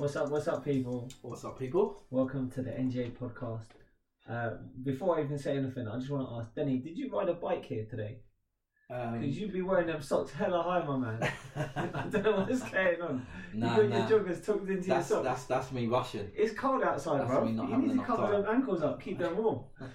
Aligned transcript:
What's 0.00 0.16
up? 0.16 0.30
What's 0.30 0.48
up, 0.48 0.64
people? 0.64 1.10
What's 1.20 1.44
up, 1.44 1.58
people? 1.58 2.04
Welcome 2.10 2.50
to 2.52 2.62
the 2.62 2.70
NGA 2.70 3.12
podcast. 3.18 3.66
Uh, 4.26 4.56
before 4.82 5.18
I 5.18 5.24
even 5.24 5.38
say 5.38 5.56
anything, 5.58 5.86
I 5.88 5.98
just 5.98 6.10
want 6.10 6.26
to 6.26 6.34
ask 6.36 6.54
Denny, 6.54 6.78
did 6.78 6.96
you 6.96 7.10
ride 7.12 7.28
a 7.28 7.34
bike 7.34 7.66
here 7.66 7.84
today? 7.84 8.20
Um, 8.90 9.20
Because 9.20 9.38
you'd 9.38 9.52
be 9.52 9.60
wearing 9.60 9.88
them 9.88 10.00
socks 10.00 10.32
hella 10.32 10.62
high, 10.62 10.84
my 10.86 10.96
man. 10.96 11.32
I 11.76 12.06
don't 12.08 12.22
know 12.24 12.32
what's 12.48 12.62
going 12.70 13.02
on. 13.02 13.26
Nah, 13.52 13.76
you 13.76 13.82
got 13.82 13.90
nah. 13.90 14.08
your 14.08 14.20
joggers 14.20 14.44
tucked 14.44 14.70
into 14.70 14.88
your 14.88 15.02
socks. 15.02 15.24
that's 15.24 15.44
that's 15.44 15.72
me 15.72 15.86
rushing. 15.86 16.30
It's 16.34 16.54
cold 16.58 16.82
outside, 16.82 17.20
That's 17.20 17.30
bro. 17.30 17.44
me 17.44 17.52
not 17.52 17.68
You 17.68 17.76
need 17.78 17.98
to 17.98 18.02
cover 18.04 18.22
time. 18.22 18.42
them 18.42 18.54
ankles 18.54 18.82
up, 18.82 19.02
keep 19.02 19.18
them 19.18 19.36
warm. 19.36 19.64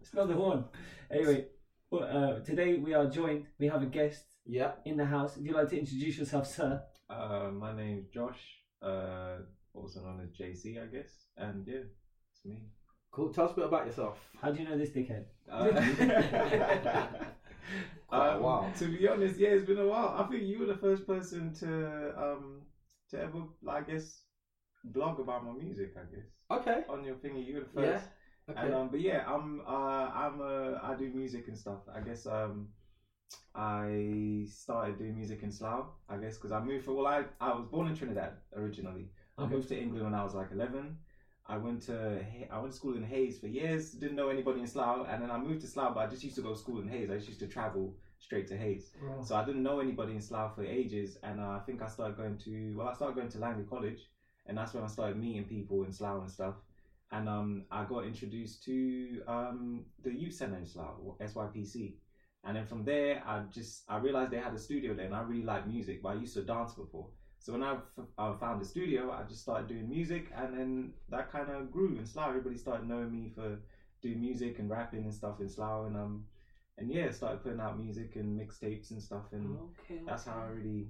It's 0.00 0.14
not 0.14 0.28
the 0.28 0.36
one. 0.36 0.64
Anyway, 1.10 1.46
well, 1.90 2.04
uh, 2.04 2.40
today 2.40 2.76
we 2.78 2.94
are 2.94 3.06
joined. 3.10 3.44
We 3.58 3.66
have 3.68 3.82
a 3.82 3.86
guest 3.86 4.24
Yeah. 4.46 4.72
in 4.86 4.96
the 4.96 5.04
house. 5.04 5.36
If 5.36 5.44
you'd 5.44 5.54
like 5.54 5.68
to 5.70 5.78
introduce 5.78 6.18
yourself, 6.18 6.46
sir. 6.46 6.82
Uh, 7.08 7.50
my 7.52 7.74
name's 7.76 8.08
Josh, 8.08 8.40
uh, 8.82 9.38
also 9.74 10.00
known 10.00 10.20
as 10.20 10.30
JC, 10.30 10.78
I 10.78 10.86
guess. 10.86 11.24
And 11.36 11.66
yeah, 11.66 11.82
it's 12.30 12.44
me. 12.44 12.60
Cool. 13.10 13.30
Tell 13.30 13.44
us 13.44 13.52
a 13.52 13.54
bit 13.54 13.64
about 13.64 13.84
yourself. 13.84 14.16
How 14.40 14.50
do 14.50 14.58
you 14.58 14.64
know 14.64 14.76
this 14.76 14.90
dickhead? 14.90 15.24
Uh, 15.48 15.72
Quite 18.08 18.32
a 18.32 18.36
um, 18.36 18.38
while. 18.38 18.72
To 18.76 18.88
be 18.88 19.06
honest, 19.06 19.38
yeah, 19.38 19.48
it's 19.48 19.64
been 19.64 19.78
a 19.78 19.86
while. 19.86 20.14
I 20.16 20.22
think 20.22 20.44
you 20.44 20.58
were 20.58 20.66
the 20.66 20.74
first 20.74 21.06
person 21.06 21.52
to 21.54 22.12
um 22.16 22.62
to 23.10 23.20
ever, 23.20 23.42
I 23.66 23.80
guess, 23.80 24.22
blog 24.84 25.18
about 25.18 25.44
my 25.44 25.52
music. 25.52 25.90
I 25.96 26.04
guess 26.14 26.26
Okay. 26.50 26.82
on 26.88 27.04
your 27.04 27.14
thingy, 27.16 27.44
you 27.44 27.54
were 27.54 27.60
the 27.60 27.66
first. 27.66 27.76
Yeah. 27.76 27.92
first. 27.92 28.04
Okay. 28.50 28.60
And 28.60 28.74
um, 28.74 28.90
but 28.90 29.00
yeah, 29.00 29.22
I'm 29.26 29.60
uh, 29.66 30.10
I'm 30.12 30.40
uh, 30.40 30.72
I 30.82 30.94
do 30.94 31.10
music 31.10 31.48
and 31.48 31.56
stuff. 31.56 31.80
I 31.92 32.00
guess 32.00 32.26
um, 32.26 32.68
I 33.54 34.46
started 34.48 34.98
doing 34.98 35.16
music 35.16 35.42
in 35.42 35.52
Slough. 35.52 35.86
I 36.08 36.16
guess 36.16 36.36
because 36.36 36.52
I 36.52 36.60
moved 36.60 36.84
for 36.84 36.92
well, 36.92 37.06
I 37.06 37.24
I 37.40 37.54
was 37.54 37.66
born 37.66 37.88
in 37.88 37.96
Trinidad 37.96 38.32
originally. 38.56 39.08
I 39.38 39.46
moved 39.46 39.68
to 39.68 39.78
England 39.78 40.04
when 40.04 40.14
I 40.14 40.24
was 40.24 40.34
like 40.34 40.50
eleven. 40.52 40.96
I 41.46 41.56
went 41.56 41.82
to 41.82 42.24
I 42.50 42.58
went 42.58 42.72
to 42.72 42.76
school 42.76 42.96
in 42.96 43.02
Hayes 43.02 43.38
for 43.38 43.48
years. 43.48 43.92
Didn't 43.92 44.16
know 44.16 44.28
anybody 44.28 44.60
in 44.60 44.66
Slough, 44.66 45.06
and 45.08 45.22
then 45.22 45.30
I 45.30 45.38
moved 45.38 45.60
to 45.62 45.66
Slough. 45.66 45.94
But 45.94 46.00
I 46.00 46.06
just 46.06 46.22
used 46.24 46.36
to 46.36 46.42
go 46.42 46.52
to 46.52 46.58
school 46.58 46.80
in 46.80 46.88
Hayes. 46.88 47.10
I 47.10 47.16
just 47.16 47.28
used 47.28 47.40
to 47.40 47.46
travel 47.48 47.94
straight 48.18 48.46
to 48.48 48.56
Hayes. 48.56 48.90
So 49.24 49.34
I 49.34 49.44
didn't 49.44 49.62
know 49.62 49.80
anybody 49.80 50.12
in 50.14 50.20
Slough 50.20 50.54
for 50.54 50.64
ages, 50.64 51.18
and 51.22 51.40
uh, 51.40 51.58
I 51.58 51.60
think 51.66 51.82
I 51.82 51.88
started 51.88 52.16
going 52.16 52.38
to 52.38 52.74
well, 52.76 52.88
I 52.88 52.94
started 52.94 53.16
going 53.16 53.28
to 53.30 53.38
Langley 53.38 53.64
College, 53.64 54.08
and 54.46 54.56
that's 54.56 54.72
when 54.74 54.84
I 54.84 54.86
started 54.86 55.16
meeting 55.16 55.44
people 55.44 55.82
in 55.84 55.92
Slough 55.92 56.22
and 56.22 56.30
stuff. 56.30 56.54
And 57.10 57.28
um, 57.28 57.64
I 57.70 57.84
got 57.84 58.06
introduced 58.06 58.64
to 58.64 59.22
um, 59.26 59.84
the 60.02 60.10
youth 60.10 60.32
center 60.32 60.56
in 60.56 60.64
Slough, 60.64 60.96
SYPC, 61.20 61.92
and 62.44 62.56
then 62.56 62.64
from 62.66 62.84
there, 62.84 63.22
I 63.26 63.40
just 63.50 63.84
I 63.88 63.98
realized 63.98 64.30
they 64.30 64.38
had 64.38 64.54
a 64.54 64.58
studio 64.58 64.94
there, 64.94 65.06
and 65.06 65.14
I 65.14 65.20
really 65.22 65.44
liked 65.44 65.66
music, 65.68 66.02
but 66.02 66.10
I 66.10 66.14
used 66.14 66.34
to 66.34 66.42
dance 66.42 66.72
before. 66.72 67.08
So 67.38 67.52
when 67.52 67.62
I, 67.62 67.72
f- 67.72 68.04
I 68.18 68.32
found 68.32 68.60
the 68.60 68.64
studio, 68.64 69.10
I 69.10 69.24
just 69.24 69.40
started 69.42 69.66
doing 69.66 69.88
music, 69.88 70.30
and 70.36 70.54
then 70.56 70.92
that 71.08 71.30
kind 71.30 71.48
of 71.50 71.70
grew 71.72 71.96
in 71.96 72.06
Slough. 72.06 72.28
Everybody 72.28 72.56
started 72.56 72.86
knowing 72.86 73.10
me 73.10 73.28
for 73.34 73.58
doing 74.00 74.20
music 74.20 74.58
and 74.60 74.70
rapping 74.70 75.04
and 75.04 75.12
stuff 75.14 75.40
in 75.40 75.48
Slough, 75.48 75.86
and 75.86 75.96
um, 75.96 76.24
and 76.78 76.90
yeah, 76.90 77.10
started 77.10 77.42
putting 77.42 77.60
out 77.60 77.78
music 77.78 78.16
and 78.16 78.38
mixtapes 78.38 78.90
and 78.92 79.02
stuff, 79.02 79.24
and 79.32 79.56
Okay. 79.80 80.00
that's 80.06 80.24
how 80.24 80.36
I 80.36 80.46
really 80.50 80.86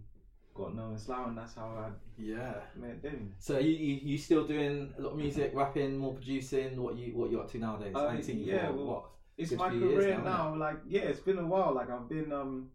got 0.55 0.75
known 0.75 0.93
in 0.93 0.99
Slough, 0.99 1.29
and 1.29 1.39
that's 1.39 1.55
how 1.55 1.69
I 1.69 1.91
Yeah. 2.19 2.61
met 2.77 3.03
them. 3.03 3.33
So 3.39 3.59
you, 3.59 3.71
you 3.73 3.95
you 4.13 4.19
still 4.19 4.45
doing 4.47 4.93
a 4.99 5.01
lot 5.01 5.13
of 5.13 5.17
music, 5.17 5.53
rapping, 5.55 5.97
more 5.97 6.13
producing? 6.13 6.81
What 6.83 6.97
you 6.97 7.15
what 7.15 7.31
you 7.31 7.41
up 7.41 7.51
to 7.53 7.59
nowadays? 7.59 7.95
Uh, 7.97 8.13
19, 8.13 8.39
yeah, 8.41 8.67
what- 8.69 8.75
well, 8.77 8.85
what? 8.87 9.05
It's 9.37 9.53
my 9.53 9.71
career 9.71 10.19
now, 10.19 10.51
now, 10.53 10.57
Like, 10.57 10.81
yeah, 10.87 11.03
it's 11.03 11.21
been 11.21 11.39
a 11.39 11.47
while. 11.47 11.73
Like, 11.75 11.91
I've 11.91 12.09
been, 12.09 12.33
um, 12.33 12.71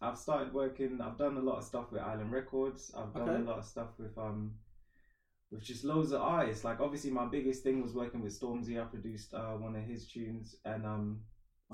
I've 0.00 0.18
started 0.18 0.52
working. 0.52 1.00
I've 1.00 1.16
done 1.18 1.36
a 1.36 1.40
lot 1.40 1.58
of 1.58 1.64
stuff 1.64 1.90
with 1.90 2.02
Island 2.02 2.30
Records. 2.32 2.92
I've 2.96 3.12
done 3.14 3.28
Okay. 3.28 3.42
a 3.42 3.44
lot 3.44 3.58
of 3.58 3.64
stuff 3.64 3.98
with 3.98 4.16
um, 4.18 4.52
with 5.50 5.62
just 5.62 5.84
loads 5.84 6.12
of 6.12 6.20
artists. 6.20 6.64
Like, 6.64 6.80
obviously, 6.80 7.10
my 7.10 7.26
biggest 7.26 7.62
thing 7.62 7.82
was 7.82 7.94
working 7.94 8.20
with 8.22 8.38
Stormzy. 8.38 8.80
I 8.80 8.84
produced 8.84 9.34
uh, 9.34 9.52
one 9.56 9.74
of 9.76 9.82
his 9.84 10.06
tunes, 10.06 10.56
and 10.64 10.86
um, 10.86 11.20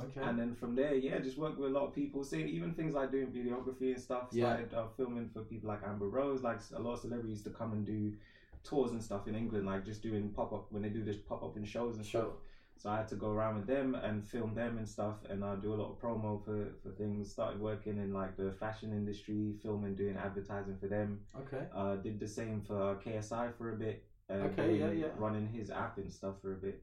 Okay. 0.01 0.21
and 0.23 0.39
then 0.39 0.55
from 0.55 0.77
there, 0.77 0.95
yeah, 0.95 1.19
just 1.19 1.39
worked 1.39 1.59
with 1.59 1.71
a 1.71 1.75
lot 1.75 1.85
of 1.89 1.93
people. 1.95 2.23
Seeing 2.23 2.49
even 2.49 2.73
things 2.75 2.95
like 2.95 3.11
doing 3.11 3.27
videography 3.33 3.93
and 3.93 4.01
stuff. 4.01 4.29
Yeah. 4.31 4.55
Started 4.55 4.75
uh, 4.75 4.87
filming 4.97 5.29
for 5.29 5.43
people 5.43 5.69
like 5.69 5.83
Amber 5.85 6.09
Rose. 6.09 6.43
Like 6.43 6.61
a 6.75 6.81
lot 6.81 6.95
of 6.95 7.01
celebrities 7.01 7.43
to 7.43 7.51
come 7.51 7.73
and 7.73 7.85
do 7.85 8.15
tours 8.63 8.93
and 8.93 9.03
stuff 9.03 9.27
in 9.27 9.35
England. 9.35 9.67
Like 9.67 9.85
just 9.85 10.03
doing 10.03 10.31
pop 10.31 10.53
up 10.53 10.67
when 10.71 10.83
they 10.83 10.89
do 10.89 11.05
this 11.05 11.17
pop 11.17 11.43
up 11.43 11.57
in 11.57 11.65
shows 11.65 11.97
and 11.97 12.07
stuff. 12.07 12.23
Sure. 12.79 12.91
So 12.91 12.95
I 12.95 12.97
had 12.99 13.09
to 13.09 13.17
go 13.17 13.29
around 13.31 13.57
with 13.57 13.67
them 13.67 13.95
and 13.95 14.25
film 14.25 14.55
them 14.55 14.79
and 14.79 14.89
stuff, 14.89 15.17
and 15.29 15.45
I 15.45 15.57
do 15.57 15.75
a 15.75 15.77
lot 15.77 15.91
of 15.91 15.99
promo 16.01 16.43
for, 16.45 16.77
for 16.83 16.91
things. 16.91 17.31
Started 17.31 17.61
working 17.61 17.99
in 17.99 18.13
like 18.13 18.37
the 18.37 18.53
fashion 18.53 18.93
industry, 18.93 19.55
filming, 19.63 19.95
doing 19.95 20.17
advertising 20.17 20.77
for 20.81 20.87
them. 20.89 21.21
Okay. 21.41 21.67
Uh, 21.75 21.97
did 21.97 22.19
the 22.21 22.27
same 22.27 22.61
for 22.63 22.97
KSI 23.05 23.51
for 23.57 23.71
a 23.71 23.77
bit. 23.77 24.05
Uh, 24.31 24.35
Okay, 24.45 24.77
yeah, 24.79 24.87
doing- 24.87 24.99
yeah. 24.99 25.09
Running 25.17 25.49
his 25.49 25.71
app 25.71 25.99
and 25.99 26.13
stuff 26.13 26.35
for 26.41 26.53
a 26.53 26.57
bit, 26.57 26.81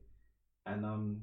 and 0.66 0.86
um, 0.86 1.22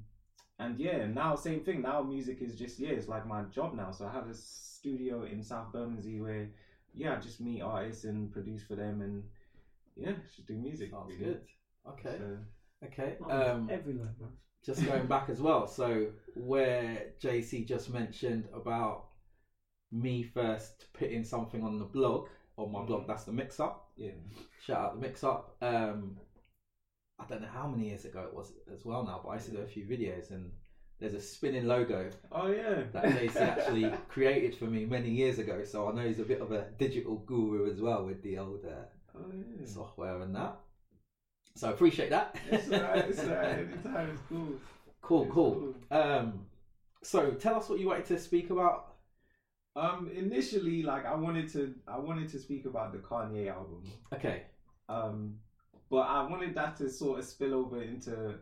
and 0.58 0.78
yeah, 0.78 1.06
now 1.06 1.34
same 1.34 1.60
thing. 1.60 1.82
Now 1.82 2.02
music 2.02 2.40
is 2.40 2.54
just 2.54 2.78
yeah, 2.78 2.90
it's 2.92 3.08
like 3.08 3.26
my 3.26 3.42
job 3.42 3.74
now. 3.74 3.90
So 3.90 4.06
I 4.06 4.12
have 4.12 4.28
a 4.28 4.34
studio 4.34 5.24
in 5.24 5.42
South 5.42 5.72
Bermondsey 5.72 6.20
where 6.20 6.48
yeah, 6.94 7.14
I 7.14 7.16
just 7.16 7.40
meet 7.40 7.60
artists 7.62 8.04
and 8.04 8.30
produce 8.30 8.62
for 8.62 8.76
them, 8.76 9.00
and 9.00 9.24
yeah, 9.96 10.12
just 10.36 10.46
do 10.46 10.54
music. 10.54 10.90
Sounds 10.90 11.08
really. 11.08 11.32
good. 11.32 11.40
Okay. 11.88 12.16
So, 12.18 12.38
Okay. 12.84 13.16
Um, 13.30 13.68
everywhere, 13.70 14.12
bro. 14.18 14.28
Just 14.64 14.84
going 14.84 15.06
back 15.06 15.28
as 15.28 15.40
well. 15.40 15.66
So 15.66 16.06
where 16.34 17.06
JC 17.20 17.66
just 17.66 17.90
mentioned 17.90 18.48
about 18.54 19.06
me 19.90 20.22
first 20.22 20.86
putting 20.92 21.24
something 21.24 21.62
on 21.62 21.78
the 21.78 21.84
blog 21.84 22.28
on 22.56 22.70
my 22.70 22.82
blog, 22.82 23.02
Mhm. 23.02 23.06
that's 23.06 23.24
the 23.24 23.32
mix 23.32 23.58
up. 23.60 23.90
yeah. 23.96 24.10
Shout 24.60 24.78
out 24.80 24.94
the 24.94 25.00
mix 25.00 25.24
up. 25.24 25.56
Um, 25.62 26.16
I 27.18 27.24
don't 27.26 27.40
know 27.40 27.48
how 27.48 27.66
many 27.66 27.88
years 27.88 28.04
ago 28.04 28.22
it 28.22 28.34
was 28.34 28.52
as 28.72 28.84
well 28.84 29.02
now, 29.04 29.20
but 29.22 29.30
I 29.30 29.34
used 29.34 29.46
to 29.46 29.52
do 29.52 29.58
a 29.62 29.66
few 29.66 29.84
videos 29.84 30.30
and 30.30 30.52
there's 30.98 31.14
a 31.14 31.20
spinning 31.20 31.66
logo 31.66 32.10
Oh 32.30 32.48
yeah. 32.48 32.84
that 32.92 33.04
JC 33.04 33.36
actually 33.36 33.90
created 34.08 34.54
for 34.54 34.64
me 34.66 34.84
many 34.86 35.10
years 35.10 35.38
ago. 35.38 35.62
So 35.64 35.88
I 35.88 35.92
know 35.94 36.06
he's 36.06 36.18
a 36.20 36.24
bit 36.24 36.40
of 36.40 36.52
a 36.52 36.68
digital 36.78 37.16
guru 37.18 37.70
as 37.70 37.80
well 37.80 38.04
with 38.04 38.22
the 38.22 38.38
old 38.38 38.64
uh, 38.64 38.84
Oh 39.14 39.30
yeah. 39.58 39.66
software 39.66 40.20
and 40.20 40.34
that. 40.34 40.56
So 41.54 41.68
I 41.68 41.72
appreciate 41.72 42.10
that. 42.10 42.36
It's 42.50 42.70
alright. 42.72 43.04
It's 43.08 43.20
alright. 43.20 43.58
Anytime 43.58 44.10
it's 44.12 44.22
cool. 44.28 44.54
cool, 45.02 45.22
It's 45.24 45.32
cool. 45.32 45.74
Um, 45.90 46.46
so 47.02 47.32
tell 47.32 47.56
us 47.56 47.68
what 47.68 47.78
you 47.78 47.86
wanted 47.88 48.06
to 48.06 48.18
speak 48.18 48.50
about. 48.50 48.94
Um, 49.74 50.10
initially, 50.14 50.82
like 50.82 51.06
I 51.06 51.14
wanted 51.14 51.50
to, 51.52 51.74
I 51.88 51.98
wanted 51.98 52.28
to 52.30 52.38
speak 52.38 52.66
about 52.66 52.92
the 52.92 52.98
Kanye 52.98 53.48
album. 53.50 53.82
Okay. 54.12 54.42
Um, 54.88 55.36
but 55.90 56.02
I 56.02 56.26
wanted 56.26 56.54
that 56.54 56.76
to 56.78 56.88
sort 56.88 57.18
of 57.18 57.24
spill 57.24 57.54
over 57.54 57.82
into 57.82 58.34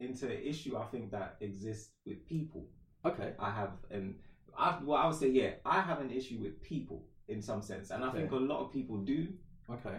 into 0.00 0.26
an 0.26 0.42
issue 0.42 0.76
I 0.76 0.84
think 0.86 1.10
that 1.12 1.36
exists 1.40 1.92
with 2.04 2.26
people. 2.28 2.66
Okay. 3.04 3.32
I 3.38 3.50
have, 3.50 3.70
and 3.90 4.16
I, 4.56 4.78
well, 4.82 4.98
I 4.98 5.06
would 5.06 5.16
say, 5.16 5.28
yeah, 5.30 5.52
I 5.64 5.80
have 5.80 6.00
an 6.00 6.10
issue 6.10 6.38
with 6.40 6.60
people 6.62 7.04
in 7.28 7.40
some 7.40 7.62
sense, 7.62 7.90
and 7.90 8.04
I 8.04 8.10
think 8.10 8.30
a 8.32 8.36
lot 8.36 8.60
of 8.60 8.72
people 8.72 8.98
do. 8.98 9.28
Okay. 9.70 9.98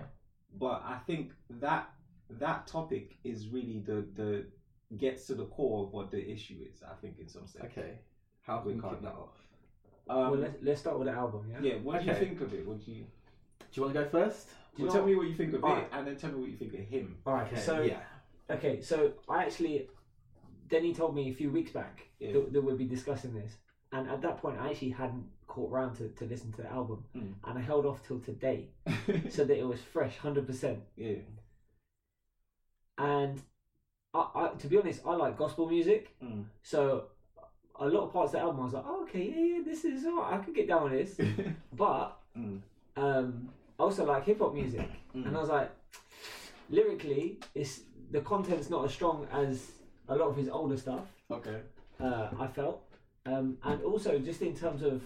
But 0.59 0.84
I 0.85 0.99
think 1.05 1.31
that 1.59 1.89
that 2.29 2.67
topic 2.67 3.17
is 3.23 3.47
really 3.49 3.79
the 3.85 4.05
the 4.15 4.45
gets 4.97 5.25
to 5.27 5.35
the 5.35 5.45
core 5.45 5.85
of 5.85 5.93
what 5.93 6.11
the 6.11 6.29
issue 6.31 6.55
is. 6.71 6.81
I 6.83 6.93
think 7.01 7.19
in 7.19 7.27
some 7.27 7.47
sense. 7.47 7.65
Okay. 7.65 7.99
How 8.41 8.59
can 8.59 8.67
we 8.69 8.73
We 8.75 8.81
kick 8.89 9.01
that 9.01 9.13
off? 9.13 9.35
Um, 10.09 10.17
well, 10.31 10.35
let's, 10.39 10.57
let's 10.61 10.79
start 10.79 10.97
with 10.97 11.07
the 11.09 11.13
album, 11.13 11.45
yeah? 11.51 11.59
yeah. 11.61 11.73
What 11.83 11.99
do 11.99 12.05
you 12.05 12.11
Okay. 12.13 12.25
think 12.25 12.39
of 12.41 12.53
it? 12.53 12.66
What 12.66 12.83
do 12.85 12.91
you? 12.91 13.03
Do 13.03 13.66
you 13.73 13.81
want 13.83 13.93
to 13.95 14.03
go 14.03 14.09
first? 14.09 14.47
Do 14.47 14.83
you 14.83 14.85
Well, 14.85 14.93
know- 14.93 14.99
tell 15.01 15.07
me 15.07 15.16
what 15.16 15.27
you 15.27 15.35
think 15.35 15.53
of 15.53 15.63
Alright. 15.63 15.83
it, 15.83 15.89
and 15.91 16.07
then 16.07 16.16
tell 16.16 16.31
me 16.31 16.39
what 16.39 16.49
you 16.49 16.55
think 16.55 16.73
of 16.73 16.79
him. 16.79 17.17
All 17.25 17.33
right, 17.33 17.51
Okay. 17.51 17.59
so 17.59 17.81
yeah. 17.81 17.99
okay, 18.49 18.79
so 18.81 19.11
I 19.27 19.43
actually, 19.43 19.89
Denny 20.69 20.93
told 20.93 21.13
me 21.13 21.29
a 21.29 21.33
few 21.33 21.51
weeks 21.51 21.71
back 21.71 22.07
Yeah. 22.19 22.31
that, 22.34 22.53
that 22.53 22.61
we'd 22.61 22.78
be 22.78 22.85
discussing 22.85 23.34
this, 23.34 23.57
and 23.91 24.07
at 24.09 24.22
that 24.22 24.37
point 24.37 24.57
I 24.59 24.69
actually 24.69 24.91
hadn't 24.91 25.25
caught 25.47 25.69
round 25.72 25.97
to, 25.97 26.07
to 26.09 26.25
listen 26.25 26.53
to 26.53 26.61
the 26.61 26.72
album, 26.72 27.03
Mm. 27.13 27.34
and 27.43 27.57
I 27.59 27.61
held 27.61 27.85
off 27.85 28.02
till 28.07 28.22
today 28.22 28.69
so 29.29 29.43
that 29.43 29.57
it 29.57 29.67
was 29.67 29.81
fresh, 29.81 30.16
hundred 30.17 30.47
percent. 30.47 30.79
yeah. 30.96 31.16
And 32.97 33.41
I, 34.14 34.28
I, 34.35 34.47
to 34.58 34.67
be 34.67 34.78
honest, 34.78 35.02
I 35.05 35.14
like 35.16 35.38
gospel 35.38 35.67
music, 35.70 36.16
Mm. 36.23 36.46
so 36.64 37.05
a 37.79 37.88
lot 37.88 38.05
of 38.05 38.14
parts 38.14 38.29
of 38.34 38.40
the 38.40 38.40
album 38.40 38.61
I 38.61 38.64
was 38.66 38.73
like, 38.73 38.85
oh, 38.88 39.03
okay, 39.03 39.23
yeah, 39.29 39.58
yeah, 39.58 39.61
this 39.64 39.85
is 39.85 40.05
alright, 40.05 40.34
I 40.40 40.44
could 40.44 40.55
get 40.55 40.67
down 40.67 40.84
with 40.90 40.94
this, 40.94 41.28
but 41.73 42.17
Mm. 42.35 42.61
um, 42.96 43.49
I 43.79 43.84
also 43.84 44.05
like 44.05 44.26
hip 44.26 44.40
hop 44.40 44.53
music, 44.53 44.90
Mm. 45.16 45.28
and 45.28 45.38
I 45.38 45.40
was 45.40 45.49
like, 45.49 45.72
lyrically, 46.70 47.40
it's 47.53 47.82
the 48.11 48.22
content's 48.22 48.70
not 48.70 48.85
as 48.85 48.94
strong 48.94 49.28
as 49.32 49.72
a 50.08 50.16
lot 50.16 50.29
of 50.29 50.35
his 50.35 50.50
older 50.50 50.78
stuff. 50.78 51.05
Okay. 51.29 51.61
uh, 52.00 52.29
I 52.40 52.47
felt, 52.47 52.82
um, 53.26 53.58
and 53.64 53.82
also 53.84 54.17
just 54.20 54.41
in 54.41 54.55
terms 54.55 54.82
of 54.84 55.02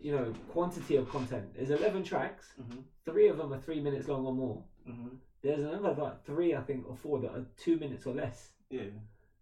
you 0.00 0.12
know 0.12 0.32
quantity 0.48 0.96
of 0.96 1.08
content. 1.10 1.44
There's 1.54 1.70
11 1.70 2.02
tracks. 2.04 2.54
Mhm. 2.60 2.82
Three 3.04 3.28
of 3.28 3.36
them 3.36 3.52
are 3.52 3.58
three 3.60 3.80
minutes 3.80 4.08
long 4.08 4.24
or 4.26 4.32
more. 4.34 4.62
Mm-hmm. 4.88 5.08
There's 5.42 5.60
another 5.60 5.94
like 6.02 6.24
three, 6.24 6.54
I 6.54 6.60
think, 6.60 6.88
or 6.88 6.96
four 6.96 7.20
that 7.20 7.30
are 7.30 7.46
two 7.56 7.78
minutes 7.78 8.06
or 8.06 8.14
less. 8.14 8.50
Yeah. 8.68 8.82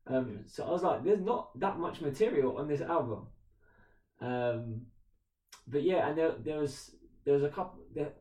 Um, 0.07 0.29
Yeah. 0.31 0.39
So 0.47 0.65
I 0.65 0.71
was 0.71 0.83
like, 0.83 1.05
there's 1.05 1.21
not 1.21 1.59
that 1.59 1.79
much 1.79 2.01
material 2.01 2.57
on 2.59 2.69
this 2.69 2.81
album. 2.81 3.27
Um, 4.21 4.83
but 5.67 5.83
yeah, 5.83 6.09
and 6.09 6.17
there, 6.19 6.33
there 6.43 6.59
was 6.61 6.93
there 7.25 7.35
was 7.35 7.43
a 7.43 7.49
couple. 7.49 7.81
There, 7.95 8.13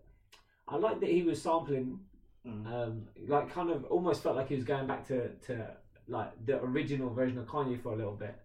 I 0.68 0.76
like 0.78 1.00
that 1.00 1.10
he 1.10 1.24
was 1.24 1.42
sampling 1.42 2.00
Mm. 2.48 2.66
Um, 2.74 3.08
like 3.28 3.52
kind 3.54 3.70
of 3.70 3.86
almost 3.86 4.24
felt 4.24 4.36
like 4.36 4.48
he 4.48 4.56
was 4.56 4.64
going 4.64 4.88
back 4.88 5.06
to 5.08 5.30
to 5.48 5.68
like 6.08 6.46
the 6.46 6.62
original 6.62 7.10
version 7.10 7.38
of 7.38 7.46
Kanye 7.46 7.82
for 7.82 7.94
a 7.94 7.96
little 7.96 8.14
bit. 8.14 8.36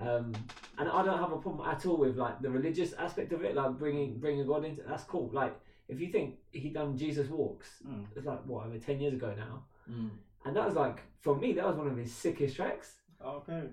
Um, 0.00 0.34
and 0.78 0.88
I 0.88 1.02
don't 1.04 1.18
have 1.18 1.32
a 1.32 1.38
problem 1.38 1.68
at 1.68 1.84
all 1.86 1.96
with 1.96 2.16
like 2.16 2.40
the 2.40 2.50
religious 2.50 2.92
aspect 2.94 3.32
of 3.32 3.44
it, 3.44 3.54
like 3.54 3.72
bringing 3.72 4.18
bringing 4.18 4.46
God 4.46 4.64
into. 4.64 4.82
That's 4.82 5.04
cool. 5.04 5.30
Like 5.32 5.54
if 5.88 6.00
you 6.00 6.08
think 6.10 6.36
he 6.52 6.70
done 6.70 6.96
Jesus 6.96 7.28
walks, 7.28 7.82
Mm. 7.86 8.06
it's 8.16 8.26
like 8.26 8.44
what 8.46 8.66
over 8.66 8.78
ten 8.78 9.00
years 9.00 9.14
ago 9.14 9.34
now, 9.36 9.64
Mm. 9.90 10.10
and 10.44 10.56
that 10.56 10.66
was 10.66 10.74
like 10.74 11.00
for 11.20 11.36
me 11.36 11.52
that 11.52 11.66
was 11.66 11.76
one 11.76 11.86
of 11.88 11.96
his 11.96 12.12
sickest 12.12 12.56
tracks. 12.56 12.96
Okay. 13.24 13.68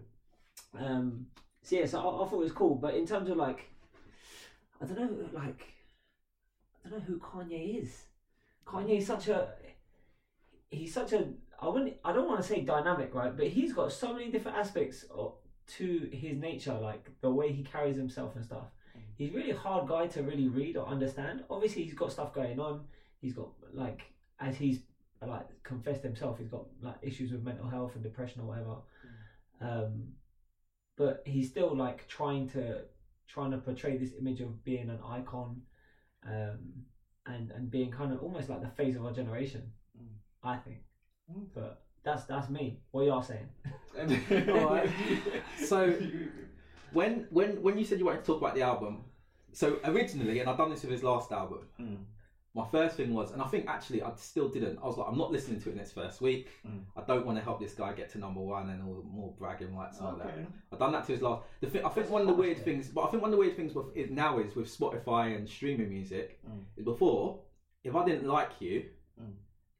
Um, 0.77 1.27
so 1.61 1.75
yeah, 1.75 1.85
so 1.85 1.99
I, 1.99 2.01
I 2.25 2.27
thought 2.27 2.33
it 2.33 2.37
was 2.49 2.51
cool, 2.51 2.75
but 2.75 2.93
in 2.95 3.05
terms 3.05 3.29
of 3.29 3.37
like, 3.37 3.69
I 4.81 4.85
don't 4.85 4.97
know, 4.99 5.29
like, 5.33 5.65
I 6.85 6.89
don't 6.89 6.99
know 6.99 7.05
who 7.05 7.19
Kanye 7.19 7.81
is. 7.83 8.03
Kanye 8.65 8.97
is 8.97 9.07
such 9.07 9.27
a, 9.29 9.49
he's 10.69 10.93
such 10.93 11.13
a, 11.13 11.27
I 11.59 11.67
wouldn't, 11.67 11.95
I 12.03 12.11
don't 12.13 12.27
want 12.27 12.41
to 12.41 12.47
say 12.47 12.61
dynamic, 12.61 13.13
right? 13.13 13.35
But 13.35 13.47
he's 13.47 13.73
got 13.73 13.91
so 13.91 14.13
many 14.13 14.31
different 14.31 14.57
aspects 14.57 15.03
of, 15.03 15.33
to 15.77 16.09
his 16.11 16.37
nature, 16.37 16.73
like 16.81 17.09
the 17.21 17.29
way 17.31 17.51
he 17.53 17.63
carries 17.63 17.95
himself 17.95 18.35
and 18.35 18.43
stuff. 18.43 18.65
He's 19.17 19.31
really 19.33 19.51
a 19.51 19.57
hard 19.57 19.87
guy 19.87 20.07
to 20.07 20.23
really 20.23 20.47
read 20.47 20.77
or 20.77 20.87
understand. 20.87 21.43
Obviously, 21.49 21.83
he's 21.83 21.93
got 21.93 22.11
stuff 22.11 22.33
going 22.33 22.59
on. 22.59 22.85
He's 23.19 23.33
got 23.33 23.49
like, 23.73 24.01
as 24.39 24.55
he's 24.57 24.79
like 25.25 25.47
confessed 25.63 26.03
himself, 26.03 26.37
he's 26.39 26.49
got 26.49 26.65
like 26.81 26.95
issues 27.01 27.31
with 27.31 27.43
mental 27.43 27.67
health 27.69 27.95
and 27.95 28.03
depression 28.03 28.41
or 28.41 28.45
whatever. 28.47 28.75
Um, 29.61 30.09
but 30.97 31.23
he's 31.25 31.49
still 31.49 31.75
like 31.75 32.07
trying 32.07 32.49
to 32.49 32.81
trying 33.27 33.51
to 33.51 33.57
portray 33.57 33.97
this 33.97 34.11
image 34.19 34.41
of 34.41 34.63
being 34.65 34.89
an 34.89 34.99
icon 35.07 35.61
um, 36.27 36.59
and 37.25 37.51
and 37.51 37.71
being 37.71 37.89
kind 37.91 38.11
of 38.13 38.21
almost 38.21 38.49
like 38.49 38.61
the 38.61 38.69
face 38.69 38.95
of 38.95 39.05
our 39.05 39.11
generation 39.13 39.71
Mm. 39.97 40.07
i 40.43 40.57
think 40.57 40.79
Mm. 41.31 41.45
but 41.53 41.83
that's 42.03 42.25
that's 42.25 42.49
me 42.49 42.79
what 42.91 43.05
y'all 43.05 43.21
saying 43.23 43.47
Alright. 44.49 44.89
So- 45.57 45.97
When 46.93 47.27
when 47.31 47.61
when 47.61 47.77
you 47.77 47.85
said 47.85 47.99
you 47.99 48.05
wanted 48.05 48.21
to 48.21 48.25
talk 48.25 48.39
about 48.41 48.55
the 48.55 48.61
album, 48.61 49.03
so 49.51 49.79
originally, 49.85 50.39
and 50.39 50.49
I've 50.49 50.57
done 50.57 50.69
this 50.69 50.81
with 50.83 50.91
his 50.91 51.03
last 51.03 51.31
album. 51.31 51.67
Mm. 51.79 51.97
My 52.55 52.67
first 52.71 52.97
thing 52.97 53.15
was, 53.15 53.31
and 53.31 53.41
I 53.41 53.47
think 53.47 53.67
actually 53.67 54.03
I 54.03 54.11
still 54.15 54.47
didn't. 54.47 54.77
I 54.77 54.85
was 54.85 54.97
like, 54.97 55.07
I'm 55.09 55.17
not 55.17 55.31
listening 55.31 55.59
to 55.61 55.69
it 55.69 55.73
in 55.73 55.79
its 55.79 55.91
first 55.91 56.21
week. 56.21 56.49
Mm. 56.67 56.81
I 56.95 57.01
don't 57.01 57.25
want 57.25 57.37
to 57.39 57.43
help 57.43 57.59
this 57.59 57.73
guy 57.73 57.93
get 57.93 58.11
to 58.11 58.19
number 58.19 58.41
one 58.41 58.69
and 58.69 58.83
all 58.83 59.03
more 59.11 59.33
bragging 59.39 59.75
rights 59.75 59.97
and 59.97 60.07
all 60.07 60.15
that. 60.17 60.37
I've 60.71 60.77
done 60.77 60.91
that 60.91 61.05
to 61.07 61.13
his 61.13 61.21
last. 61.23 61.41
The 61.61 61.67
thing, 61.67 61.83
I 61.83 61.89
think 61.89 62.11
one 62.11 62.21
of 62.21 62.27
the 62.27 62.33
weird 62.33 62.63
things, 62.63 62.89
but 62.89 63.01
I 63.05 63.07
think 63.07 63.23
one 63.23 63.29
of 63.29 63.37
the 63.37 63.39
weird 63.39 63.55
things 63.55 63.73
with 63.73 64.11
now 64.11 64.37
is 64.37 64.55
with 64.55 64.67
Spotify 64.67 65.35
and 65.35 65.49
streaming 65.49 65.89
music. 65.89 66.39
Mm. 66.47 66.61
Is 66.77 66.85
before, 66.85 67.39
if 67.83 67.95
I 67.95 68.05
didn't 68.05 68.27
like 68.27 68.51
you, 68.59 68.85
Mm. 69.21 69.33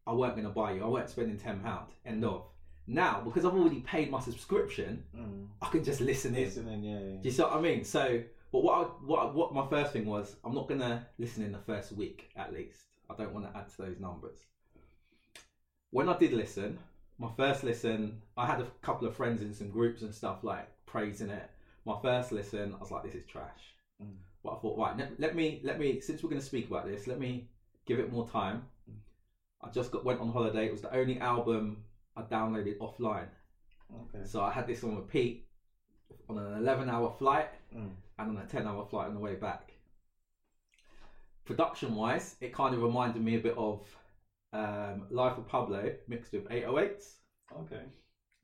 I 0.06 0.13
weren't 0.13 0.36
going 0.36 0.45
to 0.48 0.54
buy 0.54 0.74
you. 0.74 0.83
I 0.83 0.88
weren't 0.88 1.09
spending 1.09 1.38
ten 1.38 1.59
pound. 1.62 1.88
End 2.06 2.24
of. 2.24 2.45
Now, 2.85 3.21
because 3.24 3.45
I've 3.45 3.53
already 3.53 3.80
paid 3.80 4.12
my 4.12 4.19
subscription, 4.19 5.03
Mm. 5.15 5.47
I 5.62 5.69
can 5.69 5.83
just 5.83 6.01
listen 6.01 6.35
in. 6.35 6.44
Listening, 6.44 6.83
yeah. 6.83 7.00
Do 7.00 7.19
you 7.24 7.31
see 7.31 7.41
what 7.41 7.53
I 7.53 7.62
mean? 7.62 7.83
So, 7.85 8.21
but 8.51 8.63
what 8.63 8.74
I, 8.77 8.83
what 9.06 9.33
what 9.33 9.53
my 9.53 9.65
first 9.68 9.94
thing 9.94 10.06
was, 10.06 10.35
I'm 10.44 10.53
not 10.53 10.68
gonna 10.68 11.07
listen 11.18 11.44
in 11.44 11.51
the 11.53 11.59
first 11.59 11.91
week 11.94 12.30
at 12.35 12.53
least. 12.53 12.81
I 13.09 13.15
don't 13.15 13.33
want 13.33 13.51
to 13.51 13.57
add 13.57 13.69
to 13.69 13.77
those 13.83 14.00
numbers. 14.00 14.38
When 15.91 16.09
I 16.09 16.18
did 16.18 16.33
listen, 16.33 16.80
my 17.18 17.30
first 17.38 17.63
listen, 17.63 18.21
I 18.35 18.45
had 18.45 18.59
a 18.59 18.68
couple 18.81 19.07
of 19.07 19.15
friends 19.15 19.41
in 19.41 19.53
some 19.53 19.69
groups 19.69 20.01
and 20.01 20.13
stuff 20.13 20.44
like 20.44 20.68
praising 20.85 21.30
it. 21.30 21.50
My 21.85 21.95
first 22.01 22.31
listen, 22.31 22.74
I 22.75 22.80
was 22.80 22.91
like, 22.91 23.03
this 23.03 23.15
is 23.15 23.25
trash. 23.25 23.75
Mm. 24.01 24.15
But 24.44 24.53
I 24.53 24.59
thought, 24.59 24.77
right, 24.77 24.97
let, 24.97 25.19
let 25.19 25.35
me 25.35 25.62
let 25.63 25.80
me 25.80 26.01
since 26.01 26.21
we're 26.21 26.30
gonna 26.30 26.41
speak 26.41 26.68
about 26.68 26.85
this, 26.85 27.07
let 27.07 27.19
me 27.19 27.47
give 27.85 28.00
it 28.00 28.12
more 28.12 28.27
time. 28.27 28.63
I 29.62 29.69
just 29.69 29.91
got 29.91 30.03
went 30.03 30.19
on 30.19 30.31
holiday. 30.33 30.65
It 30.65 30.74
was 30.74 30.81
the 30.81 30.94
only 30.94 31.19
album 31.19 31.85
I 32.15 32.21
downloaded 32.24 32.77
offline. 32.77 33.27
Okay. 33.92 34.25
So 34.25 34.42
I 34.42 34.51
had 34.51 34.68
this 34.68 34.83
on 34.83 34.95
repeat 34.95 35.45
on 36.30 36.38
an 36.38 36.57
11 36.60 36.89
hour 36.89 37.10
flight 37.18 37.50
Mm. 37.75 37.89
and 38.19 38.30
on 38.30 38.38
a 38.38 38.45
10 38.45 38.68
hour 38.68 38.86
flight 38.86 39.07
on 39.07 39.13
the 39.13 39.19
way 39.19 39.36
back. 39.36 39.74
Production 41.45 41.95
wise, 41.95 42.36
it 42.39 42.54
kind 42.54 42.74
of 42.74 42.81
reminded 42.81 43.21
me 43.21 43.36
a 43.36 43.39
bit 43.39 43.57
of 43.57 43.86
um, 44.54 45.07
Life 45.10 45.38
of 45.38 45.48
Pablo 45.48 45.94
mixed 46.07 46.31
with 46.31 46.48
808s. 46.50 47.15
Okay. 47.62 47.81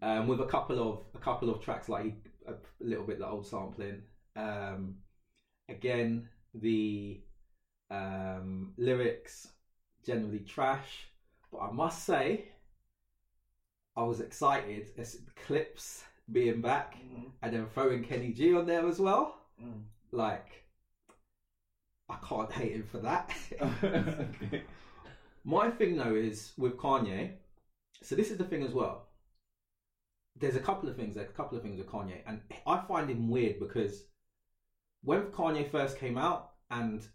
Um, 0.02 0.28
with 0.28 0.42
a 0.42 0.46
couple 0.46 0.80
of 0.80 1.00
a 1.14 1.20
couple 1.20 1.50
of 1.50 1.62
tracks 1.62 1.88
like 1.90 2.14
a, 2.48 2.54
a 2.54 2.56
little 2.82 3.04
bit 3.04 3.20
the 3.20 3.28
old 3.28 3.46
sampling. 3.46 4.02
Um, 4.36 4.96
again, 5.70 6.28
the 6.54 7.22
um, 7.92 8.74
lyrics 8.78 9.48
generally 10.06 10.40
trash, 10.40 11.08
but 11.52 11.60
I 11.60 11.72
must 11.72 12.06
say, 12.06 12.46
I 14.00 14.04
was 14.04 14.20
excited 14.22 14.92
as 14.98 15.18
Clipse 15.46 16.04
being 16.32 16.62
back 16.62 16.96
Mm. 16.96 17.32
and 17.42 17.54
then 17.54 17.66
throwing 17.74 18.04
Kenny 18.04 18.32
G 18.32 18.54
on 18.56 18.66
there 18.66 18.88
as 18.88 19.00
well. 19.00 19.26
Mm. 19.62 19.82
Like, 20.12 20.50
I 22.08 22.18
can't 22.28 22.52
hate 22.60 22.74
him 22.74 22.84
for 22.92 23.00
that. 23.00 23.32
okay. 23.62 24.64
My 25.44 25.70
thing 25.72 25.98
though 25.98 26.16
is 26.16 26.54
with 26.58 26.78
Kanye. 26.78 27.32
So 28.02 28.16
this 28.16 28.32
is 28.32 28.38
the 28.38 28.46
thing 28.46 28.64
as 28.64 28.74
well. 28.74 29.08
There's 30.40 30.56
a 30.56 30.62
couple 30.70 30.88
of 30.90 30.96
things. 30.96 31.16
There's 31.16 31.30
a 31.30 31.34
couple 31.34 31.58
of 31.58 31.64
things 31.64 31.78
with 31.78 31.88
Kanye, 31.88 32.22
and 32.26 32.40
I 32.66 32.78
find 32.88 33.10
him 33.10 33.28
weird 33.30 33.60
because 33.60 34.04
when 35.04 35.24
Kanye 35.38 35.70
first 35.70 35.98
came 35.98 36.18
out, 36.18 36.52
and 36.72 37.06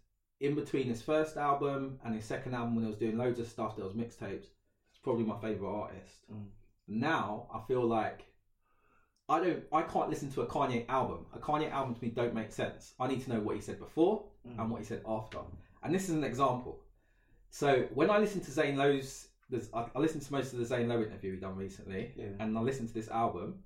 in 0.41 0.53
between 0.53 0.85
his 0.87 1.01
first 1.01 1.35
album 1.37 1.99
and 2.03 2.13
his 2.13 2.25
second 2.25 2.53
album, 2.53 2.75
when 2.75 2.83
he 2.85 2.89
was 2.91 2.99
doing 2.99 3.17
loads 3.17 3.39
of 3.39 3.47
stuff, 3.47 3.75
there 3.75 3.85
was 3.85 3.95
mixtapes. 3.95 4.47
It's 4.91 5.01
probably 5.03 5.23
my 5.23 5.39
favorite 5.39 5.71
artist. 5.83 6.29
Mm. 6.31 6.45
Now 6.87 7.47
I 7.53 7.59
feel 7.67 7.85
like 7.85 8.25
I 9.27 9.39
don't. 9.39 9.63
I 9.73 9.81
can't 9.83 10.09
listen 10.09 10.31
to 10.33 10.41
a 10.41 10.45
Kanye 10.47 10.87
album. 10.87 11.25
A 11.33 11.39
Kanye 11.39 11.71
album 11.71 11.95
to 11.95 12.03
me 12.03 12.09
don't 12.11 12.33
make 12.35 12.51
sense. 12.51 12.93
I 12.99 13.07
need 13.07 13.23
to 13.23 13.29
know 13.33 13.39
what 13.39 13.55
he 13.55 13.61
said 13.61 13.79
before 13.79 14.25
Mm. 14.47 14.59
and 14.59 14.69
what 14.69 14.79
he 14.81 14.85
said 14.85 15.01
after. 15.07 15.39
And 15.81 15.93
this 15.95 16.03
is 16.03 16.11
an 16.11 16.23
example. 16.23 16.83
So 17.49 17.87
when 17.95 18.11
I 18.11 18.19
listen 18.19 18.41
to 18.41 18.51
Zane 18.51 18.77
Lowe's, 18.77 19.29
there's, 19.49 19.69
I, 19.73 19.87
I 19.95 19.99
listened 19.99 20.21
to 20.23 20.31
most 20.31 20.53
of 20.53 20.59
the 20.59 20.65
Zane 20.65 20.87
Lowe 20.87 21.01
interview 21.01 21.33
he 21.33 21.39
done 21.39 21.55
recently, 21.55 22.11
Yeah. 22.15 22.25
and 22.39 22.55
I 22.55 22.61
listened 22.61 22.89
to 22.89 22.93
this 22.93 23.07
album, 23.09 23.63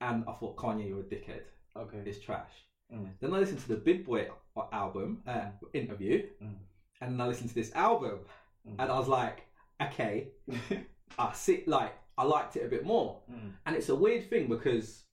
and 0.00 0.24
I 0.28 0.32
thought 0.32 0.56
Kanye, 0.56 0.88
you're 0.88 1.00
a 1.00 1.04
dickhead. 1.04 1.42
Okay. 1.76 2.02
It's 2.04 2.18
trash. 2.18 2.50
Mm. 2.92 3.10
Then 3.20 3.32
I 3.34 3.38
listened 3.38 3.60
to 3.60 3.68
the 3.68 3.76
Big 3.76 4.04
Boy 4.04 4.28
album 4.72 5.22
uh, 5.26 5.50
interview, 5.72 6.26
Mm. 6.42 6.56
and 7.00 7.12
then 7.12 7.20
I 7.20 7.26
listened 7.28 7.50
to 7.50 7.54
this 7.54 7.72
album, 7.74 8.20
Mm. 8.68 8.74
and 8.80 8.90
I 8.90 8.98
was 8.98 9.06
like, 9.08 9.44
okay, 9.80 10.32
I 11.18 11.32
see, 11.32 11.62
like 11.66 11.94
I 12.16 12.24
liked 12.24 12.56
it 12.56 12.64
a 12.64 12.68
bit 12.68 12.84
more. 12.84 13.20
Mm. 13.30 13.52
And 13.66 13.76
it's 13.76 13.88
a 13.88 13.94
weird 13.94 14.28
thing 14.28 14.48
because 14.48 15.04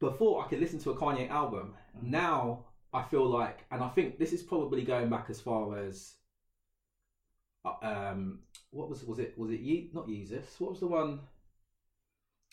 before 0.00 0.44
I 0.44 0.48
could 0.48 0.60
listen 0.60 0.78
to 0.80 0.90
a 0.90 0.96
Kanye 0.96 1.28
album, 1.30 1.74
Mm. 1.96 2.02
now 2.10 2.64
I 2.92 3.02
feel 3.02 3.26
like, 3.26 3.64
and 3.70 3.82
I 3.82 3.88
think 3.88 4.18
this 4.18 4.32
is 4.32 4.42
probably 4.42 4.82
going 4.82 5.08
back 5.10 5.26
as 5.30 5.40
far 5.40 5.78
as, 5.78 6.14
uh, 7.64 7.74
um, 7.82 8.40
what 8.70 8.88
was 8.88 9.04
was 9.04 9.18
it? 9.18 9.36
Was 9.38 9.50
it 9.50 9.60
Ye- 9.60 9.90
not 9.92 10.06
Yeezus? 10.08 10.58
What 10.60 10.70
was 10.70 10.80
the 10.80 10.86
one 10.86 11.20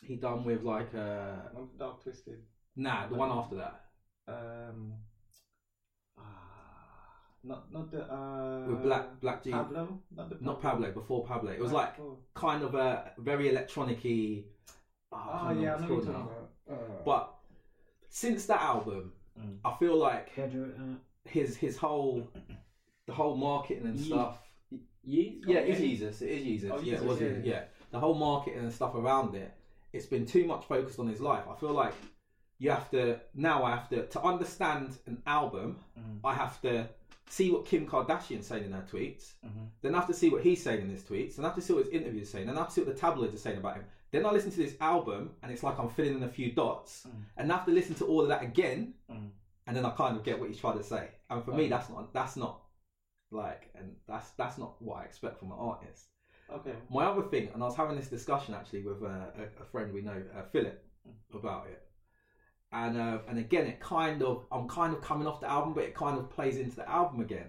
he 0.03 0.15
done 0.15 0.44
with 0.44 0.63
like 0.63 0.94
uh, 0.94 1.36
Dark 1.77 2.03
Twisted. 2.03 2.39
nah, 2.75 3.08
the 3.08 3.15
one 3.15 3.32
after 3.32 3.56
that 3.56 3.82
Um. 4.27 4.94
Ah, 7.44 7.48
not 7.48 7.72
not 7.72 7.91
the 7.91 8.01
uh. 8.13 8.65
with 8.67 8.82
Black 8.84 9.20
Black 9.22 9.44
G, 9.44 9.51
Pablo. 9.51 10.00
Not 10.15 10.29
the 10.29 10.38
not 10.41 10.62
Pablo, 10.62 10.91
before 10.91 11.24
Pablo. 11.24 11.51
It 11.51 11.60
was 11.60 11.72
like 11.72 11.96
before. 11.96 12.17
kind 12.34 12.63
of 12.63 12.75
a 12.75 13.12
very 13.17 13.50
electronic-y. 13.50 14.44
Oh, 15.12 15.17
Oh 15.17 15.51
yeah, 15.51 15.75
I 15.75 15.79
know 15.79 15.88
what 15.88 15.89
what 15.89 15.89
you're 15.89 16.01
talking 16.01 16.10
about. 16.10 16.50
Uh, 16.70 16.75
But 17.06 17.34
since 18.10 18.46
that 18.48 18.62
album, 18.62 19.13
Mm. 19.39 19.60
I 19.63 19.72
feel 19.77 19.96
like 19.96 20.32
uh, 20.39 20.48
his 21.29 21.56
his 21.58 21.77
whole 21.77 22.27
the 23.06 23.13
whole 23.13 23.36
marketing 23.38 23.86
and 23.86 23.96
Ye- 23.96 24.06
stuff. 24.08 24.38
Ye? 25.03 25.41
Yeah, 25.46 25.60
Oh, 25.60 25.62
it 25.62 25.70
is 25.70 25.79
yeah. 25.79 25.88
Yeezus. 26.10 26.22
It 26.24 26.29
is 26.29 26.44
Yeezus. 26.63 26.72
Oh, 26.72 26.79
yeah, 26.82 26.96
it 26.96 27.01
Yeezus, 27.01 27.06
was 27.06 27.22
yeah. 27.22 27.27
yeah. 27.27 27.41
yeah. 27.44 27.63
The 27.91 28.00
whole 28.00 28.15
marketing 28.15 28.60
and 28.62 28.74
stuff 28.74 28.96
around 28.96 29.36
it. 29.36 29.51
It's 29.94 30.08
been 30.08 30.25
too 30.25 30.46
much 30.48 30.65
focused 30.65 30.98
on 31.00 31.08
his 31.08 31.22
life. 31.22 31.44
I 31.48 31.56
feel 31.56 31.72
like 31.72 31.94
you 32.58 32.72
have 32.72 32.89
to 32.91 33.20
now. 33.36 33.63
I 33.63 33.70
have 33.75 33.88
to 33.89 34.08
to 34.08 34.20
understand 34.24 34.98
an 35.06 35.22
album. 35.27 35.77
Mm. 35.98 36.20
I 36.24 36.34
have 36.34 36.60
to 36.62 36.89
see 37.30 37.52
what 37.52 37.66
Kim 37.66 37.86
Kardashian's 37.88 38.48
saying 38.48 38.66
in 38.66 38.72
her 38.72 38.86
tweets. 38.90 39.34
Mhm. 39.46 39.70
Then 39.82 39.96
I 39.96 40.00
have 40.00 40.08
to 40.08 40.14
see 40.14 40.30
what 40.30 40.42
he's 40.44 40.64
saying 40.64 40.82
in 40.82 40.90
his 40.90 41.04
tweets. 41.04 41.36
Then 41.36 41.46
I 41.46 41.50
have 41.50 41.56
to 41.56 41.62
see 41.62 41.74
what 41.74 41.86
his 41.86 41.94
interviews 41.94 42.30
saying. 42.30 42.48
Then 42.48 42.56
I 42.56 42.60
have 42.60 42.70
to 42.70 42.74
see 42.74 42.82
what 42.82 42.94
the 42.94 43.00
tabloids 43.00 43.34
are 43.36 43.38
saying 43.38 43.58
about 43.58 43.76
him. 43.76 43.86
Then 44.12 44.26
I 44.26 44.32
listen 44.32 44.52
to 44.52 44.58
this 44.58 44.76
album, 44.80 45.36
and 45.44 45.52
it's 45.52 45.64
like 45.64 45.78
I'm 45.78 45.90
filling 45.90 46.16
in 46.16 46.24
a 46.24 46.30
few 46.30 46.52
dots. 46.54 47.06
Mm. 47.06 47.24
And 47.38 47.52
I 47.52 47.58
have 47.58 47.66
to 47.66 47.72
listen 47.74 47.96
to 47.96 48.06
all 48.06 48.22
of 48.22 48.30
that 48.30 48.42
again 48.44 48.94
Mm. 49.10 49.32
and 49.68 49.76
then 49.76 49.86
I 49.86 49.90
kind 49.92 50.16
of 50.16 50.24
get 50.24 50.40
what 50.40 50.50
he's 50.50 50.60
trying 50.60 50.78
to 50.78 50.84
say. 50.84 51.10
And 51.30 51.44
for 51.44 51.52
me, 51.52 51.68
that's 51.68 51.90
not 51.90 52.14
that's 52.14 52.38
not 52.38 52.62
like, 53.32 53.70
and 53.76 53.96
that's 54.08 54.30
that's 54.32 54.58
not 54.58 54.82
what 54.82 55.00
I 55.02 55.04
expect 55.04 55.38
from 55.40 55.52
an 55.52 55.58
artist. 55.60 56.08
Okay. 56.50 56.76
My 56.90 57.06
other 57.06 57.24
thing, 57.24 57.50
and 57.54 57.62
I 57.62 57.66
was 57.66 57.76
having 57.76 57.98
this 57.98 58.08
discussion 58.08 58.54
actually 58.54 58.84
with 58.84 59.04
uh, 59.04 59.32
a, 59.36 59.62
a 59.62 59.66
friend 59.66 59.94
we 59.94 60.02
know, 60.02 60.24
uh, 60.34 60.44
Philip, 60.44 60.82
about 61.34 61.68
it. 61.68 61.84
And 62.72 62.98
uh, 62.98 63.20
and 63.28 63.38
again, 63.38 63.66
it 63.66 63.80
kind 63.80 64.22
of 64.22 64.46
I'm 64.52 64.68
kind 64.68 64.94
of 64.94 65.02
coming 65.02 65.28
off 65.28 65.40
the 65.40 65.50
album, 65.50 65.74
but 65.74 65.84
it 65.84 65.94
kind 65.94 66.18
of 66.18 66.30
plays 66.30 66.58
into 66.58 66.76
the 66.76 66.90
album 66.90 67.20
again. 67.22 67.48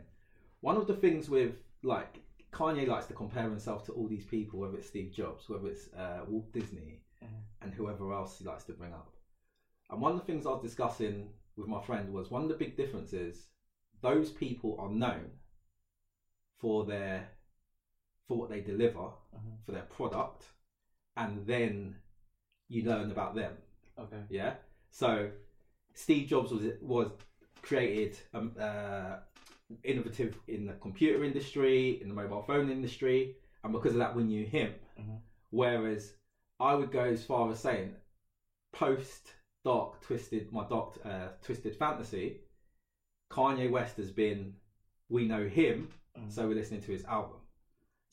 One 0.61 0.77
of 0.77 0.87
the 0.87 0.95
things 0.95 1.29
with 1.29 1.53
like 1.83 2.21
Kanye 2.53 2.87
likes 2.87 3.07
to 3.07 3.15
compare 3.15 3.49
himself 3.49 3.85
to 3.87 3.93
all 3.93 4.07
these 4.07 4.25
people, 4.25 4.61
whether 4.61 4.77
it's 4.77 4.87
Steve 4.87 5.11
Jobs, 5.13 5.49
whether 5.49 5.67
it's 5.67 5.93
uh, 5.93 6.25
Walt 6.27 6.53
Disney, 6.53 7.01
Mhm. 7.23 7.43
and 7.63 7.75
whoever 7.75 8.13
else 8.13 8.39
he 8.39 8.45
likes 8.45 8.65
to 8.65 8.73
bring 8.73 8.93
up. 8.93 9.17
And 9.91 10.01
one 10.01 10.13
of 10.13 10.19
the 10.19 10.25
things 10.25 10.47
I 10.47 10.51
was 10.51 10.61
discussing 10.61 11.31
with 11.57 11.67
my 11.67 11.81
friend 11.81 12.13
was 12.13 12.31
one 12.31 12.43
of 12.43 12.49
the 12.49 12.55
big 12.55 12.77
differences. 12.77 13.49
Those 14.01 14.31
people 14.31 14.77
are 14.79 14.89
known 14.89 15.33
for 16.59 16.85
their 16.85 17.29
for 18.27 18.37
what 18.37 18.49
they 18.51 18.61
deliver, 18.61 19.11
Mhm. 19.35 19.65
for 19.65 19.73
their 19.73 19.83
product, 19.85 20.53
and 21.17 21.47
then 21.47 21.97
you 22.69 22.83
learn 22.83 23.11
about 23.11 23.35
them. 23.35 23.57
Okay. 23.97 24.23
Yeah. 24.29 24.55
So 24.91 25.31
Steve 25.95 26.29
Jobs 26.29 26.51
was 26.51 26.65
was 26.81 27.11
created 27.63 28.19
um, 28.35 28.53
uh, 28.59 29.17
innovative 29.85 30.39
in 30.49 30.67
the 30.67 30.75
computer 30.75 31.25
industry, 31.25 32.01
in 32.01 32.09
the 32.09 32.15
mobile 32.15 32.43
phone 32.43 32.71
industry, 32.71 33.37
and 33.65 33.73
because 33.73 33.93
of 33.93 33.99
that, 33.99 34.15
we 34.15 34.25
knew 34.25 34.45
him. 34.47 34.75
Mhm. 34.99 35.21
Whereas 35.51 36.15
I 36.61 36.75
would 36.75 36.91
go 36.91 37.05
as 37.05 37.25
far 37.25 37.51
as 37.51 37.61
saying, 37.61 37.95
post 38.73 39.35
Dark 39.65 40.01
Twisted, 40.01 40.53
my 40.53 40.67
Dark 40.69 40.99
uh, 41.05 41.29
Twisted 41.43 41.77
Fantasy, 41.77 42.41
Kanye 43.31 43.71
West 43.71 43.97
has 43.97 44.11
been. 44.11 44.57
We 45.11 45.27
know 45.27 45.49
him, 45.49 45.89
Mhm. 46.17 46.31
so 46.31 46.47
we're 46.47 46.55
listening 46.55 46.83
to 46.83 46.93
his 46.93 47.05
album. 47.05 47.41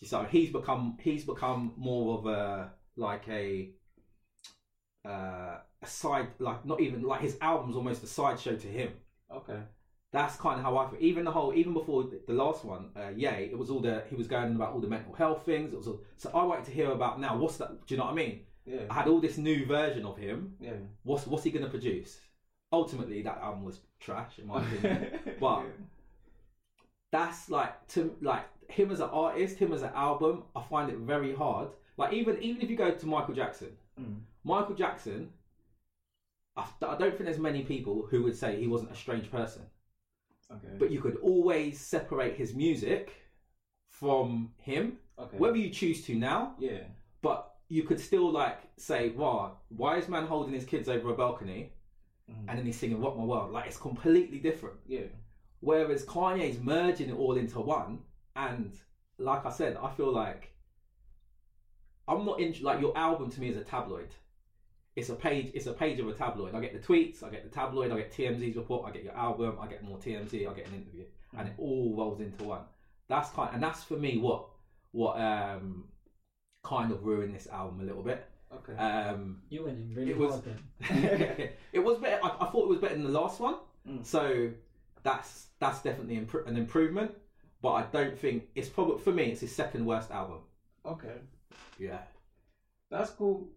So 0.04 0.24
he's 0.24 0.52
become 0.52 0.98
he's 1.02 1.26
become 1.26 1.74
more 1.78 2.18
of 2.18 2.26
a 2.26 2.74
like 2.96 3.28
a 3.30 3.74
uh, 5.06 5.60
a 5.86 5.90
side 5.90 6.28
like 6.40 6.66
not 6.66 6.80
even 6.82 7.02
like 7.04 7.22
his 7.22 7.38
album's 7.42 7.76
almost 7.76 8.04
a 8.04 8.08
sideshow 8.08 8.56
to 8.56 8.68
him. 8.68 8.92
Okay. 9.32 9.60
That's 10.12 10.36
kind 10.38 10.58
of 10.60 10.64
how 10.66 10.78
I 10.78 10.90
feel. 10.90 11.00
Even 11.02 11.26
the 11.26 11.32
whole, 11.32 11.54
even 11.54 11.74
before 11.74 12.04
the- 12.04 12.22
the 12.26 12.34
last 12.34 12.64
one, 12.64 12.92
uh, 12.96 13.10
Ye, 13.16 13.28
it 13.28 13.58
was 13.58 13.70
all 13.70 13.82
the 13.82 14.04
he 14.10 14.16
was 14.16 14.28
going 14.28 14.56
about 14.56 14.72
all 14.74 14.80
the 14.80 14.88
mental 14.88 15.14
health 15.14 15.44
things. 15.46 15.74
It 15.74 15.78
was 15.78 15.88
all, 15.88 16.00
so 16.18 16.30
I 16.34 16.44
wanted 16.44 16.66
to 16.66 16.72
hear 16.72 16.92
about 16.92 17.20
now. 17.20 17.38
What's 17.38 17.58
that? 17.58 17.86
Do 17.86 17.94
you 17.94 17.98
know 17.98 18.06
what 18.06 18.14
I 18.14 18.16
mean? 18.16 18.42
Yeah. 18.66 18.82
I 18.90 18.94
had 18.94 19.08
all 19.08 19.20
this 19.20 19.38
new 19.38 19.66
version 19.66 20.06
of 20.06 20.18
him. 20.18 20.56
Yeah. 20.60 20.74
What's 21.04 21.28
what's 21.28 21.44
he 21.44 21.52
going 21.52 21.66
to 21.66 21.70
produce? 21.72 22.20
Ultimately, 22.72 23.22
that 23.24 23.38
album 23.40 23.64
was 23.66 23.80
trash 24.00 24.40
in 24.40 24.48
my 24.48 24.62
opinion. 24.62 25.20
But- 25.40 25.66
That's 27.12 27.50
like 27.50 27.88
to 27.90 28.16
like 28.22 28.46
him 28.70 28.92
as 28.92 29.00
an 29.00 29.10
artist, 29.10 29.58
him 29.58 29.74
as 29.74 29.82
an 29.84 29.92
album. 29.96 30.44
I 30.56 30.62
find 30.64 30.90
it 30.90 30.98
very 30.98 31.34
hard. 31.36 31.70
Like 31.98 32.14
even 32.14 32.42
even 32.42 32.62
if 32.62 32.70
you 32.70 32.76
go 32.78 32.92
to 32.92 33.06
Michael 33.08 33.34
Jackson, 33.36 33.72
Mm. 34.00 34.20
Michael 34.44 34.76
Jackson, 34.76 35.32
I, 36.58 36.66
I 36.82 36.96
don't 36.98 37.12
think 37.12 37.26
there's 37.26 37.40
many 37.40 37.64
people 37.64 38.08
who 38.10 38.24
would 38.24 38.36
say 38.36 38.56
he 38.60 38.68
wasn't 38.68 38.92
a 38.92 38.96
strange 38.96 39.30
person. 39.32 39.64
Okay. 40.52 40.76
But 40.78 40.92
you 40.92 41.02
could 41.02 41.18
always 41.18 41.80
separate 41.80 42.36
his 42.36 42.54
music 42.54 43.14
from 43.90 44.52
him, 44.58 44.98
okay. 45.18 45.38
whether 45.38 45.58
you 45.58 45.70
choose 45.70 46.06
to 46.06 46.16
now. 46.16 46.56
yeah. 46.60 46.84
But 47.22 47.52
you 47.70 47.82
could 47.84 48.00
still 48.00 48.32
like 48.32 48.60
say, 48.78 49.10
"Wow, 49.10 49.58
why 49.70 49.98
is 49.98 50.08
man 50.08 50.28
holding 50.28 50.54
his 50.54 50.66
kids 50.66 50.88
over 50.88 51.10
a 51.12 51.16
balcony?" 51.18 51.74
Mhm. 52.30 52.46
And 52.48 52.60
then 52.60 52.66
he's 52.66 52.78
singing 52.78 53.02
"Rock 53.02 53.18
My 53.18 53.24
World." 53.24 53.52
Like 53.52 53.66
it's 53.66 53.78
completely 53.78 54.38
different. 54.40 54.78
Yeah. 54.86 55.08
Whereas 55.62 56.06
Kanye's 56.06 56.60
merging 56.60 57.10
it 57.10 57.16
all 57.16 57.36
into 57.38 57.60
one, 57.60 58.04
and 58.36 58.78
like 59.18 59.46
I 59.48 59.50
said, 59.50 59.78
I 59.78 59.90
feel 59.90 60.12
like 60.12 60.52
I'm 62.08 62.26
not 62.26 62.40
in 62.40 62.54
like 62.62 62.80
your 62.82 62.96
album 62.96 63.32
to 63.32 63.42
me 63.42 63.50
is 63.50 63.58
a 63.58 63.64
tabloid. 63.64 64.14
It's 64.96 65.10
a 65.10 65.16
page. 65.16 65.52
It's 65.54 65.68
a 65.68 65.74
page 65.74 66.00
of 66.00 66.08
a 66.08 66.14
tabloid. 66.14 66.56
I 66.56 66.62
get 66.62 66.74
the 66.74 66.80
tweets, 66.88 67.22
I 67.24 67.30
get 67.30 67.44
the 67.44 67.50
tabloid, 67.50 67.92
I 67.92 67.98
get 67.98 68.12
TMZ's 68.14 68.56
report, 68.56 68.88
I 68.88 68.92
get 68.92 69.04
your 69.04 69.16
album, 69.16 69.58
I 69.60 69.68
get 69.68 69.84
more 69.84 69.98
TMZ, 69.98 70.50
I 70.50 70.54
get 70.54 70.68
an 70.68 70.76
interview, 70.76 71.04
and 71.38 71.48
it 71.50 71.54
all 71.58 71.94
rolls 71.98 72.22
into 72.22 72.46
one. 72.46 72.62
That's 73.10 73.30
kind, 73.32 73.50
and 73.54 73.62
that's 73.62 73.84
for 73.84 73.98
me 73.98 74.18
what 74.18 74.48
what 74.92 75.20
um 75.20 75.86
kind 76.64 76.92
of 76.92 77.04
ruined 77.06 77.36
this 77.36 77.48
album 77.48 77.82
a 77.82 77.84
little 77.84 78.04
bit. 78.04 78.26
Okay. 78.54 78.74
Um, 78.78 79.42
You 79.50 79.66
went 79.66 79.78
in 79.80 79.94
really 79.94 80.12
It 80.12 80.18
was- 80.18 80.32
hard 80.32 80.44
then. 80.46 81.50
it 81.74 81.80
was 81.84 81.98
better. 82.00 82.24
I, 82.24 82.30
I 82.40 82.46
thought 82.50 82.64
it 82.64 82.70
was 82.70 82.80
better 82.80 82.96
than 82.96 83.04
the 83.04 83.20
last 83.20 83.40
one. 83.40 83.56
Mm. 83.88 84.06
So 84.06 84.50
that's 85.04 85.48
that's 85.60 85.82
definitely 85.82 86.18
impro- 86.18 86.48
an 86.48 86.56
improvement. 86.58 87.12
But 87.62 87.72
I 87.74 87.84
don't 87.92 88.18
think 88.18 88.44
it's 88.56 88.70
probably 88.70 89.00
for 89.00 89.12
me. 89.12 89.26
It's 89.26 89.42
his 89.42 89.54
second 89.54 89.86
worst 89.86 90.10
album. 90.12 90.40
okay. 90.86 91.16
Yeah, 91.78 92.00
That's 92.90 93.10
cool. 93.10 93.50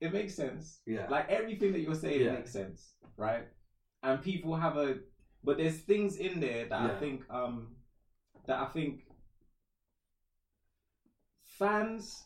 It 0.00 0.12
makes 0.12 0.34
sense. 0.34 0.80
yeah, 0.86 1.06
Like 1.08 1.28
everything 1.30 1.72
that 1.72 1.80
you're 1.80 1.94
saying 1.94 2.20
Yeah. 2.20 2.32
makes 2.32 2.52
sense, 2.52 2.94
right? 3.16 3.46
And 4.02 4.20
people 4.22 4.54
have 4.54 4.76
a, 4.76 4.98
but 5.42 5.56
there's 5.56 5.78
things 5.78 6.16
in 6.16 6.40
there 6.40 6.66
that 6.68 6.80
I 6.80 6.98
think, 6.98 7.24
um, 7.30 7.76
that 8.46 8.58
I 8.60 8.66
think 8.66 9.06
fans 11.42 12.24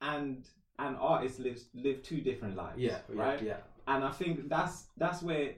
and 0.00 0.48
and 0.78 0.96
artists 0.96 1.38
live 1.38 1.58
live 1.74 2.02
two 2.02 2.20
different 2.22 2.56
lives. 2.56 2.78
yeah, 2.78 2.98
yeah, 3.12 3.16
right. 3.16 3.42
yeah, 3.42 3.56
And 3.86 4.04
I 4.04 4.10
think 4.12 4.48
that's 4.48 4.86
that's 4.96 5.22
where 5.22 5.54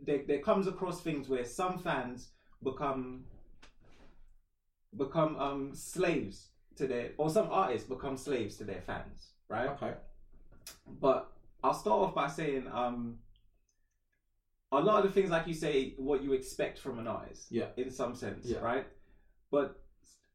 there, 0.00 0.22
there 0.26 0.38
comes 0.38 0.66
across 0.66 1.02
things 1.02 1.28
where 1.28 1.44
some 1.44 1.78
fans 1.78 2.30
become 2.62 3.24
become 4.96 5.36
um 5.36 5.74
slaves 5.74 6.48
to 6.76 6.86
their 6.86 7.10
or 7.18 7.28
some 7.30 7.48
artists 7.50 7.88
become 7.88 8.16
slaves 8.16 8.56
to 8.58 8.64
their 8.64 8.80
fans, 8.80 9.32
right? 9.48 9.68
Okay. 9.70 9.94
But 11.00 11.30
I'll 11.64 11.74
start 11.74 12.00
off 12.00 12.14
by 12.14 12.28
saying 12.28 12.66
um 12.72 13.18
a 14.70 14.80
lot 14.80 15.04
of 15.04 15.04
the 15.04 15.12
things 15.20 15.30
like 15.30 15.46
you 15.46 15.54
say 15.54 15.94
what 15.98 16.22
you 16.22 16.32
expect 16.32 16.78
from 16.78 16.98
an 16.98 17.06
artist. 17.06 17.46
Yeah. 17.50 17.66
In 17.76 17.90
some 17.90 18.14
sense, 18.14 18.46
Yeah. 18.46 18.60
right? 18.60 18.86
But 19.50 19.78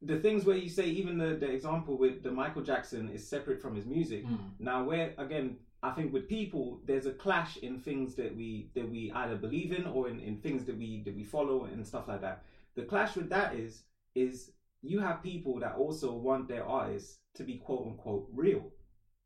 the 0.00 0.20
things 0.20 0.44
where 0.44 0.56
you 0.56 0.68
say 0.68 0.86
even 0.86 1.18
the, 1.18 1.34
the 1.34 1.50
example 1.50 1.98
with 1.98 2.22
the 2.22 2.30
Michael 2.30 2.62
Jackson 2.62 3.08
is 3.08 3.28
separate 3.28 3.60
from 3.60 3.74
his 3.74 3.84
music. 3.86 4.24
Mm. 4.24 4.38
Now 4.60 4.84
where 4.84 5.12
again 5.18 5.56
I 5.82 5.90
think 5.90 6.12
with 6.12 6.28
people 6.28 6.80
there's 6.86 7.06
a 7.06 7.12
clash 7.12 7.56
in 7.58 7.80
things 7.80 8.14
that 8.14 8.34
we 8.36 8.70
that 8.74 8.88
we 8.88 9.10
either 9.12 9.34
believe 9.36 9.72
in 9.72 9.86
or 9.86 10.08
in, 10.08 10.20
in 10.20 10.36
things 10.38 10.64
that 10.66 10.76
we 10.78 11.02
that 11.04 11.16
we 11.16 11.24
follow 11.24 11.64
and 11.64 11.84
stuff 11.86 12.06
like 12.06 12.20
that. 12.20 12.44
The 12.76 12.82
clash 12.82 13.16
with 13.16 13.28
that 13.30 13.54
is 13.56 13.82
is 14.14 14.52
you 14.82 15.00
have 15.00 15.20
people 15.22 15.58
that 15.58 15.74
also 15.74 16.12
want 16.12 16.46
their 16.46 16.64
artists 16.64 17.18
to 17.34 17.42
be 17.42 17.56
quote 17.56 17.86
unquote 17.88 18.28
real. 18.32 18.70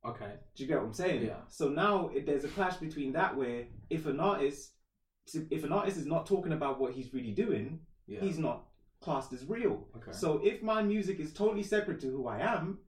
Okay. 0.05 0.33
Do 0.57 0.63
you 0.63 0.69
get 0.69 0.79
what 0.79 0.87
I'm 0.87 0.93
saying? 0.93 1.25
Yeah. 1.27 1.37
So 1.49 1.69
now 1.69 2.11
it, 2.15 2.27
there's 2.27 2.45
a 2.45 2.49
clash 2.49 2.77
between 2.77 3.13
that 3.13 3.37
where 3.37 3.65
if 3.91 4.07
an 4.07 4.21
artist 4.21 4.73
if 5.51 5.63
an 5.63 5.73
artist 5.73 5.97
is 5.99 6.07
not 6.07 6.27
talking 6.27 6.53
about 6.53 6.81
what 6.81 6.93
he's 6.93 7.15
really 7.15 7.31
doing, 7.31 7.79
Yeah. 8.09 8.21
he's 8.21 8.39
not 8.39 8.65
classed 9.01 9.33
as 9.33 9.45
real. 9.47 9.87
okay. 9.97 10.11
So 10.13 10.41
if 10.43 10.63
my 10.63 10.83
music 10.83 11.21
is 11.21 11.33
totally 11.33 11.63
separate 11.63 12.01
to 12.01 12.09
who 12.09 12.27
I 12.27 12.41
am, 12.41 12.79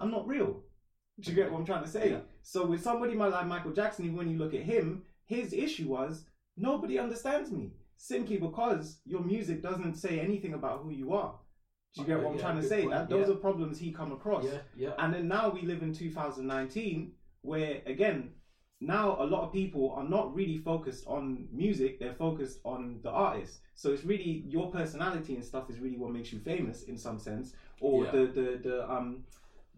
I'm 0.00 0.10
not 0.10 0.26
real. 0.26 0.62
Do 1.20 1.30
you 1.30 1.36
get 1.36 1.50
what 1.50 1.58
I'm 1.58 1.64
trying 1.64 1.84
to 1.84 1.90
say? 1.90 2.10
Yeah. 2.10 2.20
So 2.42 2.66
with 2.66 2.82
somebody 2.82 3.14
like 3.14 3.46
Michael 3.46 3.72
Jackson, 3.72 4.16
when 4.16 4.28
you 4.28 4.36
look 4.38 4.54
at 4.54 4.62
him, 4.62 5.02
his 5.24 5.52
issue 5.52 5.88
was 5.88 6.26
nobody 6.56 6.98
understands 6.98 7.50
me 7.52 7.72
simply 7.96 8.36
because 8.36 9.00
your 9.04 9.22
music 9.22 9.62
doesn't 9.62 9.94
say 9.94 10.20
anything 10.20 10.54
about 10.54 10.80
who 10.82 10.90
you 10.90 11.14
are. 11.14 11.38
Do 11.96 12.02
you 12.02 12.06
get 12.08 12.18
what 12.22 12.32
I'm 12.32 12.36
yeah, 12.36 12.42
trying 12.42 12.60
to 12.60 12.68
say? 12.68 12.82
point, 12.82 12.90
That 12.92 13.08
those 13.08 13.28
yeah. 13.28 13.34
are 13.34 13.38
problems 13.38 13.78
he 13.78 13.90
come 13.90 14.12
across. 14.12 14.44
yeah, 14.44 14.58
yeah, 14.76 14.90
And 14.98 15.14
then 15.14 15.28
now 15.28 15.48
we 15.48 15.62
live 15.62 15.82
in 15.82 15.94
2019, 15.94 17.12
where 17.40 17.80
again, 17.86 18.32
now 18.80 19.16
a 19.18 19.24
lot 19.24 19.44
of 19.44 19.52
people 19.52 19.92
are 19.96 20.04
not 20.04 20.34
really 20.34 20.58
focused 20.58 21.04
on 21.06 21.48
music; 21.50 21.98
they're 21.98 22.12
focused 22.12 22.60
on 22.64 23.00
the 23.02 23.10
artist. 23.10 23.60
So 23.74 23.92
it's 23.92 24.04
really 24.04 24.44
your 24.46 24.70
personality 24.70 25.34
and 25.34 25.44
stuff 25.44 25.70
is 25.70 25.78
really 25.78 25.96
what 25.96 26.12
makes 26.12 26.32
you 26.32 26.38
famous 26.38 26.82
in 26.82 26.98
some 26.98 27.18
sense, 27.18 27.54
or 27.80 28.04
Yeah. 28.04 28.10
the 28.10 28.26
the 28.26 28.60
the 28.62 28.92
um 28.92 29.24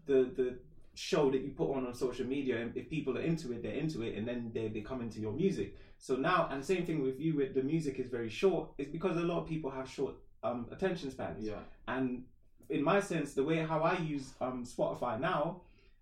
the 0.05 0.29
the 0.35 0.57
show 0.95 1.31
that 1.31 1.39
you 1.41 1.51
put 1.51 1.71
on 1.73 1.87
on 1.87 1.93
social 1.93 2.25
media. 2.25 2.57
And 2.61 2.75
if 2.75 2.89
people 2.89 3.17
are 3.17 3.21
into 3.21 3.53
it, 3.53 3.63
they're 3.63 3.71
into 3.85 4.01
it, 4.01 4.17
and 4.17 4.27
then 4.27 4.51
they 4.53 4.67
they 4.67 4.81
come 4.81 5.01
into 5.01 5.21
your 5.21 5.31
music. 5.31 5.77
So 5.97 6.17
now, 6.17 6.49
and 6.51 6.65
same 6.65 6.85
thing 6.85 7.01
with 7.01 7.17
you, 7.17 7.35
with 7.37 7.53
the 7.53 7.63
music 7.63 7.97
is 7.99 8.09
very 8.09 8.29
short. 8.29 8.71
It's 8.77 8.89
because 8.91 9.15
a 9.15 9.21
lot 9.21 9.39
of 9.39 9.47
people 9.47 9.71
have 9.71 9.89
short 9.89 10.15
um 10.43 10.65
attention 10.71 11.11
spans 11.11 11.45
yeah. 11.45 11.55
and 11.87 12.23
in 12.69 12.83
my 12.83 12.99
sense 12.99 13.33
the 13.33 13.43
way 13.43 13.57
how 13.57 13.81
i 13.81 13.97
use 13.99 14.33
um 14.41 14.65
spotify 14.65 15.19
now 15.19 15.61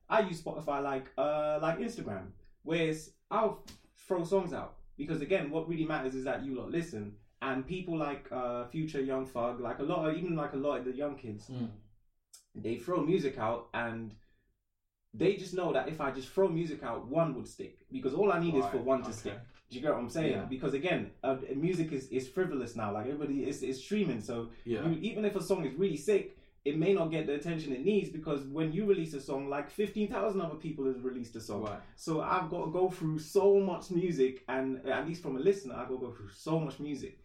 i 0.10 0.20
use 0.22 0.42
spotify 0.42 0.82
like 0.82 1.08
uh 1.18 1.60
like 1.62 1.80
instagram 1.80 2.28
whereas 2.64 3.12
i'll 3.32 3.64
throw 4.08 4.24
songs 4.24 4.54
out 4.54 4.76
because 4.98 5.22
again 5.22 5.50
what 5.50 5.68
really 5.68 5.86
matters 5.86 6.16
is 6.16 6.24
that 6.24 6.44
you 6.44 6.56
lot 6.56 6.70
listen 6.70 7.14
and 7.42 7.66
people 7.68 7.98
like 7.98 8.28
uh 8.32 8.66
future 8.66 9.02
young 9.02 9.26
thug 9.26 9.60
like 9.60 9.80
a 9.80 9.84
lot 9.84 10.08
of 10.10 10.16
even 10.16 10.36
like 10.36 10.54
a 10.54 10.58
lot 10.58 10.80
of 10.80 10.86
the 10.86 10.92
young 10.94 11.16
kids 11.16 11.50
Mm. 11.50 11.70
they 12.56 12.76
throw 12.78 13.02
music 13.04 13.38
out 13.38 13.68
and 13.74 14.14
they 15.14 15.36
just 15.36 15.54
know 15.54 15.72
that 15.74 15.88
if 15.88 16.02
i 16.02 16.12
just 16.12 16.30
throw 16.30 16.48
music 16.48 16.84
out 16.84 17.08
one 17.08 17.34
would 17.36 17.48
stick 17.48 17.78
because 17.92 18.14
all 18.14 18.32
i 18.32 18.40
need 18.40 18.56
is 18.56 18.66
for 18.66 18.78
one 18.78 19.02
to 19.02 19.10
okay. 19.10 19.18
stick 19.18 19.40
do 19.70 19.76
you 19.76 19.82
get 19.82 19.92
what 19.92 20.00
i'm 20.00 20.10
saying 20.10 20.32
Yeah. 20.32 20.46
because 20.46 20.74
again 20.74 21.12
uh, 21.24 21.38
music 21.56 21.92
is, 21.92 22.08
is 22.10 22.28
frivolous 22.28 22.76
now 22.76 22.94
like 22.94 23.06
everybody 23.08 23.44
is, 23.50 23.64
is 23.64 23.84
streaming 23.84 24.22
so 24.22 24.50
Yeah. 24.66 24.88
you, 24.88 24.98
even 25.02 25.26
if 25.26 25.36
a 25.36 25.42
song 25.44 25.66
is 25.66 25.74
really 25.78 25.98
sick, 25.98 26.38
it 26.66 26.78
may 26.78 26.94
not 26.94 27.12
get 27.12 27.28
the 27.28 27.34
attention 27.36 27.72
it 27.72 27.84
needs 27.86 28.10
because 28.10 28.42
when 28.58 28.74
you 28.74 28.86
release 28.86 29.14
a 29.14 29.22
song, 29.22 29.48
like 29.50 29.70
15,000 29.70 30.42
other 30.42 30.56
people 30.56 30.84
have 30.86 31.02
released 31.06 31.34
a 31.38 31.40
song. 31.40 31.64
Right. 31.64 31.80
So 31.96 32.20
I've 32.20 32.50
got 32.50 32.66
to 32.66 32.72
go 32.72 32.90
through 32.90 33.20
so 33.20 33.58
much 33.62 33.90
music, 33.90 34.44
and 34.50 34.86
at 34.86 35.08
least 35.08 35.22
from 35.24 35.38
a 35.38 35.40
listener, 35.40 35.76
I've 35.76 35.88
got 35.88 36.00
to 36.02 36.06
go 36.08 36.12
through 36.12 36.32
so 36.32 36.60
much 36.60 36.78
music. 36.82 37.20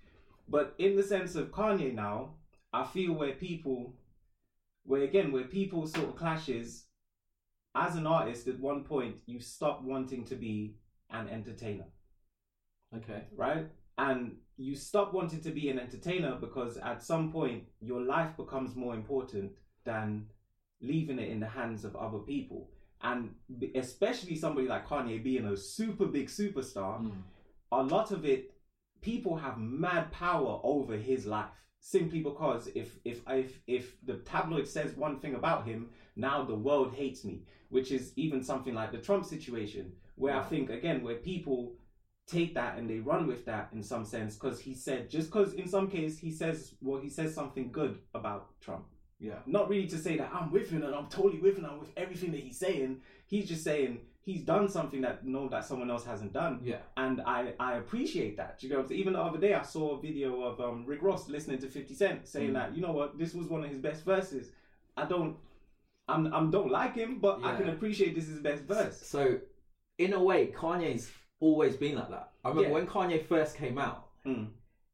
But 0.49 0.75
in 0.79 0.95
the 0.97 1.03
sense 1.03 1.35
of 1.35 1.51
Kanye 1.51 1.93
now, 1.93 2.35
I 2.73 2.85
feel 2.85 3.15
where 3.15 3.33
people 3.33 3.95
where 4.85 5.03
again 5.03 5.33
where 5.33 5.45
people 5.45 5.87
sort 5.89 6.09
of 6.11 6.15
clashes. 6.17 6.85
As 7.75 7.97
an 7.97 8.07
artist, 8.07 8.47
at 8.47 8.61
one 8.61 8.85
point 8.85 9.17
you 9.27 9.41
stop 9.41 9.83
wanting 9.83 10.25
to 10.27 10.37
be 10.37 10.77
an 11.11 11.29
entertainer, 11.29 11.87
Okay. 12.97 13.25
right? 13.37 13.67
And 13.99 14.37
you 14.57 14.75
stop 14.77 15.13
wanting 15.15 15.41
to 15.43 15.51
be 15.51 15.69
an 15.71 15.79
entertainer 15.79 16.37
because 16.41 16.77
at 16.79 17.03
some 17.03 17.33
point 17.33 17.65
your 17.81 18.01
life 18.01 18.37
becomes 18.37 18.75
more 18.77 18.95
important 18.95 19.53
than 19.85 20.27
leaving 20.81 21.19
it 21.19 21.29
in 21.29 21.41
the 21.41 21.49
hands 21.49 21.85
of 21.85 21.97
other 21.97 22.19
people. 22.19 22.71
And 23.03 23.31
especially 23.75 24.37
somebody 24.37 24.69
like 24.69 24.87
Kanye 24.87 25.23
being 25.23 25.47
a 25.47 25.57
super 25.57 26.07
big 26.07 26.29
superstar, 26.29 27.01
Mm. 27.01 27.23
a 27.73 27.83
lot 27.83 28.11
of 28.13 28.25
it 28.25 28.53
people 29.01 29.37
have 29.37 29.59
mad 29.59 30.11
power 30.13 30.61
over 30.63 30.97
his 30.97 31.27
life 31.27 31.51
simply 31.81 32.21
because 32.21 32.69
if 32.77 32.99
if 33.05 33.21
if 33.29 33.61
if 33.67 33.97
the 34.07 34.19
tabloid 34.19 34.69
says 34.69 34.97
one 34.97 35.19
thing 35.19 35.35
about 35.35 35.67
him 35.67 35.91
now 36.15 36.45
the 36.45 36.55
world 36.55 36.95
hates 36.95 37.25
me 37.25 37.43
which 37.71 37.91
is 37.91 38.13
even 38.17 38.41
something 38.45 38.75
like 38.75 38.93
the 38.93 38.99
trump 38.99 39.25
situation 39.25 39.93
where 40.15 40.37
i 40.37 40.43
think 40.45 40.71
again 40.71 41.03
where 41.03 41.17
people 41.17 41.75
take 42.27 42.55
that 42.55 42.79
and 42.79 42.89
they 42.89 42.99
run 43.01 43.27
with 43.27 43.45
that 43.47 43.69
in 43.73 43.83
some 43.83 44.05
sense 44.05 44.35
because 44.37 44.61
he 44.61 44.75
said 44.75 45.11
just 45.11 45.29
because 45.31 45.55
in 45.55 45.67
some 45.69 45.89
case 45.91 46.19
he 46.19 46.31
says 46.31 46.75
well 46.81 47.01
he 47.01 47.09
says 47.11 47.35
something 47.35 47.71
good 47.73 47.99
about 48.15 48.49
trump 48.61 48.85
Yeah. 49.19 49.41
not 49.47 49.69
really 49.69 49.87
to 49.89 49.99
say 49.99 50.17
that 50.19 50.31
I'm 50.33 50.51
with 50.51 50.71
him 50.71 50.83
and 50.83 50.95
I'm 50.95 51.09
totally 51.09 51.41
with 51.41 51.57
him. 51.59 51.67
I'm 51.67 51.79
with 51.81 51.91
everything 51.97 52.31
that 52.33 52.41
he's 52.41 52.59
saying. 52.59 53.01
He's 53.27 53.49
just 53.49 53.65
saying 53.65 54.01
he's 54.29 54.43
done 54.45 54.69
something 54.69 55.01
that 55.03 55.25
no 55.27 55.49
that 55.49 55.65
someone 55.65 55.91
else 55.91 56.05
hasn't 56.05 56.33
done, 56.33 56.61
Yeah. 56.63 56.83
and 56.97 57.21
I 57.37 57.55
I 57.59 57.71
appreciate 57.83 58.37
that. 58.37 58.59
Do 58.59 58.67
you 58.67 58.71
know, 58.73 58.79
what 58.79 58.83
I'm 58.85 58.89
saying? 58.91 59.01
even 59.01 59.13
the 59.15 59.21
other 59.29 59.39
day 59.47 59.55
I 59.55 59.63
saw 59.63 59.85
a 59.97 60.01
video 60.01 60.43
of 60.43 60.61
um, 60.61 60.85
Rick 60.87 61.03
Ross 61.03 61.29
listening 61.29 61.59
to 61.61 61.69
Fifty 61.69 61.95
Cent 61.95 62.27
saying 62.29 62.51
Mm. 62.51 62.55
that 62.59 62.69
you 62.77 62.83
know 62.83 62.93
what 62.93 63.19
this 63.19 63.33
was 63.35 63.47
one 63.49 63.63
of 63.65 63.71
his 63.71 63.79
best 63.89 64.05
verses. 64.05 64.45
I 64.97 65.05
don't. 65.07 65.37
I'm, 66.09 66.23
I'm 66.37 66.51
don't 66.51 66.71
like 66.81 66.95
him, 67.03 67.19
but 67.21 67.35
I 67.45 67.57
can 67.57 67.69
appreciate 67.69 68.15
this 68.15 68.25
is 68.25 68.31
his 68.37 68.41
best 68.41 68.63
verse. 68.65 68.99
So, 69.15 69.39
in 69.99 70.13
a 70.13 70.23
way, 70.31 70.41
Kanye's 70.61 71.07
always 71.43 71.77
been 71.77 71.97
like 71.97 72.09
that. 72.11 72.31
I 72.45 72.49
remember 72.49 72.69
Yeah. 72.71 72.75
when 72.75 72.87
Kanye 72.87 73.25
first 73.27 73.57
came 73.57 73.77
out, 73.79 74.09
Mm. 74.25 74.49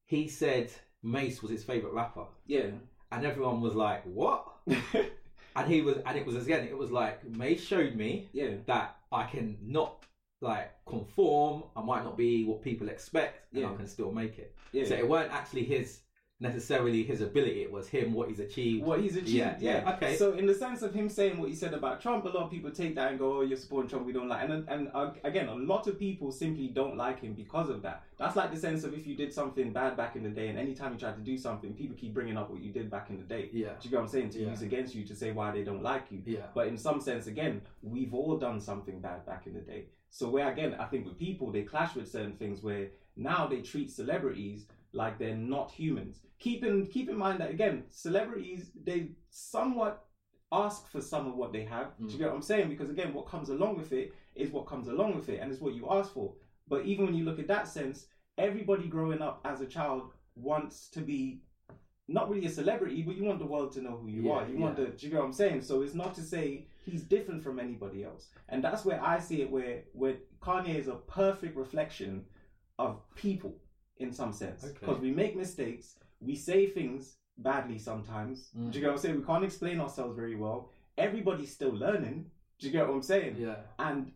he 0.07 0.26
said 0.28 0.73
Mase 1.02 1.43
was 1.43 1.50
his 1.50 1.62
favorite 1.62 1.93
rapper, 1.93 2.26
Yeah, 2.47 2.71
and 3.12 3.25
everyone 3.25 3.61
was 3.61 3.75
like, 3.75 4.02
"What?" 4.05 4.45
and 4.67 5.67
he 5.73 5.81
was, 5.83 5.99
and 5.99 6.17
it 6.19 6.26
was 6.26 6.35
again, 6.37 6.67
it 6.67 6.76
was 6.76 6.90
like 6.90 7.25
Mase 7.25 7.61
showed 7.62 7.95
me 7.95 8.28
yeah, 8.33 8.57
that 8.67 8.97
I 9.12 9.25
can 9.26 9.59
not 9.62 10.05
like 10.40 10.71
conform. 10.87 11.64
I 11.76 11.83
might 11.83 12.05
not 12.05 12.17
be 12.17 12.45
what 12.45 12.62
people 12.62 12.88
expect, 12.88 13.52
and 13.52 13.62
Yeah. 13.62 13.73
I 13.73 13.76
can 13.76 13.87
still 13.87 14.12
make 14.12 14.38
it. 14.38 14.55
yeah. 14.73 14.85
So 14.87 14.95
it 14.95 15.09
weren't 15.09 15.33
actually 15.33 15.64
his 15.64 16.00
necessarily 16.40 17.02
his 17.02 17.21
ability. 17.21 17.62
It 17.62 17.73
was 17.73 17.88
him 17.88 18.12
what 18.12 18.28
he's 18.28 18.38
achieved. 18.38 18.85
what 18.85 19.00
he's 19.00 19.16
achieved. 19.16 19.28
Yeah, 19.30 19.57
Yeah, 19.61 19.83
yeah, 19.83 19.95
okay. 19.95 20.16
So 20.16 20.33
in 20.33 20.47
the 20.47 20.54
sense 20.54 20.83
of 20.83 20.95
him 20.95 21.09
saying 21.09 21.38
what 21.38 21.49
he 21.49 21.54
said 21.54 21.75
about 21.75 22.00
Trump, 22.00 22.25
a 22.25 22.28
lot 22.28 22.45
of 22.45 22.50
people 22.50 22.71
take 22.71 22.95
that 22.95 23.11
and 23.11 23.18
go, 23.18 23.38
"Oh, 23.38 23.40
you're 23.42 23.57
supporting 23.57 23.88
Trump. 23.90 24.07
We 24.07 24.12
don't 24.12 24.28
like." 24.28 24.49
And 24.49 24.68
and 24.68 24.90
uh, 24.95 25.11
again, 25.25 25.49
a 25.49 25.54
lot 25.54 25.87
of 25.88 25.99
people 25.99 26.30
simply 26.30 26.68
don't 26.68 26.97
like 26.97 27.21
him 27.21 27.35
because 27.35 27.68
of 27.68 27.83
that. 27.83 28.04
That's 28.18 28.37
like 28.37 28.52
the 28.52 28.59
sense 28.59 28.85
of 28.85 28.95
if 28.95 29.07
you 29.07 29.14
did 29.16 29.33
something 29.33 29.73
bad 29.73 29.97
back 29.97 30.16
in 30.16 30.23
the 30.23 30.30
day, 30.30 30.49
and 30.49 30.59
anytime 30.59 30.92
you 30.92 30.99
tried 30.99 31.16
to 31.16 31.23
do 31.23 31.37
something, 31.37 31.75
people 31.75 31.97
keep 31.97 32.14
bringing 32.14 32.37
up 32.37 32.50
what 32.50 32.62
you 32.62 32.73
did 32.73 32.90
back 32.90 33.11
in 33.11 33.16
the 33.16 33.25
day. 33.25 33.49
Yeah. 33.52 33.71
Do 33.80 33.88
you 33.88 33.90
get 33.90 33.97
what 33.97 34.02
I'm 34.02 34.09
saying? 34.09 34.30
To 34.30 34.38
Yeah. 34.40 34.50
use 34.50 34.62
against 34.62 34.95
you 34.95 35.04
to 35.07 35.14
say 35.16 35.33
why 35.33 35.50
they 35.50 35.64
don't 35.64 35.83
like 35.83 36.07
you. 36.11 36.23
Yeah. 36.25 36.47
But 36.54 36.68
in 36.68 36.76
some 36.78 37.00
sense, 37.00 37.26
again, 37.26 37.62
we've 37.83 38.14
all 38.14 38.37
done 38.37 38.61
something 38.61 39.00
bad 39.00 39.26
back 39.26 39.47
in 39.47 39.54
the 39.54 39.61
day. 39.61 39.87
So 40.11 40.28
where 40.30 40.50
again, 40.50 40.75
I 40.78 40.87
think 40.87 41.04
with 41.04 41.18
people, 41.18 41.50
they 41.52 41.62
clash 41.62 41.95
with 41.95 42.09
certain 42.11 42.33
things 42.33 42.62
where 42.62 42.88
now 43.16 43.47
they 43.47 43.61
treat 43.61 43.90
celebrities 43.90 44.66
like 44.92 45.18
they're 45.18 45.35
not 45.37 45.70
humans. 45.70 46.20
Keep 46.38 46.64
in 46.64 46.87
keep 46.87 47.09
in 47.09 47.16
mind 47.16 47.40
that 47.40 47.51
again, 47.51 47.85
celebrities 47.90 48.70
they 48.85 49.11
somewhat 49.31 50.05
ask 50.51 50.88
for 50.88 51.01
some 51.01 51.27
of 51.27 51.35
what 51.35 51.53
they 51.53 51.64
have. 51.64 51.88
Do 51.98 52.05
you 52.07 52.11
Mm. 52.14 52.18
get 52.18 52.29
what 52.29 52.37
I'm 52.37 52.42
saying? 52.42 52.68
Because 52.70 52.88
again, 52.90 53.12
what 53.12 53.27
comes 53.27 53.51
along 53.51 53.77
with 53.77 53.92
it 53.92 54.14
is 54.35 54.51
what 54.51 54.66
comes 54.66 54.88
along 54.88 55.14
with 55.14 55.29
it, 55.29 55.40
and 55.40 55.53
it's 55.53 55.61
what 55.61 55.74
you 55.74 55.87
ask 55.90 56.12
for. 56.12 56.35
But 56.66 56.85
even 56.87 57.05
when 57.07 57.14
you 57.14 57.24
look 57.24 57.38
at 57.38 57.48
that 57.48 57.68
sense, 57.68 58.07
everybody 58.38 58.87
growing 58.88 59.20
up 59.20 59.40
as 59.44 59.61
a 59.61 59.66
child 59.66 60.12
wants 60.37 60.88
to 60.90 61.01
be 61.01 61.42
not 62.11 62.31
really 62.31 62.46
a 62.46 62.51
celebrity, 62.51 63.03
but 63.03 63.16
you 63.16 63.24
want 63.24 63.38
the 63.38 63.44
world 63.46 63.72
to 63.72 63.83
know 63.83 63.96
who 63.98 64.09
you 64.09 64.22
Yeah, 64.22 64.33
are. 64.33 64.48
You 64.48 64.57
want 64.59 64.79
yeah. 64.79 64.87
the, 64.87 64.90
do 64.92 65.07
you 65.07 65.12
get 65.12 65.18
what 65.18 65.27
I'm 65.27 65.33
saying? 65.35 65.61
So 65.61 65.83
it's 65.83 65.94
not 65.94 66.14
to 66.14 66.22
say 66.22 66.66
he's 66.87 67.03
different 67.03 67.42
from 67.42 67.59
anybody 67.59 68.03
else, 68.05 68.29
and 68.48 68.64
that's 68.64 68.85
where 68.87 69.03
I 69.05 69.18
see 69.18 69.42
it. 69.42 69.51
Where 69.51 69.83
where 69.92 70.16
Kanye 70.40 70.77
is 70.77 70.88
a 70.88 70.94
perfect 70.94 71.57
reflection 71.57 72.24
of 72.79 73.03
people 73.14 73.61
in 73.99 74.13
some 74.13 74.33
sense, 74.33 74.65
Okay. 74.65 74.75
because 74.81 75.01
we 75.01 75.11
make 75.11 75.37
mistakes, 75.37 75.97
we 76.21 76.35
say 76.35 76.67
things 76.67 77.17
badly 77.39 77.79
sometimes. 77.79 78.51
Mm. 78.57 78.71
Do 78.71 78.79
you 78.79 78.83
get 78.83 78.89
what 78.89 78.97
I'm 78.97 78.99
saying? 79.03 79.17
We 79.21 79.25
can't 79.25 79.45
explain 79.45 79.81
ourselves 79.81 80.17
very 80.17 80.35
well. 80.37 80.71
Everybody's 80.97 81.53
still 81.53 81.71
learning. 81.73 82.31
Do 82.59 82.67
you 82.67 82.73
get 82.73 82.87
what 82.89 82.95
I'm 82.95 83.03
saying? 83.03 83.37
Yeah. 83.39 83.57
And 83.79 84.13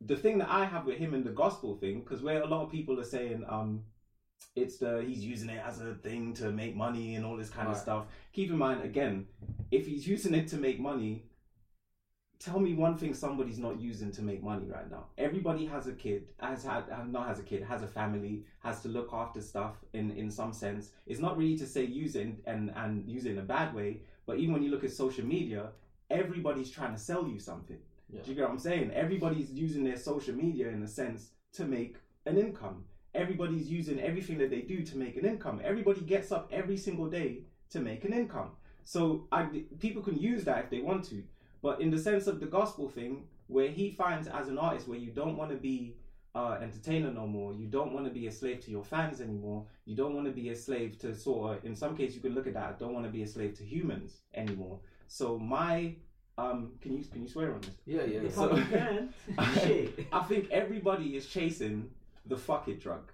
the 0.00 0.16
thing 0.16 0.38
that 0.38 0.50
I 0.50 0.64
have 0.64 0.86
with 0.86 0.98
him 0.98 1.14
in 1.14 1.22
the 1.22 1.30
gospel 1.30 1.76
thing, 1.76 2.00
because 2.00 2.22
where 2.22 2.42
a 2.42 2.46
lot 2.46 2.62
of 2.64 2.70
people 2.72 2.98
are 2.98 3.04
saying, 3.04 3.44
um, 3.48 3.84
it's 4.56 4.78
the 4.78 5.04
he's 5.06 5.24
using 5.24 5.50
it 5.50 5.62
as 5.64 5.80
a 5.80 5.94
thing 5.94 6.32
to 6.34 6.50
make 6.50 6.74
money 6.74 7.14
and 7.14 7.24
all 7.24 7.36
this 7.36 7.50
kind 7.50 7.68
of 7.68 7.76
stuff. 7.76 8.06
Keep 8.32 8.50
in 8.50 8.58
mind 8.58 8.82
again, 8.82 9.26
if 9.70 9.86
he's 9.86 10.08
using 10.08 10.34
it 10.34 10.48
to 10.48 10.56
make 10.56 10.80
money, 10.80 11.24
tell 12.40 12.58
me 12.58 12.72
one 12.72 12.96
thing 12.96 13.12
somebody's 13.12 13.58
not 13.58 13.78
using 13.78 14.10
to 14.10 14.22
make 14.22 14.42
money 14.42 14.66
right 14.66 14.90
now. 14.90 15.04
Everybody 15.18 15.66
has 15.66 15.86
a 15.86 15.92
kid, 15.92 16.24
has 16.40 16.64
had 16.64 16.84
uh, 16.90 17.04
not 17.04 17.28
has 17.28 17.38
a 17.38 17.42
kid, 17.42 17.62
has 17.62 17.82
a 17.82 17.86
family, 17.86 18.44
has 18.60 18.80
to 18.82 18.88
look 18.88 19.10
after 19.12 19.40
stuff 19.40 19.76
in 19.92 20.10
in 20.10 20.30
some 20.30 20.52
sense. 20.52 20.90
It's 21.06 21.20
not 21.20 21.36
really 21.36 21.58
to 21.58 21.66
say 21.66 21.84
use 21.84 22.16
it 22.16 22.28
and 22.46 22.72
and 22.74 23.06
use 23.06 23.26
it 23.26 23.32
in 23.32 23.38
a 23.38 23.42
bad 23.56 23.74
way, 23.74 24.00
but 24.26 24.38
even 24.38 24.54
when 24.54 24.62
you 24.62 24.70
look 24.70 24.84
at 24.84 24.92
social 24.92 25.24
media, 25.24 25.68
everybody's 26.10 26.70
trying 26.70 26.94
to 26.94 26.98
sell 26.98 27.28
you 27.28 27.38
something. 27.38 27.78
Yeah. 28.08 28.22
Do 28.22 28.30
you 28.30 28.36
get 28.36 28.44
what 28.44 28.52
I'm 28.52 28.58
saying? 28.58 28.90
Everybody's 28.92 29.52
using 29.52 29.84
their 29.84 29.96
social 29.96 30.34
media 30.34 30.68
in 30.68 30.82
a 30.82 30.88
sense 30.88 31.30
to 31.52 31.64
make 31.64 31.96
an 32.26 32.38
income. 32.38 32.84
Everybody's 33.14 33.68
using 33.68 34.00
everything 34.00 34.38
that 34.38 34.50
they 34.50 34.62
do 34.62 34.82
to 34.82 34.96
make 34.96 35.16
an 35.16 35.24
income. 35.24 35.60
Everybody 35.62 36.00
gets 36.00 36.32
up 36.32 36.48
every 36.52 36.76
single 36.76 37.08
day 37.10 37.42
to 37.70 37.80
make 37.80 38.04
an 38.04 38.12
income. 38.12 38.50
So 38.84 39.28
I, 39.30 39.44
people 39.78 40.02
can 40.02 40.16
use 40.16 40.44
that 40.44 40.64
if 40.64 40.70
they 40.70 40.80
want 40.80 41.04
to. 41.10 41.22
But 41.62 41.80
in 41.80 41.90
the 41.90 41.98
sense 41.98 42.26
of 42.26 42.40
the 42.40 42.46
gospel 42.46 42.88
thing, 42.88 43.24
where 43.48 43.68
he 43.68 43.90
finds 43.90 44.28
as 44.28 44.48
an 44.48 44.58
artist 44.58 44.88
where 44.88 44.98
you 44.98 45.10
don't 45.10 45.36
want 45.36 45.50
to 45.50 45.56
be 45.56 45.96
uh, 46.34 46.58
entertainer 46.62 47.10
no 47.10 47.26
more, 47.26 47.52
you 47.52 47.66
don't 47.66 47.92
want 47.92 48.06
to 48.06 48.12
be 48.12 48.26
a 48.28 48.32
slave 48.32 48.60
to 48.64 48.70
your 48.70 48.84
fans 48.84 49.20
anymore, 49.20 49.66
you 49.84 49.96
don't 49.96 50.14
want 50.14 50.26
to 50.26 50.32
be 50.32 50.50
a 50.50 50.56
slave 50.56 50.98
to 51.00 51.14
sort 51.14 51.58
of, 51.58 51.64
in 51.64 51.74
some 51.74 51.96
cases 51.96 52.14
you 52.14 52.20
can 52.22 52.34
look 52.34 52.46
at 52.46 52.54
that, 52.54 52.64
I 52.68 52.72
don't 52.78 52.94
want 52.94 53.04
to 53.06 53.10
be 53.12 53.22
a 53.22 53.26
slave 53.26 53.54
to 53.58 53.64
humans 53.64 54.20
anymore. 54.34 54.78
So 55.08 55.36
my, 55.38 55.96
um, 56.38 56.72
can 56.80 56.96
you 56.96 57.04
can 57.04 57.22
you 57.22 57.28
swear 57.28 57.52
on 57.52 57.60
this? 57.62 57.74
Yeah. 57.84 58.04
Yeah. 58.04 58.20
If 58.20 58.34
So- 58.36 58.52
I 58.52 58.62
can. 58.62 59.14
I 60.12 60.20
think 60.22 60.50
everybody 60.50 61.16
is 61.16 61.26
chasing 61.26 61.90
the 62.26 62.36
fuck 62.36 62.68
it 62.68 62.80
drug, 62.80 63.10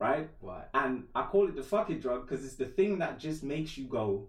right? 0.00 0.28
Right. 0.40 0.64
And 0.72 1.04
I 1.14 1.24
call 1.24 1.46
it 1.48 1.54
the 1.56 1.62
fuck 1.62 1.90
it 1.90 2.00
drug 2.00 2.26
because 2.26 2.44
it's 2.46 2.54
the 2.56 2.64
thing 2.64 2.98
that 2.98 3.18
just 3.18 3.42
makes 3.44 3.76
you 3.76 3.84
go, 3.84 4.26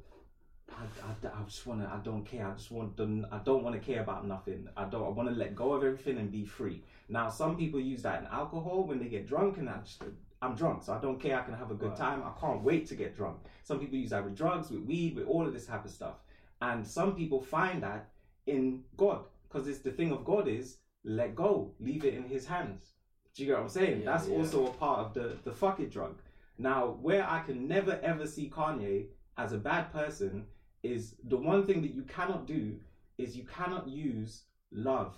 I, 0.71 1.27
I, 1.27 1.41
I 1.41 1.43
just 1.43 1.65
wanna, 1.67 1.89
I 1.93 2.03
don't 2.03 2.25
care. 2.25 2.47
I 2.47 2.51
just 2.53 2.71
want 2.71 2.97
to, 2.97 3.25
I 3.31 3.37
don't 3.39 3.63
want 3.63 3.75
to 3.75 3.79
care 3.85 4.01
about 4.01 4.27
nothing. 4.27 4.67
I 4.75 4.85
don't, 4.85 5.05
I 5.05 5.09
want 5.09 5.29
to 5.29 5.35
let 5.35 5.55
go 5.55 5.73
of 5.73 5.83
everything 5.83 6.17
and 6.17 6.31
be 6.31 6.45
free. 6.45 6.81
Now, 7.07 7.29
some 7.29 7.55
people 7.55 7.79
use 7.79 8.01
that 8.03 8.21
in 8.21 8.27
alcohol 8.27 8.83
when 8.83 8.99
they 8.99 9.05
get 9.05 9.27
drunk, 9.27 9.57
and 9.57 9.69
I 9.69 9.77
just, 9.83 10.01
I'm 10.41 10.55
drunk, 10.55 10.83
so 10.83 10.93
I 10.93 10.99
don't 10.99 11.19
care. 11.19 11.39
I 11.39 11.43
can 11.43 11.53
have 11.53 11.71
a 11.71 11.75
good 11.75 11.89
Right. 11.89 11.97
time. 11.97 12.23
I 12.23 12.31
can't 12.39 12.63
wait 12.63 12.87
to 12.87 12.95
get 12.95 13.15
drunk. 13.15 13.37
Some 13.63 13.79
people 13.79 13.97
use 13.97 14.09
that 14.09 14.23
with 14.23 14.35
drugs, 14.35 14.69
with 14.71 14.81
weed, 14.81 15.15
with 15.15 15.27
all 15.27 15.45
of 15.45 15.53
this 15.53 15.65
type 15.67 15.85
of 15.85 15.91
stuff. 15.91 16.15
And 16.61 16.85
some 16.85 17.15
people 17.15 17.41
find 17.41 17.83
that 17.83 18.09
in 18.47 18.83
God 18.97 19.25
because 19.47 19.67
it's 19.67 19.79
the 19.79 19.91
thing 19.91 20.11
of 20.11 20.25
God 20.25 20.47
is 20.47 20.77
let 21.03 21.35
go, 21.35 21.71
leave 21.79 22.03
it 22.05 22.15
in 22.15 22.23
His 22.23 22.45
hands. 22.47 22.93
Do 23.33 23.43
you 23.43 23.47
get 23.49 23.57
what 23.57 23.63
I'm 23.63 23.69
saying? 23.69 23.99
Yeah, 23.99 24.11
That's 24.11 24.27
yeah. 24.27 24.37
also 24.37 24.67
a 24.67 24.71
part 24.71 24.99
of 24.99 25.13
the 25.13 25.37
the 25.43 25.51
fuck 25.51 25.79
it 25.79 25.91
drug. 25.91 26.15
Now, 26.57 26.97
where 27.01 27.29
I 27.29 27.41
can 27.41 27.67
never 27.67 27.99
ever 28.01 28.25
see 28.25 28.49
Kanye 28.49 29.07
as 29.37 29.51
a 29.53 29.57
bad 29.57 29.91
person 29.91 30.45
is 30.85 31.15
the 31.23 31.37
one 31.37 31.65
thing 31.65 31.81
that 31.81 31.93
you 31.93 32.03
cannot 32.03 32.45
do 32.45 32.75
is 33.17 33.35
you 33.35 33.43
cannot 33.45 33.87
use 33.87 34.43
love 34.71 35.15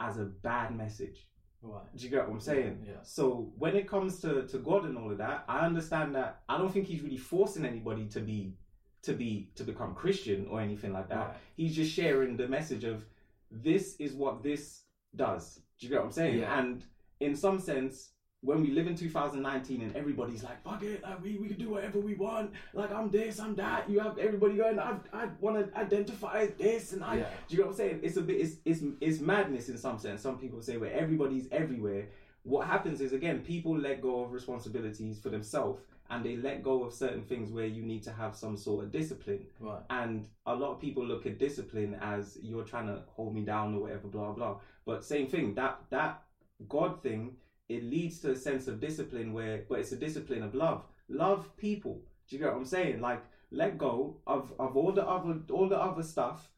as 0.00 0.18
a 0.18 0.24
bad 0.24 0.76
message. 0.76 1.26
Right. 1.62 1.82
Do 1.94 2.04
you 2.04 2.10
get 2.10 2.26
what 2.26 2.34
I'm 2.34 2.40
saying? 2.40 2.84
Yeah. 2.86 2.94
So 3.02 3.52
when 3.58 3.76
it 3.76 3.86
comes 3.86 4.20
to, 4.20 4.46
to 4.46 4.58
God 4.58 4.84
and 4.84 4.96
all 4.96 5.10
of 5.10 5.18
that, 5.18 5.44
I 5.46 5.60
understand 5.66 6.14
that 6.14 6.40
I 6.48 6.56
don't 6.56 6.72
think 6.72 6.86
he's 6.86 7.02
really 7.02 7.18
forcing 7.18 7.66
anybody 7.66 8.06
to 8.06 8.20
be 8.20 8.54
to 9.02 9.12
be 9.14 9.50
to 9.56 9.64
become 9.64 9.94
Christian 9.94 10.46
or 10.50 10.60
anything 10.60 10.92
like 10.92 11.08
that. 11.08 11.28
Right. 11.28 11.36
He's 11.56 11.74
just 11.74 11.92
sharing 11.92 12.36
the 12.36 12.48
message 12.48 12.84
of 12.84 13.04
this 13.50 13.96
is 13.96 14.12
what 14.14 14.42
this 14.42 14.82
does. 15.16 15.60
Do 15.78 15.86
you 15.86 15.90
get 15.90 16.00
what 16.00 16.06
I'm 16.06 16.12
saying? 16.12 16.38
Yeah. 16.40 16.58
And 16.58 16.84
in 17.20 17.36
some 17.36 17.58
sense, 17.58 18.10
when 18.42 18.62
we 18.62 18.70
live 18.70 18.86
in 18.86 18.94
2019 18.96 19.82
and 19.82 19.94
everybody's 19.94 20.42
like, 20.42 20.62
fuck 20.62 20.82
it, 20.82 21.02
like 21.02 21.22
we, 21.22 21.36
we 21.36 21.48
can 21.48 21.58
do 21.58 21.68
whatever 21.70 21.98
we 22.00 22.14
want. 22.14 22.52
Like 22.72 22.90
I'm 22.90 23.10
this, 23.10 23.38
I'm 23.38 23.54
that. 23.56 23.88
You 23.90 24.00
have 24.00 24.16
everybody 24.18 24.56
going, 24.56 24.78
I 24.78 24.96
I 25.12 25.28
want 25.40 25.56
to 25.72 25.78
identify 25.78 26.40
as 26.42 26.50
this 26.54 26.92
and 26.92 27.04
I 27.04 27.16
Yeah. 27.18 27.26
do 27.48 27.56
you 27.56 27.60
know 27.60 27.66
what 27.66 27.72
I'm 27.72 27.76
saying? 27.76 28.00
It's 28.02 28.16
a 28.16 28.22
bit, 28.22 28.40
it's, 28.40 28.56
it's, 28.64 28.82
it's 29.00 29.20
madness 29.20 29.68
in 29.68 29.76
some 29.76 29.98
sense. 29.98 30.22
Some 30.22 30.38
people 30.38 30.62
say 30.62 30.78
where 30.78 30.92
everybody's 30.92 31.48
everywhere, 31.52 32.06
what 32.42 32.66
happens 32.66 33.02
is 33.02 33.12
again, 33.12 33.40
people 33.40 33.76
let 33.78 34.00
go 34.00 34.24
of 34.24 34.32
responsibilities 34.32 35.18
for 35.20 35.28
themselves 35.28 35.82
and 36.08 36.24
they 36.24 36.36
let 36.36 36.62
go 36.62 36.82
of 36.84 36.94
certain 36.94 37.22
things 37.22 37.52
where 37.52 37.66
you 37.66 37.82
need 37.82 38.02
to 38.04 38.12
have 38.12 38.34
some 38.34 38.56
sort 38.56 38.84
of 38.84 38.90
discipline. 38.90 39.44
Right. 39.60 39.82
And 39.90 40.26
a 40.46 40.54
lot 40.54 40.72
of 40.72 40.80
people 40.80 41.04
look 41.04 41.26
at 41.26 41.38
discipline 41.38 41.94
as 42.00 42.38
you're 42.42 42.64
trying 42.64 42.86
to 42.86 43.02
hold 43.08 43.34
me 43.34 43.42
down 43.42 43.74
or 43.74 43.82
whatever, 43.82 44.08
blah 44.08 44.32
blah. 44.32 44.56
But 44.86 45.04
same 45.04 45.26
thing, 45.28 45.54
that 45.56 45.78
that 45.90 46.22
God 46.68 47.02
thing, 47.02 47.36
it 47.70 47.84
leads 47.84 48.18
to 48.20 48.32
a 48.32 48.36
sense 48.36 48.66
of 48.68 48.80
discipline 48.80 49.32
where 49.32 49.64
but 49.68 49.78
it's 49.80 49.92
a 49.92 49.96
discipline 50.06 50.42
of 50.42 50.54
love. 50.54 50.82
Love 51.08 51.56
people. 51.56 52.02
Do 52.28 52.36
you 52.36 52.42
get 52.42 52.52
what 52.52 52.58
I'm 52.58 52.64
saying? 52.76 53.00
Like 53.00 53.22
let 53.50 53.78
go 53.78 54.18
of, 54.26 54.52
of 54.58 54.76
all 54.76 54.92
the 54.92 55.06
other 55.06 55.40
all 55.50 55.68
the 55.68 55.78
other 55.88 56.02
stuff 56.02 56.50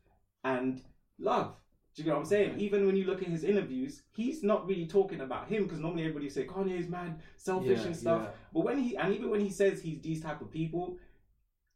and 0.45 0.83
love. 1.19 1.55
Do 1.95 2.01
you 2.01 2.05
get 2.07 2.15
what 2.15 2.21
I'm 2.21 2.27
saying? 2.27 2.59
Even 2.59 2.87
when 2.87 2.97
you 2.97 3.05
look 3.05 3.21
at 3.23 3.29
his 3.29 3.45
interviews, 3.45 4.03
he's 4.13 4.43
not 4.43 4.67
really 4.67 4.87
talking 4.87 5.21
about 5.21 5.49
him 5.49 5.65
because 5.65 5.79
normally 5.81 6.05
everybody 6.05 6.31
say 6.31 6.47
Kanye's 6.47 6.89
mad, 6.89 7.21
selfish 7.37 7.81
Yeah, 7.81 7.87
and 7.87 7.97
stuff. 7.97 8.23
yeah. 8.25 8.31
But 8.55 8.65
when 8.65 8.79
he 8.83 8.97
and 8.97 9.15
even 9.15 9.29
when 9.31 9.41
he 9.41 9.51
says 9.51 9.83
he's 9.83 10.01
these 10.01 10.23
type 10.23 10.41
of 10.41 10.51
people, 10.51 10.97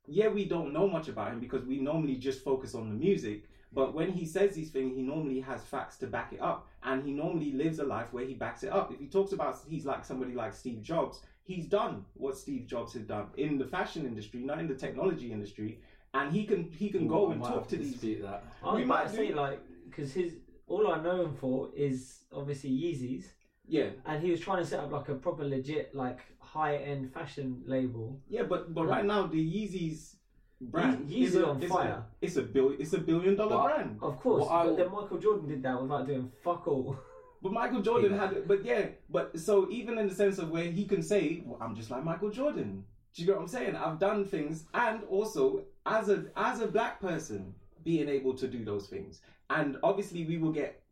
yeah, 0.07 0.29
we 0.29 0.47
don't 0.47 0.73
know 0.73 0.89
much 0.89 1.09
about 1.09 1.33
him 1.33 1.41
because 1.41 1.65
we 1.67 1.79
normally 1.81 2.17
just 2.17 2.43
focus 2.43 2.75
on 2.75 2.89
the 2.89 2.95
music. 2.95 3.45
But 3.77 3.95
when 3.95 4.11
he 4.19 4.25
says 4.27 4.55
these 4.55 4.71
things, 4.71 4.97
he 4.97 5.03
normally 5.03 5.41
has 5.51 5.63
facts 5.63 5.97
to 5.99 6.07
back 6.17 6.33
it 6.33 6.41
up, 6.41 6.67
and 6.83 7.05
he 7.05 7.13
normally 7.13 7.53
lives 7.53 7.79
a 7.79 7.85
life 7.85 8.13
where 8.15 8.25
he 8.25 8.35
backs 8.35 8.63
it 8.67 8.73
up. 8.73 8.91
If 8.93 8.99
he 8.99 9.07
talks 9.17 9.33
about 9.33 9.59
he's 9.69 9.85
like 9.85 10.03
somebody 10.05 10.35
like 10.43 10.53
Steve 10.55 10.81
Jobs, 10.83 11.21
he's 11.45 11.67
done 11.67 12.05
what 12.15 12.37
Steve 12.39 12.67
Jobs 12.67 12.95
had 12.95 13.07
done 13.07 13.27
in 13.37 13.59
the 13.59 13.67
fashion 13.67 14.07
industry, 14.07 14.41
not 14.41 14.59
in 14.59 14.67
the 14.67 14.75
technology 14.87 15.31
industry, 15.31 15.81
and 16.15 16.33
he 16.33 16.45
can 16.51 16.63
he 16.83 16.89
can 16.89 17.07
go 17.07 17.29
I 17.31 17.33
and 17.35 17.43
talk 17.43 17.55
have 17.55 17.69
to 17.69 17.77
these. 17.77 17.93
dispute 17.93 18.23
that. 18.23 18.45
I 18.65 18.75
We 18.77 18.85
might 18.85 19.05
might 19.05 19.11
say 19.15 19.35
like 19.35 19.61
because 19.89 20.13
his 20.21 20.31
all 20.67 20.91
I 20.91 21.01
know 21.03 21.23
him 21.27 21.35
for 21.35 21.69
is 21.77 22.25
obviously 22.33 22.71
Yeezys, 22.71 23.25
Yeah, 23.69 23.91
and 24.07 24.23
he 24.25 24.31
was 24.31 24.41
trying 24.41 24.63
to 24.65 24.69
set 24.73 24.81
up 24.81 24.91
like 24.91 25.09
a 25.11 25.15
proper 25.15 25.45
legit 25.45 25.95
like 25.95 26.21
high 26.41 26.77
end 26.77 27.13
fashion 27.13 27.63
label. 27.67 28.21
yeah, 28.29 28.45
but 28.45 28.75
but 28.75 28.87
right 28.87 29.05
now 29.05 29.27
the 29.27 29.39
Yeezys 29.39 30.16
brand 30.61 31.09
Yeezy 31.09 31.23
is 31.23 31.37
on 31.37 31.63
is 31.63 31.71
fire. 31.71 31.89
A, 31.91 32.07
it's 32.21 32.37
a 32.37 32.43
billion 32.43 32.81
it's 32.81 32.93
a 32.93 32.99
billion 32.99 33.37
dollar 33.37 33.57
But- 33.57 33.65
brand. 33.75 33.99
Of 34.03 34.19
course, 34.21 34.43
What 34.43 34.51
I 34.53 34.67
but 34.67 34.77
then 34.77 34.91
Michael 34.93 35.19
Jordan 35.19 35.49
did 35.49 35.63
that 35.63 35.81
without 35.83 36.07
doing 36.07 36.31
fuck 36.43 36.67
all. 36.67 36.97
But 37.43 37.53
Michael 37.53 37.83
Jordan 37.83 38.13
Yeah. 38.13 38.19
had 38.27 38.33
it. 38.33 38.49
But 38.49 38.65
yeah, 38.65 38.87
but 39.11 39.39
so 39.39 39.71
even 39.71 39.99
in 39.99 40.09
the 40.09 40.15
sense 40.15 40.39
of 40.39 40.51
where 40.51 40.65
he 40.65 40.87
can 40.87 41.03
say, 41.03 41.43
well, 41.45 41.59
"I'm 41.61 41.77
just 41.77 41.91
like 41.91 42.03
Michael 42.03 42.31
Jordan." 42.31 42.85
Do 43.15 43.23
you 43.23 43.27
get 43.27 43.37
what 43.37 43.43
I'm 43.43 43.49
saying? 43.49 43.77
I've 43.77 43.99
done 43.99 44.25
things, 44.25 44.65
and 44.75 45.05
also 45.05 45.65
as 45.85 46.09
a 46.09 46.25
as 46.35 46.61
a 46.61 46.67
black 46.67 46.99
person, 47.01 47.55
being 47.85 48.09
able 48.09 48.35
to 48.35 48.49
do 48.49 48.65
those 48.65 48.89
things, 48.89 49.21
and 49.51 49.77
obviously 49.83 50.25
we 50.25 50.39
will 50.39 50.51
get, 50.51 50.83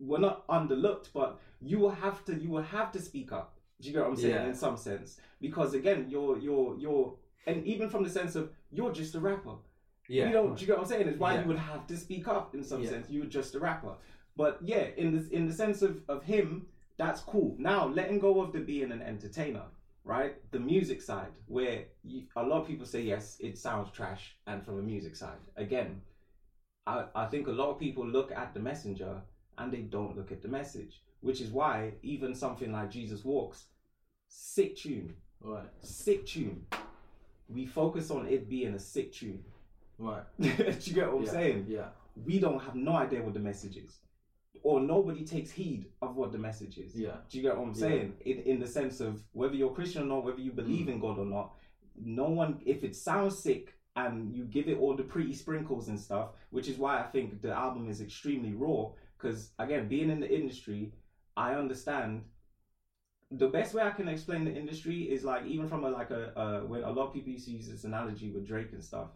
we're 0.00 0.18
not 0.18 0.46
underlooked, 0.48 1.08
but 1.14 1.40
you 1.60 1.78
will 1.78 1.90
have 1.90 2.24
to 2.26 2.34
you 2.34 2.50
will 2.50 2.62
have 2.62 2.90
to 2.92 3.00
speak 3.00 3.30
up. 3.32 3.56
Do 3.80 3.88
you 3.88 3.94
get 3.94 4.02
what 4.02 4.10
I'm 4.10 4.16
saying? 4.16 4.34
Yeah. 4.34 4.46
In 4.46 4.54
some 4.54 4.76
sense, 4.76 5.20
because 5.40 5.74
again, 5.74 6.06
you're 6.10 6.38
you're 6.38 6.76
you're, 6.78 7.14
and 7.46 7.64
even 7.64 7.88
from 7.88 8.02
the 8.02 8.10
sense 8.10 8.34
of 8.34 8.50
you're 8.70 8.92
just 8.92 9.14
a 9.14 9.20
rapper. 9.20 9.56
Yeah. 10.08 10.26
You 10.28 10.32
know, 10.32 10.54
do 10.54 10.60
you 10.60 10.66
get 10.66 10.76
what 10.78 10.84
I'm 10.84 10.88
saying? 10.88 11.08
It's 11.08 11.18
why 11.18 11.34
Yeah. 11.34 11.42
you 11.42 11.48
would 11.48 11.58
have 11.58 11.86
to 11.86 11.96
speak 11.96 12.28
up 12.28 12.54
in 12.54 12.62
some 12.64 12.82
Yeah. 12.82 12.90
sense. 12.90 13.10
You 13.10 13.20
were 13.20 13.26
just 13.26 13.54
a 13.54 13.58
rapper. 13.60 13.94
But 14.36 14.58
yeah, 14.62 14.86
in 14.96 15.14
the 15.16 15.28
in 15.34 15.46
the 15.46 15.52
sense 15.52 15.82
of, 15.82 16.02
of 16.08 16.22
him, 16.24 16.66
that's 16.96 17.20
cool. 17.20 17.56
Now 17.58 17.88
letting 17.88 18.18
go 18.18 18.40
of 18.40 18.52
the 18.52 18.60
being 18.60 18.90
an 18.92 19.02
entertainer, 19.02 19.64
right? 20.04 20.36
The 20.52 20.60
music 20.60 21.02
side, 21.02 21.32
where 21.46 21.84
you, 22.04 22.26
a 22.36 22.42
lot 22.42 22.62
of 22.62 22.66
people 22.66 22.86
say 22.86 23.02
yes, 23.02 23.36
it 23.40 23.58
sounds 23.58 23.90
trash, 23.90 24.36
and 24.46 24.64
from 24.64 24.78
a 24.78 24.82
music 24.82 25.14
side, 25.16 25.38
again, 25.56 26.00
I, 26.86 27.06
I 27.14 27.26
think 27.26 27.46
a 27.48 27.52
lot 27.52 27.70
of 27.70 27.78
people 27.78 28.06
look 28.06 28.30
at 28.32 28.54
the 28.54 28.60
messenger 28.60 29.20
and 29.58 29.72
they 29.72 29.82
don't 29.82 30.16
look 30.16 30.32
at 30.32 30.40
the 30.40 30.48
message, 30.48 31.02
which 31.20 31.40
is 31.40 31.50
why 31.50 31.92
even 32.02 32.34
something 32.34 32.72
like 32.72 32.90
Jesus 32.90 33.24
Walks, 33.24 33.66
sick 34.28 34.76
tune, 34.76 35.14
Right. 35.40 35.68
sick 35.82 36.26
tune. 36.26 36.66
We 37.48 37.66
focus 37.66 38.10
on 38.10 38.26
it 38.26 38.48
being 38.48 38.74
a 38.74 38.78
sick 38.78 39.12
tune. 39.12 39.42
Right. 39.98 40.22
Do 40.40 40.46
you 40.48 40.94
get 40.94 41.10
what 41.12 41.18
I'm 41.20 41.24
yeah. 41.24 41.30
saying? 41.30 41.66
Yeah. 41.68 41.88
We 42.24 42.38
don't 42.38 42.60
have 42.60 42.74
no 42.74 42.92
idea 42.96 43.22
what 43.22 43.34
the 43.34 43.40
message 43.40 43.76
is, 43.76 43.98
or 44.62 44.80
nobody 44.80 45.24
takes 45.24 45.50
heed 45.50 45.86
of 46.02 46.16
what 46.16 46.30
the 46.32 46.38
message 46.38 46.78
is. 46.78 46.94
Yeah. 46.94 47.16
Do 47.28 47.38
you 47.38 47.42
get 47.42 47.56
what 47.56 47.64
I'm 47.68 47.74
Yeah. 47.74 47.80
saying? 47.88 48.12
In 48.24 48.38
in 48.40 48.60
the 48.60 48.66
sense 48.66 49.00
of 49.00 49.22
whether 49.32 49.54
you're 49.54 49.74
Christian 49.74 50.02
or 50.02 50.06
not, 50.06 50.24
whether 50.24 50.40
you 50.40 50.52
believe 50.52 50.86
Mm. 50.86 50.92
in 50.94 51.00
God 51.00 51.18
or 51.18 51.26
not, 51.26 51.54
no 51.96 52.28
one. 52.28 52.60
If 52.64 52.84
it 52.84 52.94
sounds 52.96 53.38
sick 53.38 53.74
and 53.96 54.32
you 54.36 54.44
give 54.44 54.68
it 54.68 54.78
all 54.78 54.94
the 54.94 55.02
pretty 55.02 55.32
sprinkles 55.32 55.88
and 55.88 55.98
stuff, 55.98 56.28
which 56.50 56.68
is 56.68 56.76
why 56.78 57.00
I 57.00 57.04
think 57.04 57.40
the 57.42 57.52
album 57.52 57.88
is 57.88 58.00
extremely 58.00 58.52
raw. 58.54 58.92
Because 59.16 59.52
again, 59.58 59.88
being 59.88 60.10
in 60.10 60.20
the 60.20 60.32
industry, 60.32 60.92
I 61.36 61.54
understand. 61.54 62.24
The 63.30 63.48
best 63.48 63.74
way 63.74 63.82
I 63.82 63.90
can 63.90 64.08
explain 64.08 64.44
the 64.44 64.54
industry 64.54 65.02
is 65.02 65.22
like 65.22 65.44
even 65.44 65.68
from 65.68 65.84
a 65.84 65.90
like 65.90 66.10
a 66.10 66.38
uh, 66.38 66.60
when 66.60 66.82
a 66.82 66.90
lot 66.90 67.08
of 67.08 67.12
people 67.12 67.32
used 67.32 67.44
to 67.46 67.50
use 67.50 67.68
this 67.68 67.84
analogy 67.84 68.30
with 68.30 68.46
Drake 68.46 68.72
and 68.72 68.82
stuff, 68.82 69.08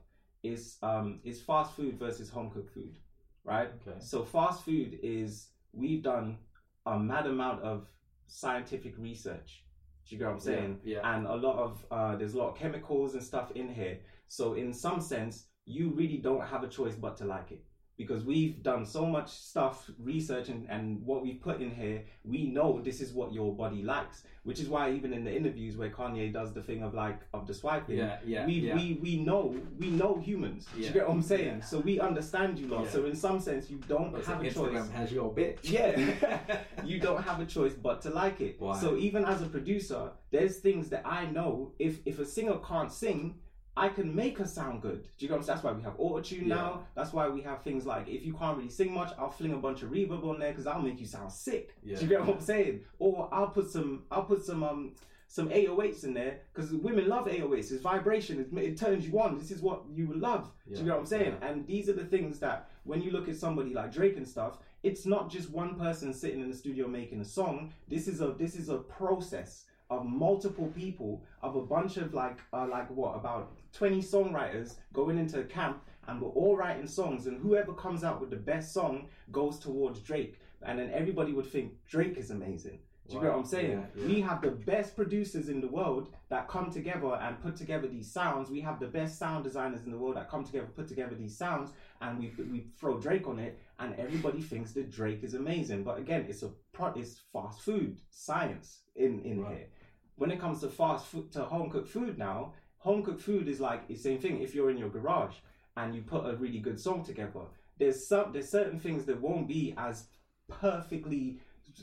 is 0.43 0.77
um 0.83 1.21
it's 1.25 1.41
fast 1.41 1.75
food 1.75 1.99
versus 1.99 2.29
home 2.29 2.51
cooked 2.51 2.75
food, 2.75 2.99
right? 3.45 3.71
Okay. 3.81 3.97
So 4.01 4.23
fast 4.23 4.65
food 4.65 4.99
is 5.03 5.49
we've 5.73 6.03
done 6.03 6.39
a 6.85 6.99
mad 6.99 7.27
amount 7.27 7.63
of 7.63 7.87
scientific 8.27 8.99
research. 8.99 9.65
Do 10.07 10.15
you 10.15 10.19
get 10.19 10.27
what 10.27 10.35
I'm 10.35 10.41
saying? 10.41 10.81
Yeah. 10.85 10.99
yeah. 10.99 11.17
And 11.17 11.27
a 11.27 11.35
lot 11.35 11.57
of 11.57 11.87
uh, 11.91 12.17
there's 12.17 12.35
a 12.35 12.39
lot 12.39 12.51
of 12.51 12.57
chemicals 12.59 13.15
and 13.15 13.23
stuff 13.23 13.51
in 13.55 13.73
here. 13.73 14.01
So 14.29 14.55
in 14.55 14.75
some 14.75 15.01
sense, 15.01 15.47
you 15.65 15.91
really 15.91 16.19
don't 16.19 16.47
have 16.47 16.65
a 16.65 16.69
choice 16.69 16.97
but 16.97 17.17
to 17.19 17.25
like 17.25 17.53
it 17.53 17.65
because 17.97 18.25
we've 18.25 18.63
done 18.63 18.85
so 18.87 19.07
much 19.07 19.31
stuff, 19.31 19.91
research, 19.99 20.49
and, 20.49 20.67
and 20.69 21.05
what 21.05 21.23
we've 21.23 21.41
put 21.41 21.61
in 21.61 21.71
here. 21.71 22.03
We 22.25 22.47
know 22.47 22.81
this 22.83 23.01
is 23.01 23.13
what 23.13 23.33
your 23.33 23.55
body 23.55 23.83
likes, 23.83 24.25
which 24.45 24.61
is 24.61 24.69
why 24.69 24.93
even 24.93 25.13
in 25.13 25.25
the 25.25 25.35
interviews 25.35 25.77
where 25.77 25.91
Kanye 25.91 26.33
does 26.33 26.53
the 26.53 26.63
thing 26.63 26.83
of 26.83 26.95
like 26.95 27.21
of 27.35 27.47
the 27.47 27.55
swiping, 27.55 27.99
Yeah. 27.99 28.19
Yeah. 28.25 28.47
we, 28.47 28.53
yeah. 28.55 28.75
we 28.75 28.99
we 29.03 29.17
know 29.19 29.55
we 29.79 29.91
know 29.91 30.17
humans. 30.19 30.67
Do 30.75 30.81
you 30.83 30.91
get 30.91 31.07
what 31.07 31.15
I'm 31.15 31.23
saying? 31.23 31.59
Yeah. 31.59 31.65
So 31.65 31.79
we 31.81 32.01
understand 32.01 32.59
you 32.59 32.69
lot. 32.69 32.85
Yeah. 32.85 32.91
So 32.91 33.05
in 33.05 33.15
some 33.15 33.39
sense, 33.41 33.71
you 33.71 33.79
don't 33.87 34.13
What's 34.13 34.27
have 34.27 34.41
a 34.41 34.45
it? 34.45 34.55
choice. 34.55 34.73
Instagram 34.73 34.93
has 34.93 35.13
your 35.13 35.33
bitch. 35.33 35.59
Yeah, 35.63 36.61
you 36.85 36.99
don't 36.99 37.23
have 37.23 37.41
a 37.41 37.47
choice 37.47 37.75
but 37.75 38.01
to 38.03 38.11
like 38.11 38.41
it. 38.41 38.57
Why? 38.59 38.81
So 38.81 38.97
even 38.97 39.25
as 39.25 39.43
a 39.43 39.47
producer, 39.47 40.11
there's 40.31 40.59
things 40.59 40.89
that 40.89 41.07
I 41.07 41.27
know. 41.27 41.73
If 41.79 42.01
if 42.07 42.19
a 42.19 42.25
singer 42.27 42.57
can't 42.67 42.91
sing, 42.91 43.35
I 43.77 43.89
can 43.89 44.15
make 44.15 44.37
her 44.39 44.45
sound 44.47 44.83
good. 44.83 45.03
Do 45.17 45.25
you 45.25 45.29
get 45.29 45.35
what 45.35 45.39
I'm 45.39 45.43
saying? 45.45 45.55
That's 45.57 45.65
why 45.65 45.73
we 45.73 45.83
have 45.83 45.95
auto 45.99 46.21
tune 46.21 46.49
Yeah. 46.49 46.55
now. 46.57 46.83
That's 46.95 47.13
why 47.13 47.29
we 47.29 47.41
have 47.43 47.63
things 47.63 47.87
like 47.87 48.07
if 48.09 48.25
you 48.25 48.35
can't 48.35 48.57
really 48.59 48.69
sing 48.69 48.93
much, 48.93 49.13
I'll 49.19 49.31
fling 49.31 49.53
a 49.55 49.57
bunch 49.57 49.83
of 49.83 49.91
reverb 49.91 50.25
on 50.25 50.39
there 50.39 50.51
because 50.51 50.67
I'll 50.67 50.83
make 50.83 51.01
you 51.01 51.07
sound 51.07 51.33
sick. 51.33 51.75
Yeah. 51.83 51.97
Do 51.97 52.03
you 52.03 52.09
get 52.09 52.21
what 52.21 52.37
I'm 52.37 52.41
saying? 52.41 52.81
Or 52.99 53.29
I'll 53.33 53.49
put 53.49 53.71
some 53.71 54.05
I'll 54.11 54.25
put 54.25 54.45
some 54.45 54.63
um 54.63 54.93
some 55.29 55.49
808s 55.49 56.05
in 56.05 56.13
there 56.13 56.41
because 56.53 56.71
women 56.75 57.09
love 57.09 57.27
808s. 57.27 57.73
It's 57.73 57.81
vibration. 57.83 58.39
It, 58.39 58.59
it 58.59 58.77
turns 58.77 59.09
you 59.09 59.19
on. 59.19 59.39
This 59.39 59.51
is 59.51 59.63
what 59.63 59.85
you 59.91 60.13
love. 60.13 60.51
Do 60.71 60.79
you 60.79 60.85
get 60.85 60.93
what 60.93 61.01
I'm 61.01 61.07
saying? 61.07 61.37
Yeah. 61.41 61.49
And 61.49 61.67
these 61.67 61.89
are 61.89 61.95
the 61.95 62.05
things 62.05 62.39
that 62.41 62.69
when 62.85 63.01
you 63.01 63.11
look 63.13 63.31
at 63.31 63.37
somebody 63.37 63.73
like 63.73 63.91
Drake 63.91 64.19
and 64.19 64.29
stuff, 64.29 64.59
it's 64.83 65.07
not 65.07 65.31
just 65.31 65.49
one 65.49 65.77
person 65.77 66.13
sitting 66.13 66.43
in 66.43 66.51
the 66.51 66.57
studio 66.57 66.87
making 66.87 67.23
a 67.23 67.25
song. 67.25 67.73
This 67.89 68.07
is 68.09 68.21
a 68.21 68.33
this 68.33 68.55
is 68.55 68.69
a 68.69 68.77
process 68.77 69.65
of 69.89 70.05
multiple 70.05 70.71
people 70.77 71.23
of 71.43 71.57
a 71.57 71.63
bunch 71.63 71.97
of 71.97 72.13
like 72.13 72.39
uh, 72.53 72.67
like 72.67 72.91
what 72.91 73.15
about 73.17 73.53
20 73.73 74.01
songwriters 74.03 74.77
going 74.93 75.19
into 75.19 75.41
a 75.41 75.45
camp 75.45 75.83
and 76.09 76.21
we're 76.21 76.29
all 76.31 76.57
writing 76.57 76.87
songs 76.87 77.27
and 77.27 77.41
whoever 77.41 77.73
comes 77.73 78.05
out 78.05 78.21
with 78.21 78.31
the 78.31 78.37
best 78.37 78.73
song 78.73 79.09
goes 79.31 79.59
towards 79.59 80.01
Drake 80.01 80.41
and 80.63 80.79
then 80.79 80.91
everybody 80.93 81.33
would 81.33 81.47
think 81.51 81.73
Drake 81.89 82.17
is 82.17 82.31
amazing. 82.31 82.79
Do 83.09 83.17
you 83.17 83.21
get 83.23 83.31
what 83.33 83.39
I'm 83.41 83.45
saying? 83.45 83.71
Yeah, 83.97 84.03
yeah. 84.03 84.07
We 84.07 84.21
have 84.21 84.41
the 84.41 84.53
best 84.53 84.95
producers 84.95 85.49
in 85.49 85.61
the 85.61 85.67
world 85.69 86.15
that 86.31 86.47
come 86.49 86.71
together 86.71 87.15
and 87.21 87.39
put 87.43 87.57
together 87.57 87.89
these 87.89 88.11
sounds. 88.11 88.49
We 88.49 88.61
have 88.61 88.79
the 88.79 88.87
best 88.87 89.19
sound 89.19 89.43
designers 89.45 89.85
in 89.85 89.91
the 89.91 89.99
world 89.99 90.17
that 90.17 90.31
come 90.31 90.45
together, 90.45 90.67
put 90.75 90.87
together 90.87 91.17
these 91.17 91.37
sounds, 91.37 91.73
and 92.01 92.17
we 92.19 92.33
we 92.45 92.61
throw 92.79 92.99
Drake 93.01 93.27
on 93.27 93.41
it, 93.41 93.59
and 93.81 93.95
everybody 93.97 94.41
thinks 94.41 94.73
that 94.75 94.91
Drake 94.91 95.25
is 95.25 95.35
amazing. 95.35 95.83
But 95.83 95.99
again, 95.99 96.27
it's 96.29 96.45
a 96.45 96.51
pro- 96.73 96.95
it's 96.95 97.19
fast 97.33 97.61
food 97.63 98.01
science 98.11 98.83
in 98.95 99.21
in 99.25 99.41
Right. 99.43 99.57
here. 99.57 99.67
When 100.15 100.31
it 100.31 100.39
comes 100.41 100.61
to 100.61 100.69
fast 100.69 101.07
food 101.07 101.33
to 101.33 101.43
home 101.45 101.71
cooked 101.71 101.89
food 101.89 102.17
now, 102.19 102.55
home 102.83 103.03
cooked 103.03 103.21
food 103.23 103.49
is 103.49 103.61
like 103.61 103.87
the 103.89 103.95
same 103.97 104.19
thing. 104.19 104.43
If 104.43 104.55
you're 104.55 104.71
in 104.71 104.77
your 104.79 104.89
garage 104.91 105.37
and 105.77 105.95
you 105.95 106.03
put 106.03 106.27
a 106.27 106.35
really 106.37 106.59
good 106.59 106.79
song 106.81 107.05
together, 107.05 107.45
there's 107.79 108.09
some 108.09 108.33
there's 108.33 108.51
certain 108.51 108.79
things 108.79 109.05
that 109.07 109.21
won't 109.21 109.47
be 109.49 109.75
as 109.77 110.07
perfectly 110.49 111.39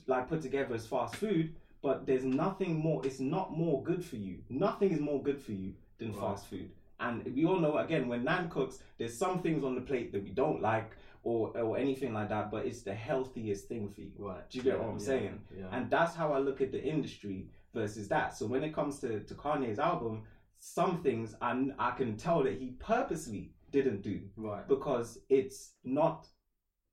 like 0.08 0.28
put 0.28 0.42
together 0.42 0.76
as 0.76 0.86
fast 0.86 1.16
food, 1.16 1.56
but 1.82 2.06
there's 2.06 2.24
nothing 2.26 2.76
more. 2.78 3.06
It's 3.06 3.20
not 3.20 3.52
more 3.58 3.82
good 3.84 4.04
for 4.04 4.18
you. 4.18 4.40
Nothing 4.50 4.92
is 4.92 5.00
more 5.00 5.22
good 5.24 5.42
for 5.42 5.54
you 5.54 5.74
than 5.98 6.12
Right. 6.12 6.20
fast 6.22 6.48
food. 6.48 6.70
And 7.00 7.24
we 7.34 7.46
all 7.46 7.60
know 7.60 7.78
again 7.78 8.08
when 8.10 8.24
Nan 8.26 8.50
cooks, 8.50 8.80
there's 8.98 9.18
some 9.18 9.42
things 9.42 9.64
on 9.64 9.76
the 9.76 9.82
plate 9.82 10.12
that 10.12 10.24
we 10.24 10.32
don't 10.32 10.62
like 10.62 10.92
or 11.24 11.58
or 11.58 11.78
anything 11.78 12.14
like 12.14 12.30
that, 12.30 12.52
but 12.52 12.66
it's 12.66 12.82
the 12.84 12.94
healthiest 12.94 13.68
thing 13.68 13.90
for 13.90 14.02
you. 14.02 14.12
Right. 14.18 14.48
Do 14.50 14.58
you 14.58 14.64
get 14.64 14.74
Yeah, 14.74 14.80
what 14.82 14.90
I'm 14.90 15.00
yeah, 15.00 15.06
saying? 15.06 15.40
Yeah. 15.58 15.66
And 15.72 15.90
that's 15.90 16.14
how 16.16 16.34
I 16.34 16.40
look 16.40 16.60
at 16.62 16.72
the 16.72 16.84
industry 16.84 17.48
versus 17.74 18.08
that. 18.10 18.36
So 18.38 18.46
when 18.48 18.64
it 18.64 18.74
comes 18.74 19.00
to, 19.00 19.20
to 19.22 19.34
Kanye's 19.36 19.80
album, 19.80 20.24
some 20.60 21.02
things 21.02 21.36
I, 21.42 21.70
I 21.80 21.92
can 21.92 22.18
tell 22.18 22.44
that 22.44 22.58
he 22.60 22.72
purposely 22.80 23.52
didn't 23.72 24.02
do 24.02 24.22
right. 24.36 24.68
because 24.68 25.20
it's 25.30 25.74
not 25.84 26.28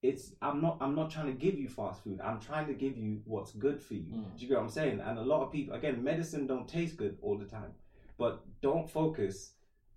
it's 0.03 0.33
I'm 0.41 0.61
not 0.61 0.79
I'm 0.81 0.95
not 0.95 1.11
trying 1.11 1.27
to 1.27 1.33
give 1.33 1.59
you 1.59 1.69
fast 1.69 2.05
food. 2.05 2.21
I'm 2.23 2.39
trying 2.39 2.67
to 2.69 2.75
give 2.75 2.97
you 2.97 3.23
what's 3.25 3.53
good 3.53 3.83
for 3.83 3.95
you. 3.95 4.13
Mm. 4.15 4.37
Do 4.37 4.43
you 4.43 4.49
get 4.49 4.59
what 4.59 4.65
I'm 4.65 4.71
saying? 4.71 5.01
And 5.01 5.19
a 5.19 5.23
lot 5.23 5.43
of 5.43 5.51
people 5.51 5.75
again, 5.75 6.03
medicine 6.03 6.47
don't 6.47 6.69
taste 6.69 6.97
good 6.97 7.19
all 7.23 7.39
the 7.39 7.47
time. 7.47 7.73
But 8.19 8.45
don't 8.63 8.89
focus 8.89 9.53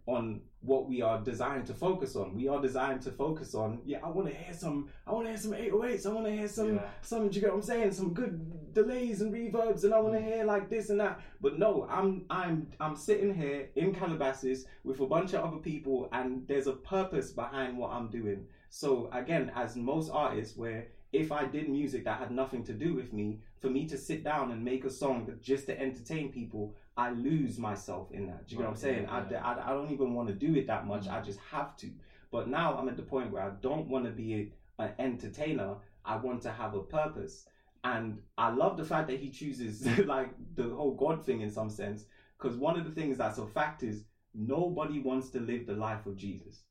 on 0.06 0.42
what 0.62 0.90
we 0.90 1.02
are 1.02 1.22
designed 1.22 1.66
to 1.68 1.74
focus 1.74 2.16
on. 2.16 2.36
We 2.36 2.48
are 2.48 2.62
designed 2.62 3.02
to 3.04 3.12
focus 3.12 3.56
on, 3.56 3.80
yeah, 3.86 4.00
I 4.04 4.10
want 4.10 4.28
to 4.28 4.34
hear 4.34 4.54
some, 4.54 4.90
I 5.08 5.14
want 5.14 5.26
to 5.26 5.30
hear 5.30 5.40
some 5.40 5.52
808s, 5.54 6.06
I 6.06 6.10
want 6.10 6.26
to 6.26 6.32
hear 6.32 6.48
some, 6.48 6.76
Yeah. 6.76 6.90
some, 7.02 7.30
do 7.30 7.36
you 7.36 7.42
get 7.42 7.52
what 7.52 7.58
I'm 7.58 7.62
saying? 7.62 7.92
Some 7.94 8.14
good 8.14 8.74
delays 8.74 9.22
and 9.22 9.34
reverbs, 9.34 9.84
and 9.86 9.94
I 9.94 10.00
want 10.00 10.16
to 10.16 10.22
mm. 10.22 10.26
hear 10.26 10.44
like 10.44 10.70
this 10.70 10.90
and 10.90 11.00
that. 11.00 11.22
But 11.40 11.58
no, 11.58 11.88
I'm, 11.90 12.26
I'm, 12.30 12.68
I'm 12.80 12.96
sitting 12.96 13.34
here 13.34 13.70
in 13.76 13.94
Calabasas 13.94 14.66
with 14.84 15.00
a 15.00 15.06
bunch 15.06 15.34
of 15.34 15.46
other 15.46 15.58
people, 15.58 16.10
and 16.12 16.46
there's 16.48 16.68
a 16.68 16.74
purpose 16.74 17.32
behind 17.32 17.78
what 17.78 17.92
I'm 17.92 18.10
doing. 18.10 18.46
So 18.70 19.10
again, 19.14 19.52
as 19.56 19.76
most 19.76 20.10
artists, 20.12 20.58
where 20.58 20.88
if 21.12 21.32
I 21.32 21.46
did 21.46 21.70
music 21.70 22.04
that 22.04 22.20
had 22.20 22.32
nothing 22.32 22.64
to 22.66 22.74
do 22.74 22.94
with 22.94 23.14
me, 23.14 23.40
for 23.60 23.70
me 23.70 23.86
to 23.88 23.98
sit 23.98 24.24
down 24.24 24.52
and 24.52 24.64
make 24.64 24.86
a 24.86 24.90
song 24.90 25.26
that 25.26 25.42
just 25.42 25.66
to 25.68 25.80
entertain 25.80 26.32
people, 26.32 26.76
I 27.00 27.12
lose 27.12 27.58
myself 27.58 28.12
in 28.12 28.28
that. 28.28 28.48
Do 28.48 28.56
you 28.56 28.60
know 28.60 28.66
what 28.66 28.72
I'm 28.72 28.76
saying? 28.76 29.04
yeah, 29.04 29.42
I, 29.42 29.54
I, 29.54 29.70
I 29.70 29.74
don't 29.74 29.92
even 29.92 30.14
want 30.14 30.28
to 30.28 30.34
do 30.34 30.54
it 30.56 30.68
that 30.68 30.86
much. 30.86 31.06
Mm. 31.06 31.14
I 31.14 31.22
just 31.22 31.40
have 31.50 31.78
to. 31.78 31.90
But 32.30 32.50
now 32.50 32.78
I'm 32.78 32.90
at 32.90 32.98
the 32.98 33.04
point 33.04 33.32
where 33.32 33.42
I 33.42 33.52
don't 33.62 33.88
want 33.88 34.04
to 34.04 34.12
be 34.12 34.52
a, 34.80 34.84
an 34.84 34.92
entertainer. 35.00 35.78
I 36.04 36.18
want 36.18 36.42
to 36.42 36.52
have 36.52 36.74
a 36.76 36.82
purpose. 36.82 37.46
And 37.86 38.20
I 38.38 38.50
love 38.50 38.76
the 38.76 38.84
fact 38.84 39.08
that 39.08 39.20
he 39.20 39.30
chooses 39.30 39.88
like 40.06 40.32
the 40.56 40.70
whole 40.70 40.94
God 40.94 41.26
thing 41.26 41.40
in 41.40 41.50
some 41.50 41.70
sense. 41.70 42.04
Because 42.38 42.58
one 42.58 42.78
of 42.78 42.84
the 42.84 42.92
things 42.92 43.18
that's 43.18 43.38
a 43.38 43.46
fact 43.46 43.82
is 43.82 44.04
nobody 44.36 45.00
wants 45.00 45.30
to 45.30 45.40
live 45.40 45.68
the 45.68 45.74
life 45.74 46.06
of 46.06 46.18
Jesus 46.18 46.64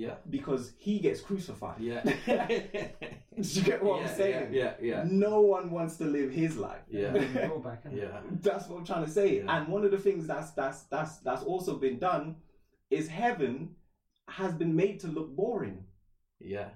Yeah. 0.00 0.14
because 0.30 0.72
he 0.78 0.98
gets 0.98 1.20
crucified. 1.20 1.78
Yeah. 1.80 2.02
Do 2.06 3.48
you 3.58 3.62
get 3.62 3.82
what 3.82 4.00
yeah, 4.00 4.08
I'm 4.08 4.16
saying? 4.16 4.54
Yeah, 4.60 4.72
yeah, 4.80 5.04
No 5.06 5.40
one 5.42 5.70
wants 5.70 5.96
to 5.98 6.04
live 6.04 6.30
his 6.30 6.56
life. 6.56 6.84
yeah. 6.90 7.14
Yeah. 7.14 7.46
Drawback, 7.48 7.80
isn't 7.86 7.98
it? 7.98 8.02
Yeah. 8.10 8.20
That's 8.46 8.66
what 8.68 8.78
I'm 8.78 8.86
trying 8.86 9.04
to 9.04 9.10
say. 9.10 9.26
Yeah. 9.38 9.54
And 9.54 9.68
one 9.68 9.84
of 9.84 9.90
the 9.90 9.98
things 10.06 10.26
that's 10.26 10.50
that's 10.60 10.80
that's 10.84 11.18
that's 11.18 11.42
also 11.42 11.76
been 11.76 11.98
done 11.98 12.36
is 12.90 13.08
heaven 13.08 13.54
has 14.28 14.52
been 14.54 14.74
made 14.74 15.00
to 15.00 15.08
look 15.08 15.28
boring. 15.36 15.84
Yeah. 16.40 16.68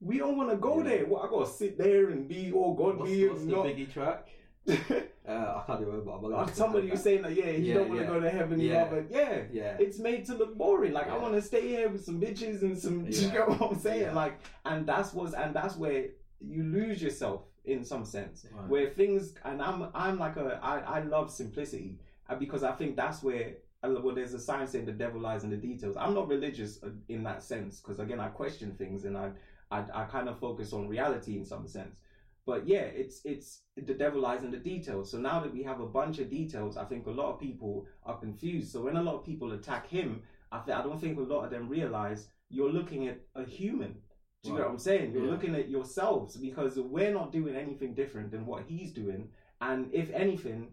We 0.00 0.18
don't 0.18 0.36
want 0.36 0.50
to 0.50 0.56
go 0.56 0.78
Yeah. 0.78 0.88
there. 0.90 1.06
What 1.06 1.24
I 1.24 1.28
gotta 1.30 1.50
sit 1.50 1.78
there 1.78 2.10
and 2.10 2.28
be 2.28 2.50
all 2.52 2.74
What's, 2.74 2.98
godly 2.98 3.28
what's 3.28 3.40
and 3.42 3.50
the 3.50 3.56
not. 3.56 3.66
Biggie 3.66 3.92
track? 3.92 4.28
Uh, 5.26 5.62
I 5.62 5.62
can't 5.66 5.80
remember. 5.80 6.12
I'm 6.12 6.20
gonna 6.20 6.54
Somebody 6.54 6.82
find 6.82 6.92
was 6.92 7.02
saying 7.02 7.22
that 7.22 7.34
yeah, 7.34 7.50
you 7.50 7.58
Yeah, 7.64 7.74
don't 7.74 7.88
want 7.88 8.00
to 8.00 8.06
yeah. 8.06 8.12
go 8.12 8.20
to 8.20 8.30
heaven. 8.30 8.60
You 8.60 8.68
Yeah. 8.70 8.82
rather 8.82 9.06
yeah. 9.10 9.42
Yeah. 9.52 9.76
It's 9.80 9.98
made 9.98 10.26
to 10.26 10.34
look 10.34 10.56
boring. 10.56 10.92
Like 10.92 11.08
I 11.08 11.16
want 11.16 11.34
to 11.34 11.40
stay 11.42 11.66
here 11.66 11.88
with 11.88 12.04
some 12.04 12.20
bitches 12.20 12.60
and 12.62 12.76
some. 12.78 13.06
You 13.08 13.12
Yeah. 13.28 13.32
get 13.32 13.48
what 13.48 13.62
I'm 13.62 13.78
saying? 13.78 14.02
Yeah. 14.02 14.12
Like, 14.14 14.38
and 14.66 14.86
that's 14.86 15.14
what's 15.14 15.32
and 15.34 15.54
that's 15.56 15.76
where 15.76 16.06
you 16.40 16.62
lose 16.64 17.02
yourself 17.02 17.42
in 17.64 17.84
some 17.84 18.04
sense. 18.04 18.46
Right. 18.52 18.68
where 18.68 18.90
things 18.90 19.34
and 19.44 19.62
I'm 19.62 19.88
I'm 19.94 20.18
like 20.18 20.36
a 20.36 20.60
I, 20.62 20.80
I 20.80 21.00
love 21.00 21.30
simplicity 21.30 21.98
because 22.38 22.62
I 22.62 22.72
think 22.72 22.94
that's 22.96 23.22
where 23.22 23.54
well 23.82 24.14
there's 24.14 24.34
a 24.34 24.38
sign 24.40 24.66
saying 24.66 24.84
the 24.84 24.92
devil 24.92 25.20
lies 25.22 25.42
in 25.44 25.48
the 25.50 25.56
details. 25.56 25.96
I'm 25.96 26.12
not 26.14 26.28
religious 26.28 26.82
uh, 26.82 26.90
in 27.08 27.22
that 27.24 27.42
sense 27.42 27.80
because 27.80 27.98
again 27.98 28.20
I 28.20 28.28
question 28.28 28.72
things 28.76 29.06
and 29.06 29.16
I, 29.16 29.30
I 29.70 29.84
I 29.94 30.04
kind 30.04 30.28
of 30.28 30.38
focus 30.38 30.74
on 30.74 30.86
reality 30.88 31.38
in 31.38 31.46
some 31.46 31.66
sense. 31.66 32.00
But 32.46 32.66
yeah, 32.68 32.82
it's 32.82 33.20
it's 33.24 33.62
the 33.76 33.94
devil 33.94 34.20
lies 34.20 34.42
in 34.42 34.50
the 34.50 34.58
details. 34.58 35.10
So 35.10 35.18
now 35.18 35.40
that 35.40 35.52
we 35.52 35.62
have 35.62 35.80
a 35.80 35.86
bunch 35.86 36.18
of 36.18 36.28
details, 36.28 36.76
I 36.76 36.84
think 36.84 37.06
a 37.06 37.10
lot 37.10 37.32
of 37.32 37.40
people 37.40 37.86
are 38.02 38.18
confused. 38.18 38.70
So 38.72 38.82
when 38.82 38.96
a 38.96 39.02
lot 39.02 39.14
of 39.14 39.24
people 39.24 39.52
attack 39.52 39.86
him, 39.86 40.22
I 40.52 40.58
th- 40.60 40.76
I 40.76 40.82
don't 40.82 41.00
think 41.00 41.18
a 41.18 41.22
lot 41.22 41.44
of 41.44 41.50
them 41.50 41.68
realize 41.68 42.28
you're 42.50 42.70
looking 42.70 43.06
at 43.08 43.18
a 43.34 43.44
human. 43.44 43.94
Do 44.42 44.50
you 44.50 44.56
get 44.56 44.60
Right. 44.60 44.66
what 44.66 44.72
I'm 44.72 44.78
saying? 44.78 45.12
You're 45.12 45.24
Yeah. 45.24 45.30
looking 45.30 45.54
at 45.54 45.70
yourselves 45.70 46.36
because 46.36 46.78
we're 46.78 47.12
not 47.12 47.32
doing 47.32 47.56
anything 47.56 47.94
different 47.94 48.30
than 48.30 48.44
what 48.44 48.64
he's 48.64 48.92
doing. 48.92 49.30
And 49.62 49.88
if 49.94 50.10
anything, 50.10 50.72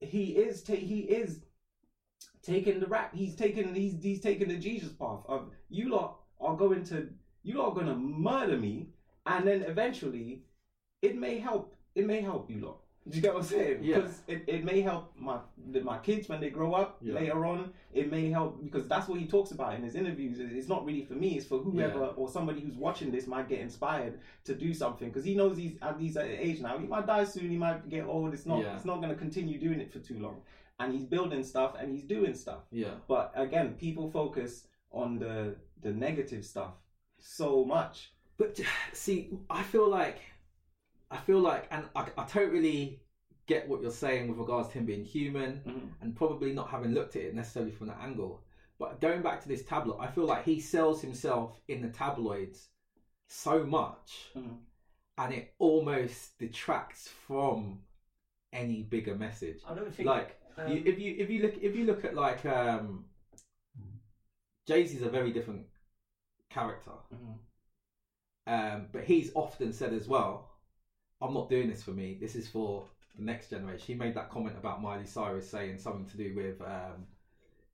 he 0.00 0.34
is 0.36 0.62
ta- 0.62 0.74
he 0.74 1.00
is 1.02 1.44
taking 2.42 2.80
the 2.80 2.86
rap. 2.86 3.14
He's 3.14 3.36
taking 3.36 3.74
he's 3.74 4.02
he's 4.02 4.20
taking 4.20 4.48
the 4.48 4.56
Jesus 4.56 4.92
path 4.92 5.22
of 5.26 5.50
you 5.68 5.88
lot 5.88 6.18
are 6.40 6.56
going 6.56 6.82
to 6.84 7.08
you 7.42 7.58
lot 7.58 7.68
are 7.68 7.74
going 7.74 7.86
to 7.86 7.94
murder 7.96 8.56
me, 8.56 8.90
and 9.26 9.46
then 9.46 9.62
eventually, 9.62 10.42
it 11.02 11.16
may 11.18 11.38
help. 11.38 11.74
It 11.94 12.06
may 12.06 12.20
help 12.20 12.50
you 12.50 12.60
lot. 12.60 12.78
Do 13.08 13.16
you 13.16 13.22
get 13.22 13.32
what 13.34 13.42
I'm 13.44 13.48
saying? 13.48 13.78
Yeah. 13.82 13.96
Because 14.00 14.20
it, 14.28 14.44
it 14.46 14.62
may 14.64 14.82
help 14.82 15.12
my 15.18 15.38
my 15.82 15.98
kids 15.98 16.28
when 16.28 16.40
they 16.40 16.50
grow 16.50 16.74
up 16.74 16.98
Yeah. 17.00 17.14
later 17.14 17.46
on. 17.46 17.72
It 17.92 18.10
may 18.12 18.30
help 18.30 18.62
because 18.62 18.86
that's 18.86 19.08
what 19.08 19.18
he 19.18 19.26
talks 19.26 19.50
about 19.52 19.74
in 19.74 19.82
his 19.82 19.94
interviews. 19.94 20.38
It's 20.38 20.68
not 20.68 20.84
really 20.84 21.04
for 21.06 21.14
me. 21.14 21.30
It's 21.38 21.46
for 21.46 21.58
whoever 21.58 22.00
Yeah. 22.00 22.06
or 22.20 22.28
somebody 22.28 22.60
who's 22.60 22.76
watching 22.76 23.10
this 23.10 23.26
might 23.26 23.48
get 23.48 23.60
inspired 23.60 24.20
to 24.44 24.54
do 24.54 24.74
something 24.74 25.08
because 25.08 25.24
he 25.24 25.34
knows 25.34 25.56
he's 25.56 25.76
at 25.80 25.98
these 25.98 26.16
uh, 26.16 26.20
age 26.20 26.60
now. 26.60 26.78
He 26.78 26.86
might 26.86 27.06
die 27.06 27.24
soon. 27.24 27.50
He 27.50 27.56
might 27.56 27.88
get 27.88 28.04
old. 28.04 28.34
It's 28.34 28.46
not. 28.46 28.60
Yeah. 28.62 28.76
It's 28.76 28.84
not 28.84 28.96
going 28.98 29.10
to 29.10 29.16
continue 29.18 29.58
doing 29.58 29.80
it 29.80 29.90
for 29.92 29.98
too 30.00 30.18
long. 30.18 30.42
And 30.78 30.92
he's 30.92 31.04
building 31.04 31.42
stuff 31.42 31.76
and 31.80 31.90
he's 31.90 32.04
doing 32.04 32.34
stuff. 32.34 32.60
Yeah. 32.70 32.94
But 33.08 33.32
again, 33.34 33.74
people 33.78 34.10
focus 34.10 34.66
on 34.92 35.18
the 35.18 35.56
the 35.82 35.90
negative 35.92 36.44
stuff 36.44 36.74
so 37.18 37.64
much. 37.64 38.12
But 38.36 38.60
see, 38.92 39.30
I 39.48 39.62
feel 39.62 39.88
like, 39.88 40.18
I 41.10 41.16
feel 41.18 41.40
like, 41.40 41.66
and 41.70 41.84
I, 41.96 42.06
I 42.16 42.24
totally 42.24 43.00
get 43.46 43.68
what 43.68 43.82
you're 43.82 43.90
saying 43.90 44.28
with 44.28 44.38
regards 44.38 44.68
to 44.68 44.74
him 44.78 44.86
being 44.86 45.04
human 45.04 45.60
Mhm. 45.66 45.90
and 46.00 46.14
probably 46.14 46.52
not 46.52 46.70
having 46.70 46.92
looked 46.92 47.16
at 47.16 47.22
it 47.22 47.34
necessarily 47.34 47.72
from 47.72 47.88
that 47.88 47.98
angle. 48.00 48.44
But 48.78 49.00
going 49.00 49.20
back 49.22 49.42
to 49.42 49.48
this 49.48 49.64
tabloid, 49.64 49.98
I 50.00 50.06
feel 50.10 50.24
like 50.24 50.44
he 50.44 50.60
sells 50.60 51.02
himself 51.02 51.60
in 51.68 51.82
the 51.82 51.90
tabloids 51.90 52.68
so 53.26 53.64
much, 53.64 54.30
Mhm. 54.36 54.58
and 55.18 55.34
it 55.34 55.54
almost 55.58 56.38
detracts 56.38 57.08
from 57.08 57.82
any 58.52 58.82
bigger 58.82 59.14
message. 59.16 59.62
I 59.66 59.74
don't 59.74 59.92
think 59.92 60.06
Like, 60.06 60.40
um, 60.56 60.70
you, 60.72 60.82
if 60.86 60.98
you 60.98 61.14
if 61.18 61.28
you 61.30 61.42
look 61.42 61.56
if 61.58 61.74
you 61.76 61.84
look 61.84 62.04
at 62.04 62.14
like 62.14 62.44
um, 62.46 63.04
Jay 64.66 64.86
Z's 64.86 65.02
a 65.02 65.10
very 65.10 65.32
different 65.32 65.66
character. 66.48 66.92
Mhm. 67.12 67.38
Um, 68.46 68.88
but 68.92 69.04
he's 69.04 69.32
often 69.34 69.72
said 69.72 69.92
as 69.92 70.08
well, 70.08 70.49
I'm 71.20 71.34
not 71.34 71.50
doing 71.50 71.68
this 71.68 71.82
for 71.82 71.90
me. 71.90 72.16
This 72.20 72.34
is 72.34 72.48
for 72.48 72.84
the 73.16 73.24
next 73.24 73.50
generation. 73.50 73.84
He 73.86 73.94
made 73.94 74.14
that 74.14 74.30
comment 74.30 74.56
about 74.58 74.82
Miley 74.82 75.06
Cyrus 75.06 75.48
saying 75.48 75.78
something 75.78 76.06
to 76.06 76.16
do 76.16 76.34
with, 76.34 76.60
um, 76.62 77.06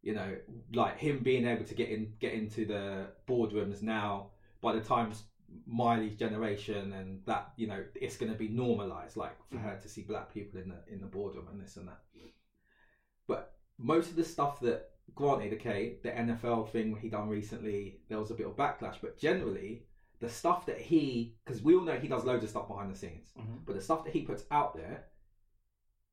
you 0.03 0.15
know, 0.15 0.37
like 0.73 0.99
him 0.99 1.21
being 1.21 1.47
able 1.47 1.65
to 1.65 1.75
get 1.75 1.89
in, 1.89 2.13
get 2.19 2.33
into 2.33 2.65
the 2.65 3.07
boardrooms 3.29 3.83
now. 3.83 4.31
By 4.61 4.73
the 4.73 4.81
time 4.81 5.13
Miley's 5.67 6.17
generation 6.17 6.93
and 6.93 7.21
that, 7.27 7.53
you 7.57 7.69
know, 7.69 7.85
it's 7.95 8.17
going 8.17 8.33
to 8.33 8.39
be 8.39 8.49
normalized, 8.49 9.17
like 9.17 9.37
for 9.51 9.59
her 9.59 9.79
to 9.81 9.89
see 9.89 10.03
black 10.03 10.33
people 10.33 10.61
in 10.61 10.69
the 10.69 10.93
in 10.93 11.01
the 11.01 11.07
boardroom 11.07 11.47
and 11.51 11.61
this 11.61 11.77
and 11.77 11.87
that. 11.89 12.01
But 13.29 13.55
most 13.79 14.11
of 14.11 14.17
the 14.17 14.25
stuff 14.25 14.61
that, 14.61 14.91
granted, 15.15 15.53
okay, 15.55 15.97
the 16.03 16.11
NFL 16.11 16.71
thing 16.71 16.97
he 16.97 17.09
done 17.09 17.29
recently, 17.29 18.01
there 18.09 18.19
was 18.19 18.31
a 18.31 18.35
bit 18.35 18.47
of 18.47 18.57
backlash, 18.57 18.97
but 19.01 19.19
generally 19.19 19.87
the 20.21 20.29
stuff 20.29 20.67
that 20.67 20.81
he 20.81 21.35
because 21.45 21.63
we 21.63 21.75
all 21.75 21.83
know 21.83 21.99
he 21.99 22.09
does 22.09 22.25
loads 22.25 22.43
of 22.45 22.51
stuff 22.51 22.69
behind 22.69 22.91
the 22.91 22.97
scenes 22.97 23.33
Mhm. 23.39 23.65
but 23.67 23.75
the 23.75 23.81
stuff 23.81 24.05
that 24.05 24.13
he 24.13 24.23
puts 24.23 24.45
out 24.51 24.75
there 24.77 25.05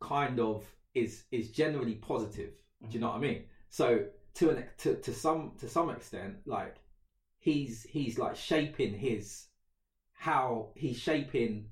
kind 0.01 0.39
of 0.39 0.65
is 0.93 1.23
is 1.31 1.51
generally 1.51 1.95
positive 1.95 2.51
do 2.87 2.93
you 2.95 2.99
know 2.99 3.07
what 3.09 3.15
i 3.15 3.19
mean 3.19 3.43
so 3.69 4.05
to 4.33 4.49
an 4.49 4.65
to, 4.77 4.95
to 4.95 5.13
some 5.13 5.53
to 5.59 5.69
some 5.69 5.89
extent 5.89 6.35
like 6.45 6.75
he's 7.39 7.83
he's 7.83 8.19
like 8.19 8.35
shaping 8.35 8.93
his 8.93 9.47
how 10.11 10.69
he's 10.75 10.97
shaping 10.97 11.69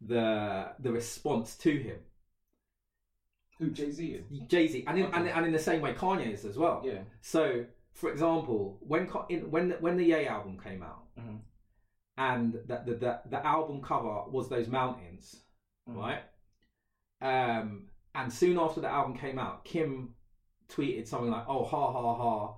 the 0.00 0.72
the 0.80 0.90
response 0.90 1.56
to 1.56 1.70
him 1.78 1.98
Who 3.58 3.70
Jay 3.70 3.90
Z 3.92 4.04
is? 4.14 4.24
jay-z 4.48 4.84
and 4.86 4.98
in, 4.98 5.04
and, 5.06 5.14
Okay. 5.24 5.30
and 5.30 5.46
in 5.46 5.52
the 5.52 5.58
same 5.58 5.80
way 5.80 5.94
kanye 5.94 6.32
is 6.32 6.44
as 6.44 6.58
well 6.58 6.82
Yeah. 6.84 7.02
so, 7.20 7.64
for 7.92 8.10
example, 8.10 8.78
when 8.80 9.08
in, 9.28 9.50
when 9.50 9.68
the, 9.68 9.76
when 9.76 9.96
the 9.96 10.04
Ye 10.06 10.26
album 10.26 10.58
came 10.58 10.82
out, 10.82 11.04
Mhm. 11.16 11.40
And 12.16 12.54
that 12.66 12.84
the 12.86 12.94
the 12.94 13.20
the 13.30 13.46
album 13.46 13.80
cover 13.82 14.24
was 14.30 14.48
those 14.48 14.68
mountains, 14.68 15.44
Mhm. 15.88 15.96
right? 15.96 16.22
Um, 17.20 17.88
and 18.14 18.32
soon 18.32 18.58
after 18.58 18.80
the 18.80 18.88
album 18.88 19.16
came 19.16 19.38
out, 19.38 19.64
Kim 19.64 20.14
tweeted 20.68 21.06
something 21.06 21.30
like, 21.30 21.44
"Oh, 21.48 21.64
ha 21.64 21.92
ha 21.92 22.14
ha." 22.14 22.54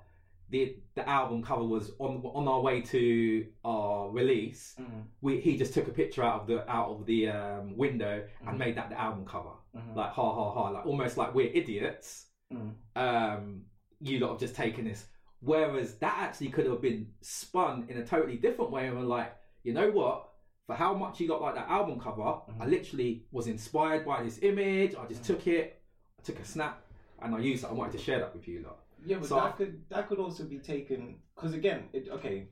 The, 0.50 0.76
the 0.94 1.08
album 1.08 1.42
cover 1.42 1.64
was 1.64 1.92
on 1.98 2.20
on 2.24 2.46
our 2.46 2.60
way 2.60 2.80
to 2.82 3.46
our 3.64 4.10
release. 4.10 4.76
Mhm. 4.78 5.04
We 5.22 5.40
he 5.40 5.56
just 5.56 5.72
took 5.74 5.88
a 5.88 5.92
picture 5.92 6.22
out 6.22 6.42
of 6.42 6.46
the 6.46 6.70
out 6.70 6.90
of 6.90 7.06
the 7.06 7.28
um, 7.28 7.76
window 7.76 8.26
Mhm. 8.42 8.48
and 8.48 8.58
made 8.58 8.76
that 8.76 8.90
the 8.90 9.00
album 9.00 9.24
cover. 9.24 9.54
Mhm. 9.74 9.96
Like 9.96 10.10
ha 10.10 10.32
ha 10.34 10.52
ha, 10.52 10.68
like 10.68 10.86
almost 10.86 11.16
like 11.16 11.34
we're 11.34 11.50
idiots 11.52 12.30
Mhm. 12.52 12.74
um, 12.96 13.64
you 14.00 14.18
lot 14.20 14.32
have 14.32 14.40
just 14.40 14.54
taken 14.54 14.84
this. 14.84 15.08
Whereas 15.40 15.98
that 15.98 16.14
actually 16.18 16.50
could 16.50 16.66
have 16.66 16.80
been 16.80 17.14
spun 17.20 17.86
in 17.88 17.96
a 17.96 18.04
totally 18.06 18.36
different 18.36 18.70
way 18.70 18.86
and 18.86 18.96
were 18.96 19.02
like, 19.04 19.34
you 19.64 19.72
know 19.72 19.90
what? 19.90 20.30
For 20.66 20.74
how 20.74 20.94
much 20.94 21.18
he 21.18 21.26
got 21.26 21.42
like 21.42 21.56
that 21.56 21.68
album 21.68 21.98
cover, 22.00 22.22
I 22.22 22.42
Mhm. 22.64 22.70
literally 22.70 23.26
was 23.32 23.46
inspired 23.48 24.06
by 24.06 24.22
this 24.22 24.38
image. 24.42 24.94
I 24.94 25.06
just 25.06 25.22
Mhm. 25.22 25.26
took 25.26 25.46
it, 25.46 25.82
I 26.18 26.22
took 26.22 26.38
a 26.38 26.44
snap, 26.44 26.86
and 27.20 27.34
I 27.34 27.38
used 27.38 27.64
it. 27.64 27.70
I 27.70 27.72
wanted 27.72 27.92
to 27.92 27.98
share 27.98 28.20
that 28.20 28.34
with 28.34 28.46
you 28.48 28.60
lot. 28.62 28.78
Yeah, 29.04 29.18
but 29.18 29.28
So 29.28 29.34
that 29.34 29.44
I- 29.44 29.52
could 29.52 29.88
that 29.90 30.08
could 30.08 30.18
also 30.18 30.44
be 30.46 30.58
taken 30.58 31.20
because 31.34 31.52
again, 31.54 31.88
it, 31.92 32.08
okay, 32.08 32.48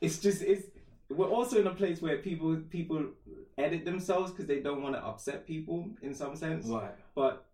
it's 0.00 0.20
just 0.20 0.42
it's 0.42 0.68
we're 1.08 1.28
also 1.28 1.60
in 1.60 1.66
a 1.66 1.74
place 1.74 2.00
where 2.00 2.18
people 2.18 2.56
people 2.70 3.12
edit 3.58 3.84
themselves 3.84 4.30
because 4.30 4.46
they 4.46 4.60
don't 4.60 4.82
want 4.82 4.94
to 4.94 5.04
upset 5.04 5.44
people 5.46 5.78
in 6.02 6.14
some 6.14 6.36
sense. 6.36 6.66
Right. 6.66 6.94
But 7.14 7.46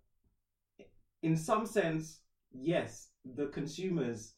in 1.23 1.37
some 1.37 1.65
sense, 1.67 2.21
yes, 2.53 3.11
the 3.25 3.47
consumers 3.49 4.35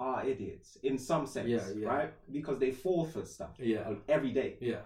are 0.00 0.26
idiots 0.26 0.76
in 0.82 0.98
some 0.98 1.26
sense, 1.26 1.48
Yeah, 1.48 1.60
yeah. 1.76 1.86
right? 1.88 2.12
Because 2.32 2.58
they 2.58 2.72
fall 2.72 3.04
for 3.04 3.24
stuff 3.24 3.54
Yeah. 3.58 3.94
every 4.08 4.32
day. 4.32 4.56
Yeah. 4.60 4.82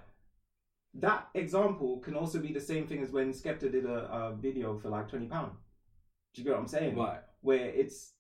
That 0.95 1.29
example 1.35 1.99
can 2.01 2.15
also 2.15 2.39
be 2.41 2.53
the 2.53 2.61
same 2.61 2.87
thing 2.87 3.03
as 3.03 3.11
when 3.13 3.33
Skepta 3.33 3.71
did 3.71 3.85
a, 3.85 4.11
a 4.13 4.37
video 4.37 4.79
for 4.79 4.89
like 4.89 5.09
twenty 5.09 5.27
pound. 5.27 5.53
Do 6.35 6.41
you 6.41 6.45
get 6.45 6.55
what 6.55 6.61
I'm 6.61 6.67
saying? 6.69 6.97
Right. 6.97 7.21
Where 7.41 7.67
it's 7.71 8.15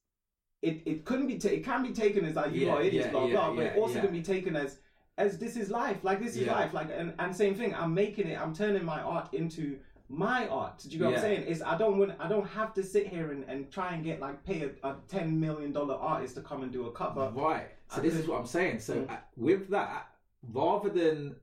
it, 0.62 0.82
it 0.86 1.04
couldn't 1.04 1.26
be 1.28 1.38
ta- 1.38 1.48
it 1.48 1.64
can 1.64 1.82
be 1.82 1.92
taken 1.92 2.24
as 2.24 2.36
like 2.36 2.52
you 2.52 2.66
Yeah, 2.66 2.74
are 2.74 2.82
idiots, 2.82 3.06
yeah, 3.06 3.12
blah 3.12 3.26
yeah, 3.26 3.32
blah, 3.32 3.54
but 3.54 3.66
it 3.66 3.76
also 3.76 4.00
can 4.00 4.12
be 4.12 4.22
taken 4.22 4.56
as 4.56 4.78
as 5.16 5.38
this 5.38 5.56
is 5.56 5.68
life, 5.68 6.04
like 6.04 6.20
this 6.22 6.36
is 6.36 6.46
life, 6.46 6.72
like 6.72 6.90
and, 6.94 7.12
and 7.18 7.34
same 7.34 7.54
thing. 7.54 7.74
I'm 7.74 7.92
making 7.94 8.28
it, 8.28 8.40
I'm 8.40 8.54
turning 8.54 8.84
my 8.84 9.00
art 9.00 9.34
into 9.34 9.78
my 10.08 10.48
art. 10.48 10.78
Do 10.82 10.88
you 10.90 10.98
know 11.00 11.06
what 11.06 11.16
I'm 11.16 11.20
saying? 11.20 11.42
Is 11.42 11.60
I 11.62 11.76
don't 11.76 11.98
want 11.98 12.12
I 12.18 12.28
don't 12.28 12.46
have 12.46 12.72
to 12.74 12.82
sit 12.82 13.08
here 13.08 13.32
and, 13.32 13.44
and 13.44 13.70
try 13.70 13.94
and 13.94 14.02
get 14.04 14.20
like 14.20 14.42
pay 14.44 14.70
a, 14.82 14.88
a 14.88 14.96
ten 15.08 15.38
million 15.38 15.72
dollar 15.72 15.94
artist 15.96 16.34
to 16.36 16.40
come 16.42 16.62
and 16.62 16.72
do 16.72 16.86
a 16.86 16.92
cover. 16.92 17.30
Right. 17.34 17.68
So 17.90 17.98
I 17.98 18.00
this 18.00 18.14
could- 18.14 18.22
is 18.22 18.28
what 18.28 18.40
I'm 18.40 18.46
saying. 18.46 18.80
So 18.80 18.94
Mm. 18.94 19.10
uh, 19.10 19.16
with 19.36 19.68
that, 19.70 20.08
rather 20.52 20.88
than 20.88 21.36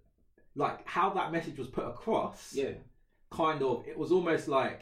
like 0.55 0.87
how 0.87 1.09
that 1.11 1.31
message 1.31 1.57
was 1.57 1.67
put 1.67 1.85
across, 1.85 2.53
Yeah. 2.53 2.71
kind 3.29 3.61
of, 3.61 3.85
it 3.87 3.97
was 3.97 4.11
almost 4.11 4.47
like 4.47 4.81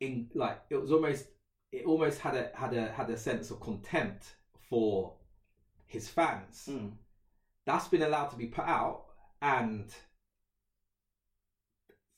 in 0.00 0.28
like 0.34 0.60
it 0.70 0.76
was 0.76 0.92
almost 0.92 1.26
it 1.72 1.84
almost 1.86 2.18
had 2.20 2.34
a 2.36 2.50
had 2.54 2.74
a 2.74 2.92
had 2.92 3.08
a 3.10 3.16
sense 3.16 3.50
of 3.50 3.60
contempt 3.60 4.36
for 4.68 5.14
his 5.86 6.08
fans. 6.08 6.68
Mm. 6.70 6.92
That's 7.66 7.88
been 7.88 8.02
allowed 8.02 8.28
to 8.28 8.36
be 8.36 8.46
put 8.46 8.64
out, 8.66 9.04
and 9.40 9.84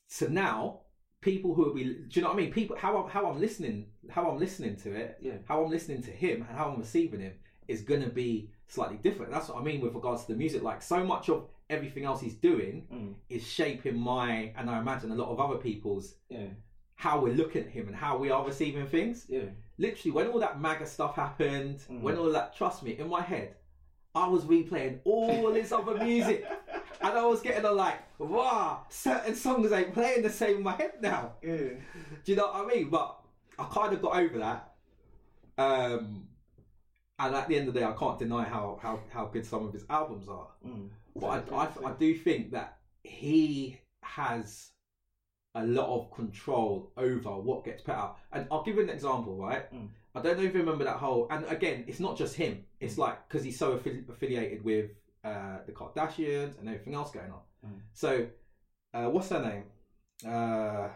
so 0.07 0.27
now 0.27 0.81
people 1.21 1.53
who 1.55 1.63
will 1.65 1.73
be 1.73 1.83
do 1.83 2.05
you 2.11 2.21
know 2.21 2.29
what 2.29 2.35
I 2.37 2.41
mean? 2.41 2.51
People 2.51 2.75
how 2.77 2.97
I'm 3.03 3.09
how 3.09 3.25
I'm 3.29 3.39
listening 3.39 3.87
how 4.09 4.29
I'm 4.29 4.37
listening 4.39 4.75
to 4.77 4.93
it 4.93 5.17
Yeah. 5.21 5.37
how 5.47 5.63
I'm 5.63 5.69
listening 5.71 6.01
to 6.03 6.11
him 6.11 6.45
and 6.47 6.57
how 6.57 6.69
I'm 6.69 6.79
receiving 6.79 7.19
him 7.19 7.33
is 7.67 7.81
going 7.81 8.03
to 8.03 8.09
be 8.09 8.51
slightly 8.67 8.97
different. 8.97 9.31
That's 9.31 9.49
what 9.49 9.57
I 9.59 9.63
mean 9.63 9.81
with 9.81 9.95
regards 9.95 10.23
to 10.25 10.33
the 10.33 10.37
music. 10.37 10.61
Like 10.61 10.81
so 10.83 11.03
much 11.03 11.29
of 11.29 11.47
everything 11.69 12.05
else 12.05 12.21
he's 12.21 12.35
doing 12.35 12.87
Mm. 12.93 13.13
is 13.29 13.45
shaping 13.45 13.97
my 13.97 14.53
and 14.55 14.69
I 14.69 14.79
imagine 14.79 15.11
a 15.11 15.15
lot 15.15 15.29
of 15.29 15.39
other 15.39 15.57
people's 15.57 16.15
Yeah. 16.29 16.47
how 16.95 17.19
we're 17.19 17.33
looking 17.33 17.63
at 17.63 17.69
him 17.69 17.87
and 17.87 17.95
how 17.95 18.17
we 18.17 18.29
are 18.29 18.45
receiving 18.45 18.85
things. 18.87 19.25
Yeah. 19.27 19.49
Literally, 19.77 20.11
when 20.11 20.27
all 20.27 20.39
that 20.39 20.61
MAGA 20.61 20.85
stuff 20.85 21.15
happened, 21.15 21.79
Mm. 21.89 22.01
when 22.01 22.17
all 22.17 22.31
that, 22.31 22.55
trust 22.55 22.83
me, 22.83 22.91
in 22.99 23.09
my 23.09 23.21
head, 23.21 23.55
I 24.13 24.27
was 24.27 24.45
replaying 24.45 24.99
all 25.03 25.51
this 25.51 25.71
other 25.71 25.95
music. 26.03 26.45
And 27.05 27.19
I 27.19 27.25
was 27.25 27.39
getting 27.39 27.65
a 27.65 27.71
like, 27.71 27.99
wow, 28.17 28.83
certain 28.89 29.35
songs 29.35 29.71
ain't 29.71 29.93
playing 29.93 30.23
the 30.23 30.29
same 30.31 30.57
in 30.57 30.63
my 30.63 30.71
head 30.71 30.93
now. 31.01 31.33
Yeah. 31.43 31.55
Do 32.23 32.31
you 32.31 32.35
know 32.35 32.47
what 32.47 32.65
I 32.65 32.65
mean? 32.65 32.89
But 32.89 33.15
I 33.59 33.65
kind 33.65 33.93
of 33.93 34.01
got 34.01 34.15
over 34.15 34.39
that. 34.39 34.71
Um, 35.55 36.27
and 37.19 37.35
at 37.35 37.47
the 37.47 37.57
end 37.57 37.67
of 37.67 37.75
the 37.75 37.81
day, 37.81 37.85
I 37.85 37.91
can't 37.91 38.17
deny 38.17 38.43
how, 38.43 38.79
how, 38.81 39.01
how 39.11 39.25
good 39.25 39.45
some 39.45 39.67
of 39.67 39.71
his 39.73 39.85
albums 39.87 40.27
are. 40.27 40.47
Mm. 40.67 40.89
But 41.15 41.53
I, 41.53 41.55
I, 41.55 41.89
I 41.89 41.91
do 41.91 42.15
think 42.15 42.51
that 42.53 42.79
he 43.03 43.79
has 44.01 44.71
a 45.53 45.63
lot 45.63 45.87
of 45.87 46.11
control 46.11 46.91
over 46.97 47.29
what 47.37 47.65
gets 47.65 47.83
put 47.83 47.93
out. 47.93 48.17
And 48.33 48.47
I'll 48.49 48.63
give 48.63 48.77
you 48.77 48.81
an 48.81 48.89
example, 48.89 49.37
right? 49.37 49.71
Mm. 49.71 49.89
I 50.15 50.21
don't 50.21 50.39
know 50.39 50.43
if 50.43 50.55
you 50.55 50.59
remember 50.59 50.85
that 50.85 50.97
whole. 50.97 51.27
And 51.29 51.45
again, 51.45 51.83
it's 51.87 51.99
not 51.99 52.17
just 52.17 52.35
him. 52.35 52.65
It's 52.79 52.97
like 52.97 53.29
because 53.29 53.43
he's 53.43 53.59
so 53.59 53.77
affi- 53.77 54.09
affiliated 54.09 54.63
with 54.63 54.89
uh, 55.25 55.57
the 55.65 55.71
Kardashians 55.71 56.59
and 56.59 56.69
everything 56.69 56.93
else 56.93 57.11
going 57.11 57.31
on. 57.31 57.41
Mm. 57.65 57.79
So, 57.93 58.27
uh, 58.93 59.09
what's 59.09 59.29
her 59.29 59.41
name? 59.41 59.63
Uh, 60.31 60.89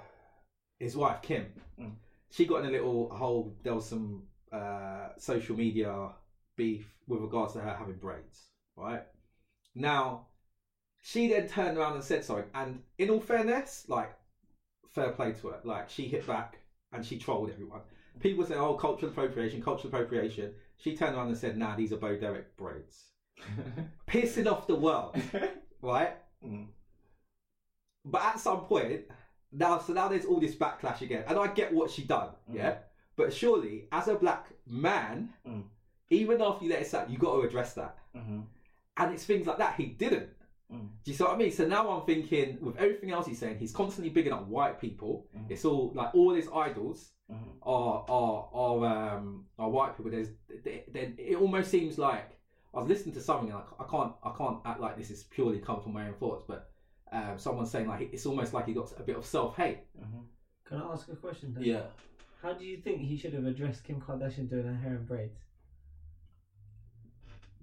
his 0.80 0.96
wife 0.96 1.22
Kim. 1.22 1.48
Mm. 1.80 1.96
She 2.30 2.46
got 2.46 2.63
in 2.63 2.70
a 2.70 2.72
little 2.72 3.10
hole. 3.10 3.58
There 3.63 3.74
was 3.74 3.88
some 3.88 4.24
uh, 4.52 5.10
social 5.18 5.56
media 5.58 6.12
beef 6.56 6.94
with 7.08 7.22
regards 7.22 7.54
to 7.54 7.60
her 7.60 7.76
having 7.76 7.96
braids, 7.96 8.50
right? 8.76 9.04
Now, 9.74 10.28
she 11.02 11.28
then 11.28 11.48
turned 11.48 11.78
around 11.78 11.94
and 11.94 12.04
said 12.04 12.24
something. 12.24 12.46
And 12.54 12.84
in 12.98 13.10
all 13.10 13.20
fairness, 13.20 13.86
like, 13.88 14.13
fair 14.89 15.12
play 15.12 15.32
to 15.34 15.48
her. 15.48 15.60
Like, 15.63 15.89
she 15.89 16.08
hit 16.08 16.28
back 16.28 16.60
and 16.92 17.06
she 17.06 17.18
trolled 17.18 17.50
everyone. 17.50 17.82
People 18.20 18.46
say, 18.46 18.56
oh, 18.56 18.76
cultural 18.76 19.12
appropriation, 19.12 19.62
cultural 19.62 19.94
appropriation. 19.94 20.54
She 20.78 20.96
turned 20.96 21.15
around 21.15 21.28
and 21.30 21.38
said, 21.38 21.58
nah, 21.58 21.76
these 21.76 21.94
are 21.94 21.98
Bo 21.98 22.18
Derek 22.18 22.56
braids. 22.58 23.06
Pissing 24.08 24.52
off 24.52 24.67
the 24.67 24.75
world, 24.75 25.15
right? 25.82 26.13
Mm. 26.45 26.67
But 28.06 28.21
at 28.21 28.39
some 28.39 28.62
point, 28.62 29.02
now, 29.52 29.80
so 29.80 29.93
now 29.93 30.08
there's 30.08 30.25
all 30.25 30.39
this 30.39 30.56
backlash 30.56 31.02
again. 31.02 31.23
And 31.28 31.38
I 31.38 31.47
get 31.47 31.73
what 31.73 31.91
she 31.91 32.04
done, 32.04 32.30
yeah? 32.52 32.78
But 33.15 33.34
surely, 33.34 33.88
as 33.91 34.08
a 34.08 34.15
black 34.15 34.47
man, 34.65 35.30
Mm. 35.47 35.63
even 36.10 36.41
after 36.41 36.65
you 36.65 36.71
let 36.71 36.82
it 36.82 36.88
sit, 36.88 37.10
you 37.10 37.17
got 37.17 37.34
to 37.36 37.41
address 37.41 37.73
that. 37.73 37.97
Mhm. 38.15 38.45
And 38.97 39.13
it's 39.13 39.25
things 39.25 39.47
like 39.47 39.58
that 39.58 39.75
he 39.75 39.88
didn't. 39.88 40.30
Mm. 40.71 40.89
Do 41.04 41.12
you 41.12 41.17
see 41.17 41.23
what 41.23 41.34
I 41.34 41.38
mean? 41.38 41.52
So 41.52 41.67
now 41.67 41.89
I'm 41.89 42.06
thinking, 42.06 42.58
with 42.62 42.78
everything 42.78 43.12
else 43.12 43.25
he's 43.28 43.39
saying, 43.39 43.58
he's 43.58 43.71
constantly 43.73 44.10
bigging 44.12 44.34
up 44.34 44.47
white 44.47 44.80
people. 44.80 45.28
Mhm. 45.36 45.52
It's 45.52 45.65
all 45.65 45.91
like 45.95 46.13
all 46.15 46.34
his 46.34 46.47
idols 46.54 47.12
Mhm. 47.32 47.58
are 47.63 48.06
are 48.08 48.49
are 48.54 48.86
um 49.15 49.45
are 49.58 49.69
white 49.69 49.95
people. 49.97 50.12
There's 50.12 50.30
then 50.93 51.15
it 51.17 51.36
almost 51.38 51.69
seems 51.71 51.97
like 51.97 52.38
I 52.74 52.80
was 52.80 52.88
listening 52.88 53.16
to 53.16 53.22
something 53.22 53.50
and 53.50 53.58
I, 53.58 53.84
I 53.84 53.88
can't 53.90 54.14
I 54.24 54.32
can't 54.38 54.60
act 54.66 54.80
like 54.80 54.98
this 54.98 55.10
is 55.10 55.24
purely 55.24 55.60
come 55.60 55.82
from 55.82 55.94
my 55.94 56.08
own 56.08 56.14
thoughts, 56.14 56.44
but 56.48 56.70
um, 57.12 57.38
someone's 57.38 57.72
saying 57.72 57.88
like 57.88 58.10
it's 58.14 58.26
almost 58.26 58.54
like 58.54 58.66
he 58.68 58.74
got 58.74 58.92
a 59.00 59.04
bit 59.04 59.16
of 59.18 59.26
self 59.26 59.56
hate. 59.58 59.80
Mhm. 60.00 60.24
Can 60.66 60.82
I 60.82 60.94
ask 60.94 61.10
a 61.10 61.16
question? 61.16 61.54
Then? 61.54 61.64
How 62.42 62.54
do 62.54 62.64
you 62.64 62.78
think 62.78 63.02
he 63.02 63.18
should 63.18 63.34
have 63.34 63.46
addressed 63.46 63.84
Kim 63.84 64.00
Kardashian 64.00 64.50
doing 64.50 64.66
her 64.66 64.76
hair 64.76 64.96
and 64.96 65.08
braids? 65.08 65.40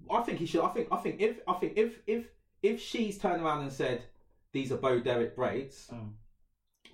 I 0.09 0.21
think 0.21 0.39
he 0.39 0.45
should. 0.45 0.61
I 0.61 0.69
think. 0.69 0.87
I 0.91 0.97
think 0.97 1.21
if. 1.21 1.39
I 1.47 1.53
think 1.53 1.73
if. 1.77 1.99
If. 2.07 2.25
If 2.63 2.81
she's 2.81 3.17
turned 3.19 3.41
around 3.43 3.61
and 3.61 3.71
said, 3.71 4.03
"These 4.51 4.71
are 4.71 4.77
Bo 4.77 4.99
Derek 4.99 5.35
braids," 5.35 5.89
Mm. 5.93 6.13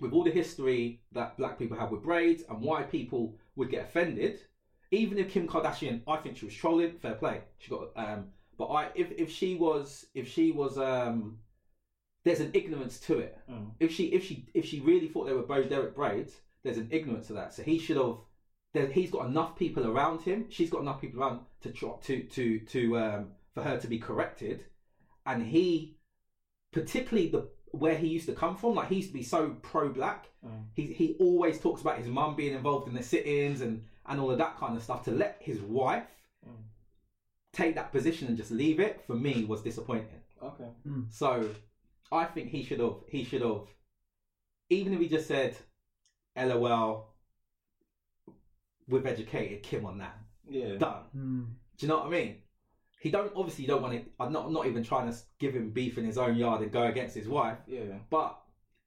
with 0.00 0.12
all 0.12 0.22
the 0.24 0.30
history 0.30 1.02
that 1.12 1.36
black 1.36 1.58
people 1.58 1.76
have 1.76 1.90
with 1.90 2.02
braids 2.02 2.42
and 2.48 2.60
white 2.60 2.90
people 2.90 3.38
would 3.56 3.70
get 3.70 3.84
offended, 3.84 4.40
even 4.94 5.18
if 5.18 5.30
Kim 5.30 5.46
Kardashian, 5.46 6.02
I 6.06 6.16
think 6.16 6.36
she 6.36 6.46
was 6.46 6.54
trolling. 6.54 6.98
Fair 6.98 7.14
play. 7.14 7.40
She 7.58 7.70
got. 7.70 7.90
Um. 7.96 8.26
But 8.56 8.66
I, 8.66 8.88
if 8.94 9.10
if 9.18 9.30
she 9.30 9.56
was, 9.56 10.06
if 10.14 10.28
she 10.30 10.52
was, 10.52 10.78
um, 10.78 11.38
there's 12.24 12.40
an 12.40 12.52
ignorance 12.54 13.00
to 13.00 13.18
it. 13.18 13.38
Mm. 13.50 13.72
If 13.80 13.92
she, 13.92 14.04
if 14.06 14.24
she, 14.24 14.46
if 14.54 14.64
she 14.64 14.80
really 14.80 15.08
thought 15.08 15.26
they 15.26 15.32
were 15.32 15.42
Bo 15.42 15.64
Derek 15.64 15.96
braids, 15.96 16.34
there's 16.62 16.78
an 16.78 16.88
ignorance 16.92 17.26
to 17.28 17.32
that. 17.34 17.52
So 17.52 17.62
he 17.62 17.78
should 17.78 17.96
have. 17.96 18.18
There, 18.72 18.86
he's 18.86 19.10
got 19.10 19.26
enough 19.26 19.56
people 19.56 19.86
around 19.86 20.22
him. 20.22 20.46
She's 20.50 20.70
got 20.70 20.82
enough 20.82 21.00
people 21.00 21.20
around 21.20 21.40
to 21.62 21.72
to 21.72 22.22
to 22.22 22.58
to 22.60 22.98
um 22.98 23.26
for 23.54 23.62
her 23.62 23.78
to 23.78 23.88
be 23.88 23.98
corrected, 23.98 24.64
and 25.26 25.42
he, 25.42 25.96
particularly 26.72 27.28
the 27.28 27.48
where 27.72 27.96
he 27.96 28.06
used 28.06 28.26
to 28.26 28.34
come 28.34 28.56
from, 28.56 28.76
like 28.76 28.88
he 28.88 28.96
used 28.96 29.08
to 29.08 29.14
be 29.14 29.22
so 29.22 29.56
pro 29.62 29.92
black. 29.92 30.28
Mm. 30.46 30.64
He 30.74 30.86
he 30.92 31.16
always 31.18 31.58
talks 31.58 31.80
about 31.80 31.98
his 31.98 32.06
mum 32.06 32.36
being 32.36 32.54
involved 32.54 32.86
in 32.86 32.94
the 32.94 33.02
sit-ins 33.02 33.60
and 33.60 33.84
and 34.06 34.20
all 34.20 34.30
of 34.30 34.38
that 34.38 34.58
kind 34.58 34.76
of 34.76 34.82
stuff. 34.82 35.04
To 35.04 35.10
let 35.10 35.36
his 35.40 35.60
wife 35.60 36.04
Mm. 36.46 36.62
take 37.52 37.74
that 37.76 37.90
position 37.90 38.28
and 38.28 38.36
just 38.36 38.50
leave 38.50 38.78
it 38.78 39.02
for 39.06 39.14
me 39.14 39.44
was 39.46 39.62
disappointing. 39.62 40.20
Okay. 40.42 40.68
So 41.10 41.48
I 42.12 42.24
think 42.26 42.50
he 42.50 42.62
should 42.62 42.80
have 42.80 42.96
he 43.08 43.24
should 43.24 43.40
have 43.40 43.62
even 44.68 44.92
if 44.92 45.00
he 45.00 45.08
just 45.08 45.26
said 45.26 45.56
LOL 46.36 47.14
we've 48.88 49.06
educated 49.06 49.62
Kim 49.62 49.86
on 49.86 49.98
that. 49.98 50.16
Yeah. 50.48 50.76
Done. 50.76 51.02
Hmm. 51.12 51.42
Do 51.78 51.86
you 51.86 51.88
know 51.88 51.98
what 51.98 52.06
I 52.08 52.10
mean? 52.10 52.36
He 53.00 53.10
don't 53.10 53.32
obviously 53.34 53.62
you 53.64 53.68
don't 53.68 53.82
want 53.82 53.94
it 53.94 54.06
I'm 54.20 54.32
not 54.32 54.46
I'm 54.46 54.52
not 54.52 54.66
even 54.66 54.82
trying 54.84 55.10
to 55.10 55.16
give 55.38 55.54
him 55.54 55.70
beef 55.70 55.96
in 55.98 56.04
his 56.04 56.18
own 56.18 56.36
yard 56.36 56.60
and 56.62 56.70
go 56.70 56.82
against 56.84 57.14
his 57.14 57.28
wife, 57.28 57.58
Yeah. 57.66 57.98
but 58.10 58.38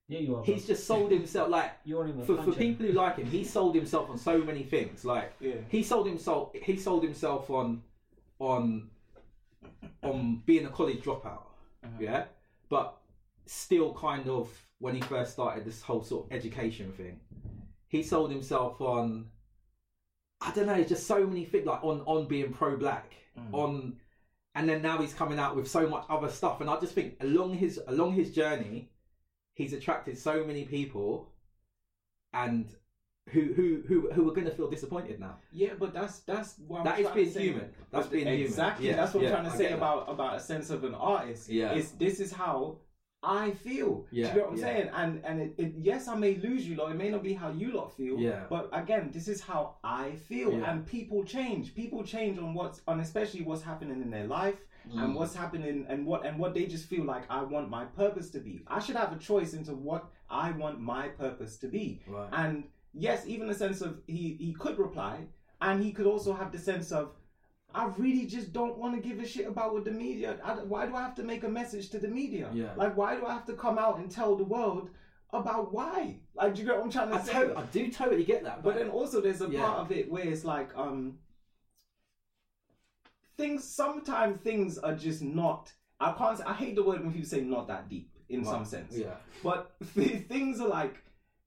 Yeah, 0.10 0.20
you 0.20 0.36
are. 0.38 0.44
he's 0.44 0.66
bro. 0.66 0.74
just 0.76 0.88
sold 0.88 1.12
himself 1.12 1.50
like 1.50 1.72
You 1.84 1.98
want 1.98 2.10
him 2.12 2.26
for, 2.26 2.42
for 2.42 2.52
people 2.54 2.86
who 2.86 2.94
like 2.94 3.18
him, 3.18 3.26
he 3.28 3.44
sold 3.44 3.76
himself 3.76 4.10
on 4.10 4.18
so 4.18 4.38
many 4.40 4.64
things. 4.64 5.04
Like 5.04 5.34
Yeah. 5.40 5.56
he 5.70 5.84
sold 5.84 6.08
himself 6.08 6.52
he 6.54 6.78
sold 6.78 7.04
himself 7.04 7.50
on 7.50 7.84
on 8.40 8.90
on 10.04 10.42
being 10.46 10.66
a 10.66 10.70
college 10.70 11.02
dropout 11.04 11.44
Uh-huh. 11.84 11.90
yeah 12.00 12.26
but 12.70 12.98
still 13.46 13.94
kind 13.94 14.28
of 14.30 14.50
when 14.80 14.94
he 14.96 15.02
first 15.02 15.34
started 15.34 15.66
this 15.66 15.82
whole 15.82 16.04
sort 16.04 16.26
of 16.28 16.32
education 16.32 16.92
thing 16.94 17.20
he 17.88 18.04
sold 18.04 18.30
himself 18.32 18.80
on 18.80 19.26
i 20.42 20.52
don't 20.54 20.68
know 20.68 20.84
just 20.84 21.08
so 21.08 21.26
many 21.26 21.46
things 21.46 21.66
like 21.66 21.84
on 21.84 22.02
on 22.06 22.28
being 22.28 22.52
pro-black 22.54 23.14
Mm. 23.38 23.54
on 23.54 23.96
and 24.56 24.68
then 24.68 24.82
now 24.82 24.98
he's 24.98 25.14
coming 25.14 25.38
out 25.38 25.56
with 25.56 25.68
so 25.70 25.88
much 25.88 26.04
other 26.10 26.28
stuff 26.30 26.60
and 26.62 26.70
i 26.70 26.80
just 26.80 26.94
think 26.94 27.16
along 27.22 27.54
his 27.54 27.80
along 27.88 28.14
his 28.14 28.32
journey 28.32 28.90
he's 29.58 29.74
attracted 29.74 30.18
so 30.18 30.44
many 30.46 30.64
people 30.66 31.28
and 32.34 32.66
who 33.32 33.42
who 33.58 33.84
who 33.88 34.10
who 34.14 34.30
are 34.30 34.34
going 34.34 34.46
to 34.48 34.56
feel 34.60 34.70
disappointed 34.70 35.20
now. 35.20 35.36
Yeah, 35.52 35.74
but 35.78 35.94
that's 35.94 36.20
that's 36.20 36.56
what 36.68 36.80
I'm 36.80 36.86
That 36.86 37.00
is 37.00 37.08
being 37.10 37.26
to 37.28 37.34
say. 37.34 37.44
human. 37.48 37.70
That's 37.92 38.08
being 38.08 38.28
human. 38.28 38.46
exactly. 38.46 38.88
Yeah, 38.88 38.96
That's 38.96 39.14
what 39.14 39.24
yeah, 39.24 39.30
I'm 39.30 39.36
trying 39.36 39.50
to 39.52 39.56
I 39.56 39.58
say 39.58 39.72
about 39.74 40.10
about 40.10 40.36
a 40.38 40.40
sense 40.40 40.70
of 40.70 40.84
an 40.86 40.94
artist. 40.96 41.50
Yeah. 41.50 41.74
Is 41.74 41.92
this 41.94 42.20
is 42.20 42.32
how 42.32 42.78
I 43.24 43.52
feel. 43.52 43.92
Do 43.96 44.08
Yeah, 44.12 44.28
you 44.28 44.34
get 44.36 44.44
what 44.44 44.52
I'm 44.54 44.58
yeah. 44.60 44.64
saying? 44.64 44.90
And 44.94 45.26
and 45.26 45.42
it, 45.42 45.56
it, 45.58 45.74
yes, 45.78 46.08
I 46.08 46.16
may 46.16 46.36
lose 46.36 46.66
you 46.68 46.76
lot. 46.76 46.92
It 46.92 46.98
may 47.04 47.10
not 47.10 47.24
be 47.24 47.34
how 47.34 47.50
you 47.52 47.72
lot 47.74 47.90
feel. 47.98 48.18
Yeah. 48.18 48.46
But 48.50 48.70
again, 48.72 49.10
this 49.12 49.28
is 49.28 49.42
how 49.42 49.78
I 49.84 50.12
feel. 50.30 50.52
Yeah. 50.54 50.70
And 50.72 50.86
people 50.86 51.24
change. 51.26 51.74
People 51.76 52.04
change 52.04 52.38
on 52.38 52.54
what's 52.54 52.82
on 52.88 53.00
especially 53.02 53.42
what's 53.42 53.64
happening 53.64 54.02
in 54.02 54.12
their 54.12 54.28
life 54.28 54.60
Mm. 54.94 55.04
and 55.04 55.16
what's 55.16 55.36
happening 55.36 55.86
and 55.90 56.06
what 56.06 56.26
and 56.26 56.38
what 56.40 56.54
they 56.54 56.66
just 56.66 56.86
feel 56.88 57.04
like 57.04 57.24
I 57.30 57.44
want 57.44 57.70
my 57.70 57.86
purpose 57.86 58.30
to 58.32 58.40
be. 58.40 58.62
I 58.68 58.80
should 58.80 58.96
have 58.96 59.12
a 59.12 59.18
choice 59.18 59.54
into 59.54 59.74
what 59.74 60.06
I 60.30 60.52
want 60.52 60.80
my 60.80 61.08
purpose 61.10 61.58
to 61.58 61.68
be. 61.68 62.02
Right. 62.08 62.30
And 62.32 62.64
yes, 62.94 63.26
even 63.28 63.48
the 63.48 63.56
sense 63.56 63.82
of 63.82 64.00
he 64.08 64.38
he 64.40 64.54
could 64.54 64.78
reply, 64.78 65.26
and 65.62 65.84
he 65.84 65.92
could 65.92 66.06
also 66.08 66.34
have 66.34 66.52
the 66.52 66.60
sense 66.60 66.92
of, 66.92 67.12
I 67.76 67.86
really 67.98 68.26
just 68.26 68.54
don't 68.54 68.78
want 68.78 68.96
to 68.96 69.02
give 69.08 69.20
a 69.20 69.28
shit 69.28 69.48
about 69.48 69.74
what 69.74 69.86
the 69.86 69.92
media. 69.92 70.38
I, 70.44 70.54
why 70.54 70.86
do 70.86 70.96
I 70.96 71.02
have 71.02 71.16
to 71.16 71.24
make 71.24 71.44
a 71.44 71.50
message 71.50 71.90
to 71.92 72.00
the 72.00 72.08
media? 72.08 72.50
Yeah. 72.54 72.74
Like, 72.76 72.96
why 72.96 73.16
do 73.18 73.26
I 73.26 73.34
have 73.34 73.46
to 73.48 73.54
come 73.54 73.78
out 73.78 74.00
and 74.00 74.10
tell 74.10 74.36
the 74.36 74.44
world 74.44 74.90
about 75.34 75.74
why? 75.74 76.20
Like, 76.36 76.56
do 76.56 76.62
you 76.62 76.68
get 76.68 76.78
what 76.78 76.86
I'm 76.86 76.92
trying 76.92 77.10
to 77.10 77.16
I, 77.18 77.22
say? 77.22 77.54
I 77.56 77.64
do 77.64 77.92
totally 77.92 78.24
get 78.24 78.44
that, 78.46 78.64
But 78.64 78.76
then 78.76 78.90
also 78.90 79.20
there's 79.22 79.42
a 79.42 79.50
Yeah. 79.50 79.62
part 79.66 79.80
of 79.80 79.92
it 79.92 80.10
where 80.10 80.24
it's 80.26 80.46
like 80.46 80.70
um 80.78 81.18
things 83.38 83.64
sometimes 83.64 84.40
things 84.42 84.78
are 84.78 84.96
just 84.96 85.22
not 85.22 85.72
I 86.00 86.12
can't 86.14 86.38
say, 86.38 86.44
I 86.46 86.54
hate 86.54 86.76
the 86.76 86.84
word 86.84 87.02
when 87.02 87.12
people 87.12 87.28
say 87.28 87.42
not 87.42 87.68
that 87.70 87.90
deep 87.90 88.12
in 88.30 88.44
some 88.46 88.66
sense. 88.66 88.96
yeah, 88.96 89.16
But 89.44 89.72
things 90.30 90.60
are 90.62 90.68
like 90.68 91.04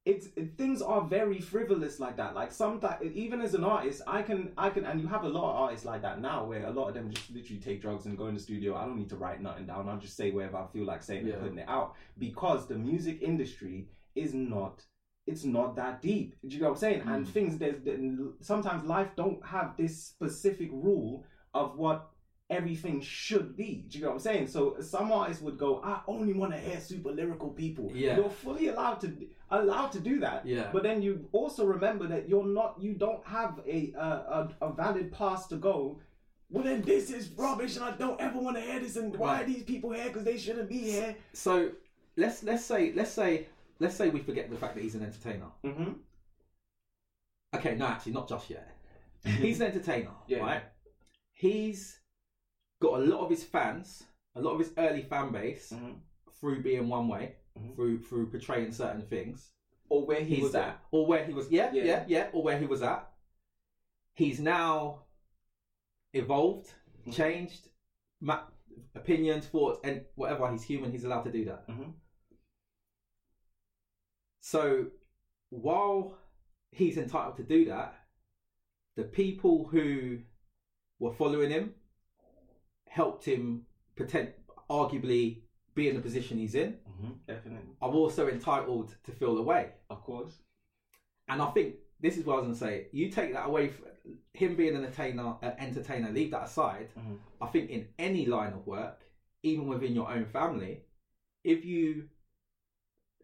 it's 0.06 0.28
it- 0.34 0.56
things 0.56 0.80
are 0.82 1.02
very 1.02 1.40
frivolous 1.40 2.00
like 2.00 2.16
that. 2.16 2.34
Like 2.34 2.50
sometimes 2.52 3.02
even 3.14 3.40
as 3.42 3.54
an 3.54 3.64
artist, 3.64 4.00
I 4.06 4.22
can 4.22 4.52
I 4.56 4.70
can 4.70 4.84
and 4.86 5.00
you 5.00 5.06
have 5.06 5.24
a 5.24 5.28
lot 5.28 5.50
of 5.50 5.56
artists 5.56 5.84
like 5.86 6.02
that 6.02 6.20
now 6.20 6.44
where 6.44 6.64
a 6.66 6.70
lot 6.70 6.88
of 6.88 6.94
them 6.94 7.10
just 7.10 7.30
literally 7.30 7.60
take 7.60 7.80
drugs 7.82 8.06
and 8.06 8.16
go 8.18 8.26
in 8.26 8.34
the 8.34 8.40
studio. 8.40 8.74
I 8.76 8.86
don't 8.86 8.96
need 8.96 9.10
to 9.10 9.16
write 9.16 9.40
nothing 9.42 9.66
down. 9.66 9.88
I'll 9.88 9.98
just 9.98 10.16
say 10.16 10.30
whatever 10.30 10.56
I 10.56 10.66
feel 10.72 10.84
like 10.86 11.02
saying 11.02 11.26
Yeah. 11.26 11.34
and 11.34 11.42
putting 11.42 11.58
it 11.58 11.68
out 11.68 11.94
because 12.18 12.66
the 12.66 12.76
music 12.76 13.20
industry 13.22 13.88
is 14.14 14.32
not 14.34 14.82
it's 15.26 15.44
not 15.44 15.76
that 15.76 16.00
deep. 16.02 16.34
Do 16.48 16.56
you 16.56 16.62
know 16.62 16.68
what 16.70 16.74
I'm 16.76 16.80
saying? 16.80 17.02
And 17.06 17.26
Mm. 17.26 17.30
things 17.30 17.58
there's 17.58 17.76
sometimes 18.40 18.82
life 18.84 19.10
don't 19.16 19.44
have 19.46 19.76
this 19.76 20.02
specific 20.02 20.70
rule 20.72 21.24
of 21.54 21.76
what 21.76 22.10
everything 22.48 23.00
should 23.00 23.56
be. 23.56 23.84
Do 23.88 23.98
you 23.98 24.04
know 24.04 24.10
what 24.10 24.14
I'm 24.14 24.20
saying? 24.20 24.48
So 24.48 24.76
some 24.80 25.12
artists 25.12 25.42
would 25.42 25.56
go, 25.56 25.80
I 25.84 26.00
only 26.08 26.32
want 26.32 26.52
to 26.52 26.58
hear 26.58 26.80
super 26.80 27.12
lyrical 27.12 27.50
people. 27.50 27.90
Yeah. 27.94 28.16
You're 28.16 28.30
fully 28.30 28.68
allowed 28.68 29.00
to 29.02 29.16
allowed 29.50 29.92
to 29.92 30.00
do 30.00 30.18
that. 30.20 30.44
Yeah. 30.46 30.68
But 30.72 30.82
then 30.82 31.00
you 31.02 31.28
also 31.32 31.64
remember 31.64 32.06
that 32.08 32.28
you're 32.28 32.46
not 32.46 32.76
you 32.80 32.94
don't 32.94 33.24
have 33.26 33.60
a 33.66 33.92
a, 33.96 34.48
a, 34.60 34.72
valid 34.72 35.12
pass 35.12 35.46
to 35.48 35.56
go. 35.56 36.00
Well 36.50 36.64
then 36.64 36.82
this 36.82 37.10
is 37.10 37.28
rubbish 37.30 37.76
and 37.76 37.84
I 37.84 37.92
don't 37.92 38.20
ever 38.20 38.38
want 38.40 38.56
to 38.56 38.62
hear 38.62 38.80
this 38.80 38.96
and 38.96 39.14
why 39.16 39.34
Right. 39.34 39.42
are 39.42 39.46
these 39.46 39.62
people 39.62 39.92
here 39.92 40.06
because 40.08 40.24
they 40.24 40.36
shouldn't 40.36 40.68
be 40.68 40.78
here. 40.78 41.14
So 41.32 41.70
let's 42.16 42.42
let's 42.42 42.64
say 42.64 42.92
let's 42.96 43.12
say 43.12 43.46
let's 43.78 43.94
say 43.94 44.08
we 44.08 44.20
forget 44.20 44.50
the 44.50 44.56
fact 44.56 44.74
that 44.74 44.82
he's 44.82 44.96
an 44.96 45.04
entertainer. 45.04 45.46
Mm-hmm. 45.64 45.92
Okay, 47.54 47.74
no, 47.76 47.86
actually, 47.86 48.12
not 48.12 48.28
just 48.28 48.48
yet. 48.50 48.68
He's 49.24 49.60
an 49.60 49.66
entertainer, 49.66 50.12
Yeah. 50.28 50.38
right? 50.38 50.62
He's 51.40 51.98
got 52.82 53.00
a 53.00 53.02
lot 53.02 53.20
of 53.24 53.30
his 53.30 53.42
fans, 53.44 54.02
a 54.34 54.42
lot 54.42 54.52
of 54.52 54.58
his 54.58 54.74
early 54.76 55.00
fan 55.00 55.32
base 55.32 55.70
Mhm. 55.72 55.98
through 56.38 56.62
being 56.62 56.86
one 56.86 57.08
way, 57.08 57.36
Mhm. 57.56 57.74
through 57.74 58.02
through 58.02 58.30
portraying 58.30 58.72
certain 58.72 59.06
things. 59.06 59.50
Or 59.88 60.06
where 60.06 60.22
he 60.22 60.34
He's 60.34 60.42
was 60.42 60.54
at. 60.54 60.84
or 60.90 61.06
where 61.06 61.24
he 61.24 61.32
was. 61.32 61.50
Yeah, 61.50 61.72
Yeah. 61.72 61.84
yeah, 61.84 62.04
yeah, 62.06 62.30
or 62.34 62.42
where 62.42 62.58
he 62.58 62.66
was 62.66 62.82
at. 62.82 63.10
He's 64.12 64.38
now 64.38 65.06
evolved, 66.12 66.74
Mhm. 67.06 67.14
changed, 67.14 67.70
ma- 68.20 68.46
opinions, 68.94 69.46
thoughts, 69.48 69.80
and 69.82 70.04
whatever. 70.16 70.52
He's 70.52 70.64
human. 70.64 70.92
He's 70.92 71.04
allowed 71.04 71.22
to 71.22 71.32
do 71.32 71.46
that. 71.46 71.66
Mhm. 71.68 71.94
So 74.40 74.90
while 75.48 76.18
he's 76.70 76.98
entitled 76.98 77.36
to 77.38 77.44
do 77.44 77.64
that, 77.64 77.94
the 78.96 79.04
people 79.04 79.68
who 79.68 80.22
were 81.00 81.12
following 81.12 81.50
him 81.50 81.74
helped 82.88 83.24
him 83.24 83.62
pretend, 83.96 84.32
arguably 84.68 85.42
be 85.74 85.88
in 85.88 85.94
the 85.94 86.02
position 86.02 86.38
he's 86.38 86.54
in. 86.54 86.72
Mm-hmm. 86.72 87.12
Definitely. 87.26 87.70
Are 87.80 87.90
also 87.90 88.28
entitled 88.28 88.94
to 89.04 89.12
feel 89.12 89.34
the 89.34 89.42
way. 89.42 89.70
Of 89.88 90.02
course. 90.02 90.34
And 91.28 91.40
I 91.40 91.50
think 91.50 91.76
this 92.00 92.16
is 92.16 92.26
what 92.26 92.34
I 92.34 92.36
was 92.40 92.44
going 92.44 92.54
to 92.54 92.60
say. 92.60 92.86
You 92.92 93.08
take 93.08 93.32
that 93.32 93.46
away 93.46 93.68
from 93.68 93.86
him 94.34 94.56
being 94.56 94.74
an 94.74 94.84
entertainer, 94.84 95.36
uh, 95.42 95.52
entertainer, 95.58 96.10
leave 96.10 96.32
that 96.32 96.44
aside. 96.44 96.88
Mhm. 96.98 97.18
I 97.40 97.46
think 97.46 97.70
in 97.70 97.88
any 97.98 98.26
line 98.26 98.52
of 98.52 98.66
work, 98.66 99.02
even 99.42 99.68
within 99.68 99.94
your 99.94 100.10
own 100.10 100.24
family, 100.24 100.82
if 101.44 101.64
you 101.64 102.08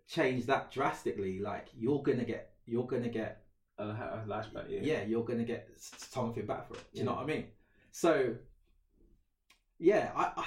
change 0.06 0.46
that 0.46 0.70
drastically, 0.70 1.40
like 1.40 1.68
you're 1.74 2.02
gonna 2.02 2.24
get, 2.24 2.54
you're 2.64 2.86
gonna 2.86 3.08
get, 3.08 3.42
A, 3.78 3.84
a 3.88 4.24
lashback, 4.28 4.70
yeah. 4.70 4.80
yeah, 4.82 5.02
you're 5.02 5.24
gonna 5.24 5.44
get 5.44 5.68
something 5.76 6.46
back 6.46 6.68
for 6.68 6.74
it. 6.74 6.84
Do 6.92 7.00
you 7.00 7.04
know 7.04 7.14
what 7.14 7.24
I 7.24 7.26
mean? 7.26 7.46
So, 7.96 8.34
yeah, 9.78 10.10
I, 10.14 10.30
I 10.36 10.44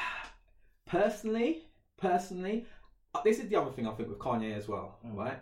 personally, 0.86 1.64
personally, 1.97 2.68
uh, 3.16 3.22
this 3.24 3.39
is 3.39 3.50
the 3.50 3.56
other 3.56 3.72
thing 3.72 3.88
I 3.88 3.91
think 3.93 4.08
with 4.08 4.20
Kanye 4.20 4.56
as 4.56 4.68
well, 4.68 5.00
Mm. 5.04 5.18
right? 5.18 5.39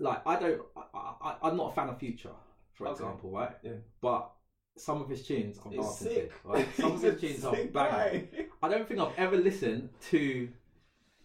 Like 0.00 0.26
I 0.26 0.40
don't, 0.40 0.60
I, 0.76 1.14
I, 1.22 1.36
I'm 1.44 1.56
not 1.56 1.70
a 1.70 1.74
fan 1.76 1.88
of 1.88 1.98
Future, 2.00 2.34
for 2.72 2.88
Okay. 2.88 2.94
example, 2.94 3.30
right? 3.30 3.52
Yeah. 3.62 3.74
But 4.00 4.28
some 4.76 5.00
of 5.00 5.08
his 5.08 5.24
tunes 5.24 5.60
I'm 5.64 5.72
It's 5.72 6.00
dancing 6.00 6.08
sick. 6.08 6.42
to, 6.42 6.48
right? 6.48 6.74
Some 6.74 6.92
of 6.94 7.02
his 7.06 7.20
tunes 7.20 7.44
are 7.44 7.54
banging. 7.72 8.28
I 8.60 8.68
don't 8.68 8.88
think 8.88 8.98
I've 8.98 9.16
ever 9.16 9.36
listened 9.36 9.90
to. 10.10 10.48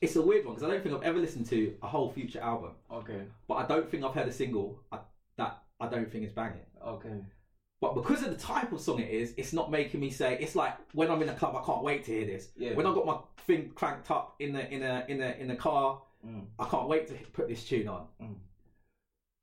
It's 0.02 0.16
a 0.18 0.22
weird 0.22 0.46
one 0.46 0.54
because 0.54 0.70
I 0.70 0.72
don't 0.72 0.84
think 0.84 0.94
I've 0.94 1.02
ever 1.04 1.18
listened 1.18 1.48
to 1.48 1.76
a 1.82 1.88
whole 1.88 2.12
Future 2.12 2.42
album, 2.42 2.74
Okay. 2.92 3.24
but 3.48 3.56
I 3.56 3.66
don't 3.66 3.90
think 3.90 4.04
I've 4.04 4.14
heard 4.14 4.28
a 4.28 4.32
single 4.32 4.80
I, 4.92 5.00
that 5.38 5.64
I 5.80 5.88
don't 5.88 6.12
think 6.12 6.26
is 6.26 6.32
banging. 6.32 6.68
Okay. 6.86 7.26
But 7.82 7.96
because 7.96 8.24
of 8.24 8.30
the 8.30 8.36
type 8.36 8.72
of 8.74 8.82
song 8.82 9.00
it 9.00 9.10
is, 9.10 9.34
it's 9.38 9.54
not 9.54 9.72
making 9.72 10.02
me 10.02 10.10
say. 10.10 10.38
It's 10.40 10.56
like 10.56 10.76
when 10.94 11.10
I'm 11.10 11.22
in 11.22 11.30
a 11.30 11.34
club, 11.34 11.56
I 11.56 11.66
can't 11.66 11.82
wait 11.84 12.04
to 12.06 12.12
hear 12.12 12.26
this. 12.26 12.50
Yeah. 12.58 12.74
When 12.74 12.86
I 12.86 12.94
got 12.94 13.06
my 13.06 13.18
thing 13.48 13.72
cranked 13.74 14.12
up 14.12 14.36
in 14.40 14.52
the 14.54 14.70
in 14.70 14.84
a 14.84 15.06
in 15.08 15.22
a 15.22 15.36
in 15.40 15.48
the 15.48 15.56
car, 15.56 16.02
Mm. 16.28 16.48
I 16.60 16.66
can't 16.66 16.90
wait 16.90 17.08
to 17.08 17.14
put 17.32 17.48
this 17.48 17.64
tune 17.64 17.88
on. 17.88 18.06
Mm. 18.22 18.36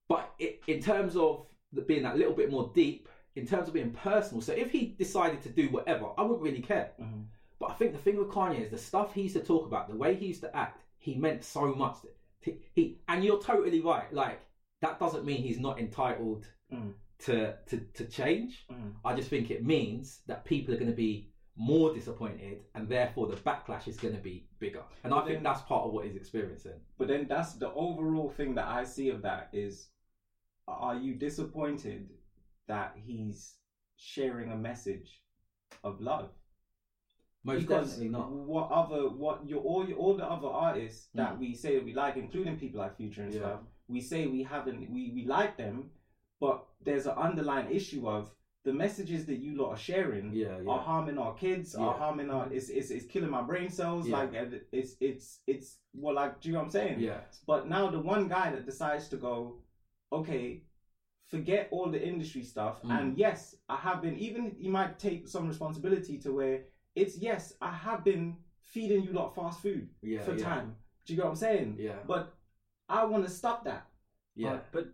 But 0.09 0.31
it, 0.39 0.61
in 0.67 0.83
terms 0.83 1.17
of 1.17 1.47
the, 1.73 1.81
being 1.81 2.03
that 2.03 2.19
little 2.19 2.35
bit 2.35 2.51
more 2.51 2.71
deep, 2.75 3.09
in 3.35 3.47
terms 3.47 3.69
of 3.69 3.73
being 3.75 3.93
personal, 3.93 4.41
so 4.43 4.53
if 4.53 4.71
he 4.71 4.89
decided 4.99 5.43
to 5.43 5.49
do 5.49 5.69
whatever, 5.71 6.11
I 6.19 6.23
wouldn't 6.23 6.43
really 6.43 6.61
care. 6.61 6.93
Mhm. 7.01 7.25
But 7.59 7.71
I 7.71 7.75
think 7.75 7.93
the 7.93 7.99
thing 7.99 8.19
with 8.19 8.29
Kanye 8.29 8.61
is 8.61 8.71
the 8.71 8.77
stuff 8.79 9.15
he 9.15 9.23
used 9.23 9.37
to 9.37 9.43
talk 9.43 9.67
about, 9.67 9.89
the 9.89 9.97
way 9.97 10.15
he 10.15 10.27
used 10.27 10.43
to 10.43 10.55
act, 10.55 10.83
he 10.99 11.15
meant 11.15 11.43
so 11.45 11.75
much. 11.75 11.97
He, 12.41 12.59
he 12.75 12.99
and 13.09 13.25
you're 13.25 13.41
totally 13.41 13.81
right. 13.81 14.13
Like 14.13 14.41
that 14.83 14.99
doesn't 15.01 15.25
mean 15.25 15.43
he's 15.43 15.59
not 15.59 15.79
entitled 15.81 16.47
Mm. 16.73 16.93
To, 17.21 17.55
to 17.67 17.79
to 17.95 18.05
change. 18.05 18.67
Mm. 18.71 18.93
I 19.05 19.15
just 19.15 19.29
think 19.31 19.51
it 19.51 19.65
means 19.65 20.21
that 20.27 20.45
people 20.45 20.75
are 20.75 20.77
going 20.77 20.91
to 20.91 20.97
be 20.97 21.29
more 21.57 21.95
disappointed, 21.95 22.65
and 22.75 22.89
therefore 22.89 23.27
the 23.27 23.37
backlash 23.37 23.89
is 23.89 23.97
going 23.97 24.15
to 24.15 24.21
be 24.21 24.47
bigger. 24.59 24.83
And 25.05 25.13
I 25.15 25.19
But 25.19 25.27
think 25.27 25.43
that's 25.43 25.63
part 25.63 25.85
of 25.87 25.93
what 25.93 26.05
he's 26.05 26.17
experiencing. 26.17 26.81
But 26.99 27.09
then 27.09 27.27
that's 27.29 27.55
the 27.55 27.71
overall 27.73 28.29
thing 28.29 28.55
that 28.57 28.67
I 28.67 28.85
see 28.85 29.09
of 29.09 29.23
that 29.23 29.49
is 29.53 29.89
are 30.69 30.95
you 30.97 31.15
disappointed 31.15 32.11
that 32.67 32.93
he's 32.97 33.55
sharing 33.97 34.51
a 34.51 34.57
message 34.57 35.23
of 35.85 36.01
love? 36.01 36.29
Most 37.45 37.61
because 37.61 37.91
definitely 37.91 38.09
not. 38.09 38.29
what 38.29 38.69
other 38.71 39.09
what 39.09 39.47
your 39.47 39.61
all 39.61 39.87
your, 39.89 39.97
all 39.97 40.15
the 40.17 40.29
other 40.29 40.49
artists 40.49 41.09
that 41.15 41.35
Mm. 41.35 41.39
we 41.39 41.55
say 41.55 41.77
that 41.77 41.85
we 41.85 41.95
like, 41.95 42.17
including 42.17 42.57
people 42.59 42.81
like 42.81 42.97
Future 42.97 43.23
and 43.23 43.33
Yeah. 43.33 43.39
stuff, 43.41 43.61
we 43.89 44.01
say 44.01 44.27
we 44.27 44.43
haven't 44.43 44.91
we, 44.91 45.13
we 45.15 45.25
like 45.25 45.57
them, 45.57 45.91
but 46.41 46.67
there's 46.87 47.07
an 47.07 47.17
underlying 47.29 47.71
issue 47.71 48.09
of 48.09 48.31
the 48.65 48.73
messages 48.73 49.27
that 49.27 49.39
you 49.45 49.53
lot 49.61 49.71
are 49.75 49.83
sharing 49.91 50.33
Yeah, 50.33 50.59
are 50.67 50.81
harming 50.91 51.19
our 51.19 51.35
kids, 51.35 51.75
are 51.77 51.95
harming 51.95 52.31
our 52.31 52.45
it's, 52.53 52.69
it's 52.79 52.91
it's 52.91 53.07
killing 53.07 53.31
my 53.39 53.43
brain 53.51 53.71
cells, 53.71 54.09
Yeah. 54.09 54.17
like 54.19 54.31
it's 54.73 54.93
it's 55.09 55.41
it's 55.47 55.69
well 56.03 56.15
like 56.21 56.41
do 56.41 56.49
you 56.49 56.53
know 56.55 56.61
what 56.61 56.65
I'm 56.67 56.71
saying? 56.81 56.97
Yeah, 57.01 57.21
But 57.47 57.61
now 57.69 57.85
the 57.91 58.01
one 58.15 58.25
guy 58.37 58.51
that 58.55 58.65
decides 58.73 59.09
to 59.13 59.17
go, 59.29 59.37
okay, 60.19 60.45
forget 61.33 61.69
all 61.71 61.89
the 61.91 62.03
industry 62.13 62.43
stuff, 62.43 62.77
Mm. 62.83 62.91
and 62.99 63.19
yes, 63.19 63.57
I 63.69 63.77
have 63.87 63.99
been. 64.03 64.17
Even 64.29 64.43
you 64.65 64.71
might 64.79 64.99
take 64.99 65.29
some 65.29 65.47
responsibility 65.49 66.19
to 66.25 66.33
where 66.33 66.57
it's 66.95 67.19
yes, 67.19 67.43
I 67.61 67.73
have 67.87 68.01
been 68.05 68.37
feeding 68.73 69.03
you 69.05 69.13
lot 69.13 69.35
fast 69.35 69.61
food 69.61 69.89
yeah, 70.03 70.23
for 70.23 70.35
yeah. 70.35 70.45
time. 70.51 70.69
Do 71.05 71.13
you 71.13 71.17
get 71.19 71.25
what 71.27 71.31
I'm 71.31 71.37
saying? 71.49 71.77
Yeah, 71.79 71.99
But 72.07 72.35
I 72.89 73.05
want 73.05 73.25
to 73.25 73.31
stop 73.31 73.65
that. 73.65 73.83
yeah. 74.35 74.49
Right, 74.51 74.65
but 74.73 74.87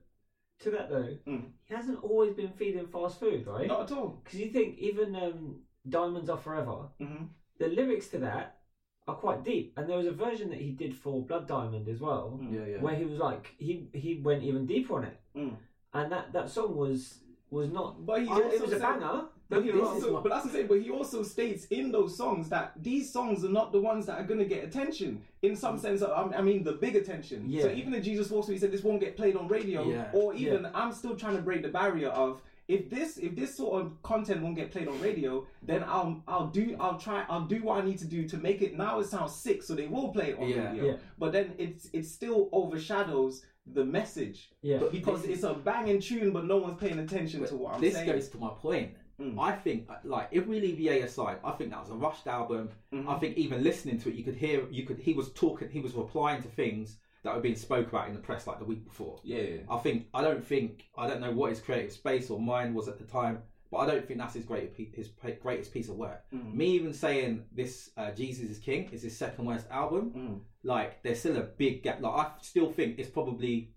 to 0.62 0.70
that 0.70 0.88
though, 0.90 1.16
Mm. 1.26 1.44
he 1.64 1.74
hasn't 1.74 2.02
always 2.02 2.32
been 2.34 2.50
feeding 2.50 2.86
fast 2.86 3.18
food, 3.20 3.46
right? 3.46 3.66
Not 3.68 3.90
at 3.90 3.96
all. 3.96 4.20
Because 4.24 4.40
you 4.40 4.50
think 4.50 4.78
even 4.78 5.14
um, 5.16 5.56
Diamonds 5.88 6.30
Are 6.30 6.38
Forever, 6.38 6.88
hmm 6.98 7.24
the 7.58 7.68
lyrics 7.68 8.08
to 8.08 8.18
that 8.18 8.58
are 9.06 9.14
quite 9.14 9.44
deep. 9.44 9.72
And 9.76 9.88
there 9.88 9.96
was 9.98 10.06
a 10.06 10.10
version 10.12 10.48
that 10.50 10.58
he 10.60 10.70
did 10.72 10.96
for 10.96 11.22
Blood 11.22 11.46
Diamond 11.46 11.86
as 11.88 12.00
well, 12.00 12.38
Mm. 12.42 12.52
Yeah, 12.52 12.66
yeah. 12.66 12.80
where 12.80 12.94
he 12.96 13.04
was 13.04 13.18
like 13.18 13.54
he 13.58 13.88
he 13.92 14.20
went 14.20 14.42
even 14.42 14.66
deeper 14.66 14.94
on 14.96 15.04
it, 15.04 15.18
Mm. 15.36 15.56
and 15.92 16.12
that 16.12 16.32
that 16.32 16.48
song 16.50 16.76
was 16.76 17.20
was 17.50 17.70
not. 17.70 18.04
But 18.06 18.22
he 18.22 18.28
I- 18.28 18.38
it 18.38 18.60
was 18.62 18.72
a 18.72 18.78
said- 18.78 18.80
banger. 19.00 19.28
But, 19.48 19.64
he 19.64 19.72
also, 19.72 20.14
what- 20.14 20.22
but 20.22 20.30
that's 20.30 20.44
the 20.46 20.50
thing. 20.50 20.66
But 20.66 20.80
he 20.80 20.90
also 20.90 21.22
states 21.22 21.66
in 21.66 21.92
those 21.92 22.16
songs 22.16 22.48
that 22.48 22.72
these 22.80 23.12
songs 23.12 23.44
are 23.44 23.50
not 23.50 23.72
the 23.72 23.80
ones 23.80 24.06
that 24.06 24.18
are 24.18 24.24
going 24.24 24.40
to 24.40 24.46
get 24.46 24.64
attention. 24.64 25.22
In 25.42 25.56
some 25.56 25.76
mm. 25.76 25.80
sense, 25.80 26.02
I 26.02 26.40
mean, 26.40 26.64
the 26.64 26.72
big 26.72 26.96
attention. 26.96 27.44
Yeah. 27.48 27.62
So 27.62 27.72
even 27.72 27.92
in 27.94 28.02
Jesus 28.02 28.30
Walks, 28.30 28.48
he 28.48 28.58
said 28.58 28.72
this 28.72 28.82
won't 28.82 29.00
get 29.00 29.16
played 29.16 29.36
on 29.36 29.48
radio. 29.48 29.84
Yeah. 29.88 30.10
Or 30.12 30.34
even 30.34 30.68
I'm 30.74 30.92
still 30.92 31.16
trying 31.16 31.36
to 31.36 31.42
break 31.42 31.62
the 31.62 31.68
barrier 31.68 32.08
of 32.08 32.40
if 32.68 32.88
this 32.88 33.18
if 33.18 33.34
this 33.34 33.54
sort 33.54 33.82
of 33.82 34.02
content 34.02 34.42
won't 34.42 34.56
get 34.56 34.70
played 34.70 34.88
on 34.88 35.00
radio, 35.00 35.46
then 35.62 35.84
I'll 35.84 36.22
I'll 36.28 36.46
do 36.46 36.76
I'll 36.80 36.98
try 36.98 37.24
I'll 37.28 37.44
do 37.44 37.62
what 37.62 37.82
I 37.82 37.86
need 37.86 37.98
to 37.98 38.06
do 38.06 38.28
to 38.28 38.36
make 38.36 38.62
it 38.62 38.76
now 38.76 39.00
it 39.00 39.06
sounds 39.06 39.34
sick, 39.34 39.62
so 39.62 39.74
they 39.74 39.86
will 39.86 40.08
play 40.08 40.30
it 40.30 40.38
on 40.38 40.48
Yeah. 40.48 40.70
radio. 40.70 40.84
Yeah. 40.84 40.96
But 41.18 41.32
then 41.32 41.54
it's 41.58 41.88
it 41.92 42.06
still 42.06 42.48
overshadows 42.52 43.44
the 43.66 43.84
message 43.84 44.50
Yeah, 44.62 44.78
because 44.90 45.24
it's 45.24 45.44
a 45.44 45.54
banging 45.54 46.00
tune, 46.00 46.32
but 46.32 46.46
no 46.46 46.56
one's 46.56 46.80
paying 46.80 46.98
attention 46.98 47.44
to 47.46 47.56
what 47.56 47.74
I'm 47.74 47.80
this 47.80 47.94
saying. 47.94 48.06
This 48.06 48.26
goes 48.26 48.28
to 48.30 48.38
my 48.38 48.50
point. 48.50 48.92
Mm. 49.20 49.38
I 49.38 49.52
think, 49.52 49.88
uh, 49.90 49.96
like, 50.04 50.28
if 50.32 50.46
we 50.46 50.60
leave 50.60 50.80
Ye 50.80 51.00
aside, 51.00 51.38
I 51.44 51.52
think 51.52 51.70
that 51.70 51.80
was 51.80 51.90
a 51.90 51.94
rushed 51.94 52.26
album. 52.26 52.70
Mhm. 52.92 53.08
I 53.08 53.18
think 53.18 53.36
even 53.36 53.62
listening 53.62 53.98
to 54.00 54.08
it, 54.08 54.14
you 54.14 54.24
could 54.24 54.36
hear, 54.36 54.68
you 54.70 54.84
could, 54.84 54.98
he 54.98 55.12
was 55.12 55.30
talking, 55.32 55.68
he 55.70 55.80
was 55.80 55.94
replying 55.94 56.42
to 56.42 56.48
things 56.48 56.98
that 57.22 57.34
were 57.34 57.40
being 57.40 57.54
spoke 57.56 57.88
about 57.88 58.08
in 58.08 58.14
the 58.14 58.20
press 58.20 58.46
like 58.46 58.58
the 58.58 58.64
week 58.64 58.84
before. 58.84 59.20
yeah. 59.22 59.40
yeah. 59.40 59.56
I 59.70 59.78
think, 59.78 60.06
I 60.12 60.22
don't 60.22 60.44
think, 60.44 60.84
I 60.96 61.06
don't 61.06 61.20
know 61.20 61.30
what 61.32 61.50
his 61.50 61.60
creative 61.60 61.92
space 61.92 62.30
or 62.30 62.40
mind 62.40 62.74
was 62.74 62.88
at 62.88 62.98
the 62.98 63.04
time, 63.04 63.42
but 63.70 63.78
I 63.78 63.86
don't 63.86 64.04
think 64.06 64.18
that's 64.18 64.34
his 64.34 64.44
great, 64.44 64.74
his 64.76 65.08
greatest 65.40 65.72
piece 65.72 65.88
of 65.88 65.96
work. 65.96 66.24
Mm. 66.34 66.52
Me 66.54 66.66
even 66.72 66.92
saying 66.92 67.44
this, 67.52 67.90
uh, 67.96 68.10
Jesus 68.10 68.50
is 68.50 68.58
King, 68.58 68.88
is 68.92 69.02
his 69.02 69.16
second 69.16 69.44
worst 69.46 69.66
album. 69.70 70.12
Mm. 70.16 70.40
Like, 70.64 71.02
there's 71.02 71.20
still 71.20 71.36
a 71.36 71.42
big 71.42 71.82
gap. 71.84 72.00
Like, 72.02 72.12
I 72.12 72.32
still 72.42 72.70
think 72.72 72.98
it's 72.98 73.08
probably 73.08 73.72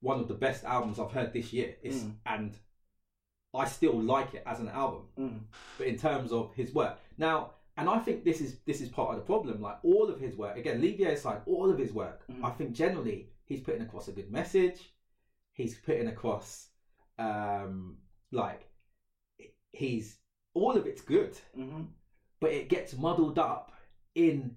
one 0.00 0.20
of 0.20 0.28
the 0.28 0.34
best 0.34 0.64
albums 0.64 0.98
I've 0.98 1.12
heard 1.12 1.32
this 1.32 1.52
year. 1.52 1.76
It's 1.82 2.04
Mm. 2.04 2.14
and 2.26 2.56
I 3.54 3.66
still 3.66 3.98
like 4.00 4.34
it 4.34 4.42
as 4.46 4.60
an 4.60 4.68
album. 4.68 5.02
Mm. 5.18 5.40
But 5.78 5.86
in 5.88 5.96
terms 5.96 6.32
of 6.32 6.54
his 6.54 6.72
work, 6.72 6.98
now, 7.18 7.52
and 7.76 7.88
I 7.88 7.98
think 7.98 8.24
this 8.24 8.40
is 8.40 8.58
this 8.66 8.80
is 8.80 8.88
part 8.88 9.10
of 9.10 9.16
the 9.16 9.22
problem. 9.22 9.60
Like 9.60 9.78
all 9.82 10.08
of 10.08 10.20
his 10.20 10.36
work, 10.36 10.56
again, 10.56 10.80
leave 10.80 10.98
the 10.98 11.04
aside, 11.04 11.42
all 11.46 11.70
of 11.70 11.78
his 11.78 11.92
work. 11.92 12.22
Mm. 12.30 12.44
I 12.44 12.50
think 12.50 12.72
generally 12.72 13.30
he's 13.46 13.60
putting 13.60 13.82
across 13.82 14.08
a 14.08 14.12
good 14.12 14.30
message. 14.30 14.92
He's 15.52 15.74
putting 15.74 16.06
across, 16.08 16.68
um, 17.18 17.98
like 18.32 18.68
he's 19.72 20.16
all 20.54 20.76
of 20.76 20.86
it's 20.86 21.02
good, 21.02 21.36
hmm 21.54 21.82
but 22.40 22.52
it 22.52 22.70
gets 22.70 22.96
muddled 22.96 23.38
up 23.38 23.72
in 24.14 24.56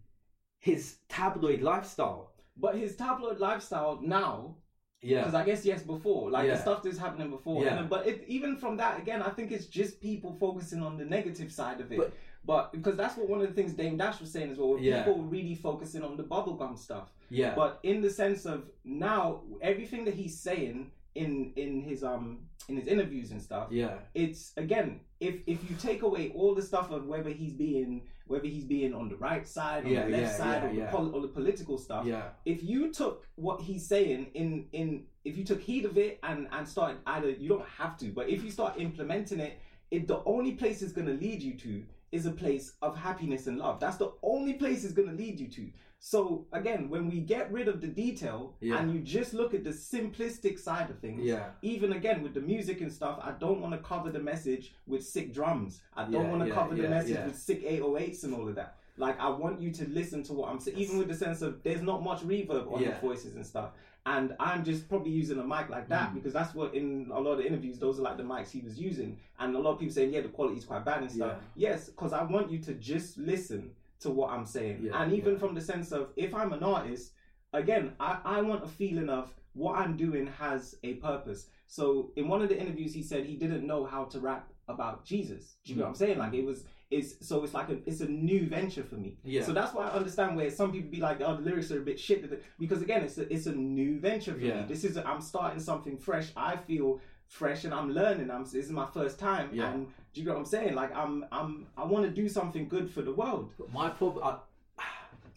his 0.59 0.97
tabloid 1.09 1.61
lifestyle. 1.61 2.31
But 2.55 2.75
his 2.75 2.95
tabloid 2.95 3.39
lifestyle 3.39 3.99
now, 4.01 4.55
Yeah, 5.03 5.19
because 5.19 5.35
I 5.35 5.43
guess 5.45 5.65
yes, 5.65 5.83
before 5.83 6.31
like 6.31 6.47
Yeah. 6.47 6.55
the 6.55 6.61
stuff 6.61 6.81
that's 6.83 6.97
happening 6.97 7.29
before. 7.29 7.63
Yeah. 7.63 7.81
But 7.83 8.07
it, 8.07 8.23
even 8.27 8.55
from 8.57 8.77
that, 8.77 8.99
again, 8.99 9.21
I 9.21 9.29
think 9.29 9.51
it's 9.51 9.65
just 9.67 10.01
people 10.01 10.35
focusing 10.39 10.81
on 10.81 10.97
the 10.97 11.05
negative 11.05 11.51
side 11.51 11.81
of 11.81 11.91
it. 11.91 11.97
But- 11.97 12.13
But, 12.45 12.73
because 12.73 12.97
that's 12.97 13.15
what 13.15 13.29
one 13.29 13.39
of 13.41 13.47
the 13.47 13.53
things 13.53 13.71
Dame 13.73 13.95
Dash 13.95 14.19
was 14.19 14.29
saying 14.29 14.51
as 14.51 14.57
well. 14.57 14.77
Yeah. 14.77 15.03
People 15.03 15.21
really 15.21 15.55
focusing 15.55 16.03
on 16.03 16.17
the 16.17 16.23
bubblegum 16.23 16.77
stuff. 16.77 17.07
yeah, 17.29 17.55
But 17.55 17.79
in 17.83 18.01
the 18.01 18.09
sense 18.09 18.45
of 18.45 18.69
now, 18.83 19.43
everything 19.61 20.03
that 20.05 20.13
he's 20.13 20.37
saying 20.37 20.91
in 21.15 21.53
in 21.55 21.81
his 21.81 22.03
um 22.03 22.39
in 22.69 22.77
his 22.77 22.87
interviews 22.87 23.31
and 23.31 23.41
stuff, 23.41 23.67
yeah, 23.71 23.95
it's 24.13 24.53
again 24.57 24.99
if 25.19 25.35
if 25.47 25.69
you 25.69 25.75
take 25.77 26.01
away 26.03 26.31
all 26.35 26.55
the 26.55 26.61
stuff 26.61 26.91
of 26.91 27.05
whether 27.05 27.29
he's 27.29 27.53
being 27.53 28.03
whether 28.27 28.47
he's 28.47 28.63
being 28.63 28.93
on 28.93 29.09
the 29.09 29.17
right 29.17 29.45
side 29.47 29.85
or 29.85 29.89
Yeah, 29.89 30.05
the 30.05 30.11
left 30.11 30.23
yeah, 30.23 30.37
side 30.37 30.63
yeah, 30.63 30.69
or. 30.69 30.85
The 30.85 30.91
pol- 30.91 31.15
or 31.15 31.21
the 31.21 31.27
political 31.27 31.77
stuff 31.77 32.05
yeah, 32.05 32.29
if 32.45 32.63
you 32.63 32.91
took 32.91 33.25
what 33.35 33.61
he's 33.61 33.85
saying 33.85 34.27
in 34.33 34.67
in 34.71 35.03
if 35.25 35.37
you 35.37 35.43
took 35.43 35.61
heed 35.61 35.85
of 35.85 35.97
it 35.97 36.19
and 36.23 36.47
and 36.51 36.67
started 36.67 36.97
either 37.05 37.29
you 37.29 37.49
don't 37.49 37.67
have 37.67 37.97
to 37.97 38.05
but 38.07 38.29
if 38.29 38.43
you 38.43 38.49
start 38.51 38.79
implementing 38.79 39.39
it 39.39 39.59
it 39.91 40.07
the 40.07 40.21
only 40.25 40.53
place 40.53 40.81
it's 40.81 40.93
going 40.93 41.07
to 41.07 41.13
lead 41.13 41.41
you 41.41 41.53
to 41.55 41.83
is 42.13 42.25
a 42.27 42.31
place 42.31 42.73
of 42.83 42.95
happiness 42.95 43.47
and 43.47 43.57
love. 43.57 43.79
That's 43.79 43.97
the 43.97 44.11
only 44.21 44.53
place 44.53 44.83
it's 44.83 44.93
going 44.93 45.09
to 45.09 45.15
lead 45.15 45.39
you 45.39 45.47
to 45.47 45.67
so 46.05 46.45
again 46.51 46.89
when 46.89 47.09
we 47.09 47.21
get 47.21 47.49
rid 47.49 47.69
of 47.69 47.79
the 47.79 47.87
detail 47.87 48.55
Yeah. 48.59 48.77
and 48.79 48.93
you 48.93 48.99
just 48.99 49.33
look 49.33 49.53
at 49.53 49.63
the 49.63 49.69
simplistic 49.69 50.59
side 50.59 50.89
of 50.89 50.99
things 50.99 51.23
yeah. 51.23 51.51
even 51.61 51.93
again 51.93 52.21
with 52.21 52.33
the 52.33 52.41
music 52.41 52.81
and 52.81 52.91
stuff, 52.91 53.19
I 53.23 53.31
don't 53.31 53.61
want 53.61 53.73
to 53.73 53.79
cover 53.79 54.09
the 54.11 54.19
message 54.19 54.73
with 54.85 55.01
sick 55.05 55.33
drums. 55.33 55.79
I 55.95 56.03
don't 56.03 56.25
Yeah, 56.25 56.29
want 56.31 56.41
to 56.43 56.49
yeah, 56.49 56.55
cover 56.55 56.75
the 56.75 56.89
message 56.89 57.17
with 57.25 57.37
sick 57.37 57.63
808s 57.65 58.25
and 58.25 58.33
all 58.33 58.49
of 58.49 58.55
that. 58.55 58.75
Like 58.97 59.17
I 59.17 59.29
want 59.29 59.61
you 59.61 59.71
to 59.71 59.87
listen 59.87 60.23
to 60.23 60.33
what 60.33 60.49
I'm 60.49 60.59
saying, 60.59 60.77
even 60.77 60.97
with 60.97 61.07
the 61.07 61.15
sense 61.15 61.41
of 61.41 61.63
there's 61.63 61.81
not 61.81 62.03
much 62.03 62.19
reverb 62.19 62.69
on 62.73 62.83
the 62.83 62.91
voices 63.01 63.35
and 63.37 63.45
stuff. 63.45 63.69
And 64.05 64.35
I'm 64.41 64.65
just 64.65 64.89
probably 64.89 65.11
using 65.11 65.39
a 65.39 65.43
mic 65.55 65.69
like 65.69 65.87
that 65.87 66.11
Mm. 66.11 66.15
because 66.15 66.33
that's 66.33 66.53
what 66.53 66.75
in 66.75 67.09
a 67.13 67.19
lot 67.27 67.39
of 67.39 67.45
interviews, 67.45 67.79
those 67.79 67.97
are 67.99 68.01
like 68.03 68.17
the 68.17 68.23
mics 68.23 68.51
he 68.51 68.59
was 68.59 68.77
using. 68.77 69.17
And 69.39 69.55
a 69.55 69.59
lot 69.59 69.71
of 69.75 69.79
people 69.79 69.93
saying, 69.93 70.11
yeah, 70.11 70.19
the 70.19 70.27
quality's 70.27 70.65
quite 70.65 70.83
bad 70.83 71.01
and 71.03 71.09
stuff. 71.09 71.37
Yes, 71.55 71.85
because 71.85 72.11
I 72.11 72.23
want 72.23 72.51
you 72.51 72.59
to 72.67 72.73
just 72.73 73.17
listen 73.17 73.71
to 74.03 74.09
what 74.11 74.31
I'm 74.31 74.45
saying. 74.45 74.79
Yeah, 74.83 75.01
and 75.01 75.13
even 75.13 75.33
yeah. 75.33 75.39
from 75.39 75.55
the 75.55 75.61
sense 75.61 75.91
of 75.91 76.09
if 76.15 76.33
I'm 76.33 76.53
an 76.53 76.63
artist, 76.63 77.11
again, 77.53 77.93
I, 77.99 78.19
I 78.23 78.41
want 78.41 78.63
a 78.63 78.67
feeling 78.67 79.09
of 79.09 79.33
what 79.53 79.77
I'm 79.77 79.95
doing 79.97 80.27
has 80.39 80.75
a 80.83 80.95
purpose. 80.95 81.47
So 81.67 82.11
in 82.15 82.27
one 82.27 82.41
of 82.41 82.49
the 82.49 82.59
interviews, 82.59 82.93
he 82.93 83.03
said 83.03 83.25
he 83.25 83.35
didn't 83.35 83.65
know 83.65 83.85
how 83.85 84.05
to 84.05 84.19
rap 84.19 84.49
about 84.67 85.05
Jesus. 85.05 85.55
Do 85.63 85.73
you 85.73 85.77
know 85.77 85.83
mm. 85.83 85.85
what 85.85 85.89
I'm 85.89 85.95
saying? 85.95 86.17
Like 86.17 86.33
it 86.33 86.45
was, 86.45 86.65
it's 86.89 87.27
so 87.27 87.43
it's 87.43 87.53
like 87.53 87.69
a 87.69 87.77
it's 87.85 88.01
a 88.01 88.07
new 88.07 88.47
venture 88.47 88.83
for 88.83 88.95
me. 88.95 89.17
Yeah. 89.23 89.43
So 89.43 89.53
that's 89.53 89.73
why 89.73 89.87
I 89.87 89.91
understand 89.91 90.35
where 90.35 90.49
some 90.49 90.71
people 90.71 90.89
be 90.91 90.99
like, 90.99 91.21
oh, 91.21 91.35
the 91.35 91.41
lyrics 91.41 91.71
are 91.71 91.79
a 91.79 91.81
bit 91.81 91.99
shit 91.99 92.23
because 92.59 92.81
again, 92.81 93.03
it's 93.03 93.17
a 93.17 93.31
it's 93.33 93.47
a 93.47 93.53
new 93.53 93.99
venture 93.99 94.33
for 94.33 94.39
Yeah. 94.39 94.61
me. 94.61 94.67
This 94.67 94.83
is 94.83 94.97
i 94.97 95.03
I'm 95.03 95.21
starting 95.21 95.59
something 95.59 95.97
fresh. 95.97 96.31
I 96.35 96.55
feel 96.55 97.01
fresh 97.27 97.63
and 97.63 97.73
I'm 97.73 97.91
learning. 97.91 98.29
I'm 98.29 98.43
this 98.43 98.53
is 98.53 98.71
my 98.71 98.85
first 98.85 99.19
time. 99.19 99.49
Yeah. 99.53 99.71
And 99.71 99.87
do 100.13 100.21
you 100.21 100.25
get 100.25 100.33
what 100.33 100.39
I'm 100.39 100.45
saying? 100.45 100.75
Like 100.75 100.95
I'm 100.95 101.25
I'm 101.31 101.65
I 101.77 101.83
want 101.85 102.05
to 102.05 102.11
do 102.11 102.29
something 102.29 102.67
good 102.67 102.89
for 102.91 103.01
the 103.01 103.11
world. 103.11 103.51
But 103.57 103.71
my 103.73 103.89
problem, 103.89 104.23
I, 104.23 104.35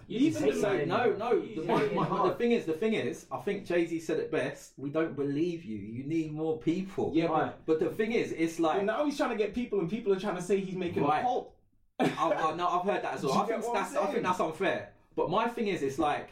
You 0.08 0.20
Even 0.20 0.42
say 0.42 0.60
So 0.60 0.84
no, 0.84 1.12
no. 1.14 1.40
The, 1.40 1.62
say 1.66 1.94
my, 1.94 2.08
my, 2.08 2.28
the 2.28 2.34
thing 2.36 2.52
is, 2.52 2.64
the 2.64 2.74
thing 2.74 2.94
is, 2.94 3.26
I 3.32 3.38
think 3.38 3.66
Jay 3.66 3.86
Z 3.86 3.98
said 4.00 4.18
it 4.20 4.30
best. 4.30 4.72
We 4.76 4.90
don't 4.90 5.16
believe 5.16 5.64
you. 5.64 5.78
You 5.78 6.04
need 6.04 6.32
more 6.32 6.58
people. 6.58 7.10
Yeah, 7.14 7.26
Right. 7.26 7.66
But 7.66 7.80
the 7.80 7.88
thing 7.90 8.12
is, 8.12 8.32
it's 8.32 8.60
like 8.60 8.76
But 8.78 8.84
now 8.84 9.04
he's 9.04 9.16
trying 9.16 9.30
to 9.30 9.36
get 9.36 9.52
people, 9.52 9.80
and 9.80 9.90
people 9.90 10.12
are 10.12 10.20
trying 10.20 10.36
to 10.36 10.42
say 10.42 10.60
he's 10.60 10.76
making 10.76 11.02
Right. 11.02 11.20
a 11.20 11.22
cult. 11.22 11.54
I, 11.98 12.04
I, 12.18 12.54
no, 12.54 12.68
I've 12.68 12.84
heard 12.84 13.02
that 13.02 13.14
as 13.14 13.24
well. 13.24 13.32
I 13.34 13.46
think 13.46 13.64
that's 13.72 13.96
I 13.96 14.06
think 14.06 14.22
that's 14.22 14.38
unfair. 14.40 14.92
But 15.16 15.30
my 15.30 15.48
thing 15.48 15.68
is, 15.68 15.82
it's 15.82 15.98
like 15.98 16.28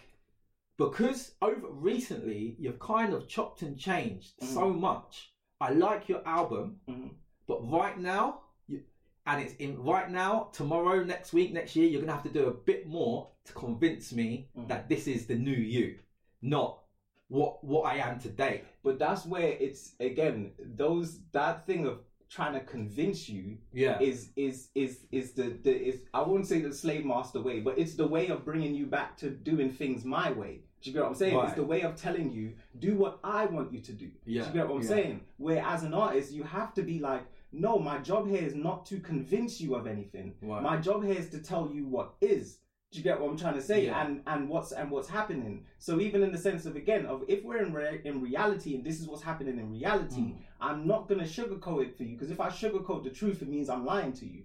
because 0.76 1.32
over 1.42 1.66
recently 1.68 2.56
you've 2.58 2.78
kind 2.78 3.12
of 3.14 3.26
chopped 3.28 3.62
and 3.62 3.78
changed 3.78 4.38
Mhm. 4.40 4.54
so 4.54 4.70
much. 4.72 5.32
I 5.60 5.70
like 5.70 6.08
your 6.08 6.26
album, 6.28 6.80
Mhm. 6.88 7.10
But 7.46 7.68
right 7.70 7.98
now, 7.98 8.40
you, 8.66 8.82
and 9.26 9.42
it's 9.42 9.54
in 9.54 9.82
right 9.82 10.10
now, 10.10 10.48
tomorrow, 10.52 11.02
next 11.04 11.32
week, 11.32 11.52
next 11.52 11.76
year, 11.76 11.88
you're 11.88 12.00
gonna 12.00 12.12
have 12.12 12.22
to 12.24 12.28
do 12.40 12.46
a 12.46 12.52
bit 12.52 12.86
more 12.86 13.28
to 13.44 13.52
convince 13.52 14.12
me 14.12 14.48
Mhm. 14.56 14.68
that 14.68 14.88
this 14.88 15.06
is 15.06 15.26
the 15.26 15.34
new 15.36 15.52
you, 15.52 15.98
not 16.42 16.80
what 17.28 17.62
what 17.64 17.82
I 17.82 17.96
am 17.98 18.18
today. 18.18 18.62
But 18.82 18.98
that's 18.98 19.24
where 19.26 19.48
it's 19.60 19.94
again 20.00 20.52
those 20.58 21.20
that 21.32 21.66
thing 21.66 21.86
of 21.86 22.00
trying 22.28 22.54
to 22.54 22.60
convince 22.60 23.28
you 23.28 23.58
Yeah, 23.72 23.98
is 24.00 24.30
is 24.36 24.70
is 24.74 25.06
is 25.12 25.32
the 25.32 25.50
the 25.62 25.70
is 25.88 26.02
I 26.12 26.22
wouldn't 26.22 26.46
say 26.46 26.60
the 26.60 26.72
slave 26.72 27.04
master 27.04 27.40
way, 27.40 27.60
but 27.60 27.78
it's 27.78 27.94
the 27.94 28.06
way 28.06 28.28
of 28.28 28.44
bringing 28.44 28.74
you 28.74 28.86
back 28.86 29.16
to 29.18 29.30
doing 29.30 29.70
things 29.70 30.04
my 30.04 30.32
way. 30.32 30.62
Do 30.80 30.90
you 30.90 30.94
get 30.94 31.02
what 31.02 31.08
I'm 31.10 31.14
saying? 31.14 31.38
It's 31.44 31.54
the 31.54 31.64
way 31.64 31.80
of 31.82 31.96
telling 31.96 32.30
you 32.30 32.52
do 32.78 32.96
what 32.96 33.18
I 33.24 33.46
want 33.46 33.72
you 33.72 33.80
to 33.80 33.92
do. 33.92 34.10
Yeah, 34.26 34.42
Do 34.42 34.48
you 34.48 34.54
get 34.54 34.68
what 34.68 34.76
I'm 34.76 34.82
yeah. 34.82 34.88
saying? 34.88 35.20
Where 35.38 35.62
as 35.64 35.82
an 35.82 35.94
artist, 35.94 36.32
you 36.32 36.42
have 36.42 36.74
to 36.74 36.82
be 36.82 36.98
like, 36.98 37.22
no, 37.54 37.78
my 37.78 37.98
job 37.98 38.28
here 38.28 38.42
is 38.42 38.54
not 38.54 38.84
to 38.86 38.98
convince 39.00 39.60
you 39.60 39.74
of 39.74 39.86
anything. 39.86 40.34
Right. 40.42 40.62
My 40.62 40.76
job 40.76 41.04
here 41.04 41.14
is 41.18 41.30
to 41.30 41.38
tell 41.38 41.70
you 41.72 41.86
what 41.86 42.14
is. 42.20 42.58
Do 42.90 42.98
you 42.98 43.04
get 43.04 43.20
what 43.20 43.28
I'm 43.30 43.36
trying 43.36 43.54
to 43.54 43.62
say? 43.62 43.86
Yeah. 43.86 44.04
And 44.04 44.22
and 44.26 44.48
what's 44.48 44.72
and 44.72 44.90
what's 44.90 45.08
happening. 45.08 45.64
So 45.78 46.00
even 46.00 46.22
in 46.22 46.30
the 46.30 46.38
sense 46.38 46.64
of 46.64 46.76
again 46.76 47.06
of 47.06 47.24
if 47.28 47.44
we're 47.44 47.62
in 47.64 47.72
re- 47.72 48.00
in 48.04 48.20
reality 48.20 48.74
and 48.76 48.84
this 48.84 49.00
is 49.00 49.08
what's 49.08 49.22
happening 49.22 49.58
in 49.58 49.70
reality, 49.70 50.20
Mm. 50.20 50.36
I'm 50.60 50.86
not 50.86 51.08
gonna 51.08 51.24
sugarcoat 51.24 51.82
it 51.86 51.96
for 51.96 52.04
you 52.04 52.14
because 52.16 52.30
if 52.30 52.40
I 52.40 52.48
sugarcoat 52.48 53.02
the 53.04 53.10
truth, 53.10 53.42
it 53.42 53.48
means 53.48 53.68
I'm 53.68 53.84
lying 53.84 54.12
to 54.14 54.26
you. 54.26 54.44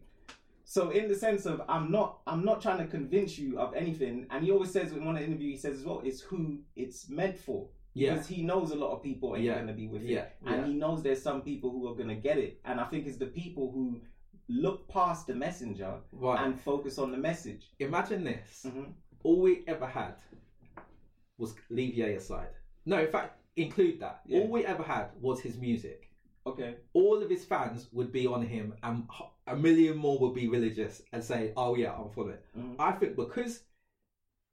So 0.65 0.89
in 0.89 1.07
the 1.07 1.15
sense 1.15 1.45
of 1.45 1.61
I'm 1.69 1.91
not 1.91 2.19
I'm 2.27 2.43
not 2.43 2.61
trying 2.61 2.79
to 2.79 2.87
convince 2.87 3.37
you 3.37 3.59
of 3.59 3.73
anything. 3.75 4.25
And 4.31 4.43
he 4.43 4.51
always 4.51 4.71
says 4.71 4.91
in 4.91 5.05
one 5.05 5.17
interview 5.17 5.51
he 5.51 5.57
says 5.57 5.79
as 5.79 5.85
well, 5.85 6.01
it's 6.03 6.21
who 6.21 6.59
it's 6.75 7.09
meant 7.09 7.37
for. 7.39 7.69
Yeah, 7.99 8.13
Because 8.13 8.27
he 8.27 8.41
knows 8.43 8.71
a 8.71 8.75
lot 8.75 8.91
of 8.95 9.03
people 9.03 9.35
ain't 9.35 9.45
Yeah. 9.45 9.59
gonna 9.59 9.73
be 9.73 9.87
with 9.87 10.03
Yeah. 10.03 10.19
it. 10.19 10.35
And 10.45 10.55
Yeah. 10.61 10.67
he 10.67 10.73
knows 10.73 11.03
there's 11.03 11.21
some 11.21 11.41
people 11.41 11.69
who 11.71 11.87
are 11.89 11.95
gonna 11.95 12.15
get 12.15 12.37
it. 12.37 12.59
And 12.65 12.79
I 12.79 12.85
think 12.85 13.05
it's 13.07 13.17
the 13.17 13.27
people 13.27 13.71
who 13.71 14.01
look 14.47 14.87
past 14.87 15.27
the 15.27 15.35
messenger 15.35 15.99
right. 16.11 16.39
and 16.43 16.59
focus 16.59 16.97
on 16.97 17.11
the 17.11 17.17
message. 17.17 17.69
Imagine 17.79 18.23
this. 18.23 18.65
Mhm. 18.67 18.93
all 19.23 19.41
we 19.41 19.63
ever 19.67 19.85
had 19.85 20.15
was 21.37 21.53
leave 21.69 21.93
Ye 21.93 22.13
aside. 22.15 22.53
No, 22.85 22.99
in 22.99 23.11
fact, 23.11 23.37
include 23.55 23.99
that. 23.99 24.21
Yeah. 24.25 24.39
All 24.39 24.47
we 24.47 24.65
ever 24.65 24.83
had 24.83 25.11
was 25.21 25.41
his 25.41 25.57
music. 25.57 26.09
Okay. 26.45 26.77
All 26.93 27.21
of 27.21 27.29
his 27.29 27.43
fans 27.45 27.91
would 27.91 28.11
be 28.13 28.25
on 28.25 28.41
him, 28.45 28.73
and 28.81 29.07
a 29.45 29.55
million 29.55 29.97
more 29.97 30.17
would 30.19 30.33
be 30.33 30.47
religious 30.47 31.01
and 31.11 31.21
say, 31.23 31.51
"Oh 31.57 31.75
yeah, 31.75 31.93
I'm 31.93 32.09
for 32.11 32.31
it." 32.31 32.45
Mhm. 32.57 32.75
I 32.79 32.93
think 32.93 33.15
because 33.17 33.63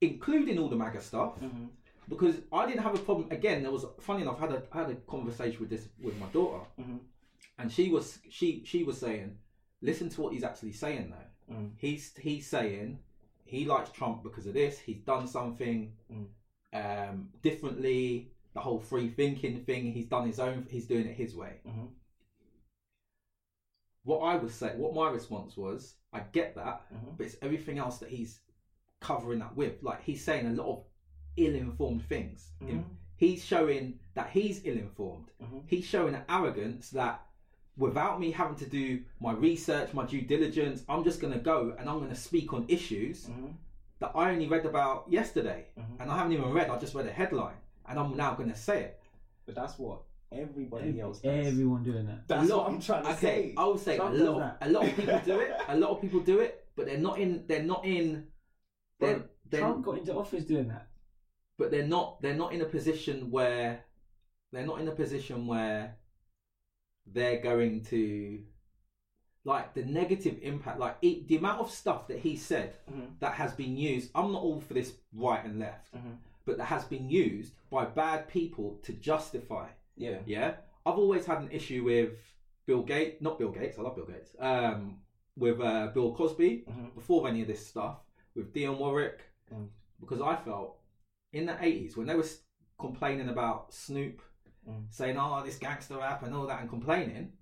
including 0.01 0.59
all 0.59 0.69
the 0.69 0.77
MAGA 0.77 1.01
stuff, 1.01 1.41
Mhm. 1.41 1.69
Because 2.09 2.37
I 2.53 2.67
didn't 2.67 2.83
have 2.83 2.95
a 2.95 2.99
problem. 2.99 3.31
Again, 3.31 3.63
there 3.63 3.73
was 3.73 3.85
funny 4.01 4.23
enough. 4.23 4.39
I 4.39 4.41
had 4.47 4.53
a 4.53 4.63
I 4.73 4.79
had 4.83 4.91
a 4.91 4.95
conversation 4.95 5.61
with 5.61 5.71
this 5.71 5.89
with 6.01 6.17
my 6.19 6.27
daughter, 6.29 6.65
Mhm. 6.79 7.01
and 7.59 7.71
she 7.73 7.89
was 7.91 8.19
she 8.31 8.63
she 8.65 8.85
was 8.85 8.99
saying, 8.99 9.39
listen 9.83 10.09
to 10.11 10.21
what 10.21 10.33
he's 10.33 10.45
actually 10.45 10.73
saying 10.73 11.11
though. 11.11 11.55
Mm. 11.55 11.73
He's 11.79 12.15
he's 12.17 12.47
saying 12.47 12.99
he 13.45 13.65
likes 13.65 13.91
Trump 13.91 14.23
because 14.23 14.47
of 14.47 14.55
this. 14.55 14.79
He's 14.79 15.01
done 15.01 15.27
something 15.27 15.93
Mm. 16.13 16.27
um, 16.73 17.33
differently. 17.43 18.33
The 18.55 18.61
whole 18.61 18.81
free 18.81 19.09
thinking 19.09 19.65
thing. 19.65 19.93
He's 19.93 20.07
done 20.07 20.27
his 20.27 20.41
own. 20.41 20.67
He's 20.71 20.87
doing 20.87 21.07
it 21.07 21.15
his 21.17 21.35
way. 21.37 21.61
Mhm. 21.67 21.91
What 24.05 24.21
I 24.21 24.37
was 24.37 24.55
saying, 24.55 24.79
what 24.79 24.95
my 24.95 25.11
response 25.11 25.57
was, 25.57 25.97
I 26.13 26.21
get 26.21 26.55
that, 26.55 26.87
Mhm. 26.93 27.17
but 27.17 27.27
it's 27.27 27.37
everything 27.43 27.79
else 27.79 27.99
that 27.99 28.09
he's 28.09 28.41
covering 29.01 29.41
that 29.41 29.57
with. 29.57 29.83
Like 29.83 30.03
he's 30.03 30.25
saying 30.25 30.47
a 30.47 30.53
lot 30.53 30.69
of 30.69 30.85
ill-informed 31.37 32.03
things. 32.07 32.53
Mhm. 32.63 32.85
He's 33.17 33.45
showing 33.45 33.99
that 34.15 34.31
he's 34.31 34.65
ill-informed. 34.65 35.31
Mhm. 35.43 35.63
He's 35.67 35.85
showing 35.85 36.15
an 36.15 36.23
arrogance 36.29 36.91
that 36.91 37.27
without 37.77 38.19
me 38.21 38.31
having 38.31 38.57
to 38.57 38.67
do 38.67 39.03
my 39.21 39.33
research, 39.33 39.93
my 39.95 40.05
due 40.07 40.23
diligence, 40.23 40.85
I'm 40.89 41.05
just 41.05 41.21
going 41.21 41.33
to 41.33 41.39
go 41.39 41.75
and 41.79 41.89
I'm 41.89 41.99
going 41.99 42.11
to 42.11 42.15
speak 42.17 42.53
on 42.53 42.65
issues 42.69 43.27
Mhm. 43.27 43.55
that 43.99 44.13
I 44.15 44.31
only 44.33 44.47
read 44.49 44.65
about 44.67 45.11
yesterday, 45.11 45.67
Mhm. 45.79 46.01
and 46.01 46.11
I 46.11 46.17
haven't 46.19 46.33
even 46.33 46.53
read. 46.53 46.71
I 46.71 46.79
just 46.79 46.95
read 46.95 47.07
a 47.07 47.13
headline, 47.13 47.57
and 47.87 47.99
I'm 47.99 48.17
now 48.17 48.35
going 48.35 48.49
to 48.51 48.57
say 48.57 48.83
it. 48.85 49.01
But 49.45 49.55
that's 49.55 49.79
what 49.79 50.03
everybody 50.33 50.89
Every- 50.89 51.01
else 51.01 51.21
does. 51.21 51.47
everyone 51.47 51.85
doing 51.85 52.07
that. 52.07 52.27
That's 52.29 52.51
A 52.51 52.55
lot- 52.57 52.65
what 52.65 52.73
I'm 52.75 52.81
trying 52.81 53.05
to 53.05 53.11
okay, 53.11 53.21
say. 53.51 53.55
I 53.57 53.67
would 53.67 53.79
say 53.81 53.97
Trump 53.97 54.15
a 54.15 54.19
lot. 54.25 54.39
that. 54.61 54.69
A 54.69 54.71
lot 54.71 54.85
of 54.89 54.97
people 54.97 55.21
do 55.25 55.41
it. 55.41 55.53
A 55.69 55.77
lot 55.79 55.91
of 55.91 56.01
people 56.01 56.21
do 56.21 56.41
it, 56.41 56.67
but 56.77 56.87
they're 56.87 56.99
not 56.99 57.19
in. 57.19 57.47
They're 57.47 57.63
not 57.63 57.85
in. 57.85 58.27
They're, 58.99 59.19
Bro, 59.19 59.29
they're 59.51 59.61
Trump 59.61 59.85
got 59.85 59.99
into 59.99 60.15
office 60.17 60.45
doing 60.45 60.69
that. 60.69 60.89
But 61.59 61.71
they're 61.71 61.87
not. 61.87 62.21
They're 62.23 62.35
not 62.35 62.53
in 62.53 62.61
a 62.63 62.67
position 62.67 63.31
where. 63.31 63.85
They're 64.53 64.67
not 64.67 64.81
in 64.81 64.89
a 64.89 64.93
position 64.93 65.47
where. 65.47 65.97
They're 67.07 67.41
going 67.41 67.85
to. 67.87 68.41
Like 69.45 69.75
the 69.75 69.85
negative 69.85 70.39
impact, 70.43 70.81
like 70.81 70.97
it, 71.03 71.29
the 71.29 71.37
amount 71.37 71.61
of 71.61 71.71
stuff 71.71 72.09
that 72.09 72.19
he 72.19 72.35
said 72.35 72.77
Mhm. 72.91 73.17
that 73.21 73.35
has 73.35 73.53
been 73.55 73.77
used. 73.77 74.11
I'm 74.13 74.33
not 74.33 74.43
all 74.43 74.61
for 74.61 74.75
this 74.75 74.99
right 75.15 75.45
and 75.45 75.61
left, 75.61 75.95
Mhm. 75.95 76.17
but 76.45 76.57
that 76.59 76.65
has 76.65 76.85
been 76.85 77.09
used 77.09 77.55
by 77.71 77.85
bad 77.85 78.27
people 78.29 78.79
to 78.83 78.93
justify 78.93 79.69
Yeah. 79.95 80.21
Yeah, 80.27 80.57
I've 80.85 80.99
always 80.99 81.25
had 81.27 81.41
an 81.43 81.51
issue 81.53 81.85
with 81.85 82.19
Bill 82.67 82.83
Gates, 82.83 83.23
not 83.23 83.39
Bill 83.39 83.53
Gates. 83.53 83.79
I 83.79 83.83
love 83.83 83.95
Bill 83.95 84.05
Gates. 84.07 84.35
Um, 84.41 85.01
with 85.37 85.61
uh, 85.61 85.87
Bill 85.95 86.13
Cosby 86.13 86.65
Mhm. 86.69 86.95
before 86.97 87.29
any 87.29 87.41
of 87.41 87.47
this 87.47 87.65
stuff 87.65 88.01
with 88.35 88.53
Dionne 88.53 88.79
Warwick, 88.79 89.21
Mm. 89.55 89.69
because 90.01 90.21
I 90.21 90.35
felt 90.35 90.77
in 91.33 91.47
the 91.47 91.57
eighties 91.63 91.97
when 91.97 92.07
they 92.07 92.15
were 92.15 92.27
complaining 92.79 93.29
about 93.29 93.73
Snoop, 93.73 94.23
Mm. 94.67 94.93
saying 94.93 95.17
"Oh, 95.17 95.43
this 95.45 95.59
gangster 95.59 95.97
rap" 95.97 96.23
and 96.23 96.35
all 96.35 96.47
that, 96.47 96.61
and 96.61 96.69
complaining, 96.69 97.33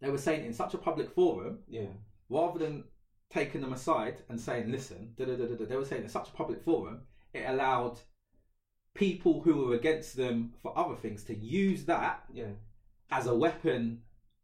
they 0.00 0.10
were 0.10 0.18
saying 0.18 0.44
in 0.44 0.52
such 0.52 0.74
a 0.74 0.78
public 0.78 1.10
forum 1.10 1.62
Yeah. 1.66 1.92
rather 2.28 2.58
than 2.58 2.84
taking 3.28 3.60
them 3.60 3.72
aside 3.72 4.22
and 4.28 4.40
saying, 4.40 4.70
"Listen," 4.70 5.12
da, 5.16 5.26
da, 5.26 5.36
da, 5.36 5.46
da, 5.46 5.54
da, 5.54 5.64
they 5.66 5.76
were 5.76 5.84
saying 5.84 6.02
in 6.02 6.08
such 6.08 6.28
a 6.28 6.32
public 6.32 6.62
forum, 6.62 7.06
it 7.32 7.44
allowed 7.46 8.00
people 8.94 9.42
who 9.42 9.56
were 9.66 9.74
against 9.74 10.16
them 10.16 10.52
for 10.62 10.76
other 10.78 10.94
things 10.94 11.24
to 11.24 11.34
use 11.34 11.84
that 11.86 12.24
Yeah. 12.32 12.54
as 13.10 13.26
a 13.26 13.34
weapon 13.34 14.02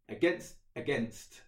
against 0.09 0.57
against 0.76 1.43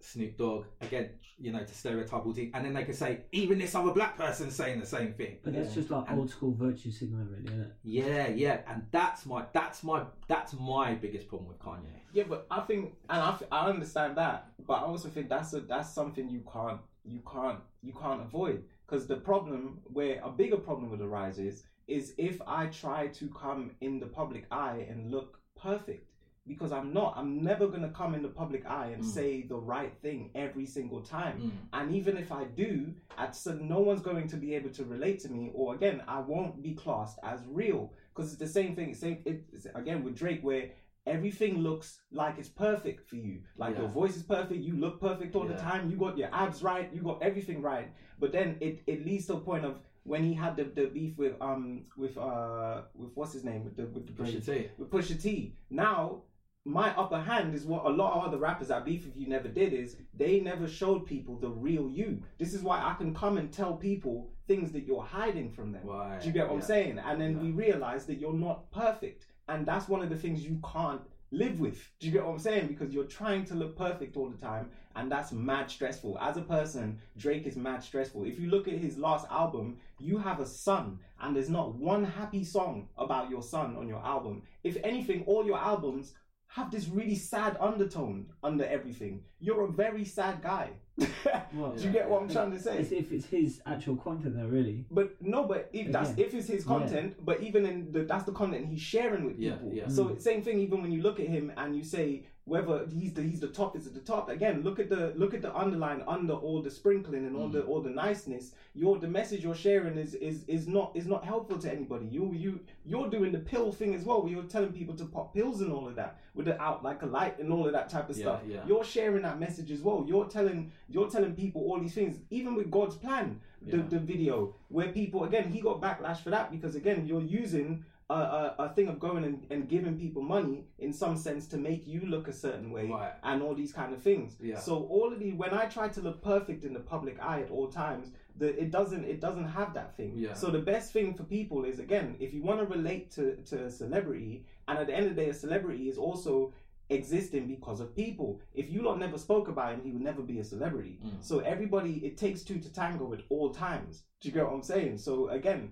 Snoop 0.00 0.36
Dogg, 0.36 0.64
again, 0.80 1.10
you 1.40 1.52
know 1.52 1.62
to 1.64 1.74
stereotype 1.74 2.24
all 2.26 2.32
things, 2.32 2.50
and 2.54 2.64
then 2.64 2.74
they 2.74 2.84
could 2.84 2.94
say 2.96 3.20
even 3.32 3.58
this 3.58 3.74
other 3.74 3.92
black 3.92 4.16
person 4.16 4.50
saying 4.50 4.80
the 4.80 4.86
same 4.86 5.12
thing. 5.14 5.38
But 5.42 5.54
that's 5.54 5.68
Yeah. 5.70 5.74
just 5.74 5.90
like 5.90 6.08
And- 6.08 6.18
old 6.18 6.30
school 6.30 6.52
virtue 6.52 6.90
signaling, 6.90 7.28
really, 7.30 7.44
isn't 7.44 7.60
it? 7.60 7.72
Yeah, 7.84 8.28
yeah, 8.28 8.60
and 8.66 8.86
that's 8.90 9.24
my 9.26 9.46
that's 9.52 9.82
my 9.84 10.06
that's 10.26 10.54
my 10.54 10.94
biggest 10.94 11.28
problem 11.28 11.48
with 11.48 11.58
Kanye. 11.58 12.00
Yeah, 12.12 12.24
but 12.28 12.46
I 12.50 12.60
think, 12.60 12.94
and 13.10 13.20
I, 13.20 13.38
I 13.52 13.68
understand 13.68 14.16
that, 14.16 14.50
but 14.66 14.74
I 14.74 14.82
also 14.86 15.08
think 15.08 15.28
that's 15.28 15.52
a 15.54 15.60
that's 15.60 15.92
something 15.92 16.28
you 16.28 16.42
can't 16.52 16.80
you 17.04 17.20
can't 17.30 17.60
you 17.82 17.92
can't 17.92 18.20
avoid 18.22 18.64
because 18.86 19.06
the 19.06 19.16
problem 19.16 19.80
where 19.84 20.20
a 20.24 20.30
bigger 20.30 20.56
problem 20.56 20.90
would 20.90 21.00
arise 21.00 21.38
is 21.38 21.64
is 21.86 22.14
if 22.18 22.42
I 22.46 22.66
try 22.66 23.06
to 23.08 23.28
come 23.28 23.70
in 23.80 23.98
the 24.00 24.06
public 24.06 24.46
eye 24.50 24.86
and 24.90 25.10
look 25.10 25.38
perfect 25.56 26.07
because 26.48 26.72
I'm 26.72 26.92
not. 26.92 27.14
I'm 27.16 27.42
never 27.44 27.68
gonna 27.68 27.90
come 27.90 28.14
in 28.14 28.22
the 28.22 28.28
public 28.28 28.66
eye 28.66 28.88
and 28.94 29.02
Mm. 29.04 29.06
say 29.06 29.42
the 29.42 29.56
right 29.56 29.94
thing 30.02 30.30
every 30.34 30.66
single 30.66 31.02
time. 31.02 31.38
Mm. 31.40 31.50
And 31.74 31.94
even 31.94 32.16
if 32.16 32.32
I 32.32 32.44
do, 32.44 32.94
at 33.16 33.36
some, 33.36 33.68
no 33.68 33.80
one's 33.80 34.00
going 34.00 34.26
to 34.28 34.36
be 34.36 34.54
able 34.54 34.70
to 34.70 34.84
relate 34.84 35.20
to 35.20 35.28
me, 35.30 35.50
or 35.54 35.74
again, 35.74 36.02
I 36.08 36.20
won't 36.20 36.62
be 36.62 36.74
classed 36.74 37.18
as 37.22 37.40
real 37.46 37.92
because 38.14 38.32
it's 38.32 38.40
the 38.40 38.48
same 38.48 38.74
thing. 38.74 38.94
Same 38.94 39.18
it's, 39.24 39.66
again 39.74 40.02
with 40.02 40.16
Drake, 40.16 40.42
where 40.42 40.70
everything 41.06 41.58
looks 41.58 42.00
like 42.10 42.38
it's 42.38 42.48
perfect 42.50 43.08
for 43.08 43.16
you. 43.16 43.40
Like 43.56 43.74
Yeah. 43.74 43.80
your 43.82 43.88
voice 43.88 44.16
is 44.16 44.22
perfect, 44.22 44.60
you 44.62 44.76
look 44.76 45.00
perfect 45.00 45.34
all 45.36 45.46
the 45.46 45.54
time, 45.54 45.90
you 45.90 45.96
got 45.96 46.18
your 46.18 46.28
abs 46.32 46.62
right, 46.62 46.92
you 46.92 47.00
got 47.02 47.22
everything 47.22 47.62
right. 47.62 47.88
But 48.18 48.32
then 48.32 48.56
it, 48.60 48.82
it 48.86 49.04
leads 49.06 49.26
to 49.26 49.34
a 49.34 49.40
point 49.40 49.64
of 49.64 49.80
when 50.04 50.22
he 50.24 50.34
had 50.34 50.56
the, 50.56 50.64
the 50.64 50.86
beef 50.86 51.16
with 51.18 51.34
um 51.40 51.84
with 51.96 52.16
uh 52.18 52.82
with 52.94 53.10
what's 53.14 53.32
his 53.32 53.44
name 53.44 53.64
with 53.64 53.76
the 53.76 53.86
with 53.86 54.06
the 54.06 54.12
Pusha 54.12 54.44
T. 54.44 54.68
with 54.78 54.90
Pusha 54.90 55.20
T. 55.22 55.54
Now, 55.70 56.22
my 56.68 56.94
upper 56.96 57.18
hand 57.18 57.54
is 57.54 57.64
what 57.64 57.86
a 57.86 57.88
lot 57.88 58.14
of 58.14 58.24
other 58.26 58.36
rappers 58.36 58.68
that 58.68 58.84
beef 58.84 59.06
if 59.06 59.16
you 59.16 59.26
never 59.26 59.48
did 59.48 59.72
is 59.72 59.96
they 60.14 60.38
never 60.40 60.68
showed 60.68 61.06
people 61.06 61.36
the 61.36 61.48
real 61.48 61.88
you. 61.88 62.22
This 62.38 62.52
is 62.52 62.62
why 62.62 62.78
I 62.84 62.94
can 62.94 63.14
come 63.14 63.38
and 63.38 63.50
tell 63.50 63.74
people 63.74 64.28
things 64.46 64.70
that 64.72 64.84
you're 64.86 65.02
hiding 65.02 65.50
from 65.50 65.72
them. 65.72 65.86
Right. 65.86 66.20
Do 66.20 66.26
you 66.26 66.32
get 66.32 66.46
what 66.48 66.56
I'm 66.56 66.62
saying? 66.62 66.98
And 66.98 67.18
then 67.20 67.36
Yeah. 67.36 67.42
we 67.42 67.50
realize 67.52 68.04
that 68.06 68.16
you're 68.16 68.34
not 68.34 68.70
perfect. 68.70 69.26
And 69.48 69.64
that's 69.64 69.88
one 69.88 70.02
of 70.02 70.10
the 70.10 70.16
things 70.16 70.44
you 70.44 70.60
can't 70.74 71.00
live 71.30 71.58
with. 71.58 71.90
Do 72.00 72.06
you 72.06 72.12
get 72.12 72.24
what 72.24 72.32
I'm 72.32 72.38
saying? 72.38 72.68
Because 72.68 72.92
you're 72.92 73.04
trying 73.04 73.44
to 73.46 73.54
look 73.54 73.76
perfect 73.76 74.16
all 74.16 74.28
the 74.28 74.36
time, 74.38 74.70
and 74.96 75.10
that's 75.10 75.32
mad 75.32 75.70
stressful. 75.70 76.18
As 76.20 76.36
a 76.36 76.42
person, 76.42 76.98
Drake 77.16 77.46
is 77.46 77.56
mad 77.56 77.82
stressful. 77.82 78.24
If 78.24 78.38
you 78.38 78.48
look 78.50 78.66
at 78.68 78.74
his 78.78 78.96
last 78.98 79.26
album, 79.30 79.78
you 79.98 80.18
have 80.18 80.40
a 80.40 80.46
son, 80.46 80.98
and 81.20 81.34
there's 81.34 81.50
not 81.50 81.74
one 81.74 82.04
happy 82.04 82.44
song 82.44 82.88
about 82.96 83.30
your 83.30 83.42
son 83.42 83.76
on 83.76 83.88
your 83.88 84.02
album. 84.04 84.42
If 84.64 84.76
anything, 84.82 85.24
all 85.26 85.44
your 85.44 85.58
albums 85.58 86.14
have 86.48 86.70
this 86.70 86.88
really 86.88 87.14
sad 87.14 87.56
undertone 87.60 88.26
under 88.42 88.64
everything. 88.64 89.22
You're 89.38 89.64
a 89.64 89.70
very 89.72 90.04
sad 90.04 90.42
guy. 90.42 90.70
Well, 91.54 91.72
Do 91.72 91.84
you 91.84 91.90
get 91.90 92.08
what 92.10 92.22
I'm 92.22 92.28
trying 92.28 92.50
to 92.52 92.58
say? 92.60 92.78
As 92.78 92.92
if 92.92 93.10
it's 93.12 93.24
his 93.26 93.60
actual 93.64 93.96
content, 93.96 94.36
though, 94.36 94.46
really. 94.46 94.84
But 94.90 95.20
no, 95.22 95.44
but 95.44 95.70
if 95.72 95.90
that's 95.92 96.10
Again. 96.10 96.26
if 96.26 96.34
it's 96.34 96.46
his 96.48 96.64
Yeah. 96.64 96.72
content, 96.74 97.24
but 97.24 97.40
even 97.42 97.64
in 97.66 97.92
the 97.92 98.02
that's 98.04 98.24
the 98.24 98.32
content 98.32 98.66
he's 98.66 98.80
sharing 98.80 99.24
with 99.24 99.38
Yeah, 99.38 99.52
people. 99.54 99.72
yeah. 99.72 99.88
So 99.88 100.06
Mm. 100.06 100.20
same 100.20 100.42
thing. 100.42 100.58
Even 100.60 100.82
when 100.82 100.92
you 100.92 101.02
look 101.02 101.20
at 101.20 101.28
him 101.28 101.52
and 101.56 101.74
you 101.76 101.84
say 101.84 102.26
whether 102.48 102.86
he's 102.92 103.12
the 103.12 103.22
he's 103.22 103.40
the 103.40 103.48
top 103.48 103.76
is 103.76 103.86
at 103.86 103.94
the 103.94 104.00
top 104.00 104.28
again. 104.30 104.62
Look 104.62 104.78
at 104.78 104.88
the 104.88 105.12
look 105.16 105.34
at 105.34 105.42
the 105.42 105.54
underline 105.54 106.02
under 106.08 106.34
all 106.34 106.62
the 106.62 106.70
sprinkling 106.70 107.26
and 107.26 107.36
all 107.36 107.48
the 107.48 107.62
Mm. 107.62 107.68
all 107.68 107.80
the 107.80 107.90
niceness. 107.90 108.52
Your 108.74 108.98
the 108.98 109.08
message 109.08 109.44
you're 109.44 109.54
sharing 109.54 109.98
is 109.98 110.14
is 110.14 110.44
is 110.48 110.66
not 110.66 110.92
is 110.94 111.06
not 111.06 111.24
helpful 111.24 111.58
to 111.58 111.70
anybody. 111.70 112.06
You 112.06 112.32
you 112.32 112.60
you're 112.86 113.08
doing 113.10 113.32
the 113.32 113.38
pill 113.38 113.70
thing 113.72 113.94
as 113.94 114.04
well. 114.04 114.22
Where 114.22 114.32
you're 114.32 114.44
telling 114.56 114.72
people 114.72 114.94
to 114.96 115.04
pop 115.04 115.34
pills 115.34 115.60
and 115.60 115.72
all 115.72 115.86
of 115.86 115.94
that 115.96 116.18
with 116.34 116.46
the 116.46 116.60
out 116.60 116.82
like 116.82 117.02
a 117.02 117.06
light 117.06 117.38
and 117.38 117.52
all 117.52 117.66
of 117.66 117.72
that 117.72 117.88
type 117.88 118.08
of 118.08 118.16
Yeah, 118.16 118.24
stuff. 118.24 118.40
yeah. 118.48 118.64
You're 118.66 118.84
sharing 118.84 119.22
that 119.22 119.38
message 119.38 119.70
as 119.70 119.82
well. 119.82 120.04
You're 120.08 120.26
telling 120.26 120.72
you're 120.88 121.10
telling 121.10 121.34
people 121.34 121.60
all 121.62 121.78
these 121.78 121.94
things. 121.94 122.18
Even 122.30 122.54
with 122.54 122.70
God's 122.70 122.96
plan, 122.96 123.40
the, 123.60 123.76
Yeah. 123.78 123.82
the 123.88 123.98
video 123.98 124.54
where 124.68 124.90
people 124.92 125.24
again 125.24 125.50
he 125.52 125.60
got 125.60 125.80
backlash 125.80 126.18
for 126.24 126.30
that 126.30 126.50
because 126.50 126.74
again 126.76 127.06
you're 127.06 127.20
using 127.42 127.84
a, 128.10 128.14
a, 128.14 128.54
a 128.60 128.68
thing 128.70 128.88
of 128.88 128.98
going 128.98 129.22
and, 129.24 129.46
and 129.50 129.68
giving 129.68 129.98
people 129.98 130.22
money 130.22 130.64
in 130.78 130.92
some 130.92 131.14
sense 131.16 131.46
to 131.48 131.56
make 131.58 131.86
you 131.86 132.00
look 132.06 132.26
a 132.28 132.32
certain 132.32 132.70
way 132.70 132.86
Right. 132.88 133.12
and 133.22 133.42
all 133.42 133.54
these 133.54 133.72
kind 133.72 133.92
of 133.92 134.02
things 134.02 134.36
Yeah. 134.40 134.58
so 134.58 134.84
all 134.84 135.12
of 135.12 135.18
the 135.18 135.32
when 135.32 135.52
i 135.52 135.66
try 135.66 135.88
to 135.88 136.00
look 136.00 136.22
perfect 136.22 136.64
in 136.64 136.72
the 136.72 136.80
public 136.80 137.20
eye 137.20 137.42
at 137.42 137.50
all 137.50 137.68
times 137.68 138.10
the, 138.38 138.48
it 138.62 138.70
doesn't 138.70 139.04
it 139.04 139.20
doesn't 139.20 139.48
have 139.48 139.74
that 139.74 139.94
thing 139.96 140.12
Yeah. 140.16 140.32
so 140.32 140.50
the 140.50 140.60
best 140.60 140.92
thing 140.92 141.12
for 141.14 141.24
people 141.24 141.64
is 141.66 141.78
again 141.80 142.16
if 142.18 142.32
you 142.32 142.42
want 142.42 142.60
to 142.60 142.66
relate 142.66 143.10
to, 143.16 143.36
to 143.50 143.64
a 143.66 143.70
celebrity 143.70 144.46
and 144.68 144.78
at 144.78 144.86
the 144.86 144.94
end 144.94 145.06
of 145.08 145.14
the 145.14 145.22
day 145.22 145.28
a 145.28 145.34
celebrity 145.34 145.88
is 145.90 145.98
also 145.98 146.52
existing 146.90 147.46
because 147.46 147.80
of 147.80 147.94
people 147.94 148.40
if 148.54 148.70
you 148.72 148.80
lot 148.82 148.98
never 148.98 149.18
spoke 149.18 149.48
about 149.48 149.74
him 149.74 149.80
he 149.84 149.90
would 149.90 150.00
never 150.00 150.22
be 150.22 150.38
a 150.38 150.44
celebrity 150.44 150.98
Mm. 151.04 151.22
so 151.22 151.40
everybody 151.40 151.94
it 152.06 152.16
takes 152.16 152.42
two 152.42 152.58
to 152.58 152.72
tango 152.72 153.12
at 153.12 153.20
all 153.28 153.50
times 153.50 154.04
do 154.20 154.28
you 154.28 154.34
get 154.34 154.44
what 154.46 154.54
i'm 154.54 154.62
saying 154.62 154.96
so 154.96 155.28
again 155.28 155.70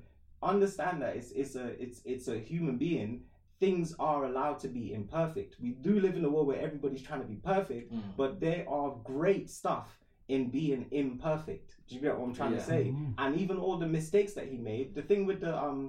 understand 0.55 0.97
that 1.03 1.13
it's 1.19 1.31
it's 1.43 1.55
a 1.65 1.67
it's 1.85 1.99
it's 2.13 2.27
a 2.29 2.39
human 2.51 2.77
being 2.89 3.13
things 3.65 3.95
are 3.99 4.21
allowed 4.31 4.59
to 4.65 4.69
be 4.69 4.85
imperfect 5.01 5.51
we 5.65 5.71
do 5.89 5.93
live 6.07 6.15
in 6.21 6.25
a 6.25 6.29
world 6.35 6.47
where 6.51 6.61
everybody's 6.69 7.03
trying 7.09 7.23
to 7.27 7.31
be 7.37 7.41
perfect 7.55 7.87
Mm. 7.93 8.03
but 8.21 8.31
there 8.47 8.63
are 8.79 8.91
great 9.15 9.47
stuff 9.61 9.89
in 10.35 10.41
being 10.59 10.83
imperfect 11.03 11.69
do 11.87 11.95
you 11.95 12.01
get 12.07 12.13
what 12.19 12.25
i'm 12.27 12.35
trying 12.41 12.53
Yeah. 12.53 12.59
to 12.65 12.73
say 12.73 12.83
Mhm. 12.93 13.15
and 13.23 13.31
even 13.43 13.57
all 13.65 13.77
the 13.85 13.91
mistakes 13.99 14.33
that 14.39 14.47
he 14.53 14.57
made 14.73 14.87
the 14.99 15.03
thing 15.11 15.23
with 15.31 15.41
the 15.47 15.53
um 15.67 15.81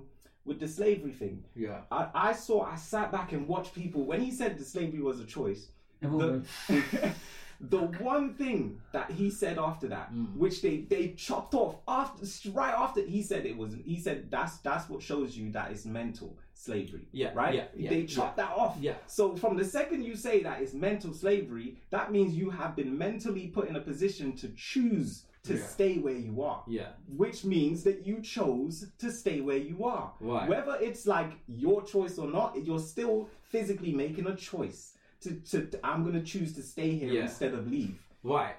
with 0.50 0.60
the 0.64 0.68
slavery 0.80 1.12
thing 1.22 1.36
Yeah. 1.66 1.82
i, 2.00 2.04
I 2.30 2.32
saw 2.46 2.58
i 2.74 2.76
sat 2.94 3.08
back 3.18 3.30
and 3.36 3.42
watched 3.54 3.74
people 3.84 4.02
when 4.12 4.22
he 4.28 4.32
said 4.40 4.52
the 4.62 4.68
slavery 4.76 5.02
was 5.10 5.18
a 5.20 5.26
choice 5.38 5.64
the, 6.02 6.08
goes, 6.08 6.46
the 7.60 7.80
one 7.80 8.34
thing 8.36 8.80
that 8.92 9.10
he 9.12 9.30
said 9.30 9.58
after 9.58 9.88
that, 9.88 10.14
Mm. 10.14 10.36
which 10.38 10.62
they 10.62 10.78
they 10.82 11.10
chopped 11.14 11.54
off 11.54 11.76
after 11.88 12.26
right 12.52 12.74
after 12.74 13.02
he 13.02 13.22
said 13.24 13.46
it 13.46 13.58
was 13.58 13.76
he 13.86 14.00
said 14.00 14.30
that's 14.30 14.58
that's 14.60 14.90
what 14.90 15.02
shows 15.02 15.36
you 15.38 15.52
that 15.52 15.72
it's 15.72 15.86
mental 15.86 16.38
slavery. 16.54 17.08
Yeah, 17.12 17.32
right. 17.34 17.54
yeah, 17.56 17.66
yeah, 17.76 17.90
they 17.90 18.06
chopped 18.06 18.38
that 18.38 18.52
off. 18.52 18.78
Yeah. 18.80 18.96
So 19.08 19.36
from 19.36 19.58
the 19.58 19.66
second 19.66 20.04
you 20.04 20.16
say 20.16 20.42
that 20.44 20.62
it's 20.62 20.74
mental 20.74 21.14
slavery, 21.14 21.78
that 21.92 22.12
means 22.12 22.36
you 22.36 22.50
have 22.50 22.76
been 22.76 22.98
mentally 22.98 23.48
put 23.48 23.68
in 23.70 23.76
a 23.76 23.82
position 23.82 24.36
to 24.38 24.50
choose 24.56 25.24
to 25.44 25.54
Yeah. 25.56 25.66
stay 25.66 25.98
where 26.00 26.18
you 26.18 26.42
are 26.42 26.64
Yeah. 26.68 26.90
which 27.16 27.46
means 27.46 27.84
that 27.84 28.06
you 28.06 28.22
chose 28.22 28.88
to 28.98 29.12
stay 29.12 29.40
where 29.40 29.58
you 29.58 29.86
are. 29.86 30.14
Right. 30.20 30.50
Whether 30.50 30.76
it's 30.82 31.06
like 31.08 31.32
your 31.48 31.84
choice 31.84 32.18
or 32.18 32.28
not, 32.28 32.66
you're 32.66 32.80
still 32.80 33.30
physically 33.44 33.94
making 33.94 34.28
a 34.28 34.36
choice 34.36 34.97
to, 35.22 35.32
to, 35.32 35.66
to- 35.66 35.80
I'm 35.86 36.04
gonna 36.06 36.22
choose 36.24 36.54
to 36.54 36.62
stay 36.64 36.92
here 36.92 37.12
Yeah. 37.12 37.22
instead 37.24 37.54
of 37.54 37.70
leave. 37.70 38.00
Right. 38.24 38.56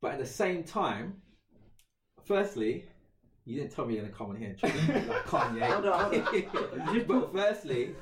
But 0.00 0.12
at 0.12 0.18
the 0.18 0.26
same 0.26 0.64
time, 0.64 1.14
firstly, 2.24 2.84
you 3.44 3.58
didn't 3.60 3.72
tell 3.72 3.86
me 3.86 3.94
you're 3.94 4.02
gonna 4.04 4.14
come 4.14 4.30
on 4.30 4.36
here 4.36 4.50
and 4.50 4.58
treat 4.58 4.74
me 4.74 4.94
like 5.08 5.24
Kanye. 5.26 5.62
Hold 5.62 5.86
on, 5.86 6.20
hold 6.84 7.06
but 7.08 7.32
firstly, 7.32 7.94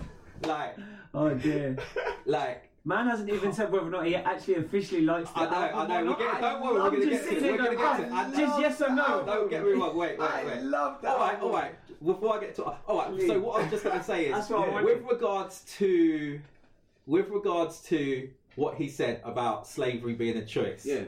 like, 0.45 0.77
Oh 1.14 1.33
dear. 1.35 1.77
like, 2.27 2.64
Man 2.85 3.07
hasn't 3.07 3.29
even 3.29 3.53
said 3.53 3.71
whether 3.71 3.87
or 3.87 3.91
not 3.91 4.07
he 4.07 4.14
actually 4.16 4.55
officially 4.55 5.03
likes 5.03 5.31
the 5.33 5.41
I 5.41 5.45
know, 5.45 5.51
album 5.79 5.79
I 5.81 5.87
know. 5.87 5.95
or 5.95 6.05
We're 6.05 6.05
not. 6.11 6.19
getting, 6.19 6.41
don't 6.41 6.62
worry, 6.62 6.75
we're 6.75 6.81
I'm 6.87 6.93
gonna 6.93 7.05
just 7.07 7.11
get 7.11 7.19
to 7.21 7.29
sitting 7.29 7.45
it. 7.45 7.51
We're 7.51 7.57
there 7.59 7.75
gonna 7.75 7.77
get 7.77 7.97
to 7.97 8.03
going, 8.03 8.12
it. 8.12 8.14
I 8.14 8.31
Just 8.31 8.41
love 8.53 8.61
yes 8.61 8.81
or 8.83 8.91
no. 8.95 9.23
Don't 9.27 9.51
get 9.51 9.64
me 9.64 9.73
wrong. 9.73 9.97
Wait, 9.97 10.19
wait, 10.19 10.29
I 10.31 10.45
wait. 10.45 10.62
love 10.62 11.03
that. 11.03 11.11
All 11.11 11.19
right, 11.19 11.35
album. 11.35 11.49
all 11.49 11.55
right. 11.55 11.75
Before 12.05 12.37
I 12.37 12.41
get 12.41 12.55
to, 12.57 12.64
all 12.64 12.99
right. 12.99 13.27
So 13.27 13.41
what 13.41 13.62
I'm 13.62 13.71
just 13.71 13.85
gonna 13.85 14.03
say 14.03 14.27
is, 14.27 14.33
That's 14.35 14.49
what 14.51 14.69
I 14.71 14.83
with 14.83 15.03
regards 15.11 15.64
to, 15.79 16.41
with 17.09 17.29
regards 17.31 17.81
to 17.85 18.29
what 18.55 18.77
he 18.77 18.87
said 18.89 19.21
about 19.25 19.67
slavery 19.67 20.15
being 20.15 20.37
a 20.37 20.45
choice, 20.45 20.85
Yeah. 20.87 21.05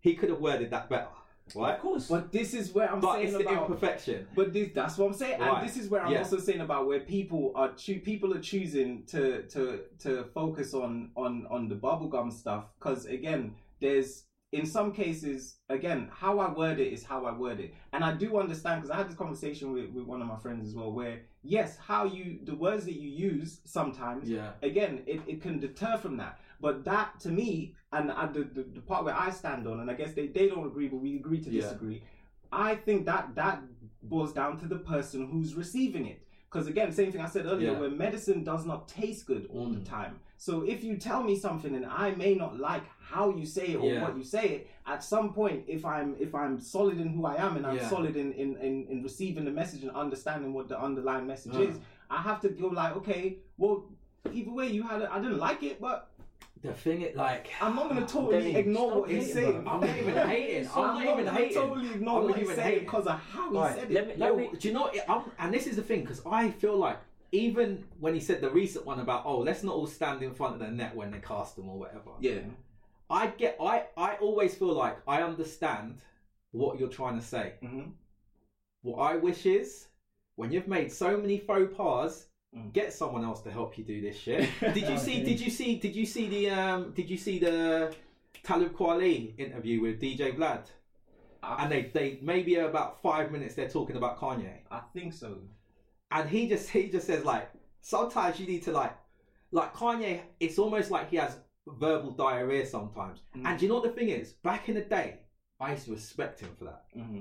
he 0.00 0.14
could 0.14 0.28
have 0.30 0.40
worded 0.40 0.70
that 0.70 0.88
better, 0.90 1.08
right? 1.56 1.74
Of 1.74 1.80
course. 1.80 2.08
But 2.08 2.30
this 2.32 2.52
is 2.54 2.72
where 2.74 2.92
I'm 2.92 3.00
But 3.00 3.14
saying 3.14 3.28
it's 3.28 3.36
the 3.38 3.48
about 3.48 3.62
imperfection. 3.70 4.26
But 4.34 4.52
this, 4.52 4.70
that's 4.74 4.98
what 4.98 5.06
I'm 5.06 5.14
saying, 5.14 5.40
Right. 5.40 5.58
and 5.60 5.68
this 5.68 5.76
is 5.76 5.88
where 5.88 6.02
I'm 6.04 6.12
Yeah. 6.12 6.18
also 6.18 6.38
saying 6.38 6.60
about 6.60 6.86
where 6.86 7.00
people 7.00 7.52
are 7.54 7.72
choo- 7.74 8.00
people 8.00 8.34
are 8.34 8.40
choosing 8.40 9.04
to 9.06 9.42
to 9.54 9.84
to 10.00 10.24
focus 10.34 10.74
on 10.74 11.10
on 11.16 11.46
on 11.50 11.68
the 11.68 11.76
bubblegum 11.76 12.30
stuff 12.32 12.64
because 12.78 13.06
again, 13.06 13.54
there's 13.80 14.24
in 14.52 14.66
some 14.66 14.92
cases 14.92 15.56
again 15.70 16.08
how 16.12 16.38
I 16.38 16.52
word 16.52 16.78
it 16.78 16.92
is 16.92 17.02
how 17.04 17.24
I 17.24 17.32
word 17.32 17.58
it, 17.60 17.74
and 17.92 18.04
I 18.04 18.12
do 18.14 18.38
understand 18.38 18.82
because 18.82 18.90
I 18.94 18.98
had 18.98 19.08
this 19.08 19.16
conversation 19.16 19.72
with 19.72 19.90
with 19.90 20.04
one 20.04 20.20
of 20.22 20.28
my 20.28 20.36
friends 20.36 20.66
as 20.68 20.74
well, 20.74 20.92
where 20.92 21.22
yes, 21.42 21.76
how 21.78 22.04
you 22.04 22.38
the 22.44 22.54
words 22.54 22.84
that 22.84 22.94
you 22.94 23.08
use 23.08 23.60
sometimes 23.64 24.28
Yeah. 24.28 24.50
again, 24.62 25.02
it, 25.06 25.20
it 25.26 25.42
can 25.42 25.58
deter 25.58 25.96
from 25.98 26.16
that. 26.18 26.38
But 26.60 26.84
that 26.84 27.18
to 27.20 27.30
me, 27.30 27.74
and, 27.92 28.08
the, 28.34 28.44
the, 28.44 28.62
the 28.62 28.80
part 28.80 29.04
where 29.04 29.16
I 29.16 29.30
stand 29.30 29.66
on, 29.66 29.80
and 29.80 29.90
I 29.90 29.94
guess 29.94 30.12
they, 30.14 30.28
they 30.28 30.48
don't 30.48 30.64
agree, 30.64 30.86
but 30.86 30.98
we 30.98 31.16
agree 31.16 31.40
to 31.40 31.50
Yeah. 31.50 31.62
disagree. 31.62 32.04
I 32.52 32.76
think 32.76 33.04
that 33.06 33.34
that 33.34 33.62
boils 34.02 34.32
down 34.32 34.58
to 34.60 34.66
the 34.68 34.78
person 34.78 35.26
who's 35.26 35.54
receiving 35.56 36.06
it. 36.06 36.20
Because 36.48 36.68
again, 36.68 36.92
same 36.92 37.10
thing 37.10 37.20
I 37.22 37.26
said 37.28 37.46
earlier, 37.46 37.72
Yeah. 37.72 37.80
where 37.80 37.90
medicine 37.90 38.44
does 38.44 38.64
not 38.66 38.86
taste 38.86 39.26
good 39.26 39.46
all 39.50 39.66
Mm. 39.68 39.74
the 39.74 39.84
time. 39.98 40.20
So 40.36 40.62
if 40.62 40.84
you 40.84 40.96
tell 40.98 41.22
me 41.24 41.34
something 41.36 41.74
and 41.74 41.86
I 41.86 42.14
may 42.14 42.34
not 42.34 42.58
like 42.58 42.84
how 43.12 43.30
you 43.30 43.44
say 43.46 43.66
it 43.68 43.76
or 43.76 43.86
Yeah. 43.92 44.02
what 44.02 44.16
you 44.16 44.24
say 44.24 44.44
it, 44.56 44.70
at 44.86 45.04
some 45.04 45.32
point, 45.32 45.64
if 45.68 45.84
I'm 45.84 46.16
if 46.18 46.34
I'm 46.34 46.58
solid 46.60 46.98
in 46.98 47.08
who 47.14 47.26
I 47.26 47.36
am 47.46 47.56
and 47.58 47.66
I'm 47.66 47.76
Yeah. 47.76 47.88
solid 47.88 48.16
in, 48.16 48.32
in, 48.32 48.56
in, 48.56 48.86
in 48.90 49.02
receiving 49.02 49.44
the 49.44 49.50
message 49.50 49.82
and 49.82 49.92
understanding 50.04 50.52
what 50.56 50.68
the 50.68 50.78
underlying 50.80 51.26
message 51.26 51.54
Uh. 51.54 51.62
is, 51.68 51.74
I 52.10 52.20
have 52.28 52.40
to 52.42 52.48
go 52.48 52.68
like, 52.68 52.96
okay, 52.96 53.38
well, 53.58 53.84
either 54.32 54.50
way, 54.50 54.68
you 54.68 54.82
had 54.82 55.02
it. 55.02 55.08
I 55.10 55.18
didn't 55.20 55.38
like 55.38 55.62
it, 55.62 55.80
but 55.80 56.08
The 56.62 56.72
thing 56.72 57.02
is, 57.02 57.16
like, 57.16 57.48
I'm 57.60 57.74
not 57.76 57.88
gonna 57.90 58.06
totally 58.18 58.54
ignore 58.56 59.00
what 59.00 59.10
he's 59.10 59.32
saying. 59.32 59.66
I'm 59.68 59.80
not 59.80 59.96
even 60.02 60.14
hating. 60.28 60.68
I'm 60.76 60.94
not 61.04 61.18
even 61.18 61.26
hating. 61.34 61.54
totally 61.62 61.90
ignore 61.96 62.16
I'm 62.18 62.22
what 62.24 62.28
not 62.30 62.38
he's 62.38 62.44
even 62.44 62.56
saying 62.56 62.68
hating. 62.68 62.84
because 62.84 63.06
of 63.12 63.18
how 63.34 63.50
he 63.50 63.58
Right. 63.58 63.74
said 63.78 63.90
Let 63.90 64.02
it. 64.04 64.08
me- 64.08 64.14
No, 64.24 64.26
let 64.34 64.36
me- 64.52 64.58
do 64.60 64.68
you 64.68 64.74
know? 64.74 64.90
I'm, 65.08 65.22
and 65.38 65.52
this 65.52 65.66
is 65.66 65.76
the 65.76 65.82
thing 65.82 66.00
because 66.02 66.22
I 66.24 66.50
feel 66.50 66.76
like 66.86 66.98
even 67.32 67.68
when 67.98 68.12
he 68.14 68.20
said 68.20 68.40
the 68.42 68.50
recent 68.50 68.84
one 68.84 69.00
about 69.00 69.22
oh 69.24 69.38
let's 69.38 69.62
not 69.64 69.74
all 69.74 69.86
stand 69.86 70.22
in 70.22 70.32
front 70.34 70.52
of 70.56 70.60
the 70.60 70.68
net 70.70 70.94
when 70.94 71.10
they 71.10 71.18
cast 71.18 71.56
them 71.56 71.66
or 71.72 71.78
whatever. 71.78 72.10
Yeah. 72.20 72.40
I 73.12 73.26
get. 73.42 73.56
I 73.60 73.84
I 73.96 74.10
always 74.26 74.54
feel 74.54 74.74
like 74.84 74.96
I 75.06 75.22
understand 75.22 75.98
what 76.52 76.78
you're 76.78 76.88
trying 77.00 77.18
to 77.20 77.24
say. 77.34 77.54
hmm 77.60 77.90
What 78.82 78.98
I 79.10 79.16
wish 79.16 79.46
is 79.46 79.86
when 80.36 80.50
you've 80.52 80.68
made 80.68 80.90
so 80.92 81.16
many 81.16 81.38
faux 81.38 81.74
pas. 81.76 82.26
Mm. 82.54 82.72
Get 82.74 82.92
someone 82.92 83.24
else 83.24 83.40
to 83.42 83.50
help 83.50 83.78
you 83.78 83.84
do 83.84 84.00
this 84.06 84.18
shit. 84.24 84.46
Did 84.60 84.86
you 84.92 84.98
see? 84.98 85.22
Did 85.24 85.40
you 85.40 85.50
see? 85.50 85.76
Did 85.84 85.94
you 85.96 86.04
see 86.06 86.26
the? 86.34 86.50
Um, 86.50 86.92
did 86.92 87.08
you 87.08 87.16
see 87.16 87.38
the 87.38 87.94
Talib 88.42 88.72
Kweli 88.76 89.38
interview 89.38 89.80
with 89.80 89.98
DJ 90.02 90.36
Vlad? 90.36 90.64
I, 91.42 91.62
And 91.62 91.72
they, 91.72 91.82
they 91.94 92.18
maybe 92.20 92.56
about 92.56 93.00
five 93.00 93.32
minutes 93.32 93.54
they're 93.54 93.70
talking 93.78 93.96
about 93.96 94.18
Kanye. 94.20 94.56
I 94.70 94.80
think 94.94 95.14
so. 95.14 95.38
and 96.10 96.28
he 96.28 96.46
just 96.46 96.68
he 96.68 96.82
just 96.90 97.06
says 97.06 97.24
like 97.24 97.48
sometimes 97.80 98.38
you 98.38 98.46
need 98.46 98.62
to 98.64 98.72
like 98.72 98.94
like 99.50 99.72
Kanye 99.74 100.20
it's 100.38 100.58
almost 100.58 100.90
like 100.90 101.08
he 101.10 101.16
has 101.16 101.32
verbal 101.66 102.10
diarrhea 102.10 102.64
sometimes 102.66 103.20
Mm. 103.36 103.46
and 103.46 103.62
you 103.62 103.68
know 103.68 103.74
what 103.74 103.84
the 103.84 103.90
thing 103.90 104.08
is 104.08 104.32
back 104.32 104.68
in 104.68 104.74
the 104.74 104.80
day 104.80 105.20
I 105.60 105.70
used 105.72 105.84
to 105.86 105.92
respect 105.92 106.40
him 106.40 106.50
for 106.58 106.64
that 106.64 106.84
hmm 106.92 107.20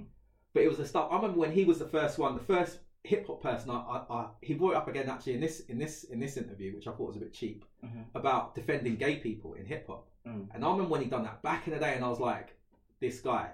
but 0.53 0.63
it 0.63 0.67
was 0.67 0.77
the 0.77 0.85
stuff 0.85 1.07
I 1.11 1.15
remember 1.15 1.39
when 1.39 1.51
he 1.51 1.63
was 1.63 1.79
the 1.79 1.85
first 1.87 2.17
one 2.17 2.33
the 2.33 2.39
first 2.43 2.79
hip 3.03 3.25
hop 3.27 3.41
person 3.41 3.69
I, 3.69 3.75
I, 3.75 4.13
I 4.13 4.27
he 4.41 4.53
brought 4.53 4.71
it 4.71 4.75
up 4.77 4.87
again 4.87 5.09
actually 5.09 5.33
in 5.35 5.39
this 5.41 5.61
in 5.61 5.77
this 5.77 6.03
in 6.05 6.19
this 6.19 6.37
interview 6.37 6.73
which 6.73 6.87
I 6.87 6.91
thought 6.91 7.07
was 7.07 7.15
a 7.17 7.19
bit 7.19 7.33
cheap 7.33 7.65
Mhm. 7.85 8.05
about 8.15 8.55
defending 8.55 8.95
gay 8.95 9.15
people 9.17 9.53
in 9.53 9.65
hip 9.65 9.85
hop 9.87 10.07
Mm. 10.27 10.47
and 10.53 10.63
I 10.63 10.67
remember 10.71 10.91
when 10.91 11.01
he 11.01 11.07
done 11.07 11.23
that 11.23 11.41
back 11.41 11.67
in 11.67 11.73
the 11.73 11.79
day 11.79 11.95
and 11.95 12.03
I 12.05 12.09
was 12.09 12.19
like 12.19 12.55
this 12.99 13.19
guy 13.21 13.51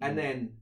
and 0.00 0.12
Mm. 0.12 0.16
then 0.16 0.56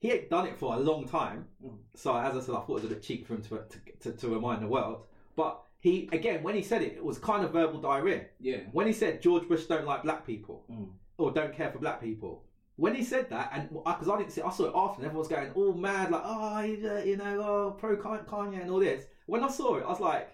he 0.00 0.08
had 0.08 0.28
done 0.28 0.46
it 0.46 0.56
for 0.58 0.74
a 0.74 0.78
long 0.78 1.06
time. 1.08 1.48
Mm. 1.64 1.78
So 1.94 2.14
as 2.16 2.36
I 2.36 2.40
said, 2.40 2.54
I 2.54 2.58
thought 2.60 2.68
it 2.78 2.82
was 2.82 2.84
a 2.84 2.88
bit 2.88 3.02
cheap 3.02 3.26
for 3.26 3.34
him 3.34 3.42
to, 3.42 3.64
to, 3.72 3.78
to, 4.00 4.12
to 4.12 4.28
remind 4.28 4.62
the 4.62 4.66
world. 4.66 5.06
But 5.36 5.62
he, 5.86 6.08
again, 6.12 6.42
when 6.42 6.54
he 6.56 6.62
said 6.70 6.82
it, 6.82 6.94
it 7.00 7.04
was 7.10 7.18
kind 7.18 7.44
of 7.44 7.52
verbal 7.52 7.80
diarrhea. 7.80 8.22
Yeah. 8.40 8.60
When 8.72 8.86
he 8.86 8.92
said 8.92 9.22
George 9.22 9.46
Bush 9.48 9.64
don't 9.66 9.86
like 9.86 10.02
black 10.02 10.26
people 10.26 10.64
Mm. 10.70 10.88
or 11.18 11.30
don't 11.30 11.54
care 11.54 11.70
for 11.70 11.78
black 11.78 12.00
people, 12.00 12.42
when 12.76 12.94
he 12.94 13.04
said 13.04 13.30
that, 13.30 13.50
and 13.54 13.68
because 13.70 14.08
I 14.08 14.18
didn't 14.18 14.32
see, 14.32 14.42
I 14.42 14.50
saw 14.50 14.64
it 14.66 14.72
after, 14.74 14.96
and 14.98 15.06
everyone 15.06 15.20
was 15.26 15.28
going 15.28 15.50
all 15.52 15.72
mad, 15.74 16.10
like, 16.10 16.22
oh, 16.24 16.56
uh, 16.56 17.02
you 17.10 17.16
know, 17.16 17.34
oh, 17.40 17.70
pro 17.78 17.96
Kanye 17.96 18.60
and 18.62 18.70
all 18.70 18.80
this. 18.80 19.04
When 19.26 19.42
I 19.44 19.48
saw 19.58 19.76
it, 19.76 19.84
I 19.84 19.88
was 19.88 20.00
like, 20.00 20.28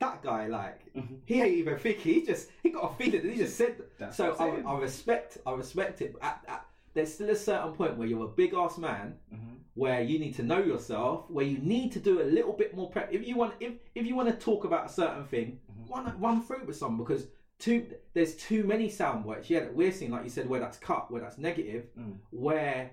that 0.00 0.22
guy, 0.22 0.46
like, 0.46 0.80
Mhm. 0.96 1.18
he 1.26 1.34
ain't 1.42 1.56
even 1.58 1.76
think 1.78 1.98
he 1.98 2.24
just 2.24 2.48
he 2.62 2.70
got 2.70 2.90
a 2.92 2.94
feeling 2.96 3.22
that 3.22 3.30
he 3.32 3.36
just 3.36 3.56
said. 3.56 3.74
That's 3.98 4.16
so 4.16 4.34
I'm 4.38 4.66
I, 4.66 4.78
respect, 4.78 5.38
I 5.46 5.52
respect 5.52 6.00
it. 6.00 6.14
But 6.14 6.22
at, 6.22 6.44
at, 6.48 6.66
there's 6.94 7.12
still 7.14 7.30
a 7.30 7.36
certain 7.36 7.72
point 7.74 7.96
where 7.98 8.08
you're 8.08 8.24
a 8.24 8.28
big 8.28 8.54
ass 8.54 8.78
man, 8.78 9.18
Mhm. 9.32 9.49
Where 9.80 10.02
you 10.02 10.18
need 10.18 10.34
to 10.34 10.42
know 10.42 10.62
yourself, 10.62 11.30
where 11.30 11.46
you 11.46 11.56
need 11.56 11.90
to 11.92 12.00
do 12.00 12.20
a 12.20 12.28
little 12.36 12.52
bit 12.52 12.76
more 12.76 12.90
prep. 12.90 13.10
If 13.10 13.26
you 13.26 13.34
want, 13.36 13.54
if 13.60 13.72
if 13.94 14.04
you 14.04 14.14
want 14.14 14.28
to 14.28 14.36
talk 14.36 14.64
about 14.66 14.84
a 14.84 14.92
certain 14.92 15.24
thing, 15.24 15.58
Mhm. 15.72 15.88
run 15.90 16.20
run 16.20 16.42
through 16.42 16.60
it 16.62 16.66
with 16.66 16.76
someone 16.76 16.98
because 16.98 17.28
too 17.58 17.78
there's 18.12 18.36
too 18.36 18.62
many 18.64 18.90
sound 18.90 19.24
bites. 19.24 19.48
Yeah, 19.48 19.60
that 19.60 19.74
we're 19.74 19.90
seeing, 19.90 20.10
like 20.10 20.24
you 20.24 20.28
said, 20.28 20.50
where 20.50 20.60
that's 20.60 20.76
cut, 20.76 21.10
where 21.10 21.22
that's 21.22 21.38
negative, 21.38 21.88
Mm. 21.98 22.18
where 22.30 22.90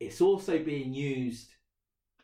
it's 0.00 0.22
also 0.22 0.58
being 0.64 0.94
used 0.94 1.50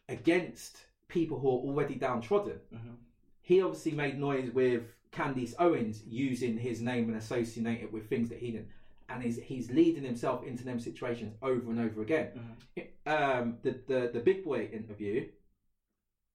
against 0.09 0.87
people 1.09 1.39
who 1.41 1.49
are 1.49 1.63
already 1.69 1.97
downtrodden. 1.97 2.61
Mhm. 2.73 2.97
He 3.43 3.61
obviously 3.61 3.93
made 3.93 4.19
noise 4.19 4.51
with 4.53 4.85
Candace 5.11 5.55
Owens 5.59 6.03
using 6.07 6.57
his 6.57 6.81
name 6.81 7.09
and 7.11 7.17
associating 7.19 7.83
it 7.85 7.93
with 7.93 8.09
things 8.09 8.31
that 8.31 8.39
he 8.39 8.53
didn't. 8.53 8.71
And 9.11 9.23
he's, 9.23 9.39
he's 9.39 9.71
leading 9.71 10.05
himself 10.05 10.45
into 10.45 10.65
them 10.65 10.79
situations 10.79 11.35
over 11.43 11.71
and 11.71 11.81
over 11.81 12.03
again. 12.03 12.29
Um, 13.07 13.57
the, 13.63 13.81
the 13.87 14.11
the 14.13 14.21
big 14.21 14.45
boy 14.45 14.69
interview, 14.73 15.29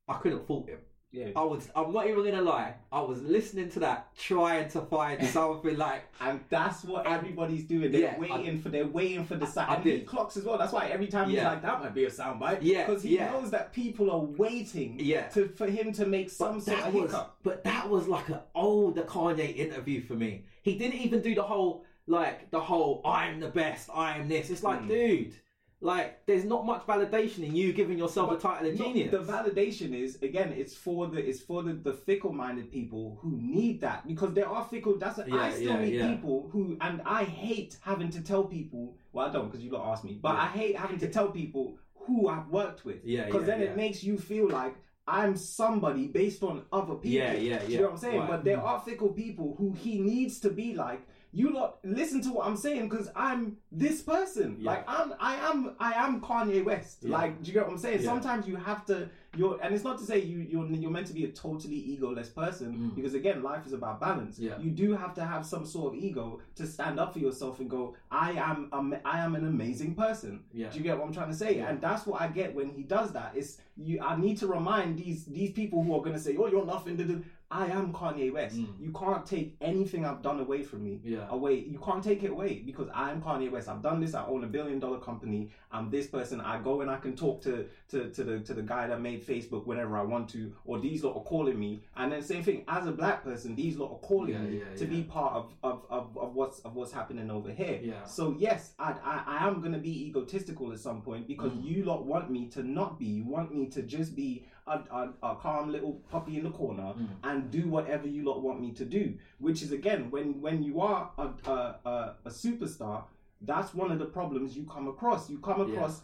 I 0.07 0.13
couldn't 0.15 0.47
fault 0.47 0.67
him. 0.69 0.79
Yeah. 1.11 1.27
I 1.35 1.43
was 1.43 1.69
I'm 1.75 1.93
not 1.93 2.07
even 2.07 2.23
gonna 2.25 2.41
lie. 2.41 2.73
I 2.91 3.01
was 3.01 3.21
listening 3.21 3.69
to 3.69 3.79
that, 3.81 4.15
trying 4.17 4.67
to 4.69 4.81
find 4.81 5.23
something 5.27 5.77
like 5.77 6.05
And 6.19 6.39
that's 6.49 6.83
what 6.83 7.05
everybody's 7.05 7.65
doing. 7.65 7.91
They're 7.91 8.01
Yeah, 8.01 8.17
waiting 8.19 8.59
for. 8.59 8.69
They're 8.69 8.87
waiting 8.87 9.23
for 9.23 9.35
the 9.35 9.45
sound. 9.45 9.69
I 9.69 9.75
and 9.75 9.83
he 9.85 9.99
clocks 9.99 10.35
as 10.37 10.43
well. 10.43 10.57
That's 10.57 10.73
why 10.73 10.87
every 10.87 11.05
time 11.05 11.29
he's 11.29 11.37
like, 11.43 11.61
"That 11.61 11.79
might 11.79 11.93
be 11.93 12.05
a 12.05 12.09
soundbite." 12.09 12.57
Yeah, 12.63 12.87
Because 12.87 13.03
he 13.03 13.15
yeah. 13.17 13.29
knows 13.31 13.51
that 13.51 13.71
people 13.73 14.09
are 14.09 14.21
waiting. 14.21 14.97
Yeah. 14.99 15.27
To 15.29 15.47
for 15.49 15.67
him 15.67 15.93
to 15.93 16.07
make 16.07 16.31
some 16.31 16.55
But 16.55 16.63
sort 16.63 16.79
of 16.79 16.93
was, 16.95 17.11
hiccup. 17.11 17.37
but 17.43 17.63
that 17.65 17.87
was 17.87 18.07
like 18.07 18.29
an 18.29 18.39
older 18.55 19.03
Kanye 19.03 19.55
interview 19.55 20.01
for 20.01 20.15
me. 20.15 20.45
He 20.63 20.79
didn't 20.79 20.99
even 20.99 21.21
do 21.21 21.35
the 21.35 21.43
whole 21.43 21.85
like 22.07 22.51
the 22.51 22.59
whole 22.59 23.01
"I'm 23.05 23.39
the 23.39 23.49
best, 23.49 23.89
I'm 23.93 24.27
this." 24.27 24.49
It's 24.49 24.63
like, 24.63 24.81
Mm. 24.81 24.87
dude, 24.87 25.33
like 25.81 26.25
there's 26.25 26.45
not 26.45 26.65
much 26.65 26.85
validation 26.85 27.39
in 27.43 27.55
you 27.55 27.73
giving 27.73 27.97
yourself 27.97 28.31
a 28.31 28.37
title 28.37 28.69
of 28.69 28.77
genius. 28.77 29.11
The 29.11 29.19
validation 29.19 29.93
is 29.93 30.17
again, 30.21 30.53
it's 30.53 30.75
for 30.75 31.07
the 31.07 31.17
it's 31.17 31.41
for 31.41 31.63
the, 31.63 31.73
the 31.73 31.93
fickle 31.93 32.31
minded 32.33 32.71
people 32.71 33.17
who 33.21 33.37
need 33.41 33.81
that 33.81 34.07
because 34.07 34.33
there 34.33 34.47
are 34.47 34.63
fickle. 34.65 34.97
That's 34.97 35.19
I 35.19 35.25
Yeah, 35.27 35.51
still 35.51 35.65
yeah, 35.71 35.77
meet 35.79 35.93
yeah. 35.95 36.07
people 36.15 36.49
who, 36.51 36.77
and 36.81 37.01
I 37.05 37.23
hate 37.25 37.77
having 37.81 38.09
to 38.11 38.21
tell 38.21 38.43
people. 38.45 38.95
Well, 39.11 39.27
I 39.27 39.31
don't 39.31 39.49
because 39.49 39.63
you 39.63 39.71
lot 39.71 39.91
asked 39.91 40.03
me, 40.03 40.17
but. 40.21 40.35
I 40.35 40.47
hate 40.47 40.75
having 40.77 40.99
to 40.99 41.09
tell 41.09 41.29
people 41.29 41.77
who 41.95 42.27
I've 42.27 42.47
worked 42.47 42.83
with. 42.85 43.03
Yeah, 43.03 43.25
because 43.25 43.45
then 43.45 43.61
it 43.61 43.75
makes 43.77 44.03
you 44.03 44.17
feel 44.17 44.49
like. 44.49 44.75
I'm 45.05 45.35
somebody 45.35 46.07
based 46.07 46.43
on 46.43 46.61
other 46.71 46.93
people. 46.95 47.09
Yeah, 47.09 47.33
yeah, 47.33 47.61
yeah. 47.63 47.67
you 47.67 47.77
know 47.79 47.83
what 47.83 47.91
I'm 47.91 47.97
saying? 47.97 48.19
Right. 48.19 48.29
But 48.29 48.45
there 48.45 48.61
are 48.61 48.79
fickle 48.79 49.09
people 49.09 49.53
who 49.57 49.73
he 49.73 49.99
needs 49.99 50.39
to 50.39 50.49
be 50.49 50.75
like 50.75 51.05
you 51.35 51.51
lot 51.51 51.79
listen 51.83 52.21
to 52.21 52.29
what 52.29 52.45
I'm 52.45 52.55
saying 52.55 52.87
because 52.89 53.09
I'm 53.15 53.57
this 53.71 54.01
person. 54.03 54.57
Yeah. 54.59 54.71
Like 54.71 54.83
I'm, 54.87 55.13
I 55.19 55.35
am, 55.49 55.75
I 55.79 55.93
am 55.93 56.21
Kanye 56.21 56.63
West. 56.63 56.99
Yeah. 57.01 57.17
Like, 57.17 57.41
do 57.41 57.47
you 57.47 57.53
get 57.53 57.63
what 57.65 57.71
I'm 57.73 57.79
saying? 57.79 58.01
Yeah. 58.01 58.09
Sometimes 58.09 58.47
you 58.47 58.55
have 58.55 58.85
to. 58.85 59.09
You're, 59.35 59.59
and 59.63 59.73
it's 59.73 59.83
not 59.83 59.97
to 59.97 60.05
say 60.05 60.19
you 60.21 60.39
you're 60.41 60.67
you're 60.67 60.91
meant 60.91 61.07
to 61.07 61.13
be 61.13 61.25
a 61.25 61.29
totally 61.29 61.97
egoless 61.99 62.33
person 62.33 62.75
Mm. 62.77 62.95
because 62.95 63.15
again, 63.15 63.41
life 63.41 63.65
is 63.65 63.73
about 63.73 63.99
balance. 63.99 64.37
Yeah. 64.37 64.59
You 64.59 64.69
do 64.69 64.95
have 64.95 65.15
to 65.15 65.25
have 65.25 65.43
some 65.43 65.65
sort 65.65 65.95
of 65.95 65.99
ego 65.99 66.39
to 66.55 66.67
stand 66.67 66.99
up 66.99 67.13
for 67.13 67.19
yourself 67.19 67.59
and 67.59 67.67
go, 67.67 67.95
I 68.11 68.33
am, 68.33 68.69
um, 68.71 68.95
I 69.03 69.19
am 69.25 69.33
an 69.33 69.47
amazing 69.47 69.95
person. 69.95 70.43
Yeah. 70.53 70.69
Do 70.69 70.77
you 70.77 70.83
get 70.83 70.99
what 70.99 71.07
I'm 71.07 71.13
trying 71.13 71.31
to 71.31 71.35
say? 71.35 71.57
And 71.59 71.81
that's 71.81 72.05
what 72.05 72.21
I 72.21 72.27
get 72.27 72.53
when 72.53 72.69
he 72.69 72.83
does 72.83 73.11
that. 73.13 73.31
It's 73.35 73.57
you. 73.75 73.99
I 74.01 74.15
need 74.17 74.37
to 74.37 74.47
remind 74.47 74.99
these 74.99 75.25
these 75.25 75.51
people 75.51 75.83
who 75.83 75.95
are 75.95 76.03
gonna 76.03 76.19
say, 76.19 76.37
"Oh, 76.37 76.45
you're 76.47 76.63
nothing." 76.65 77.25
Da, 77.53 77.65
da." 77.65 77.73
I 77.73 77.77
am 77.77 77.93
Kanye 77.93 78.31
West. 78.33 78.55
Mm. 78.57 78.67
You 78.79 78.91
can't 78.91 79.25
take 79.25 79.55
anything 79.61 80.05
I've 80.05 80.21
done 80.21 80.39
away 80.39 80.63
from 80.63 80.83
me. 80.83 80.99
Yeah. 81.03 81.27
Away. 81.29 81.59
You 81.59 81.79
can't 81.79 82.03
take 82.03 82.23
it 82.23 82.31
away 82.31 82.61
because 82.65 82.89
I 82.93 83.11
am 83.11 83.21
Kanye 83.21 83.51
West. 83.51 83.67
I've 83.69 83.81
done 83.81 83.99
this. 84.01 84.13
I 84.15 84.25
own 84.25 84.43
a 84.43 84.47
billion 84.47 84.79
dollar 84.79 84.99
company. 84.99 85.49
I'm 85.71 85.89
this 85.89 86.07
person. 86.07 86.41
I 86.41 86.61
go 86.61 86.81
and 86.81 86.89
I 86.91 86.97
can 86.97 87.15
talk 87.15 87.41
to 87.43 87.67
to, 87.89 88.09
to 88.11 88.23
the 88.23 88.39
to 88.39 88.53
the 88.53 88.61
guy 88.61 88.87
that 88.87 89.01
made 89.01 89.25
Facebook 89.25 89.65
whenever 89.65 89.97
I 89.97 90.03
want 90.03 90.29
to. 90.29 90.53
Or 90.65 90.79
these 90.79 91.03
lot 91.03 91.15
are 91.17 91.23
calling 91.23 91.59
me. 91.59 91.83
And 91.95 92.11
then 92.11 92.21
same 92.21 92.43
thing 92.43 92.63
as 92.67 92.87
a 92.87 92.91
black 92.91 93.23
person. 93.23 93.55
These 93.55 93.77
lot 93.77 93.91
are 93.91 93.99
calling 94.07 94.33
Yeah, 94.33 94.39
me 94.39 94.57
yeah, 94.59 94.75
to 94.77 94.83
yeah. 94.85 94.89
be 94.89 95.03
part 95.03 95.33
of, 95.33 95.53
of, 95.63 95.85
of, 95.89 96.17
of 96.17 96.35
what's 96.35 96.59
of 96.59 96.75
what's 96.75 96.91
happening 96.91 97.29
over 97.31 97.51
here. 97.51 97.79
Yeah. 97.81 98.05
So 98.05 98.35
yes, 98.37 98.73
I, 98.79 98.91
I 99.03 99.23
I 99.39 99.47
am 99.47 99.61
gonna 99.61 99.79
be 99.79 100.05
egotistical 100.07 100.71
at 100.71 100.79
some 100.79 101.01
point 101.01 101.27
because 101.27 101.51
Mm. 101.53 101.63
you 101.65 101.83
lot 101.85 102.05
want 102.05 102.29
me 102.31 102.47
to 102.49 102.63
not 102.63 102.97
be. 102.99 103.05
You 103.05 103.25
want 103.25 103.53
me 103.55 103.67
to 103.67 103.81
just 103.83 104.15
be 104.15 104.45
a, 104.67 104.79
a, 104.91 105.13
a 105.31 105.35
calm 105.35 105.71
little 105.71 105.93
puppy 106.09 106.37
in 106.37 106.43
the 106.43 106.51
corner 106.51 106.93
Mm. 106.93 107.07
and 107.23 107.51
do 107.51 107.67
whatever 107.69 108.07
you 108.07 108.23
lot 108.23 108.41
want 108.41 108.61
me 108.61 108.71
to 108.73 108.85
do. 108.85 109.13
Which 109.39 109.61
is 109.61 109.71
again 109.71 110.09
when 110.11 110.41
when 110.41 110.63
you 110.63 110.81
are 110.81 111.11
a 111.17 111.27
a, 111.49 111.79
a, 111.85 112.15
a 112.25 112.29
superstar, 112.29 113.03
that's 113.41 113.73
one 113.73 113.91
of 113.91 113.99
the 113.99 114.05
problems 114.05 114.55
you 114.57 114.63
come 114.65 114.87
across. 114.87 115.29
You 115.29 115.39
come 115.39 115.59
Yeah. 115.67 115.75
across 115.75 116.01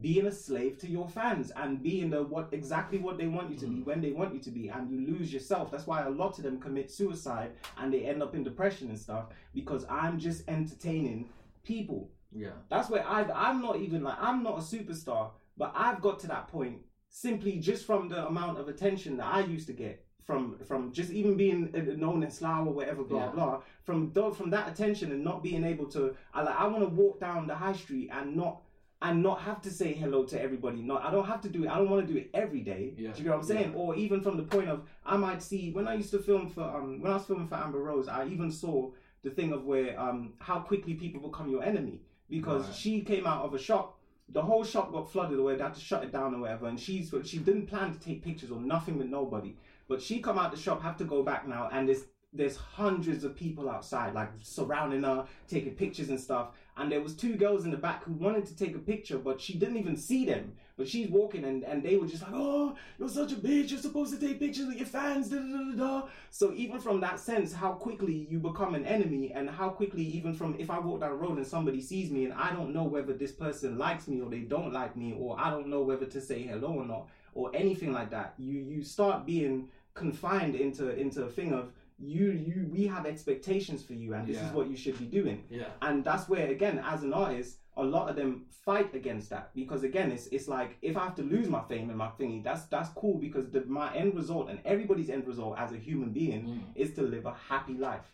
being 0.00 0.26
a 0.26 0.32
slave 0.32 0.78
to 0.78 0.88
your 0.88 1.08
fans 1.08 1.50
and 1.56 1.82
being 1.82 2.08
the 2.10 2.22
what 2.22 2.48
exactly 2.52 2.98
what 2.98 3.18
they 3.18 3.26
want 3.26 3.50
you 3.50 3.56
to 3.56 3.66
be 3.66 3.76
Mm. 3.78 3.86
when 3.86 4.00
they 4.00 4.12
want 4.12 4.32
you 4.32 4.40
to 4.40 4.50
be 4.50 4.68
and 4.68 4.88
you 4.88 4.98
lose 5.12 5.32
yourself 5.32 5.70
that's 5.72 5.86
why 5.88 6.04
a 6.04 6.10
lot 6.10 6.38
of 6.38 6.44
them 6.44 6.60
commit 6.60 6.88
suicide 6.90 7.50
and 7.78 7.92
they 7.92 8.02
end 8.04 8.22
up 8.22 8.34
in 8.36 8.44
depression 8.44 8.88
and 8.90 8.98
stuff 8.98 9.24
because 9.54 9.84
i'm 9.90 10.20
just 10.20 10.48
entertaining 10.48 11.28
people 11.64 12.08
Yeah. 12.32 12.50
that's 12.68 12.88
where 12.90 13.04
I 13.04 13.22
I'm 13.46 13.60
not 13.60 13.76
even 13.80 14.04
like 14.04 14.18
I'm 14.20 14.42
not 14.44 14.56
a 14.58 14.62
superstar, 14.62 15.30
but 15.56 15.72
I've 15.74 16.00
got 16.00 16.20
to 16.20 16.28
that 16.28 16.46
point 16.48 16.78
simply 17.20 17.56
just 17.58 17.86
from 17.86 18.08
the 18.10 18.26
amount 18.26 18.58
of 18.58 18.68
attention 18.68 19.16
that 19.16 19.26
I 19.32 19.40
used 19.40 19.66
to 19.68 19.72
get 19.72 20.04
from 20.22 20.58
from 20.68 20.92
just 20.92 21.10
even 21.10 21.34
being 21.36 21.70
uh, 21.74 21.96
known 21.96 22.22
in 22.22 22.30
Slough 22.30 22.66
or 22.66 22.72
whatever, 22.74 23.02
blah 23.04 23.24
Yeah. 23.26 23.30
blah. 23.30 23.60
From 23.84 24.10
from 24.12 24.50
that 24.50 24.68
attention 24.68 25.12
and 25.12 25.24
not 25.24 25.42
being 25.42 25.64
able 25.64 25.86
to, 25.86 26.14
I 26.34 26.42
like 26.42 26.56
I 26.56 26.66
want 26.66 26.82
to 26.84 26.90
walk 26.90 27.18
down 27.20 27.46
the 27.46 27.54
high 27.54 27.72
street 27.72 28.10
and 28.12 28.36
not 28.36 28.60
and 29.00 29.22
not 29.22 29.40
have 29.42 29.60
to 29.62 29.70
say 29.70 29.92
hello 29.94 30.24
to 30.24 30.40
everybody. 30.40 30.82
Not 30.82 31.04
I 31.04 31.10
don't 31.10 31.26
have 31.26 31.40
to 31.42 31.48
do 31.48 31.64
it. 31.64 31.68
I 31.70 31.76
don't 31.78 31.88
want 31.88 32.06
to 32.06 32.12
do 32.12 32.18
it 32.18 32.28
every 32.34 32.60
day. 32.60 32.94
Yeah. 32.98 33.12
Do 33.12 33.18
you 33.22 33.28
know 33.28 33.36
what 33.36 33.42
I'm 33.42 33.46
saying? 33.46 33.70
Yeah. 33.72 33.78
Or 33.78 33.94
even 33.96 34.20
from 34.20 34.36
the 34.36 34.42
point 34.42 34.68
of 34.68 34.82
I 35.06 35.16
might 35.16 35.42
see 35.42 35.70
when 35.72 35.88
I 35.88 35.94
used 35.94 36.10
to 36.10 36.18
film 36.18 36.50
for 36.50 36.64
um 36.64 37.00
when 37.00 37.10
I 37.12 37.14
was 37.14 37.24
filming 37.24 37.48
for 37.48 37.54
Amber 37.56 37.78
Rose, 37.78 38.08
I 38.08 38.26
even 38.26 38.50
saw 38.50 38.90
the 39.22 39.30
thing 39.30 39.52
of 39.52 39.64
where 39.64 39.98
um 39.98 40.34
how 40.38 40.58
quickly 40.60 40.94
people 40.94 41.20
become 41.30 41.48
your 41.48 41.62
enemy 41.62 42.02
because 42.28 42.66
Right. 42.66 42.74
she 42.74 43.00
came 43.02 43.26
out 43.26 43.44
of 43.44 43.54
a 43.54 43.58
shop. 43.58 43.95
The 44.28 44.42
whole 44.42 44.64
shop 44.64 44.92
got 44.92 45.10
flooded 45.10 45.38
away. 45.38 45.56
They 45.56 45.62
had 45.62 45.74
to 45.74 45.80
shut 45.80 46.04
it 46.04 46.12
down 46.12 46.34
or 46.34 46.40
whatever. 46.40 46.66
And 46.66 46.78
she's 46.78 47.14
she 47.24 47.38
didn't 47.38 47.66
plan 47.66 47.92
to 47.92 48.00
take 48.00 48.24
pictures 48.24 48.50
or 48.50 48.60
nothing 48.60 48.98
with 48.98 49.08
nobody. 49.08 49.56
But 49.88 50.02
she 50.02 50.20
come 50.20 50.38
out 50.38 50.50
the 50.50 50.58
shop, 50.58 50.82
have 50.82 50.96
to 50.98 51.04
go 51.04 51.22
back 51.22 51.46
now, 51.46 51.68
and 51.72 51.88
there's 51.88 52.04
there's 52.32 52.56
hundreds 52.56 53.24
of 53.24 53.34
people 53.34 53.70
outside, 53.70 54.14
like 54.14 54.30
surrounding 54.42 55.02
her, 55.02 55.26
taking 55.48 55.74
pictures 55.74 56.10
and 56.10 56.20
stuff. 56.20 56.48
And 56.76 56.92
there 56.92 57.00
was 57.00 57.14
two 57.14 57.36
girls 57.36 57.64
in 57.64 57.70
the 57.70 57.76
back 57.76 58.04
who 58.04 58.12
wanted 58.12 58.44
to 58.46 58.56
take 58.56 58.76
a 58.76 58.78
picture, 58.78 59.16
but 59.16 59.40
she 59.40 59.54
didn't 59.54 59.78
even 59.78 59.96
see 59.96 60.26
them. 60.26 60.52
But 60.76 60.86
she's 60.86 61.08
walking, 61.08 61.44
and, 61.44 61.64
and 61.64 61.82
they 61.82 61.96
were 61.96 62.06
just 62.06 62.22
like, 62.22 62.32
"Oh, 62.34 62.76
you're 62.98 63.08
such 63.08 63.32
a 63.32 63.36
bitch! 63.36 63.70
You're 63.70 63.80
supposed 63.80 64.12
to 64.12 64.20
take 64.26 64.38
pictures 64.38 64.66
with 64.66 64.76
your 64.76 64.86
fans." 64.86 65.30
Da, 65.30 65.38
da, 65.38 65.42
da, 65.42 65.74
da. 65.74 66.08
So 66.30 66.52
even 66.52 66.80
from 66.80 67.00
that 67.00 67.18
sense, 67.18 67.50
how 67.54 67.72
quickly 67.72 68.26
you 68.30 68.38
become 68.38 68.74
an 68.74 68.84
enemy, 68.84 69.32
and 69.32 69.48
how 69.48 69.70
quickly 69.70 70.02
even 70.04 70.34
from 70.34 70.54
if 70.58 70.68
I 70.68 70.78
walk 70.78 71.00
down 71.00 71.10
the 71.12 71.16
road 71.16 71.38
and 71.38 71.46
somebody 71.46 71.80
sees 71.80 72.10
me, 72.10 72.26
and 72.26 72.34
I 72.34 72.52
don't 72.52 72.74
know 72.74 72.84
whether 72.84 73.14
this 73.14 73.32
person 73.32 73.78
likes 73.78 74.06
me 74.06 74.20
or 74.20 74.28
they 74.28 74.40
don't 74.40 74.70
like 74.70 74.96
me, 74.96 75.14
or 75.18 75.40
I 75.40 75.48
don't 75.48 75.68
know 75.68 75.80
whether 75.80 76.04
to 76.04 76.20
say 76.20 76.42
hello 76.42 76.74
or 76.74 76.84
not, 76.84 77.08
or 77.32 77.50
anything 77.54 77.94
like 77.94 78.10
that, 78.10 78.34
you 78.36 78.58
you 78.58 78.82
start 78.82 79.24
being 79.24 79.70
confined 79.94 80.56
into 80.56 80.94
into 80.94 81.24
a 81.24 81.30
thing 81.30 81.54
of 81.54 81.72
you 81.98 82.30
you 82.30 82.68
we 82.70 82.86
have 82.86 83.06
expectations 83.06 83.82
for 83.82 83.94
you, 83.94 84.12
and 84.14 84.26
this 84.26 84.36
Yeah. 84.36 84.48
is 84.48 84.52
what 84.52 84.68
you 84.68 84.76
should 84.76 84.98
be 84.98 85.06
doing 85.06 85.44
Yeah. 85.48 85.68
and 85.80 86.04
that's 86.04 86.28
where 86.28 86.48
again 86.48 86.78
as 86.84 87.02
an 87.02 87.14
artist 87.14 87.58
a 87.78 87.82
lot 87.82 88.08
of 88.10 88.16
them 88.16 88.44
fight 88.50 88.94
against 88.94 89.30
that 89.30 89.54
because 89.54 89.82
again 89.82 90.10
it's 90.12 90.26
it's 90.28 90.46
like 90.48 90.76
if 90.82 90.96
i 90.96 91.04
have 91.04 91.14
to 91.14 91.22
lose 91.22 91.48
my 91.48 91.62
fame 91.68 91.88
and 91.88 91.96
my 91.98 92.08
thingy 92.18 92.42
that's 92.44 92.64
that's 92.66 92.90
cool 92.90 93.16
because 93.18 93.48
the, 93.50 93.64
my 93.64 93.94
end 93.94 94.14
result 94.14 94.50
and 94.50 94.58
everybody's 94.66 95.08
end 95.08 95.26
result 95.26 95.56
as 95.58 95.72
a 95.72 95.76
human 95.78 96.10
being 96.10 96.42
Mm. 96.46 96.60
is 96.74 96.92
to 96.94 97.02
live 97.02 97.24
a 97.26 97.32
happy 97.48 97.74
life 97.74 98.12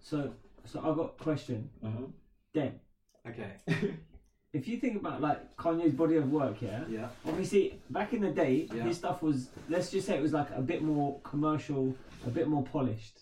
So, 0.00 0.32
so 0.64 0.78
I've 0.78 0.96
got 0.96 1.14
a 1.18 1.22
question. 1.24 1.68
mm-hmm. 1.84 2.04
Then, 2.54 2.80
Okay. 3.28 3.52
if 4.52 4.66
you 4.66 4.78
think 4.78 4.96
about 5.00 5.20
like 5.20 5.56
Kanye's 5.56 5.92
body 5.94 6.16
of 6.16 6.30
work, 6.30 6.62
yeah, 6.62 6.84
Yeah. 6.88 7.08
obviously 7.26 7.78
back 7.90 8.12
in 8.12 8.22
the 8.22 8.30
day, 8.30 8.66
Yeah. 8.74 8.84
his 8.84 8.96
stuff 8.96 9.20
was 9.22 9.50
let's 9.68 9.90
just 9.90 10.06
say 10.06 10.16
it 10.16 10.22
was 10.22 10.32
like 10.32 10.50
a 10.56 10.62
bit 10.62 10.82
more 10.82 11.20
commercial, 11.22 11.94
a 12.26 12.30
bit 12.30 12.48
more 12.48 12.62
polished, 12.62 13.20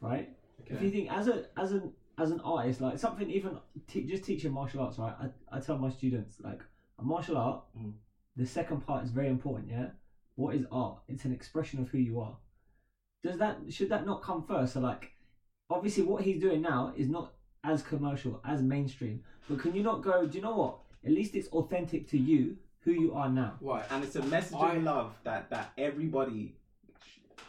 right? 0.00 0.28
If 0.66 0.80
you 0.82 0.90
think 0.90 1.10
as 1.12 1.28
a 1.28 1.46
as 1.56 1.72
an 1.72 1.92
as 2.18 2.30
an 2.30 2.40
artist, 2.40 2.80
like 2.80 2.98
something 2.98 3.30
even 3.30 3.58
te- 3.88 4.04
just 4.04 4.24
teaching 4.24 4.52
martial 4.52 4.80
arts, 4.82 4.98
right? 4.98 5.14
I, 5.20 5.56
I 5.56 5.60
tell 5.60 5.78
my 5.78 5.90
students 5.90 6.36
like 6.40 6.60
a 6.98 7.02
martial 7.02 7.36
art, 7.36 7.62
Mm. 7.78 7.92
the 8.36 8.46
second 8.46 8.86
part 8.86 9.04
is 9.04 9.10
very 9.10 9.28
important. 9.28 9.70
Yeah, 9.70 9.88
what 10.36 10.54
is 10.54 10.64
art? 10.70 10.98
It's 11.08 11.24
an 11.24 11.32
expression 11.32 11.80
of 11.80 11.88
who 11.88 11.98
you 11.98 12.20
are. 12.20 12.36
Does 13.24 13.38
that 13.38 13.58
should 13.70 13.88
that 13.90 14.04
not 14.06 14.22
come 14.22 14.42
first? 14.46 14.74
So 14.74 14.80
like, 14.80 15.12
obviously, 15.70 16.04
what 16.04 16.22
he's 16.22 16.40
doing 16.40 16.62
now 16.62 16.92
is 16.96 17.08
not 17.08 17.32
as 17.64 17.82
commercial 17.82 18.40
as 18.44 18.62
mainstream. 18.62 19.22
But 19.48 19.58
can 19.60 19.74
you 19.74 19.82
not 19.82 20.02
go? 20.02 20.26
Do 20.26 20.36
you 20.38 20.42
know 20.44 20.56
what? 20.56 20.78
At 21.04 21.10
least 21.12 21.34
it's 21.34 21.48
authentic 21.48 22.08
to 22.10 22.18
you, 22.18 22.56
who 22.80 22.92
you 22.92 23.14
are 23.14 23.28
now. 23.28 23.54
Right. 23.60 23.84
and 23.90 24.04
it's 24.04 24.16
a 24.16 24.22
message 24.24 24.56
I- 24.58 24.74
of 24.76 24.82
love 24.84 25.14
that 25.24 25.50
that 25.50 25.72
everybody 25.76 26.40
sh- 26.48 26.61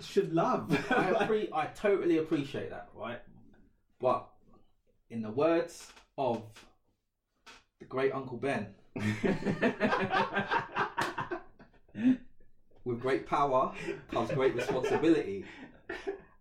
should 0.01 0.33
love 0.33 0.71
I, 0.91 1.11
appre- 1.13 1.53
I 1.53 1.65
totally 1.67 2.17
appreciate 2.17 2.69
that, 2.69 2.89
right? 2.95 3.19
But 3.99 4.27
in 5.09 5.21
the 5.21 5.29
words 5.29 5.87
of 6.17 6.41
the 7.79 7.85
great 7.85 8.13
Uncle 8.13 8.37
Ben, 8.37 8.67
with 12.85 12.99
great 12.99 13.25
power 13.25 13.73
comes 14.11 14.31
great 14.31 14.55
responsibility. 14.55 15.45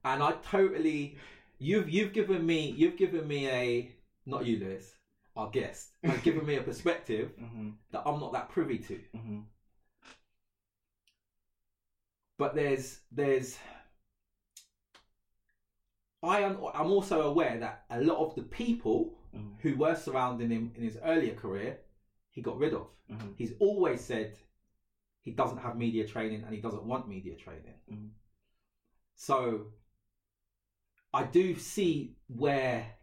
And 0.05 0.23
I 0.23 0.33
totally 0.51 1.17
you've 1.59 1.89
you've 1.89 2.13
given 2.13 2.45
me 2.45 2.75
you've 2.77 2.97
given 2.97 3.27
me 3.27 3.49
a 3.49 3.91
not 4.27 4.45
you 4.47 4.59
Lewis, 4.59 4.95
our 5.37 5.51
guest, 5.51 5.91
have 6.05 6.23
given 6.23 6.45
me 6.45 6.57
a 6.57 6.63
perspective 6.63 7.31
hmm 7.39 7.71
that 7.91 8.03
I'm 8.07 8.19
not 8.21 8.33
that 8.33 8.49
privy 8.49 8.79
to. 8.79 8.99
hmm 9.17 9.39
but 12.43 12.57
there's 12.57 12.99
there's 13.13 13.57
I 16.25 16.41
am 16.41 16.59
I'm 16.75 16.91
also 16.91 17.23
aware 17.23 17.57
that 17.61 17.85
a 17.89 18.01
lot 18.01 18.19
of 18.19 18.35
the 18.35 18.43
people 18.43 19.17
Mhm. 19.33 19.61
who 19.61 19.77
were 19.77 19.95
surrounding 19.95 20.51
him 20.51 20.73
in 20.77 20.83
his 20.83 20.99
earlier 21.03 21.35
career, 21.35 21.79
he 22.31 22.43
got 22.43 22.59
rid 22.59 22.75
of. 22.75 22.89
Mhm. 23.09 23.37
He's 23.37 23.55
always 23.61 24.01
said 24.05 24.37
he 25.21 25.31
doesn't 25.31 25.59
have 25.59 25.77
media 25.77 26.05
training 26.05 26.43
and 26.43 26.53
he 26.53 26.61
doesn't 26.61 26.85
want 26.85 27.09
media 27.09 27.37
training. 27.37 27.79
Mhm. 27.89 28.11
So 29.15 29.73
I 31.15 31.23
do 31.39 31.55
see 31.55 32.17
where 32.27 32.99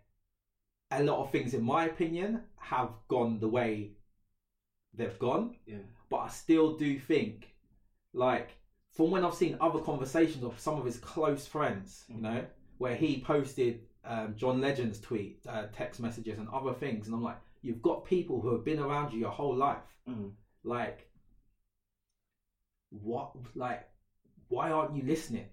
a 0.91 1.01
lot 1.01 1.23
of 1.23 1.31
things, 1.31 1.53
in 1.53 1.63
my 1.63 1.85
opinion, 1.85 2.43
have 2.57 2.91
gone 3.07 3.39
the 3.39 3.53
way 3.57 3.95
they've 4.93 5.19
gone 5.19 5.55
yeah 5.65 5.85
but 6.09 6.17
I 6.17 6.29
still 6.29 6.75
do 6.75 6.99
think, 6.99 7.55
like, 8.13 8.58
from 8.99 9.11
when 9.11 9.23
I've 9.23 9.33
seen 9.33 9.55
other 9.61 9.79
conversations 9.79 10.43
of 10.43 10.59
some 10.59 10.77
of 10.77 10.83
his 10.83 10.97
close 10.97 11.47
friends, 11.47 12.03
you 12.09 12.19
know, 12.19 12.43
where 12.79 12.97
he 12.97 13.21
posted 13.21 13.79
um, 14.03 14.35
John 14.35 14.59
Legend's 14.59 14.99
tweet, 14.99 15.39
uh, 15.47 15.67
text 15.73 16.01
messages, 16.01 16.37
and 16.37 16.49
other 16.49 16.73
things, 16.73 17.05
and 17.07 17.15
I'm 17.15 17.23
like, 17.23 17.37
you've 17.61 17.81
got 17.81 18.03
people 18.03 18.41
who 18.41 18.51
have 18.51 18.65
been 18.65 18.77
around 18.79 19.13
you 19.13 19.19
your 19.19 19.29
whole 19.29 19.55
life, 19.55 19.87
Mhm. 20.09 20.31
like, 20.65 21.09
what, 22.89 23.31
like, 23.55 23.87
why 24.49 24.69
aren't 24.69 24.93
you 24.97 25.03
listening? 25.03 25.47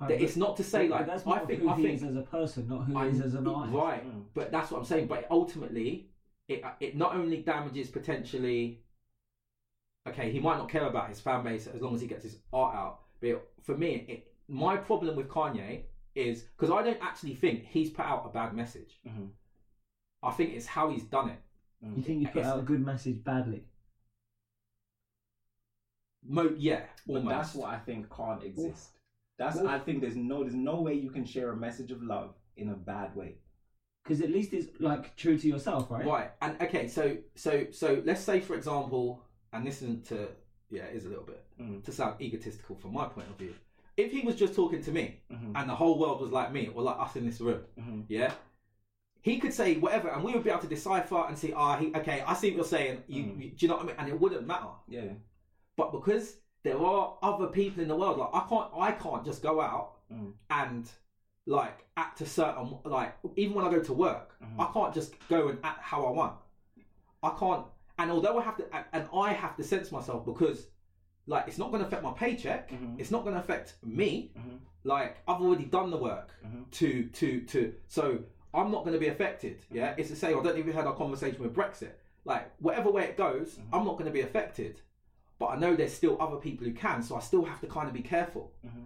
Right, 0.00 0.12
it's 0.22 0.36
not 0.36 0.56
to 0.58 0.62
say 0.64 0.86
like 0.86 1.06
that's 1.06 1.26
I 1.26 1.38
more 1.38 1.46
think 1.46 1.62
who 1.62 1.68
I 1.68 1.76
he 1.76 1.82
think 1.82 1.94
is 1.96 2.04
as 2.04 2.14
a 2.16 2.22
person, 2.22 2.68
not 2.68 2.84
who 2.84 2.96
I'm- 2.96 3.10
is 3.10 3.20
as 3.20 3.34
an 3.34 3.48
artist. 3.48 3.74
Right, 3.74 4.04
Mm. 4.06 4.24
but 4.34 4.52
that's 4.52 4.70
what 4.70 4.78
I'm 4.78 4.84
saying. 4.84 5.08
But 5.08 5.26
ultimately, 5.30 6.10
it 6.46 6.62
it 6.78 6.96
not 6.96 7.16
only 7.16 7.42
damages 7.42 7.88
potentially. 7.90 8.82
Okay, 10.08 10.32
he 10.32 10.40
might 10.40 10.58
not 10.58 10.68
care 10.68 10.86
about 10.86 11.08
his 11.08 11.20
fan 11.20 11.44
base 11.44 11.66
as 11.68 11.80
long 11.80 11.94
as 11.94 12.00
he 12.00 12.06
gets 12.08 12.24
his 12.24 12.38
art 12.52 12.74
out. 12.74 13.00
But 13.20 13.48
for 13.62 13.76
me, 13.76 14.04
it, 14.08 14.32
my 14.48 14.76
problem 14.76 15.14
with 15.16 15.28
Kanye 15.28 15.82
is 16.14 16.42
because 16.42 16.70
I 16.70 16.82
don't 16.82 16.98
actually 17.00 17.34
think 17.34 17.64
he's 17.66 17.90
put 17.90 18.04
out 18.04 18.24
a 18.26 18.32
bad 18.32 18.54
message. 18.54 18.98
Mhm. 19.06 19.30
I 20.22 20.30
think 20.32 20.54
it's 20.54 20.66
how 20.66 20.90
he's 20.90 21.04
done 21.04 21.30
it. 21.30 21.40
You 21.96 22.02
think 22.02 22.20
you 22.22 22.28
put 22.28 22.44
out 22.44 22.60
a 22.60 22.62
good 22.62 22.84
message 22.84 23.24
badly? 23.24 23.64
Mo- 26.24 26.54
yeah, 26.56 26.84
But 27.06 27.24
that's 27.26 27.54
what 27.54 27.70
I 27.70 27.78
think 27.78 28.08
can't 28.14 28.42
exist. 28.44 28.90
That's 29.38 29.56
Well- 29.56 29.66
I 29.68 29.80
think 29.80 30.00
there's 30.00 30.14
no 30.16 30.42
there's 30.42 30.54
no 30.54 30.80
way 30.80 30.94
you 30.94 31.10
can 31.10 31.24
share 31.24 31.50
a 31.50 31.56
message 31.56 31.90
of 31.90 32.02
love 32.02 32.34
in 32.56 32.68
a 32.68 32.74
bad 32.76 33.16
way. 33.16 33.38
Because 34.04 34.20
at 34.20 34.30
least 34.30 34.52
it's 34.52 34.80
like 34.80 35.16
true 35.16 35.36
to 35.38 35.48
yourself, 35.48 35.90
right? 35.90 36.04
Right. 36.06 36.30
And 36.40 36.60
okay, 36.62 36.86
so 36.88 37.16
so 37.34 37.66
so 37.72 38.02
let's 38.04 38.20
say 38.20 38.40
for 38.40 38.54
example, 38.54 39.24
and 39.52 39.66
this 39.66 39.82
isn't 39.82 40.04
to 40.06 40.28
yeah, 40.70 40.84
it 40.84 40.96
is 40.96 41.04
a 41.04 41.08
little 41.08 41.24
bit 41.24 41.44
Mm. 41.60 41.84
to 41.84 41.92
sound 41.92 42.20
egotistical 42.20 42.76
from 42.76 42.94
my 42.94 43.06
point 43.06 43.28
of 43.28 43.36
view. 43.36 43.54
If 43.96 44.10
he 44.10 44.20
was 44.22 44.36
just 44.36 44.54
talking 44.54 44.82
to 44.82 44.90
me 44.90 45.20
Mhm. 45.30 45.52
and 45.54 45.68
the 45.68 45.74
whole 45.74 45.98
world 45.98 46.20
was 46.20 46.30
like 46.32 46.50
me 46.52 46.68
or 46.74 46.82
like 46.82 46.98
us 46.98 47.14
in 47.16 47.26
this 47.26 47.40
room, 47.42 47.62
Mhm. 47.78 48.04
yeah, 48.08 48.32
he 49.20 49.38
could 49.38 49.52
say 49.52 49.76
whatever, 49.76 50.08
and 50.08 50.24
we 50.24 50.32
would 50.32 50.42
be 50.42 50.50
able 50.50 50.62
to 50.62 50.66
decipher 50.66 51.26
and 51.28 51.38
see, 51.38 51.52
ah, 51.52 51.76
he 51.76 51.94
okay, 51.94 52.22
I 52.22 52.32
see 52.34 52.48
what 52.50 52.56
you're 52.56 52.64
saying. 52.64 53.04
You, 53.06 53.22
Mm. 53.24 53.42
you- 53.42 53.50
do 53.50 53.66
you 53.66 53.68
know 53.68 53.76
what 53.76 53.84
I 53.84 53.86
mean? 53.88 53.96
And 53.98 54.08
it 54.08 54.18
wouldn't 54.18 54.46
matter. 54.46 54.70
Yeah. 54.88 55.12
But 55.76 55.92
because 55.92 56.38
there 56.62 56.78
are 56.80 57.18
other 57.22 57.48
people 57.48 57.82
in 57.82 57.88
the 57.88 57.96
world, 57.96 58.16
like 58.18 58.30
I 58.32 58.40
can't, 58.48 58.70
I 58.74 58.92
can't 58.92 59.24
just 59.24 59.42
go 59.42 59.60
out 59.60 59.98
Mm. 60.10 60.32
and 60.50 60.90
like 61.46 61.86
act 61.96 62.20
a 62.22 62.26
certain 62.26 62.78
like 62.84 63.14
even 63.36 63.54
when 63.54 63.64
I 63.66 63.70
go 63.70 63.82
to 63.82 63.92
work, 63.92 64.36
Mhm. 64.40 64.58
I 64.58 64.72
can't 64.72 64.94
just 64.94 65.12
go 65.28 65.48
and 65.48 65.58
act 65.62 65.80
how 65.82 66.04
I 66.06 66.10
want. 66.10 66.36
I 67.22 67.30
can't, 67.38 67.66
and 67.98 68.10
although 68.10 68.38
I 68.38 68.42
have 68.42 68.56
to, 68.58 68.64
and 68.92 69.06
I 69.14 69.32
have 69.32 69.56
to 69.56 69.64
sense 69.64 69.92
myself 69.92 70.24
because 70.24 70.66
like 71.26 71.46
it's 71.46 71.58
not 71.58 71.70
going 71.70 71.80
to 71.80 71.86
affect 71.86 72.02
my 72.02 72.12
paycheck. 72.12 72.70
Mhm. 72.70 72.98
It's 72.98 73.10
not 73.10 73.22
going 73.22 73.34
to 73.34 73.40
affect 73.40 73.76
me. 73.84 74.32
Mhm. 74.36 74.58
Like 74.84 75.18
I've 75.28 75.40
already 75.40 75.66
done 75.66 75.90
the 75.90 75.96
work 75.96 76.30
Mhm. 76.44 76.70
to 76.72 77.04
to 77.08 77.40
to 77.46 77.74
so 77.86 78.18
I'm 78.54 78.70
not 78.72 78.84
going 78.84 78.94
to 78.94 78.98
be 79.00 79.08
affected. 79.08 79.64
Yeah, 79.70 79.94
it's 79.96 80.10
the 80.10 80.16
same. 80.16 80.38
I 80.38 80.42
don't 80.42 80.58
even 80.58 80.72
had 80.72 80.86
our 80.86 80.94
conversation 80.96 81.42
with 81.42 81.54
Brexit. 81.54 81.92
Like 82.24 82.50
whatever 82.60 82.90
way 82.90 83.04
it 83.04 83.16
goes, 83.16 83.54
Mhm. 83.56 83.68
I'm 83.72 83.84
not 83.84 83.94
going 83.94 84.06
to 84.06 84.10
be 84.12 84.20
affected. 84.22 84.80
But 85.38 85.46
I 85.46 85.56
know 85.56 85.74
there's 85.74 85.92
still 85.94 86.20
other 86.20 86.36
people 86.36 86.66
who 86.66 86.72
can, 86.72 87.02
so 87.02 87.16
I 87.16 87.20
still 87.20 87.44
have 87.44 87.60
to 87.62 87.66
kind 87.66 87.88
of 87.88 87.94
be 87.94 88.02
careful. 88.02 88.52
Mhm. 88.64 88.84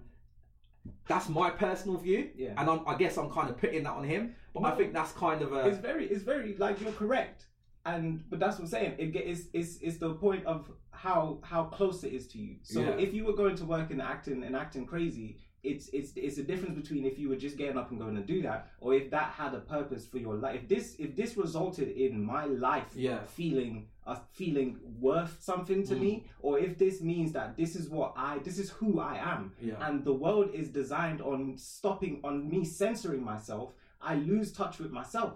That's 1.08 1.28
my 1.28 1.50
personal 1.50 1.98
view, 1.98 2.30
Yeah. 2.36 2.54
and 2.56 2.68
I'm, 2.70 2.80
I 2.86 2.94
guess 2.96 3.16
I'm 3.16 3.30
kind 3.30 3.48
of 3.50 3.56
putting 3.58 3.82
that 3.84 3.92
on 3.92 4.04
him. 4.04 4.34
But 4.54 4.64
I 4.64 4.70
think 4.76 4.92
that's 4.92 5.12
kind 5.12 5.42
of 5.42 5.52
a. 5.52 5.66
it's 5.68 5.78
very 5.78 6.06
it's 6.06 6.22
very 6.22 6.56
like 6.56 6.80
you're 6.80 6.92
correct 6.92 7.46
and 7.86 8.28
but 8.30 8.38
that's 8.40 8.56
what 8.56 8.64
i'm 8.64 8.68
saying 8.76 8.94
it 8.98 9.14
is 9.16 9.48
is 9.54 9.98
the 9.98 10.12
point 10.14 10.44
of 10.46 10.70
how 10.90 11.38
how 11.42 11.62
close 11.64 12.04
it 12.04 12.12
is 12.12 12.26
to 12.28 12.38
you 12.38 12.56
so 12.62 12.80
Yeah. 12.80 12.90
if 13.06 13.14
you 13.14 13.24
were 13.24 13.36
going 13.42 13.56
to 13.56 13.64
work 13.64 13.90
and 13.90 14.02
acting 14.02 14.42
and 14.44 14.54
acting 14.64 14.84
crazy 14.86 15.38
it's 15.62 15.88
it's 15.98 16.12
it's 16.16 16.38
a 16.38 16.42
difference 16.50 16.74
between 16.82 17.04
if 17.04 17.18
you 17.18 17.28
were 17.28 17.36
just 17.46 17.56
getting 17.56 17.76
up 17.76 17.90
and 17.90 17.98
going 17.98 18.14
to 18.22 18.22
do 18.34 18.40
that 18.42 18.60
or 18.80 18.94
if 18.94 19.10
that 19.10 19.28
had 19.32 19.52
a 19.54 19.60
purpose 19.60 20.06
for 20.06 20.18
your 20.18 20.34
life 20.34 20.56
if 20.62 20.68
this 20.68 20.86
if 20.98 21.10
this 21.16 21.36
resulted 21.36 21.88
in 22.04 22.12
my 22.34 22.44
life 22.68 22.90
Yeah. 22.94 23.20
feeling 23.24 23.88
uh, 24.06 24.18
feeling 24.32 24.78
worth 25.00 25.34
something 25.42 25.80
to 25.90 25.94
Mm. 25.96 26.00
me 26.06 26.12
or 26.40 26.58
if 26.66 26.78
this 26.78 27.00
means 27.12 27.32
that 27.32 27.56
this 27.56 27.74
is 27.80 27.88
what 27.88 28.12
i 28.16 28.38
this 28.48 28.58
is 28.58 28.68
who 28.78 29.00
i 29.00 29.16
am 29.34 29.52
yeah. 29.60 29.74
and 29.88 30.04
the 30.04 30.12
world 30.24 30.50
is 30.54 30.68
designed 30.82 31.20
on 31.20 31.56
stopping 31.58 32.20
on 32.22 32.48
me 32.48 32.64
censoring 32.64 33.22
myself 33.24 33.72
i 34.00 34.14
lose 34.14 34.52
touch 34.52 34.78
with 34.78 34.92
myself 34.92 35.32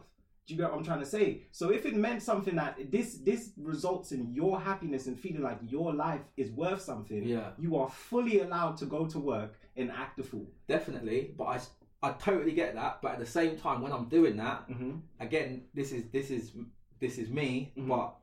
do 0.46 0.54
you 0.54 0.60
get 0.60 0.70
what 0.70 0.78
i'm 0.78 0.84
trying 0.84 1.00
to 1.00 1.06
say 1.06 1.42
so 1.52 1.70
if 1.70 1.86
it 1.86 1.94
meant 1.94 2.22
something 2.22 2.56
that 2.56 2.90
this 2.90 3.18
this 3.18 3.50
results 3.58 4.10
in 4.12 4.32
your 4.34 4.60
happiness 4.60 5.06
and 5.06 5.18
feeling 5.18 5.42
like 5.42 5.58
your 5.66 5.92
life 5.94 6.22
is 6.36 6.50
worth 6.50 6.82
something 6.82 7.22
Yeah. 7.24 7.50
you 7.58 7.76
are 7.76 7.88
fully 7.88 8.40
allowed 8.40 8.76
to 8.78 8.86
go 8.86 9.06
to 9.06 9.18
work 9.18 9.58
and 9.76 9.90
act 9.90 10.18
a 10.18 10.22
fool 10.24 10.46
definitely. 10.68 11.34
But 11.38 11.44
I 11.44 11.60
I 12.02 12.12
totally 12.12 12.52
get 12.52 12.74
that. 12.76 13.02
But 13.02 13.12
at 13.12 13.18
the 13.18 13.26
same 13.26 13.58
time, 13.58 13.82
when 13.82 13.92
I'm 13.92 14.08
doing 14.08 14.36
that, 14.38 14.66
mm-hmm. 14.70 14.92
again, 15.20 15.64
this 15.74 15.92
is 15.92 16.04
this 16.10 16.30
is 16.30 16.52
this 16.98 17.18
is 17.18 17.28
me, 17.28 17.72
Mhm. 17.76 17.88
but 17.88 18.16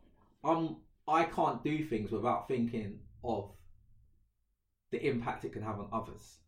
I'm 0.44 0.78
I 1.08 1.24
can't 1.26 1.64
do 1.64 1.86
things 1.86 2.12
without 2.12 2.48
thinking 2.48 3.00
of 3.24 3.52
the 4.92 5.00
impact 5.06 5.46
it 5.46 5.54
can 5.54 5.62
have 5.62 5.80
on 5.80 5.88
others. 5.92 6.40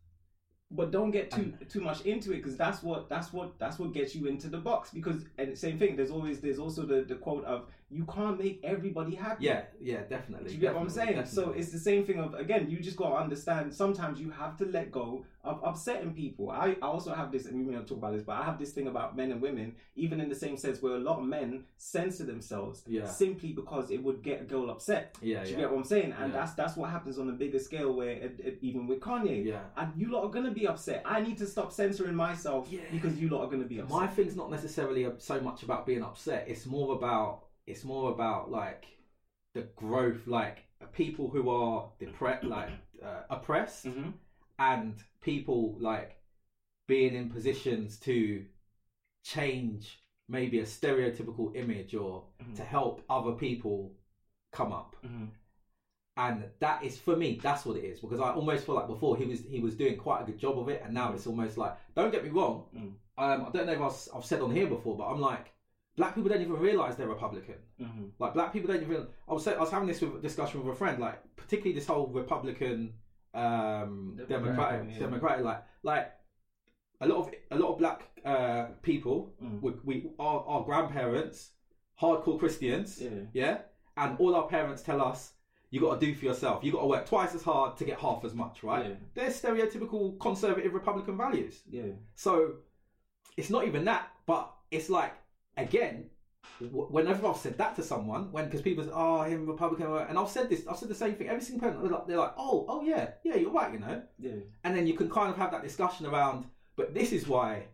But 0.70 0.90
don't 0.90 1.10
get 1.10 1.30
too 1.30 1.52
mm. 1.52 1.68
too 1.68 1.80
much 1.80 2.02
into 2.02 2.32
it 2.32 2.36
because 2.36 2.56
that's 2.56 2.82
what 2.82 3.08
that's 3.08 3.32
what 3.32 3.58
that's 3.58 3.78
what 3.78 3.92
gets 3.92 4.14
you 4.14 4.26
into 4.26 4.48
the 4.48 4.58
box 4.58 4.90
because 4.90 5.24
and 5.38 5.56
same 5.56 5.78
thing 5.78 5.96
there's 5.96 6.10
always 6.10 6.40
there's 6.40 6.58
also 6.58 6.82
the, 6.82 7.02
the 7.02 7.16
quote 7.16 7.44
of 7.44 7.66
you 7.90 8.04
can't 8.04 8.38
make 8.38 8.60
everybody 8.62 9.14
happy 9.16 9.46
Yeah, 9.46 9.62
yeah, 9.80 10.02
definitely. 10.08 10.48
Do 10.48 10.54
you 10.54 10.60
get 10.60 10.74
what 10.74 10.82
I'm 10.82 10.86
definitely, 10.86 11.14
saying? 11.14 11.26
So 11.26 11.50
it's 11.50 11.70
the 11.72 11.78
same 11.78 12.04
thing 12.04 12.20
of 12.20 12.34
again, 12.34 12.70
you 12.70 12.78
just 12.78 12.96
gotta 12.96 13.16
understand 13.16 13.74
sometimes 13.74 14.20
you 14.20 14.30
have 14.30 14.56
to 14.58 14.64
let 14.66 14.92
go 14.92 15.24
of 15.42 15.58
upsetting 15.64 16.12
people. 16.12 16.50
I, 16.50 16.76
I 16.82 16.86
also 16.86 17.14
have 17.14 17.32
this 17.32 17.46
and 17.46 17.56
we 17.58 17.64
may 17.64 17.74
not 17.74 17.88
talk 17.88 17.96
about 17.98 18.12
this, 18.12 18.22
but 18.22 18.34
I 18.36 18.44
have 18.44 18.58
this 18.58 18.72
thing 18.72 18.86
about 18.88 19.16
men 19.16 19.32
and 19.32 19.40
women, 19.40 19.74
even 19.96 20.20
in 20.20 20.28
the 20.28 20.34
same 20.34 20.56
sense 20.56 20.80
where 20.82 20.94
a 20.96 20.98
lot 20.98 21.18
of 21.18 21.24
men 21.24 21.64
censor 21.78 22.24
themselves 22.24 22.82
Yeah. 22.86 23.06
simply 23.06 23.52
because 23.52 23.90
it 23.90 24.02
would 24.02 24.22
get 24.22 24.42
a 24.42 24.44
girl 24.44 24.70
upset. 24.70 25.16
yeah, 25.22 25.42
Do 25.42 25.50
you 25.50 25.56
yeah, 25.56 25.60
get 25.62 25.70
what 25.72 25.78
I'm 25.78 25.84
saying? 25.84 26.14
And 26.20 26.32
Yeah. 26.32 26.40
that's 26.40 26.52
that's 26.54 26.76
what 26.76 26.90
happens 26.90 27.18
on 27.18 27.28
a 27.28 27.32
bigger 27.32 27.58
scale 27.58 27.92
where 27.92 28.10
it, 28.10 28.38
it- 28.44 28.58
even 28.62 28.86
with 28.86 29.00
Kanye. 29.00 29.44
yeah. 29.46 29.62
And 29.76 29.92
you 29.96 30.10
lot 30.12 30.22
are 30.24 30.30
gonna 30.30 30.50
be 30.52 30.66
upset. 30.68 31.02
I 31.04 31.20
need 31.22 31.38
to 31.38 31.46
stop 31.46 31.72
censoring 31.72 32.14
myself 32.14 32.68
Yeah. 32.70 32.80
because 32.92 33.18
you 33.18 33.28
lot 33.30 33.40
are 33.44 33.50
gonna 33.50 33.64
be 33.64 33.80
upset. 33.80 33.98
My 33.98 34.06
thing's 34.06 34.36
not 34.36 34.50
necessarily 34.50 35.06
uh, 35.06 35.12
so 35.18 35.40
much 35.40 35.62
about 35.64 35.86
being 35.86 36.02
upset. 36.02 36.44
It's 36.48 36.66
more 36.66 36.94
about 36.94 37.44
it's 37.70 37.84
more 37.84 38.10
about 38.12 38.50
like 38.50 38.86
the 39.54 39.62
growth, 39.76 40.26
like 40.26 40.64
people 40.92 41.28
who 41.28 41.50
are 41.50 41.90
depressed, 41.98 42.44
like 42.44 42.70
uh, 43.02 43.22
oppressed, 43.30 43.86
Mhm. 43.86 44.12
and 44.58 44.94
people 45.20 45.76
like 45.78 46.16
being 46.86 47.14
in 47.14 47.30
positions 47.30 47.98
to 48.00 48.44
change 49.22 50.02
maybe 50.28 50.60
a 50.60 50.64
stereotypical 50.64 51.54
image 51.56 51.94
or 51.94 52.24
Mhm. 52.42 52.56
to 52.56 52.64
help 52.64 53.02
other 53.08 53.32
people 53.32 53.94
come 54.52 54.72
up. 54.72 54.96
Mhm. 55.04 55.30
And 56.16 56.50
that 56.58 56.84
is 56.84 56.98
for 56.98 57.16
me. 57.16 57.36
That's 57.36 57.64
what 57.64 57.76
it 57.76 57.84
is 57.84 58.00
because 58.00 58.20
I 58.20 58.32
almost 58.32 58.66
feel 58.66 58.74
like 58.74 58.88
before 58.88 59.16
he 59.16 59.24
was 59.24 59.40
he 59.44 59.60
was 59.60 59.76
doing 59.76 59.96
quite 59.96 60.22
a 60.22 60.24
good 60.24 60.38
job 60.38 60.58
of 60.58 60.68
it, 60.68 60.82
and 60.84 60.92
now 60.92 61.12
it's 61.12 61.26
almost 61.26 61.56
like 61.56 61.76
don't 61.94 62.10
get 62.10 62.24
me 62.24 62.30
wrong. 62.30 62.68
Mm. 62.74 62.94
Um, 63.18 63.46
I 63.46 63.50
don't 63.50 63.66
know 63.66 63.72
if 63.72 63.80
I've, 63.80 64.16
I've 64.16 64.24
said 64.24 64.40
on 64.40 64.50
here 64.50 64.66
before, 64.66 64.96
but 64.96 65.08
I'm 65.10 65.20
like 65.20 65.52
black 66.00 66.14
people 66.14 66.30
don't 66.30 66.40
even 66.48 66.58
realize 66.68 66.96
they're 66.96 67.14
Republican. 67.18 67.58
Mhm. 67.86 68.10
Like 68.22 68.32
black 68.38 68.50
people 68.54 68.68
don't 68.72 68.82
even. 68.82 69.06
I 69.28 69.32
was 69.36 69.46
I 69.46 69.58
was 69.66 69.70
having 69.70 69.88
this 69.88 70.00
with, 70.00 70.22
discussion 70.28 70.56
with 70.64 70.74
a 70.74 70.78
friend, 70.82 70.96
like 71.06 71.18
particularly 71.36 71.74
this 71.78 71.86
whole 71.86 72.06
Republican, 72.22 72.78
um, 73.34 74.16
Democratic, 74.16 74.28
Democratic, 74.28 74.86
yeah. 74.92 74.98
Democratic, 75.06 75.44
like 75.50 75.62
like 75.82 76.06
a 77.02 77.06
lot 77.10 77.18
of 77.22 77.26
a 77.50 77.58
lot 77.62 77.72
of 77.72 77.78
black 77.82 77.98
uh, 78.24 78.64
people. 78.90 79.34
Mm. 79.42 79.60
We, 79.64 79.70
we 79.88 79.94
our, 80.18 80.38
our 80.52 80.62
grandparents, 80.64 81.36
hardcore 82.00 82.38
Christians, 82.38 82.88
Yeah. 83.00 83.10
yeah, 83.42 83.58
and 83.96 84.10
all 84.20 84.34
our 84.34 84.48
parents 84.48 84.82
tell 84.82 85.00
us. 85.02 85.20
You 85.72 85.80
got 85.86 86.00
to 86.00 86.04
do 86.06 86.12
for 86.16 86.24
yourself. 86.24 86.64
You 86.64 86.72
got 86.72 86.80
to 86.80 86.86
work 86.94 87.06
twice 87.06 87.32
as 87.32 87.44
hard 87.44 87.76
to 87.76 87.84
get 87.84 87.96
half 88.00 88.24
as 88.24 88.34
much, 88.34 88.64
right? 88.64 88.86
Yeah. 88.86 88.94
They're 89.14 89.30
stereotypical 89.30 90.18
conservative 90.18 90.72
Republican 90.74 91.16
values. 91.16 91.62
Yeah. 91.70 91.92
So 92.16 92.32
it's 93.36 93.50
not 93.50 93.62
even 93.68 93.84
that, 93.84 94.08
but 94.26 94.52
it's 94.72 94.90
like 94.90 95.14
again, 95.62 96.10
whenever 96.60 97.26
I've 97.26 97.36
said 97.36 97.56
that 97.58 97.76
to 97.76 97.82
someone, 97.82 98.30
when 98.32 98.44
because 98.46 98.62
people 98.62 98.84
say, 98.84 98.90
"Oh, 98.92 99.22
him 99.22 99.46
Republican," 99.46 99.86
and 99.86 100.18
I've 100.18 100.28
said 100.28 100.48
this, 100.48 100.66
I've 100.66 100.76
said 100.76 100.88
the 100.88 100.94
same 100.94 101.14
thing. 101.14 101.28
Every 101.28 101.42
single 101.42 101.66
person, 101.68 101.82
they're 101.82 101.90
like, 101.92 102.06
they're 102.06 102.18
like, 102.18 102.34
"Oh, 102.36 102.64
oh 102.68 102.82
yeah, 102.82 103.12
yeah, 103.24 103.36
you're 103.36 103.50
right," 103.50 103.72
you 103.72 103.78
know. 103.78 104.02
Yeah. 104.18 104.32
And 104.64 104.76
then 104.76 104.86
you 104.86 104.94
can 104.94 105.08
kind 105.10 105.30
of 105.30 105.36
have 105.36 105.50
that 105.52 105.62
discussion 105.62 106.06
around, 106.06 106.46
but 106.76 106.94
this 106.94 107.12
is 107.12 107.26
why 107.26 107.64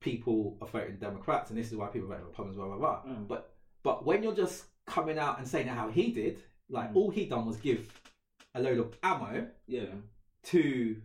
people 0.00 0.58
are 0.60 0.68
voting 0.68 0.96
Democrats, 0.96 1.50
and 1.50 1.58
this 1.58 1.70
is 1.70 1.76
why 1.76 1.86
people 1.88 2.08
vote 2.08 2.20
Republicans, 2.24 2.56
blah 2.56 2.66
blah 2.66 2.76
blah. 2.76 3.02
Mm. 3.12 3.28
But 3.28 3.54
but 3.82 4.04
when 4.04 4.22
you're 4.22 4.34
just 4.34 4.64
coming 4.86 5.18
out 5.18 5.38
and 5.38 5.46
saying 5.46 5.68
how 5.68 5.88
he 5.88 6.12
did, 6.12 6.42
like 6.68 6.92
Mm. 6.92 6.96
all 6.96 7.10
he 7.10 7.26
done 7.26 7.46
was 7.46 7.56
give 7.56 7.92
a 8.54 8.60
load 8.60 8.78
of 8.78 8.96
ammo 9.02 9.48
Yeah. 9.66 9.86
to 10.44 11.00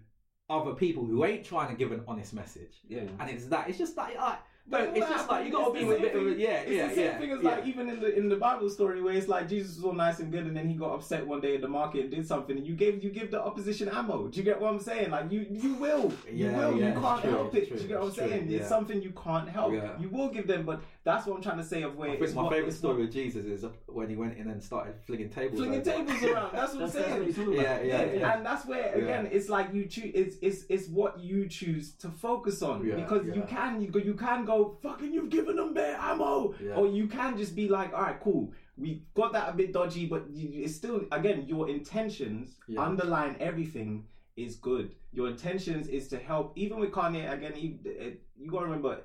other 0.49 0.73
people 0.73 1.05
who 1.05 1.23
ain't 1.25 1.45
trying 1.45 1.69
to 1.69 1.75
give 1.75 1.91
an 1.91 2.03
honest 2.07 2.34
message. 2.34 2.79
Yeah. 2.88 3.05
And 3.19 3.29
it's 3.29 3.45
that. 3.47 3.69
It's 3.69 3.77
just 3.77 3.95
like, 3.97 4.15
like 4.17 4.39
But 4.68 4.91
it's 4.95 5.09
just 5.09 5.28
like 5.30 5.45
you 5.45 5.51
got 5.51 5.74
to 5.74 5.80
be 5.80 5.84
with 5.86 5.99
bit 6.01 6.16
of 6.16 6.39
yeah, 6.39 6.49
It's 6.62 6.72
yeah, 6.72 6.88
the 6.88 6.95
same 6.95 7.05
yeah. 7.05 7.18
thing 7.20 7.32
as 7.32 7.43
yeah. 7.43 7.49
like 7.49 7.66
even 7.66 7.89
in 7.89 7.99
the 7.99 8.16
in 8.18 8.30
the 8.30 8.38
Bible 8.38 8.70
story 8.70 9.01
where 9.01 9.14
it's 9.14 9.28
like 9.28 9.49
Jesus 9.49 9.76
was 9.76 9.84
all 9.86 9.93
nice 9.93 10.20
and 10.20 10.32
good 10.32 10.45
and 10.45 10.55
then 10.55 10.70
he 10.70 10.76
got 10.76 10.93
upset 10.93 11.26
one 11.28 11.41
day 11.41 11.55
in 11.55 11.62
the 11.62 11.68
market 11.68 12.01
and 12.03 12.12
did 12.12 12.26
something 12.26 12.57
and 12.57 12.66
you 12.66 12.74
gave 12.76 13.03
you 13.03 13.09
give 13.09 13.32
the 13.32 13.41
opposition 13.41 13.89
ammo. 13.89 14.28
Do 14.28 14.38
you 14.38 14.43
get 14.45 14.62
what 14.62 14.72
I'm 14.74 14.80
saying? 14.80 15.12
Like 15.12 15.30
you 15.32 15.45
you 15.49 15.74
will. 15.76 16.14
You 16.32 16.45
Yeah, 16.51 16.57
will. 16.70 16.78
you 16.78 16.93
can't 16.93 17.22
true, 17.22 17.32
help 17.32 17.55
it. 17.55 17.68
true, 17.68 17.78
Do 17.78 17.84
you 17.84 17.89
get 17.89 17.99
what 17.99 18.07
I'm 18.09 18.14
true, 18.14 18.30
saying? 18.30 18.49
yeah. 18.49 18.59
It's 18.59 18.70
something 18.70 19.01
you 19.01 19.12
can't 19.12 19.49
help. 19.49 19.74
You 19.99 20.09
will 20.09 20.30
give 20.30 20.47
them, 20.47 20.64
but 20.66 20.82
that's 21.04 21.26
what 21.26 21.36
I'm 21.38 21.41
trying 21.41 21.58
to 21.58 21.64
say 21.64 21.82
of 21.82 21.95
where 21.95 22.12
I 22.12 22.14
it's 22.14 22.26
think 22.26 22.36
my 22.36 22.43
what- 22.43 22.52
favorite 22.54 22.68
it's 22.70 22.78
story 22.78 22.93
what- 22.95 23.02
with 23.02 23.12
Jesus 23.14 23.45
is 23.45 23.66
when 23.88 24.10
he 24.10 24.16
went 24.16 24.38
in 24.38 24.47
and 24.49 24.62
started 24.62 24.95
flinging 25.06 25.30
tables. 25.30 25.60
flinging 25.60 25.80
over. 25.82 25.91
tables 25.91 26.24
around. 26.24 26.52
That's 26.54 26.74
what 26.74 26.82
I'm 26.84 26.89
That's, 26.89 26.93
that's 26.93 27.10
what 27.10 27.34
saying. 27.36 27.47
he's 27.54 27.62
Yeah, 27.64 27.82
yeah, 27.82 28.14
yeah. 28.14 28.34
And 28.38 28.45
that's 28.45 28.66
where 28.66 28.93
again 28.93 29.28
it's 29.32 29.49
like 29.49 29.74
you 29.74 29.86
choose 29.86 30.12
it's, 30.14 30.36
it's 30.41 30.66
it's 30.70 30.88
what 30.89 31.20
you 31.20 31.47
choose 31.47 31.93
to 32.04 32.10
focus 32.10 32.62
on 32.62 32.86
Yeah, 32.86 32.95
because 32.95 33.26
you 33.36 33.43
can 33.47 33.82
you 33.82 33.88
go 33.88 33.99
you 33.99 34.14
can 34.14 34.45
go 34.45 34.78
fucking 34.84 35.12
you've 35.14 35.30
given 35.30 35.56
them 35.56 35.74
bare 35.74 35.97
ammo 35.97 36.54
Yeah. 36.64 36.76
or 36.76 36.88
you 36.88 37.08
can 37.08 37.36
just 37.38 37.56
be 37.56 37.68
like 37.68 37.93
all 37.93 38.02
right 38.04 38.20
cool 38.22 38.52
we 38.78 39.04
got 39.16 39.34
that 39.34 39.49
a 39.49 39.54
bit 39.54 39.74
dodgy 39.74 40.06
but 40.06 40.26
it's 40.34 40.76
still 40.76 41.02
again 41.12 41.45
your 41.47 41.68
intentions 41.70 42.58
Yeah. 42.68 42.82
underline 42.84 43.36
everything 43.39 44.06
is 44.38 44.56
good. 44.56 44.95
Your 45.12 45.28
intentions 45.28 45.88
is 45.89 46.08
to 46.08 46.18
help. 46.18 46.54
Even 46.58 46.80
with 46.80 46.91
Kanye, 46.91 47.30
again, 47.32 47.52
you, 47.58 47.78
it, 47.84 48.22
you 48.39 48.49
gotta 48.49 48.66
remember, 48.66 49.02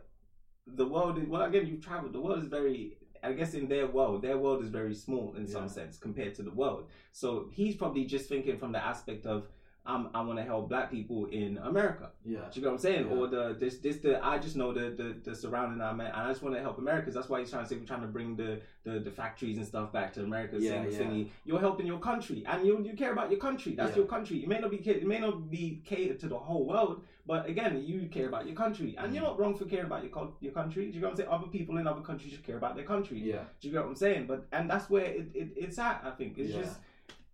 the 0.67 0.87
world 0.87 1.19
is 1.19 1.27
well. 1.27 1.43
Again, 1.43 1.67
you've 1.67 1.85
traveled. 1.85 2.13
The 2.13 2.21
world 2.21 2.41
is 2.43 2.49
very. 2.49 2.97
I 3.23 3.33
guess 3.33 3.55
in 3.55 3.67
their 3.67 3.87
world, 3.87 4.23
their 4.23 4.39
world 4.39 4.63
is 4.63 4.69
very 4.71 4.95
small 4.95 5.35
in 5.37 5.49
some 5.49 5.69
sense 5.69 5.97
compared 5.97 6.35
to 6.37 6.43
the 6.43 6.51
world. 6.51 6.89
So 7.13 7.49
he's 7.51 7.75
probably 7.75 8.05
just 8.05 8.29
thinking 8.29 8.57
from 8.57 8.71
the 8.73 8.85
aspect 8.85 9.27
of, 9.27 9.49
um, 9.85 10.11
I 10.15 10.21
want 10.21 10.39
to 10.39 10.45
help 10.45 10.69
black 10.69 10.91
people 10.93 11.27
in 11.27 11.59
America. 11.59 12.11
Yeah. 12.25 12.41
Do 12.53 12.61
you 12.61 12.63
know 12.63 12.69
what 12.69 12.75
I'm 12.75 12.79
saying? 12.81 13.07
Yeah. 13.11 13.17
Or 13.17 13.27
the 13.27 13.57
this 13.59 13.79
this 13.79 13.97
the 13.97 14.25
I 14.25 14.39
just 14.39 14.55
know 14.55 14.73
the 14.73 14.91
the, 14.91 15.17
the 15.25 15.35
surrounding 15.35 15.81
I'm 15.81 16.01
at, 16.01 16.13
and 16.13 16.23
I 16.23 16.29
just 16.29 16.43
want 16.43 16.55
to 16.57 16.61
help 16.61 16.79
America. 16.79 17.11
That's 17.11 17.29
why 17.29 17.41
he's 17.41 17.51
trying 17.51 17.65
to 17.65 17.69
say 17.69 17.77
we're 17.77 17.87
trying 17.87 18.03
to 18.03 18.07
bring 18.09 18.37
the, 18.37 18.61
the, 18.85 19.01
the 19.01 19.11
factories 19.11 19.57
and 19.57 19.67
stuff 19.67 19.93
back 19.93 20.13
to 20.15 20.23
America. 20.23 20.57
Yeah, 20.59 20.85
saying, 20.91 21.17
yeah. 21.17 21.25
You're 21.45 21.61
helping 21.61 21.87
your 21.87 21.99
country, 22.01 22.45
and 22.47 22.67
you 22.67 22.81
you 22.85 22.95
care 22.95 23.13
about 23.13 23.31
your 23.31 23.41
country. 23.41 23.75
That's 23.75 23.91
Yeah. 23.91 23.99
your 23.99 24.07
country. 24.07 24.39
It 24.43 24.49
may 24.49 24.59
not 24.61 24.71
be 24.71 24.79
it 24.79 25.07
may 25.07 25.21
not 25.21 25.51
be 25.51 25.83
catered 25.85 26.21
to 26.21 26.29
the 26.29 26.39
whole 26.39 26.65
world, 26.67 27.03
but 27.27 27.49
again, 27.49 27.83
you 27.85 28.09
care 28.09 28.29
about 28.29 28.47
your 28.47 28.55
country, 28.55 28.95
and 28.99 29.13
you're 29.15 29.23
Mm. 29.25 29.29
not 29.29 29.39
wrong 29.41 29.55
for 29.57 29.65
caring 29.65 29.87
about 29.87 30.03
your 30.05 30.13
cul- 30.13 30.37
your 30.41 30.53
country. 30.53 30.87
Do 30.87 30.95
you 30.95 31.01
know 31.01 31.09
what 31.09 31.13
I'm 31.13 31.17
saying? 31.17 31.29
Other 31.31 31.49
people 31.49 31.79
in 31.79 31.87
other 31.87 32.01
countries 32.03 32.33
should 32.33 32.45
care 32.45 32.57
about 32.57 32.75
their 32.77 32.85
country. 32.85 33.19
Yeah. 33.19 33.45
Do 33.61 33.69
you 33.69 33.73
get 33.75 33.83
what 33.83 33.89
I'm 33.91 33.97
saying? 33.97 34.27
But 34.27 34.47
and 34.53 34.71
that's 34.71 34.89
where 34.89 35.05
it, 35.07 35.27
it 35.35 35.49
it's 35.57 35.79
at. 35.79 36.03
I 36.05 36.11
think 36.13 36.39
it's 36.39 36.51
Yeah. 36.53 36.63
just 36.63 36.79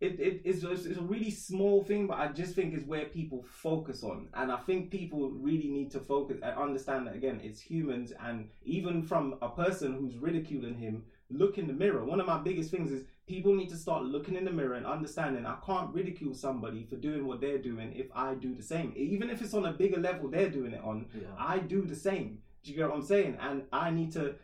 it, 0.00 0.18
it 0.18 0.40
it's, 0.44 0.60
just- 0.62 0.86
it's 0.86 0.98
a 0.98 1.02
really 1.02 1.30
small 1.30 1.84
thing, 1.84 2.08
but 2.08 2.18
I 2.18 2.26
just 2.32 2.54
think 2.56 2.74
it's 2.74 2.84
where 2.84 3.04
people 3.06 3.40
focus 3.44 4.02
on, 4.02 4.28
and 4.34 4.50
I 4.50 4.56
think 4.56 4.90
people 4.90 5.30
really 5.30 5.68
need 5.68 5.92
to 5.92 6.00
focus 6.00 6.38
and 6.42 6.58
understand 6.58 7.06
that 7.06 7.14
again, 7.14 7.40
it's 7.44 7.60
humans, 7.60 8.12
and 8.26 8.48
even 8.64 9.02
from 9.04 9.36
a 9.42 9.48
person 9.48 9.92
who's 9.94 10.16
ridiculing 10.16 10.74
him, 10.74 11.04
look 11.30 11.56
in 11.56 11.66
the 11.68 11.72
mirror. 11.72 12.04
One 12.04 12.18
of 12.18 12.26
my 12.26 12.38
biggest 12.38 12.70
things 12.72 12.90
is 12.90 13.04
people 13.32 13.54
need 13.54 13.70
to 13.70 13.76
start 13.76 14.04
looking 14.04 14.36
in 14.36 14.44
the 14.44 14.50
mirror 14.52 14.74
and 14.74 14.84
understanding 14.84 15.46
I 15.46 15.56
can't 15.64 15.92
ridicule 15.94 16.34
somebody 16.34 16.84
for 16.88 16.96
doing 16.96 17.26
what 17.26 17.40
they're 17.40 17.58
doing 17.58 17.92
if 17.96 18.06
I 18.14 18.34
do 18.34 18.54
the 18.54 18.62
same, 18.62 18.92
even 18.94 19.30
if 19.30 19.40
it's 19.40 19.54
on 19.54 19.64
a 19.64 19.72
bigger 19.72 19.98
level 19.98 20.28
they're 20.28 20.50
doing 20.50 20.72
it 20.72 20.82
on. 20.84 21.06
Yeah. 21.14 21.28
I 21.38 21.58
do 21.58 21.82
the 21.82 21.96
same. 21.96 22.38
Do 22.62 22.70
you 22.70 22.76
get 22.76 22.88
what 22.88 22.96
I'm 22.96 23.02
saying? 23.02 23.38
And 23.40 23.62
I 23.72 23.90
need 23.90 24.12
to, 24.12 24.34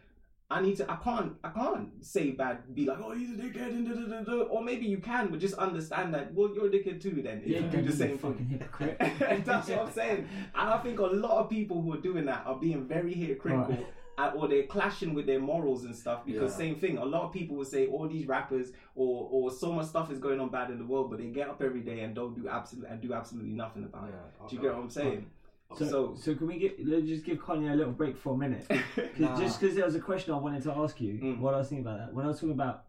I 0.51 0.63
need 0.63 0.79
to. 0.79 0.91
I 0.91 0.97
can't. 0.97 1.35
I 1.45 1.51
can't 1.51 1.89
say 2.05 2.31
bad. 2.31 2.75
Be 2.75 2.87
like, 2.87 2.99
oh, 3.05 3.13
he's 3.13 3.31
a 3.31 3.35
dickhead, 3.35 3.69
and 3.69 3.87
da, 3.87 3.93
da, 3.95 4.07
da, 4.07 4.23
da. 4.25 4.43
or 4.45 4.65
maybe 4.65 4.87
you 4.87 4.97
can, 4.97 5.29
but 5.31 5.39
just 5.41 5.55
understand 5.55 6.15
that. 6.15 6.33
Well, 6.33 6.51
you're 6.55 6.67
a 6.67 6.71
dickhead 6.71 7.03
too. 7.03 7.21
Then 7.23 7.43
if 7.45 7.49
Yeah, 7.49 7.61
you 7.61 7.69
do 7.69 7.83
the 7.83 7.93
same 7.93 8.17
fucking 8.17 8.47
hypocrite. 8.47 8.97
That's 9.45 9.69
what 9.69 9.79
I'm 9.79 9.93
saying. 9.93 10.27
And 10.55 10.71
I 10.71 10.79
think 10.79 10.99
a 11.01 11.05
lot 11.05 11.37
of 11.43 11.51
people 11.51 11.83
who 11.83 11.93
are 11.93 12.01
doing 12.01 12.25
that 12.25 12.45
are 12.47 12.57
being 12.57 12.89
very 12.89 13.13
hypocritical. 13.13 13.75
Right. 13.75 13.87
Or 14.19 14.49
they're 14.49 14.65
clashing 14.65 15.15
with 15.15 15.27
their 15.27 15.39
morals 15.39 15.85
and 15.85 15.95
stuff 15.95 16.27
because 16.27 16.51
Yeah. 16.53 16.57
same 16.59 16.75
thing. 16.77 16.99
A 16.99 17.05
lot 17.05 17.23
of 17.23 17.33
people 17.33 17.57
will 17.57 17.65
say 17.65 17.87
all 17.87 18.09
these 18.09 18.27
rappers 18.27 18.73
or 18.97 19.29
or 19.31 19.51
so 19.51 19.73
much 19.73 19.87
stuff 19.87 20.11
is 20.11 20.19
going 20.19 20.41
on 20.41 20.49
bad 20.51 20.71
in 20.71 20.79
the 20.79 20.85
world, 20.85 21.09
but 21.11 21.19
they 21.21 21.29
get 21.29 21.49
up 21.49 21.63
every 21.63 21.81
day 21.83 22.01
and 22.01 22.15
don't 22.15 22.35
do 22.35 22.49
absolutely 22.49 22.91
and 22.91 23.01
do 23.01 23.13
absolutely 23.13 23.53
nothing 23.53 23.85
about 23.85 24.09
it. 24.09 24.15
Do 24.49 24.57
you 24.57 24.63
get 24.63 24.75
what 24.75 24.83
I'm 24.83 24.91
saying? 24.91 25.31
So, 25.77 25.85
So- 25.85 26.15
so, 26.17 26.35
can 26.35 26.47
we 26.47 26.59
get 26.59 26.85
let's 26.85 27.07
just 27.07 27.25
give 27.25 27.39
Kanye 27.39 27.73
a 27.73 27.77
little 27.77 27.93
break 27.93 28.17
for 28.17 28.35
a 28.35 28.37
minute? 28.39 28.67
'Cause- 28.97 29.19
Nah. 29.19 29.39
Just 29.39 29.61
because 29.61 29.77
there 29.77 29.85
was 29.85 29.95
a 29.95 30.01
question 30.01 30.33
I 30.35 30.39
wanted 30.39 30.63
to 30.63 30.73
ask 30.73 31.01
you, 31.01 31.15
Mm. 31.21 31.39
what 31.41 31.55
I 31.55 31.59
was 31.59 31.69
thinking 31.69 31.87
about 31.87 31.99
that 31.99 32.15
when 32.15 32.25
I 32.25 32.29
was 32.29 32.39
talking 32.41 32.53
about 32.55 32.87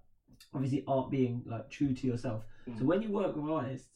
obviously 0.54 0.84
art 0.88 1.12
being 1.12 1.44
like 1.46 1.70
true 1.70 1.94
to 1.94 2.08
yourself. 2.08 2.46
So 2.66 2.72
Mm. 2.72 2.88
when 2.88 3.02
you 3.02 3.10
work 3.12 3.36
with 3.36 3.46
artists 3.52 3.90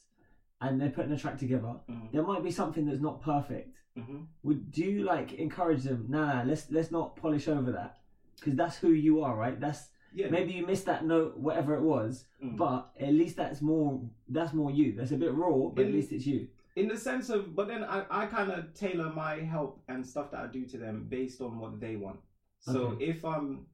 and 0.62 0.80
they're 0.80 0.90
putting 0.92 1.12
a 1.14 1.18
track 1.18 1.38
together, 1.38 1.76
Mhm. 1.90 2.12
there 2.12 2.24
might 2.24 2.44
be 2.44 2.52
something 2.52 2.86
that's 2.86 3.00
not 3.02 3.22
perfect. 3.22 3.76
Mhm. 3.98 4.26
Would 4.44 4.72
do 4.72 4.84
you 4.84 5.04
like 5.04 5.34
encourage 5.34 5.84
them? 5.84 6.06
Nah, 6.10 6.44
let's 6.44 6.70
let's 6.72 6.91
not 6.91 7.16
polish 7.16 7.48
over 7.48 7.72
that 7.72 8.00
because 8.36 8.56
that's 8.56 8.78
who 8.78 8.91
you 8.91 9.22
are, 9.22 9.36
right? 9.38 9.60
That's 9.60 9.89
Yeah. 10.16 10.30
maybe 10.30 10.54
you 10.54 10.66
missed 10.66 10.86
that 10.86 11.06
note, 11.06 11.38
whatever 11.38 11.76
it 11.76 11.82
was, 11.82 12.26
Mm. 12.41 12.58
but 12.58 12.91
at 13.00 13.14
least 13.14 13.36
that's 13.36 13.62
more 13.62 14.02
that's 14.28 14.54
more 14.54 14.72
you. 14.72 14.94
That's 14.94 15.12
a 15.12 15.18
bit 15.18 15.34
raw, 15.34 15.70
but 15.70 15.86
at 15.86 15.91
least 15.91 16.12
it's 16.12 16.26
you. 16.26 16.48
in 16.76 16.88
the 16.88 16.98
sense 16.98 17.30
of 17.30 17.56
but 17.56 17.68
then 17.68 17.84
i, 17.84 18.04
I 18.10 18.26
kind 18.26 18.50
of 18.52 18.74
tailor 18.74 19.12
my 19.14 19.36
help 19.36 19.84
and 19.89 20.04
stuff 20.04 20.32
that 20.32 20.39
i 20.39 20.48
do 20.48 20.66
to 20.66 20.78
them 20.80 21.06
based 21.08 21.39
on 21.39 21.60
what 21.60 21.80
they 21.80 21.98
want 21.98 22.20
so 22.62 22.88
Okay. 22.94 23.06
if 23.12 23.24
um 23.24 23.68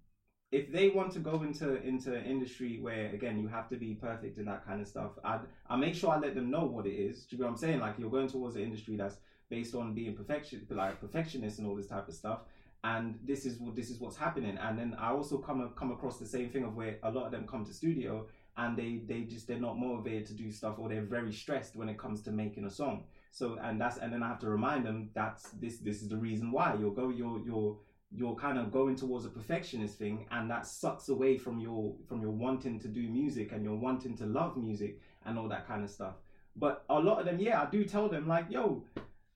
if 0.51 0.69
they 0.73 0.89
want 0.89 1.13
to 1.13 1.19
go 1.19 1.41
into 1.43 1.81
into 1.81 2.13
an 2.13 2.25
industry 2.25 2.77
where 2.81 3.09
again 3.13 3.39
you 3.39 3.47
have 3.47 3.69
to 3.69 3.77
be 3.77 3.95
perfect 3.95 4.37
and 4.37 4.45
that 4.49 4.65
kind 4.65 4.81
of 4.81 4.87
stuff 4.95 5.11
i 5.23 5.39
i 5.69 5.77
make 5.77 5.95
sure 5.95 6.09
i 6.11 6.19
let 6.19 6.35
them 6.35 6.49
know 6.49 6.65
what 6.65 6.85
it 6.85 6.93
is 7.07 7.25
do 7.25 7.37
you 7.37 7.39
know 7.41 7.45
what 7.47 7.51
i'm 7.53 7.57
saying 7.57 7.79
like 7.79 7.95
you're 7.97 8.11
going 8.17 8.27
towards 8.27 8.57
an 8.57 8.63
industry 8.63 8.97
that's 8.97 9.17
based 9.49 9.75
on 9.75 9.93
being 9.93 10.15
perfection 10.15 10.65
like 10.69 11.01
perfectionist 11.01 11.59
and 11.59 11.67
all 11.67 11.75
this 11.75 11.87
type 11.87 12.07
of 12.07 12.13
stuff. 12.13 12.41
And 12.83 13.19
this 13.25 13.45
is 13.45 13.59
what 13.59 13.75
this 13.75 13.89
is 13.89 13.99
what's 13.99 14.15
happening. 14.15 14.57
And 14.57 14.77
then 14.77 14.95
i 14.99 15.09
also 15.09 15.37
come 15.37 15.69
come 15.75 15.91
across 15.91 16.17
the 16.17 16.25
same 16.25 16.49
thing 16.49 16.63
of 16.63 16.75
where 16.75 16.97
a 17.03 17.11
lot 17.11 17.25
of 17.25 17.31
them 17.31 17.45
come 17.47 17.65
to 17.65 17.73
studio 17.73 18.27
and 18.59 18.77
they 18.77 19.01
they 19.07 19.21
just 19.21 19.47
they're 19.47 19.59
not 19.59 19.77
motivated 19.77 20.27
to 20.27 20.33
do 20.33 20.51
stuff 20.51 20.75
or 20.77 20.89
they're 20.89 21.01
very 21.01 21.31
stressed 21.31 21.75
when 21.75 21.89
it 21.89 21.97
comes 21.97 22.21
to 22.23 22.31
making 22.31 22.65
a 22.65 22.69
song. 22.69 23.03
So 23.31 23.57
and 23.61 23.79
that's 23.79 23.97
and 23.97 24.11
then 24.11 24.23
i 24.23 24.27
have 24.27 24.39
to 24.39 24.49
remind 24.49 24.85
them 24.85 25.09
that's 25.13 25.49
this 25.61 25.77
this 25.77 26.01
is 26.01 26.09
the 26.09 26.17
reason 26.17 26.51
why 26.51 26.75
you'll 26.79 26.91
go 26.91 27.09
you're 27.09 27.39
you're 27.45 27.77
you're 28.11 28.35
kind 28.35 28.57
of 28.57 28.71
going 28.71 28.95
towards 28.95 29.25
a 29.25 29.29
perfectionist 29.29 29.97
thing 29.99 30.25
and 30.31 30.49
that 30.49 30.65
sucks 30.65 31.09
away 31.09 31.37
from 31.37 31.59
your 31.59 31.93
from 32.07 32.21
your 32.21 32.31
wanting 32.31 32.79
to 32.79 32.87
do 32.87 33.07
music 33.07 33.51
and 33.51 33.63
your 33.63 33.75
wanting 33.75 34.15
to 34.17 34.25
love 34.25 34.57
music 34.57 34.99
and 35.25 35.37
all 35.37 35.47
that 35.47 35.67
kind 35.67 35.83
of 35.83 35.89
stuff. 35.89 36.15
But 36.55 36.83
a 36.89 36.99
lot 36.99 37.19
of 37.19 37.25
them 37.25 37.39
yeah 37.39 37.61
i 37.61 37.69
do 37.69 37.83
tell 37.85 38.09
them 38.09 38.27
like 38.27 38.45
yo 38.49 38.83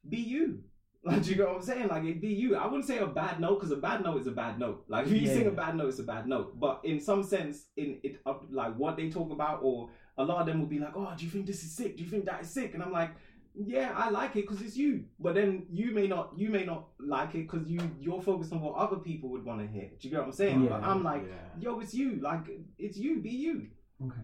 be 0.07 0.17
you 0.17 0.63
like, 1.05 1.21
do 1.23 1.31
you 1.31 1.35
get 1.35 1.47
what 1.47 1.57
I'm 1.57 1.61
saying? 1.61 1.87
Like, 1.89 2.03
it 2.05 2.21
be 2.21 2.29
you. 2.29 2.55
I 2.55 2.65
wouldn't 2.65 2.85
say 2.85 2.99
a 2.99 3.07
bad 3.07 3.39
note 3.41 3.55
because 3.59 3.71
a 3.71 3.75
bad 3.77 4.03
note 4.03 4.21
is 4.21 4.27
a 4.27 4.31
bad 4.31 4.57
note. 4.57 4.85
Like, 4.87 5.05
if 5.07 5.11
you 5.11 5.17
Yeah. 5.19 5.33
sing 5.33 5.47
a 5.47 5.51
bad 5.51 5.75
note, 5.75 5.89
it's 5.89 5.99
a 5.99 6.03
bad 6.03 6.27
note. 6.27 6.57
But 6.59 6.79
in 6.85 6.99
some 7.01 7.23
sense, 7.23 7.65
in 7.75 7.99
it, 8.03 8.21
uh, 8.25 8.35
like 8.49 8.73
what 8.77 8.95
they 8.95 9.09
talk 9.09 9.29
about, 9.31 9.59
or 9.63 9.89
a 10.17 10.23
lot 10.23 10.39
of 10.39 10.47
them 10.47 10.59
will 10.61 10.67
be 10.67 10.79
like, 10.79 10.95
"Oh, 10.95 11.11
do 11.17 11.25
you 11.25 11.29
think 11.31 11.45
this 11.45 11.61
is 11.63 11.75
sick? 11.75 11.97
Do 11.97 12.03
you 12.03 12.09
think 12.09 12.23
that 12.25 12.41
is 12.41 12.49
sick?" 12.51 12.73
And 12.73 12.81
I'm 12.81 12.91
like, 12.93 13.11
"Yeah, 13.53 13.91
I 13.97 14.11
like 14.11 14.35
it 14.37 14.47
because 14.47 14.61
it's 14.61 14.77
you." 14.77 15.03
But 15.19 15.35
then 15.35 15.65
you 15.69 15.91
may 15.93 16.07
not, 16.07 16.31
you 16.37 16.49
may 16.49 16.63
not 16.63 16.87
like 16.99 17.35
it 17.35 17.51
because 17.51 17.67
you 17.69 17.81
you're 17.99 18.21
focused 18.21 18.53
on 18.53 18.61
what 18.61 18.75
other 18.75 18.97
people 18.97 19.29
would 19.31 19.43
want 19.43 19.59
to 19.59 19.67
hear. 19.67 19.89
Do 19.99 20.07
you 20.07 20.09
get 20.09 20.19
what 20.19 20.27
I'm 20.27 20.31
saying? 20.31 20.63
Yeah. 20.63 20.69
But 20.69 20.83
I'm 20.83 21.03
like, 21.03 21.23
Yeah. 21.27 21.59
"Yo, 21.71 21.79
it's 21.81 21.93
you. 21.93 22.15
Like, 22.21 22.45
it's 22.77 22.97
you. 22.97 23.19
Be 23.19 23.31
you." 23.31 23.67
Okay, 24.05 24.21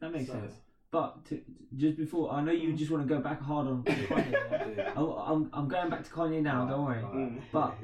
that 0.00 0.10
makes 0.12 0.26
So- 0.26 0.32
sense. 0.40 0.54
But 0.96 1.26
to, 1.26 1.42
just 1.76 1.98
before, 1.98 2.32
I 2.32 2.40
know 2.40 2.52
you 2.52 2.72
just 2.72 2.90
want 2.90 3.06
to 3.06 3.14
go 3.14 3.20
back 3.20 3.38
hard 3.42 3.66
on 3.66 3.82
Kanye. 3.84 4.32
yeah? 4.32 4.66
Yeah. 4.78 4.92
Oh, 4.96 5.12
I'm 5.12 5.50
I'm 5.52 5.68
going 5.68 5.90
back 5.90 6.04
to 6.04 6.10
Kanye 6.10 6.40
now. 6.40 6.64
Don't 6.64 6.84
worry. 6.86 7.02
Mm. 7.02 7.40
But- 7.52 7.76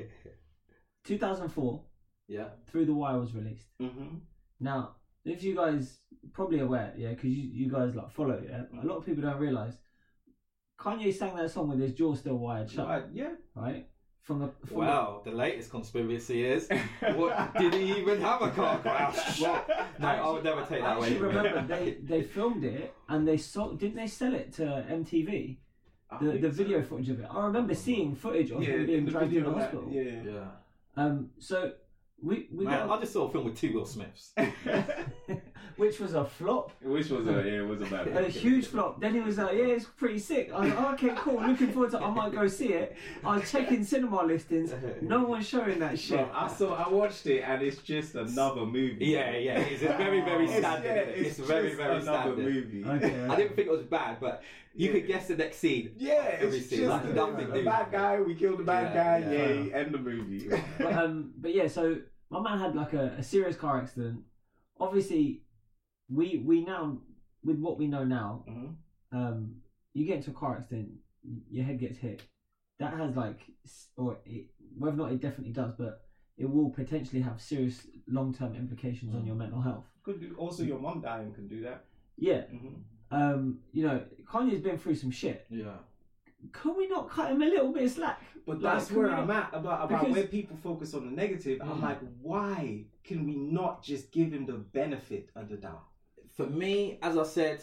2004, 1.04 1.82
yeah, 2.28 2.44
Through 2.70 2.86
the 2.86 2.94
Wire 2.94 3.18
was 3.18 3.34
released. 3.34 3.66
Mm-hmm. 3.82 4.16
Now, 4.60 4.94
if 5.26 5.42
you 5.42 5.54
guys 5.54 5.98
probably 6.32 6.60
aware, 6.60 6.94
yeah, 6.96 7.10
because 7.10 7.30
you, 7.30 7.50
you 7.52 7.70
guys 7.70 7.94
like 7.94 8.10
follow, 8.12 8.40
yeah, 8.48 8.62
a 8.82 8.86
lot 8.86 8.96
of 8.98 9.04
people 9.04 9.22
don't 9.24 9.38
realize 9.40 9.74
Kanye 10.80 11.12
sang 11.12 11.36
that 11.36 11.50
song 11.50 11.68
with 11.68 11.80
his 11.80 11.92
jaw 11.92 12.14
still 12.14 12.38
wired 12.38 12.70
shut, 12.70 12.88
Right, 12.88 13.04
yeah. 13.12 13.32
right? 13.54 13.88
From 14.22 14.38
the 14.38 14.50
from 14.66 14.76
Wow, 14.76 15.20
the 15.24 15.32
latest 15.32 15.70
conspiracy 15.70 16.44
is 16.44 16.68
what 17.16 17.54
did 17.58 17.74
he 17.74 17.92
even 17.98 18.20
have 18.20 18.40
a 18.40 18.50
car 18.50 18.78
crash? 18.78 19.40
Well, 19.42 19.64
no, 19.98 20.06
I 20.08 20.30
would 20.30 20.44
never 20.44 20.62
take 20.62 20.80
I 20.82 20.88
that 20.90 20.96
away 20.98 21.06
actually 21.08 21.18
from 21.18 21.36
remember 21.36 21.66
they 21.74 21.96
they 22.02 22.22
filmed 22.22 22.62
it 22.64 22.94
and 23.08 23.26
they 23.26 23.36
sold. 23.36 23.80
Didn't 23.80 23.96
they 23.96 24.06
sell 24.06 24.32
it 24.34 24.52
to 24.54 24.62
MTV? 24.88 25.56
I 26.10 26.18
The 26.24 26.30
think 26.30 26.42
the 26.42 26.50
so. 26.52 26.54
video 26.62 26.82
footage 26.82 27.08
of 27.08 27.18
it. 27.20 27.26
I 27.28 27.46
remember 27.46 27.74
seeing 27.74 28.14
footage 28.14 28.50
of 28.52 28.62
yeah, 28.62 28.68
him 28.74 28.86
being 28.86 28.98
in 28.98 29.04
dragged 29.06 29.30
to 29.30 29.40
video 29.40 29.48
the 29.50 29.56
that- 29.58 29.62
hospital. 29.62 29.88
Yeah. 29.90 30.22
Yeah, 30.32 30.48
Um. 30.96 31.30
So 31.40 31.72
we 32.22 32.48
we 32.52 32.64
man, 32.64 32.88
I 32.90 33.00
just 33.00 33.12
saw 33.14 33.26
a 33.26 33.32
film 33.32 33.44
with 33.46 33.56
two 33.56 33.72
Will 33.74 33.86
Smiths. 33.86 34.32
which 35.76 35.98
was 36.00 36.14
a 36.14 36.24
flop. 36.24 36.70
Which 36.82 37.08
was 37.10 37.26
a 37.26 37.32
yeah, 37.32 37.60
it 37.62 37.66
was 37.66 37.80
a 37.80 37.86
bad 37.86 38.08
A 38.16 38.28
huge 38.28 38.66
flop. 38.66 39.00
Then 39.00 39.14
he 39.14 39.20
was 39.20 39.38
like, 39.38 39.56
"Yeah, 39.56 39.64
it's 39.66 39.84
pretty 39.86 40.18
sick." 40.18 40.50
I 40.52 40.60
was 40.60 40.70
like, 40.70 40.78
oh, 40.80 40.92
"Okay, 40.94 41.12
cool. 41.16 41.40
Looking 41.42 41.72
forward 41.72 41.90
to. 41.92 41.98
I 42.00 42.10
might 42.10 42.32
go 42.32 42.46
see 42.48 42.72
it." 42.74 42.96
I 43.24 43.36
was 43.36 43.50
checking 43.50 43.84
cinema 43.84 44.22
listings. 44.24 44.72
No 45.00 45.24
one's 45.24 45.48
showing 45.48 45.78
that 45.80 45.98
shit. 45.98 46.18
Bro, 46.18 46.30
I 46.34 46.46
saw, 46.48 46.74
I 46.74 46.88
watched 46.88 47.26
it, 47.26 47.40
and 47.42 47.62
it's 47.62 47.78
just 47.78 48.14
another 48.14 48.66
movie. 48.66 49.06
Yeah, 49.06 49.36
yeah, 49.36 49.58
it's 49.60 49.82
a 49.82 49.88
very, 49.96 50.20
very 50.20 50.44
It's, 50.46 50.56
standard. 50.58 50.86
yeah, 50.88 50.92
it's, 51.26 51.38
it's 51.38 51.48
very, 51.48 51.68
just 51.68 51.76
very 51.78 52.00
another 52.00 52.32
standard. 52.34 52.38
movie. 52.54 52.84
Okay. 52.84 53.24
I 53.28 53.36
didn't 53.36 53.56
think 53.56 53.68
it 53.68 53.72
was 53.72 53.82
bad, 53.82 54.18
but 54.20 54.42
you 54.74 54.86
Yeah. 54.86 54.92
could 54.92 55.06
guess 55.06 55.28
the 55.28 55.36
next 55.36 55.56
scene. 55.58 55.92
Yeah, 55.96 56.36
Every 56.40 56.58
it's 56.58 56.68
scene, 56.68 56.80
just 56.80 56.90
like, 57.04 57.14
nothing 57.14 57.50
a 57.50 57.54
new. 57.54 57.64
bad 57.64 57.90
guy. 57.92 58.20
We 58.20 58.34
killed 58.34 58.58
the 58.58 58.64
bad 58.64 58.94
Yeah, 58.94 59.20
guy. 59.20 59.32
yeah. 59.32 59.38
Yay! 59.48 59.72
End 59.72 59.94
the 59.94 59.98
movie. 59.98 60.48
But 60.78 60.92
um, 60.94 61.32
but 61.38 61.54
yeah. 61.54 61.68
So 61.68 61.96
my 62.30 62.40
man 62.40 62.58
had 62.58 62.74
like 62.74 62.92
a, 62.94 63.14
a 63.18 63.22
serious 63.22 63.56
car 63.56 63.80
accident. 63.80 64.20
Obviously, 64.80 65.42
we 66.08 66.38
we 66.44 66.64
now 66.64 66.98
with 67.44 67.58
what 67.58 67.78
we 67.78 67.86
know 67.88 68.04
now, 68.04 68.44
Mhm. 68.48 68.74
um, 69.12 69.56
you 69.94 70.06
get 70.06 70.16
into 70.18 70.30
a 70.30 70.34
car 70.34 70.56
accident, 70.58 70.90
your 71.50 71.64
head 71.64 71.78
gets 71.78 71.98
hit. 71.98 72.22
That 72.78 72.94
has 72.94 73.16
like, 73.16 73.40
or 73.96 74.18
it, 74.24 74.48
whether 74.78 74.94
or 74.94 74.98
not 74.98 75.12
it 75.12 75.20
definitely 75.20 75.52
does, 75.52 75.72
but 75.76 76.04
it 76.36 76.46
will 76.46 76.70
potentially 76.70 77.20
have 77.22 77.40
serious 77.40 77.86
long 78.06 78.32
term 78.32 78.54
implications 78.54 79.14
on 79.14 79.22
Mm. 79.22 79.26
your 79.26 79.34
mental 79.36 79.60
health. 79.60 79.86
Could 80.02 80.20
do. 80.20 80.34
Also, 80.36 80.62
your 80.62 80.78
mom 80.80 81.00
dying 81.00 81.32
can 81.32 81.46
do 81.48 81.60
that. 81.62 81.84
Yeah. 82.16 82.42
hmm 82.46 82.74
Um, 83.10 83.60
you 83.72 83.82
know, 83.86 84.02
Kanye's 84.24 84.60
been 84.62 84.78
through 84.78 84.94
some 84.94 85.10
shit. 85.10 85.46
Yeah. 85.50 85.76
Can 86.52 86.76
we 86.76 86.88
not 86.88 87.08
cut 87.10 87.30
him 87.30 87.42
a 87.42 87.44
little 87.44 87.70
bit 87.72 87.84
of 87.84 87.90
slack? 87.90 88.22
But 88.46 88.60
Like, 88.62 88.78
that's 88.78 88.90
where 88.90 89.10
I'm 89.10 89.28
not- 89.28 89.52
at 89.52 89.60
about 89.60 89.84
about 89.84 90.00
Because- 90.00 90.14
where 90.16 90.26
people 90.26 90.56
focus 90.56 90.94
on 90.94 91.04
the 91.04 91.10
negative. 91.12 91.60
I'm 91.60 91.78
Mm. 91.78 91.82
like, 91.82 92.00
why 92.22 92.86
can 93.04 93.24
we 93.26 93.36
not 93.36 93.82
just 93.82 94.10
give 94.12 94.32
him 94.32 94.46
the 94.46 94.54
benefit 94.58 95.30
of 95.36 95.48
the 95.50 95.58
doubt? 95.58 95.84
For 96.36 96.46
me, 96.46 96.98
as 97.02 97.16
I 97.16 97.24
said, 97.24 97.62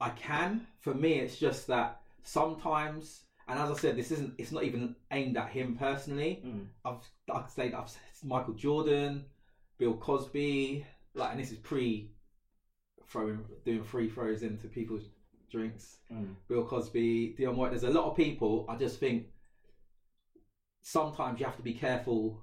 I 0.00 0.10
can. 0.10 0.66
For 0.80 0.94
me, 0.94 1.14
it's 1.14 1.38
just 1.38 1.66
that 1.66 2.00
sometimes, 2.22 3.24
and 3.46 3.58
as 3.58 3.70
I 3.70 3.74
said, 3.74 3.96
this 3.96 4.10
isn't. 4.10 4.34
It's 4.38 4.52
not 4.52 4.64
even 4.64 4.96
aimed 5.10 5.36
at 5.36 5.50
him 5.50 5.76
personally. 5.76 6.42
Mm. 6.44 6.66
I've 6.84 7.02
like 7.28 7.44
I 7.44 7.48
say, 7.48 7.72
I've 7.72 7.88
said 7.88 8.00
Michael 8.24 8.54
Jordan, 8.54 9.24
Bill 9.78 9.94
Cosby, 9.94 10.86
like, 11.14 11.32
and 11.32 11.40
this 11.40 11.52
is 11.52 11.58
pre 11.58 12.12
throwing 13.08 13.44
doing 13.64 13.84
free 13.84 14.08
throws 14.08 14.42
into 14.42 14.68
people's 14.68 15.08
drinks. 15.50 15.98
Mm. 16.10 16.34
Bill 16.48 16.64
Cosby, 16.64 17.34
Dion 17.36 17.56
White. 17.56 17.70
There's 17.70 17.82
a 17.84 17.90
lot 17.90 18.06
of 18.10 18.16
people. 18.16 18.64
I 18.68 18.76
just 18.76 18.98
think 19.00 19.26
sometimes 20.82 21.40
you 21.40 21.46
have 21.46 21.56
to 21.56 21.62
be 21.62 21.74
careful 21.74 22.42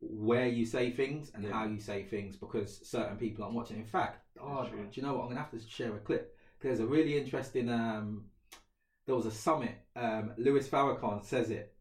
where 0.00 0.46
you 0.46 0.66
say 0.66 0.90
things 0.90 1.30
and 1.34 1.44
Yeah. 1.44 1.52
how 1.52 1.64
you 1.66 1.80
say 1.80 2.02
things 2.04 2.36
because 2.36 2.86
certain 2.86 3.16
people 3.16 3.44
aren't 3.44 3.56
watching. 3.56 3.78
In 3.78 3.84
fact, 3.84 4.24
oh, 4.40 4.66
true. 4.68 4.84
do 4.84 5.00
you 5.00 5.02
know 5.06 5.14
what? 5.14 5.22
I'm 5.22 5.28
gonna 5.28 5.40
have 5.40 5.50
to 5.50 5.60
share 5.60 5.94
a 5.94 5.98
clip. 6.00 6.36
There's 6.60 6.80
a 6.80 6.86
really 6.86 7.16
interesting. 7.16 7.68
Um, 7.68 8.30
there 9.06 9.14
was 9.14 9.26
a 9.26 9.30
summit. 9.30 9.74
Um, 9.94 10.32
Louis 10.36 10.68
Farrakhan 10.68 11.22
says 11.24 11.50
it, 11.50 11.72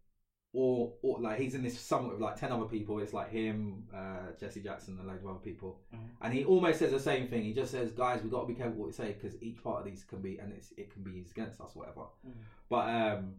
or, 0.53 0.93
or 1.01 1.19
like 1.19 1.39
he's 1.39 1.55
in 1.55 1.63
this 1.63 1.77
summit 1.79 2.11
with 2.13 2.21
like 2.21 2.35
ten 2.37 2.51
other 2.51 2.65
people. 2.65 2.99
It's 2.99 3.13
like 3.13 3.29
him, 3.31 3.87
uh, 3.93 4.31
Jesse 4.39 4.61
Jackson, 4.61 4.97
and 4.99 5.09
a 5.09 5.11
load 5.11 5.21
of 5.21 5.27
other 5.27 5.39
people, 5.39 5.81
Mhm. 5.93 6.09
and 6.21 6.33
he 6.33 6.45
almost 6.45 6.79
says 6.79 6.91
the 6.91 6.99
same 6.99 7.27
thing. 7.27 7.43
He 7.43 7.53
just 7.53 7.71
says, 7.71 7.91
"Guys, 7.91 8.17
we 8.19 8.23
have 8.29 8.31
got 8.31 8.41
to 8.41 8.47
be 8.47 8.53
careful 8.55 8.77
what 8.79 8.87
we 8.87 8.93
say 8.93 9.13
because 9.13 9.41
each 9.41 9.61
part 9.63 9.79
of 9.79 9.85
these 9.85 10.03
can 10.03 10.21
be, 10.21 10.37
and 10.37 10.53
it's, 10.53 10.71
it 10.77 10.89
can 10.91 11.03
be 11.03 11.11
used 11.11 11.31
against 11.31 11.59
us, 11.59 11.75
whatever." 11.75 12.05
Mhm. 12.25 12.31
But 12.69 12.89
um, 12.89 13.35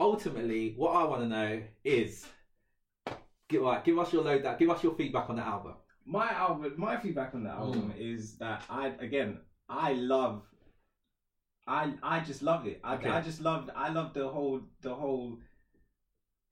ultimately, 0.00 0.74
what 0.76 0.96
I 0.96 1.04
want 1.04 1.22
to 1.22 1.28
know 1.28 1.62
is, 1.84 2.26
give 3.52 3.62
like, 3.62 3.84
give 3.84 3.98
us 3.98 4.12
your 4.12 4.22
load 4.24 4.42
that, 4.44 4.58
give 4.58 4.70
us 4.70 4.82
your 4.82 4.94
feedback 4.94 5.28
on 5.30 5.36
the 5.36 5.42
album. 5.54 5.74
my 6.04 6.28
album 6.30 6.72
my 6.76 6.96
feedback 7.04 7.30
on 7.34 7.42
the 7.44 7.50
album 7.50 7.92
is 7.96 8.36
that 8.38 8.60
i 8.68 8.84
again 9.08 9.38
i 9.68 9.92
love 9.92 10.42
i 11.66 11.92
i 12.02 12.16
just 12.20 12.42
love 12.42 12.66
it 12.66 12.80
i, 12.82 12.94
Okay. 12.96 13.08
I 13.16 13.20
just 13.28 13.40
love 13.40 13.70
i 13.76 13.88
love 13.98 14.08
the 14.14 14.26
whole 14.28 14.60
the 14.80 14.94
whole 15.02 15.38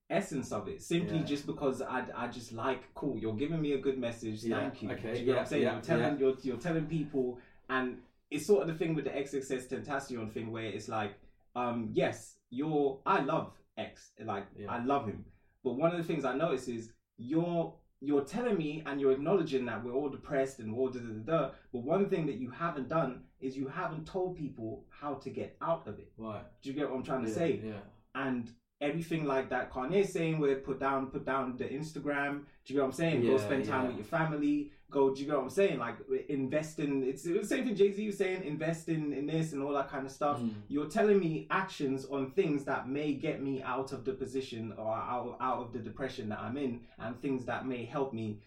essence 0.09 0.53
of 0.53 0.69
it 0.69 0.83
simply 0.83 1.19
Yeah. 1.19 1.25
just 1.33 1.47
because 1.47 1.83
I, 1.83 2.05
I 2.23 2.27
just 2.29 2.53
like 2.53 2.83
cool 2.95 3.17
you're 3.19 3.37
giving 3.37 3.61
me 3.61 3.73
a 3.73 3.79
good 3.87 3.99
message 3.99 4.43
Yeah, 4.45 4.59
thank 4.61 4.83
you 4.83 4.91
okay, 4.91 5.13
Do 5.15 5.21
you 5.21 5.27
know 5.27 5.33
what 5.33 5.35
yeah, 5.37 5.41
i'm 5.41 5.47
saying 5.47 5.63
yeah, 5.63 5.73
you're 5.73 5.83
telling 5.83 6.13
yeah. 6.15 6.21
you're, 6.21 6.37
you're 6.43 6.57
telling 6.69 6.87
people 6.87 7.39
and 7.69 7.99
it's 8.31 8.47
sort 8.47 8.63
of 8.63 8.69
the 8.69 8.75
thing 8.81 8.95
with 8.95 9.05
the 9.05 9.11
XXXTentacion 9.11 10.33
thing 10.33 10.51
where 10.53 10.65
it's 10.77 10.89
like 10.89 11.13
um 11.57 11.91
yes 11.93 12.37
you're 12.51 13.01
i 13.07 13.21
love 13.21 13.53
x 13.79 14.11
like 14.25 14.47
Yeah. 14.57 14.71
i 14.71 14.79
love 14.85 15.07
him 15.07 15.25
but 15.65 15.73
one 15.73 15.93
of 15.93 15.99
the 15.99 16.05
things 16.05 16.25
i 16.25 16.35
notice 16.35 16.69
is 16.69 16.91
you're 17.17 17.75
you're 18.01 18.25
telling 18.25 18.57
me 18.57 18.83
and 18.87 19.01
you're 19.01 19.13
acknowledging 19.13 19.67
that 19.67 19.85
we're 19.85 19.93
all 19.93 20.09
depressed 20.09 20.59
and 20.59 20.73
we're 20.73 20.81
all 20.81 20.89
da 20.89 21.01
da 21.01 21.07
da 21.07 21.39
da. 21.39 21.51
But 21.73 21.81
one 21.81 22.09
thing 22.09 22.27
that 22.27 22.37
you 22.37 22.51
haven't 22.51 22.89
done 22.89 23.25
is 23.41 23.57
you 23.57 23.69
haven't 23.69 24.07
told 24.07 24.37
people 24.37 24.85
how 24.89 25.15
to 25.15 25.31
get 25.31 25.57
out 25.61 25.87
of 25.87 25.99
it. 25.99 26.11
Right. 26.17 26.43
Do 26.63 26.71
you 26.71 26.75
get 26.75 26.89
what 26.89 26.97
I'm 26.97 27.03
trying 27.03 27.25
to 27.25 27.29
yeah, 27.29 27.35
say? 27.37 27.61
Yeah. 27.63 27.73
And 28.15 28.51
everything 28.81 29.25
like 29.25 29.51
that 29.51 29.71
Kanye 29.73 30.07
saying 30.07 30.39
where 30.39 30.57
put 30.57 30.81
down 30.81 31.07
put 31.07 31.25
down 31.25 31.57
the 31.57 31.65
Instagram. 31.65 32.41
Do 32.65 32.73
you 32.73 32.75
get 32.77 32.81
what 32.81 32.87
I'm 32.87 32.93
saying? 32.93 33.27
go 33.27 33.37
spend 33.39 33.65
time 33.67 33.83
yeah. 33.83 33.89
with 33.89 33.97
your 33.97 34.07
family. 34.07 34.71
Go. 34.91 35.15
Do 35.15 35.21
you 35.21 35.27
get 35.27 35.37
what 35.37 35.45
I'm 35.45 35.51
saying? 35.51 35.79
Like 35.79 35.97
invest 36.29 36.81
in. 36.81 37.05
It's 37.05 37.23
the 37.23 37.45
same 37.45 37.65
thing 37.65 37.77
Jay 37.77 37.93
Z 37.93 38.07
was 38.07 38.19
saying. 38.19 38.43
Invest 38.45 38.89
in 38.89 39.13
in 39.13 39.27
this 39.27 39.53
and 39.53 39.63
all 39.63 39.73
that 39.75 39.89
kind 39.89 40.05
of 40.07 40.13
stuff. 40.13 40.41
Mm. 40.41 40.55
You're 40.69 40.89
telling 40.89 41.21
me 41.21 41.47
actions 41.51 42.07
on 42.07 42.31
things 42.31 42.65
that 42.65 42.89
may 42.89 43.13
get 43.13 43.43
me 43.43 43.63
out 43.63 43.93
of 43.93 44.05
the 44.05 44.13
position 44.13 44.73
or 44.77 44.93
out, 44.93 45.37
out 45.41 45.59
of 45.59 45.73
the 45.73 45.79
depression 45.79 46.29
that 46.31 46.41
I'm 46.41 46.57
in, 46.57 46.81
and 46.99 47.21
things 47.21 47.45
that 47.45 47.67
may 47.67 47.85
help 47.85 48.13
me 48.13 48.41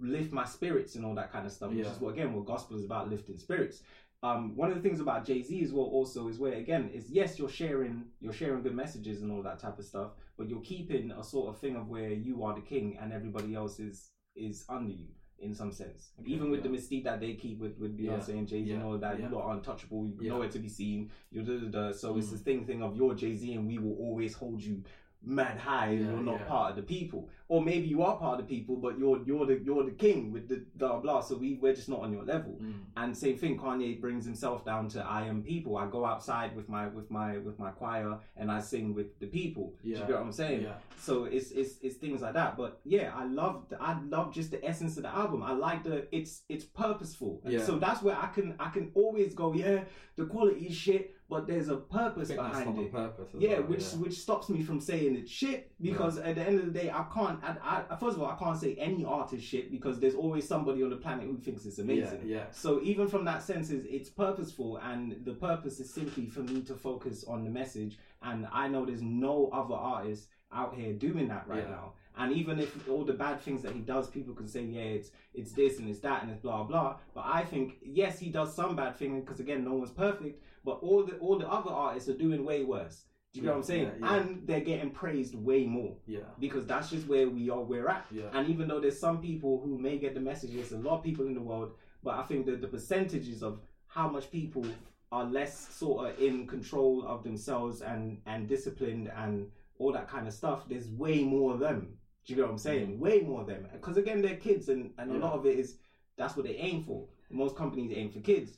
lift 0.00 0.32
my 0.32 0.44
spirits 0.44 0.94
and 0.96 1.04
all 1.04 1.14
that 1.14 1.32
kind 1.32 1.46
of 1.46 1.52
stuff. 1.52 1.70
Which 1.70 1.84
Yeah. 1.84 1.92
is 1.92 2.00
what 2.00 2.14
again, 2.14 2.34
what 2.34 2.44
gospel 2.44 2.76
is 2.76 2.84
about, 2.84 3.08
lifting 3.08 3.38
spirits. 3.38 3.82
Um, 4.26 4.56
one 4.56 4.68
of 4.70 4.76
the 4.76 4.82
things 4.86 5.00
about 5.00 5.24
Jay 5.24 5.40
Z 5.42 5.62
as 5.62 5.72
well, 5.72 5.84
also, 5.98 6.28
is 6.28 6.38
where 6.38 6.54
again 6.54 6.90
is 6.92 7.10
yes, 7.10 7.38
you're 7.38 7.48
sharing 7.48 7.94
you're 8.20 8.32
sharing 8.32 8.62
good 8.62 8.74
messages 8.74 9.22
and 9.22 9.30
all 9.32 9.42
that 9.42 9.58
type 9.58 9.78
of 9.78 9.84
stuff, 9.84 10.10
but 10.36 10.48
you're 10.48 10.60
keeping 10.62 11.10
a 11.12 11.22
sort 11.22 11.48
of 11.50 11.60
thing 11.60 11.76
of 11.76 11.88
where 11.88 12.10
you 12.10 12.42
are 12.44 12.54
the 12.54 12.60
king 12.72 12.86
and 13.00 13.12
everybody 13.12 13.54
else 13.54 13.78
is 13.78 14.10
is 14.34 14.64
under 14.68 14.92
you 14.92 15.08
in 15.38 15.52
some 15.54 15.70
sense. 15.70 16.00
Okay, 16.20 16.30
Even 16.32 16.50
with 16.50 16.60
yeah. 16.64 16.70
the 16.70 16.76
mystique 16.76 17.04
that 17.04 17.20
they 17.20 17.34
keep 17.34 17.58
with 17.58 17.76
with 17.78 17.96
Beyonce 17.98 18.30
and 18.30 18.48
Jay 18.48 18.64
Z 18.64 18.70
and 18.72 18.80
yeah, 18.80 18.86
all 18.86 18.98
that, 18.98 19.20
yeah. 19.20 19.28
you 19.28 19.38
are 19.38 19.50
untouchable, 19.54 20.06
you 20.06 20.16
Yeah. 20.20 20.30
nowhere 20.30 20.48
to 20.48 20.58
be 20.58 20.68
seen. 20.68 21.10
You're 21.30 21.44
da, 21.44 21.58
da, 21.58 21.68
da. 21.68 21.92
So 21.92 22.16
it's 22.16 22.28
Mm. 22.28 22.30
this 22.32 22.40
thing 22.40 22.64
thing 22.66 22.82
of 22.82 22.96
you're 22.96 23.14
Jay 23.14 23.34
Z 23.34 23.52
and 23.52 23.66
we 23.66 23.78
will 23.78 23.96
always 24.06 24.32
hold 24.34 24.62
you 24.62 24.82
mad 25.22 25.58
high 25.58 25.88
and 25.88 26.00
Yeah, 26.00 26.10
you're 26.12 26.22
not 26.22 26.40
yeah. 26.40 26.46
part 26.46 26.70
of 26.70 26.76
the 26.76 26.82
people. 26.82 27.28
Or 27.48 27.62
maybe 27.62 27.86
you 27.86 28.02
are 28.02 28.16
part 28.16 28.40
of 28.40 28.46
the 28.46 28.56
people, 28.56 28.76
but 28.76 28.98
you're 28.98 29.22
you're 29.24 29.46
the 29.46 29.60
you're 29.64 29.84
the 29.84 29.92
king 29.92 30.32
with 30.32 30.48
the 30.48 30.64
blah 30.74 30.98
blah. 30.98 31.20
So 31.20 31.36
we 31.36 31.54
we're 31.54 31.74
just 31.74 31.88
not 31.88 32.00
on 32.00 32.12
your 32.12 32.24
level. 32.24 32.58
Mm. 32.60 32.80
And 32.96 33.16
same 33.16 33.36
thing, 33.38 33.58
Kanye 33.58 34.00
brings 34.00 34.24
himself 34.24 34.64
down 34.64 34.88
to 34.90 35.04
I 35.04 35.26
am 35.26 35.42
people. 35.42 35.76
I 35.76 35.86
go 35.86 36.04
outside 36.04 36.56
with 36.56 36.68
my 36.68 36.88
with 36.88 37.10
my 37.10 37.38
with 37.38 37.58
my 37.58 37.70
choir 37.70 38.18
and 38.36 38.50
I 38.50 38.60
sing 38.60 38.94
with 38.94 39.18
the 39.20 39.26
people. 39.26 39.74
Do 39.82 39.90
you 39.90 39.96
get 39.96 40.10
what 40.10 40.20
I'm 40.22 40.32
saying? 40.32 40.62
Yeah. 40.62 40.74
So 40.98 41.24
it's 41.24 41.50
it's 41.52 41.78
it's 41.82 41.96
things 41.96 42.22
like 42.22 42.34
that. 42.34 42.56
But 42.56 42.80
yeah, 42.84 43.12
I 43.14 43.24
love 43.24 43.72
I 43.80 43.98
love 44.08 44.34
just 44.34 44.50
the 44.50 44.64
essence 44.64 44.96
of 44.96 45.04
the 45.04 45.14
album. 45.14 45.42
I 45.42 45.52
like 45.52 45.84
the 45.84 46.06
it's 46.10 46.42
it's 46.48 46.64
purposeful. 46.64 47.42
Yeah. 47.46 47.64
So 47.64 47.78
that's 47.78 48.02
where 48.02 48.16
I 48.16 48.26
can 48.28 48.56
I 48.58 48.70
can 48.70 48.90
always 48.94 49.34
go, 49.34 49.52
yeah, 49.52 49.84
the 50.16 50.26
quality 50.26 50.66
is 50.66 50.74
shit, 50.76 51.15
but 51.28 51.46
there's 51.46 51.68
a 51.68 51.76
purpose 51.76 52.30
behind 52.30 52.78
it. 52.78 52.92
purpose. 52.92 53.28
Yeah, 53.38 53.54
well, 53.54 53.62
which 53.64 53.82
yeah. 53.92 53.98
which 53.98 54.18
stops 54.18 54.48
me 54.48 54.62
from 54.62 54.80
saying 54.80 55.16
it's 55.16 55.30
shit 55.30 55.72
because 55.80 56.18
at 56.18 56.36
the 56.36 56.42
end 56.42 56.60
of 56.60 56.66
the 56.66 56.78
day, 56.78 56.90
I 56.90 57.04
can't. 57.12 57.40
I, 57.42 57.82
I, 57.90 57.96
first 57.96 58.16
of 58.16 58.22
all, 58.22 58.28
I 58.30 58.36
can't 58.36 58.58
say 58.58 58.74
any 58.76 59.04
art 59.04 59.32
is 59.32 59.42
shit 59.42 59.70
because 59.70 59.98
there's 59.98 60.14
always 60.14 60.46
somebody 60.46 60.82
on 60.82 60.90
the 60.90 60.96
planet 60.96 61.26
who 61.26 61.36
thinks 61.38 61.66
it's 61.66 61.78
amazing. 61.78 62.20
Yeah, 62.24 62.36
yeah. 62.36 62.44
So 62.52 62.80
even 62.82 63.08
from 63.08 63.24
that 63.24 63.42
sense, 63.42 63.70
is 63.70 63.84
it's 63.88 64.08
purposeful, 64.08 64.76
and 64.78 65.16
the 65.24 65.34
purpose 65.34 65.80
is 65.80 65.92
simply 65.92 66.26
for 66.26 66.40
me 66.40 66.62
to 66.62 66.74
focus 66.74 67.24
on 67.24 67.44
the 67.44 67.50
message. 67.50 67.98
And 68.22 68.46
I 68.52 68.68
know 68.68 68.84
there's 68.84 69.02
no 69.02 69.50
other 69.52 69.74
artist 69.74 70.28
out 70.52 70.74
here 70.74 70.92
doing 70.92 71.28
that 71.28 71.46
right 71.48 71.64
Yeah. 71.64 71.70
now. 71.70 71.92
And 72.18 72.32
even 72.32 72.58
if 72.58 72.88
all 72.88 73.04
the 73.04 73.12
bad 73.12 73.42
things 73.42 73.60
that 73.62 73.72
he 73.72 73.80
does, 73.80 74.08
people 74.08 74.32
can 74.34 74.48
say, 74.48 74.62
yeah, 74.62 74.80
it's 74.80 75.10
it's 75.34 75.52
this 75.52 75.78
and 75.78 75.88
it's 75.88 75.98
that 76.00 76.22
and 76.22 76.30
it's 76.30 76.40
blah 76.40 76.64
blah. 76.64 76.96
But 77.14 77.24
I 77.26 77.42
think 77.44 77.74
yes, 77.82 78.18
he 78.18 78.30
does 78.30 78.54
some 78.54 78.74
bad 78.74 78.96
things 78.96 79.22
because 79.22 79.38
again, 79.40 79.64
no 79.64 79.74
one's 79.74 79.90
perfect. 79.90 80.42
But 80.66 80.76
all 80.86 81.00
the 81.08 81.14
all 81.24 81.38
the 81.38 81.48
other 81.58 81.70
artists 81.86 82.08
are 82.10 82.18
doing 82.26 82.44
way 82.50 82.60
worse. 82.64 82.96
Do 83.32 83.40
you 83.40 83.42
get 83.42 83.48
Yeah, 83.48 83.52
what 83.52 83.58
I'm 83.58 83.62
saying? 83.72 83.90
yeah, 84.00 84.06
yeah. 84.06 84.14
And 84.16 84.46
they're 84.48 84.66
getting 84.72 84.90
praised 85.02 85.34
way 85.50 85.62
more 85.78 85.94
Yeah. 86.06 86.20
because 86.40 86.64
that's 86.66 86.88
just 86.90 87.06
where 87.12 87.28
we 87.36 87.48
are. 87.54 87.62
We're 87.72 87.88
at. 87.96 88.06
Yeah. 88.10 88.30
And 88.34 88.48
even 88.52 88.64
though 88.68 88.80
there's 88.80 88.98
some 88.98 89.18
people 89.30 89.52
who 89.64 89.78
may 89.78 89.96
get 90.04 90.12
the 90.14 90.20
messages, 90.32 90.72
a 90.72 90.78
lot 90.78 90.94
of 90.98 91.02
people 91.08 91.26
in 91.26 91.34
the 91.34 91.46
world, 91.50 91.70
but 92.02 92.14
I 92.20 92.22
think 92.28 92.46
that 92.46 92.60
the 92.60 92.68
percentages 92.68 93.42
of 93.42 93.60
how 93.86 94.08
much 94.08 94.26
people 94.38 94.64
are 95.12 95.24
less 95.24 95.54
sort 95.82 95.98
of 96.10 96.18
in 96.20 96.46
control 96.54 96.94
of 97.06 97.22
themselves 97.22 97.76
and 97.82 98.02
and 98.26 98.48
disciplined 98.48 99.06
and 99.22 99.34
all 99.78 99.92
that 99.92 100.08
kind 100.14 100.26
of 100.26 100.34
stuff. 100.42 100.58
There's 100.68 100.88
way 101.04 101.22
more 101.22 101.52
of 101.54 101.60
them. 101.60 101.78
Do 102.24 102.32
you 102.32 102.36
get 102.36 102.46
what 102.46 102.50
I'm 102.56 102.58
saying? 102.70 102.98
Way 102.98 103.20
more 103.20 103.42
of 103.42 103.46
them. 103.46 103.62
Because 103.72 103.96
again, 103.98 104.20
they're 104.22 104.36
kids, 104.48 104.68
and 104.68 104.82
and 104.98 105.06
a 105.12 105.14
Mm. 105.14 105.20
Lot 105.26 105.34
of 105.38 105.46
it 105.46 105.56
is 105.64 105.78
that's 106.18 106.34
what 106.36 106.44
they 106.48 106.56
aim 106.68 106.78
for. 106.88 107.06
Most 107.30 107.54
companies 107.56 107.92
aim 108.00 108.10
for 108.10 108.20
kids. 108.32 108.50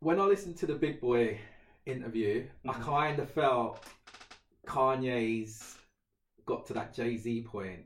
When 0.00 0.20
I 0.20 0.24
listened 0.24 0.56
to 0.58 0.66
the 0.66 0.74
Big 0.74 1.00
Boy 1.00 1.38
interview, 1.86 2.46
I 2.68 2.72
Mhm. 2.72 2.82
kind 2.82 3.18
of 3.18 3.30
felt 3.30 3.84
Kanye's 4.66 5.78
got 6.46 6.66
to 6.66 6.72
that 6.74 6.94
Jay 6.94 7.16
Z 7.16 7.42
point, 7.42 7.84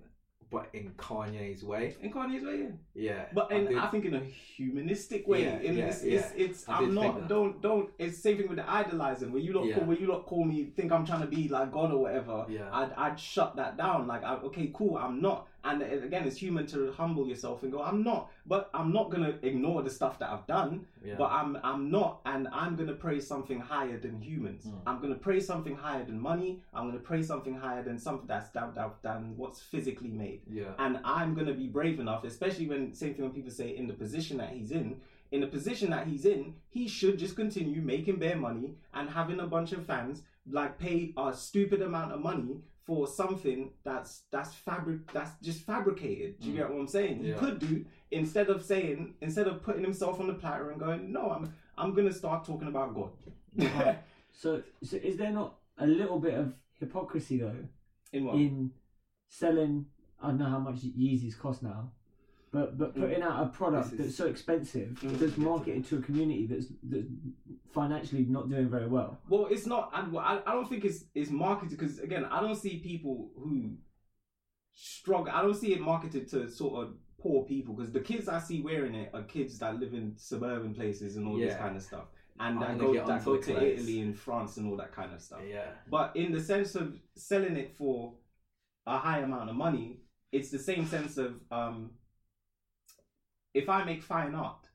but 0.50 0.68
in 0.74 0.90
Kanye's 0.96 1.64
way. 1.64 1.96
In 2.00 2.12
Kanye's 2.12 2.44
way, 2.44 2.58
yeah. 2.60 2.70
Yeah, 2.94 3.28
But 3.32 3.50
in, 3.50 3.66
did- 3.66 3.78
I, 3.78 3.86
think 3.86 4.04
in 4.04 4.14
a 4.14 4.20
humanistic 4.20 5.26
way. 5.26 5.42
Yeah, 5.44 5.58
in 5.60 5.76
yeah, 5.78 5.84
it's, 5.86 6.04
yeah. 6.04 6.18
it's, 6.18 6.32
it's 6.36 6.68
I 6.68 6.78
I'm 6.78 6.94
not 6.94 7.28
don't 7.28 7.60
don't 7.62 7.90
it's 7.98 8.18
same 8.18 8.36
thing 8.36 8.48
with 8.48 8.58
the 8.58 8.70
idolizing 8.70 9.32
where 9.32 9.40
you 9.40 9.52
lot 9.54 9.66
Yeah. 9.66 9.76
call 9.78 9.86
where 9.86 9.96
you 9.96 10.06
lot 10.08 10.26
call 10.26 10.44
me 10.44 10.64
think 10.66 10.92
I'm 10.92 11.06
trying 11.06 11.22
to 11.22 11.26
be 11.26 11.48
like 11.48 11.72
God 11.72 11.92
or 11.92 12.02
whatever. 12.02 12.46
Yeah. 12.48 12.68
I'd 12.72 12.92
I'd 12.92 13.18
shut 13.18 13.56
that 13.56 13.76
down. 13.76 14.06
Like 14.06 14.22
I, 14.24 14.34
okay, 14.36 14.70
cool, 14.74 14.96
I'm 14.98 15.20
not. 15.22 15.48
And 15.64 15.82
again, 15.82 16.26
it's 16.26 16.36
human 16.36 16.66
to 16.68 16.92
humble 16.92 17.26
yourself 17.26 17.62
and 17.62 17.70
go, 17.70 17.82
I'm 17.82 18.02
not. 18.02 18.30
But 18.46 18.70
I'm 18.74 18.92
not 18.92 19.10
gonna 19.10 19.34
ignore 19.42 19.82
the 19.82 19.90
stuff 19.90 20.18
that 20.18 20.30
I've 20.30 20.46
done. 20.46 20.86
yeah. 21.04 21.14
But 21.16 21.30
I'm 21.30 21.58
I'm 21.62 21.90
not, 21.90 22.20
and 22.26 22.48
I'm 22.52 22.74
gonna 22.76 22.94
praise 22.94 23.26
something 23.26 23.60
higher 23.60 23.98
than 23.98 24.20
humans. 24.20 24.64
Mm. 24.66 24.80
I'm 24.86 25.00
gonna 25.00 25.14
praise 25.14 25.46
something 25.46 25.76
higher 25.76 26.04
than 26.04 26.20
money. 26.20 26.60
I'm 26.74 26.86
gonna 26.88 26.98
praise 27.00 27.26
something 27.26 27.54
higher 27.54 27.82
than 27.82 27.98
something 27.98 28.26
that's 28.26 28.50
down 28.50 28.74
down 28.74 28.92
than 29.02 29.36
what's 29.36 29.60
physically 29.60 30.10
made 30.10 30.40
yeah, 30.50 30.72
and 30.78 30.98
I'm 31.04 31.34
gonna 31.34 31.54
be 31.54 31.68
brave 31.68 32.00
enough, 32.00 32.24
especially 32.24 32.66
when 32.66 32.94
same 32.94 33.14
thing 33.14 33.24
when 33.24 33.32
people 33.34 33.50
say 33.50 33.76
in 33.76 33.86
the 33.86 33.94
position 33.94 34.38
that 34.38 34.50
he's 34.50 34.70
in. 34.72 35.00
In 35.30 35.40
the 35.40 35.46
position 35.46 35.88
that 35.90 36.06
he's 36.06 36.26
in, 36.26 36.54
he 36.68 36.86
should 36.86 37.18
just 37.18 37.36
continue 37.36 37.80
making 37.80 38.16
bare 38.16 38.36
money 38.36 38.74
and 38.92 39.08
having 39.08 39.40
a 39.40 39.46
bunch 39.46 39.72
of 39.72 39.86
fans 39.86 40.22
like 40.50 40.78
pay 40.78 41.14
a 41.16 41.32
stupid 41.32 41.80
amount 41.80 42.12
of 42.12 42.20
money 42.20 42.60
for 42.84 43.06
something 43.06 43.70
that's 43.84 44.22
that's 44.30 44.52
fabric 44.54 45.10
that's 45.12 45.32
just 45.40 45.60
fabricated. 45.62 46.40
Do 46.40 46.48
you 46.48 46.54
Mm. 46.54 46.56
get 46.56 46.70
what 46.70 46.80
I'm 46.80 46.88
saying? 46.88 47.24
He 47.24 47.32
could 47.32 47.58
do 47.58 47.84
instead 48.10 48.48
of 48.50 48.62
saying 48.64 49.14
instead 49.20 49.46
of 49.46 49.62
putting 49.62 49.82
himself 49.82 50.18
on 50.20 50.26
the 50.26 50.34
platter 50.34 50.70
and 50.70 50.80
going, 50.80 51.12
no, 51.12 51.30
I'm 51.30 51.52
I'm 51.78 51.94
gonna 51.94 52.12
start 52.12 52.44
talking 52.44 52.68
about 52.68 52.94
God. 52.94 53.10
Right. 53.56 53.98
So, 54.34 54.62
so 54.82 54.96
is 54.96 55.18
there 55.18 55.30
not 55.30 55.58
a 55.76 55.86
little 55.86 56.18
bit 56.18 56.32
of 56.34 56.54
hypocrisy 56.80 57.36
though 57.38 57.54
in 58.14 58.24
what? 58.24 58.36
in 58.36 58.70
selling? 59.28 59.86
I 60.22 60.28
don't 60.28 60.38
know 60.38 60.46
how 60.46 60.58
much 60.58 60.76
Yeezys 60.76 61.38
cost 61.38 61.62
now, 61.62 61.92
But 62.52 62.76
but 62.78 62.94
putting 62.94 63.22
out 63.22 63.42
a 63.46 63.48
product 63.48 63.92
is- 63.92 63.98
that's 63.98 64.16
so 64.16 64.26
expensive 64.26 64.90
Mm. 65.00 65.18
that's 65.18 65.38
marketed 65.38 65.84
to 65.86 65.98
a 65.98 66.02
community 66.02 66.46
that's 66.46 66.66
that's 66.82 67.06
financially 67.72 68.24
not 68.26 68.50
doing 68.50 68.68
very 68.68 68.86
well. 68.88 69.18
Well, 69.28 69.46
it's 69.50 69.66
not. 69.66 69.90
I, 69.94 70.42
I 70.46 70.52
don't 70.52 70.68
think 70.68 70.84
it's 70.84 71.04
it's 71.14 71.30
marketed 71.30 71.78
because 71.78 71.98
again, 71.98 72.24
I 72.26 72.40
don't 72.42 72.54
see 72.56 72.78
people 72.80 73.30
who 73.36 73.76
struggle. 74.74 75.32
I 75.32 75.42
don't 75.42 75.54
see 75.54 75.72
it 75.72 75.80
marketed 75.80 76.28
to 76.30 76.48
sort 76.48 76.84
of 76.84 76.94
poor 77.18 77.44
people 77.44 77.74
because 77.74 77.92
the 77.92 78.00
kids 78.00 78.28
I 78.28 78.38
see 78.38 78.60
wearing 78.60 78.94
it 78.94 79.10
are 79.14 79.22
kids 79.22 79.58
that 79.60 79.78
live 79.78 79.94
in 79.94 80.14
suburban 80.16 80.74
places 80.74 81.16
and 81.16 81.26
all 81.26 81.36
this 81.38 81.54
kind 81.56 81.76
of 81.76 81.82
stuff, 81.82 82.06
and 82.38 82.60
that 82.60 82.78
go 82.78 82.92
that 82.92 83.24
go 83.24 83.36
to. 83.38 83.72
Italy 83.74 84.00
and 84.00 84.18
France 84.18 84.56
and 84.58 84.68
all 84.68 84.76
that 84.76 84.92
kind 84.92 85.12
of 85.14 85.20
stuff. 85.22 85.40
Yeah. 85.48 85.70
But 85.90 86.14
in 86.16 86.32
the 86.32 86.40
sense 86.40 86.74
of 86.74 86.98
selling 87.16 87.56
it 87.56 87.76
for 87.78 88.14
a 88.86 88.98
high 88.98 89.20
amount 89.20 89.48
of 89.48 89.56
money, 89.56 90.00
it's 90.32 90.50
the 90.50 90.58
same 90.58 90.84
sense 90.86 91.16
of 91.16 91.40
um, 91.50 91.92
if 93.54 93.68
I 93.68 93.84
make 93.84 94.02
fine 94.02 94.34
art, 94.34 94.68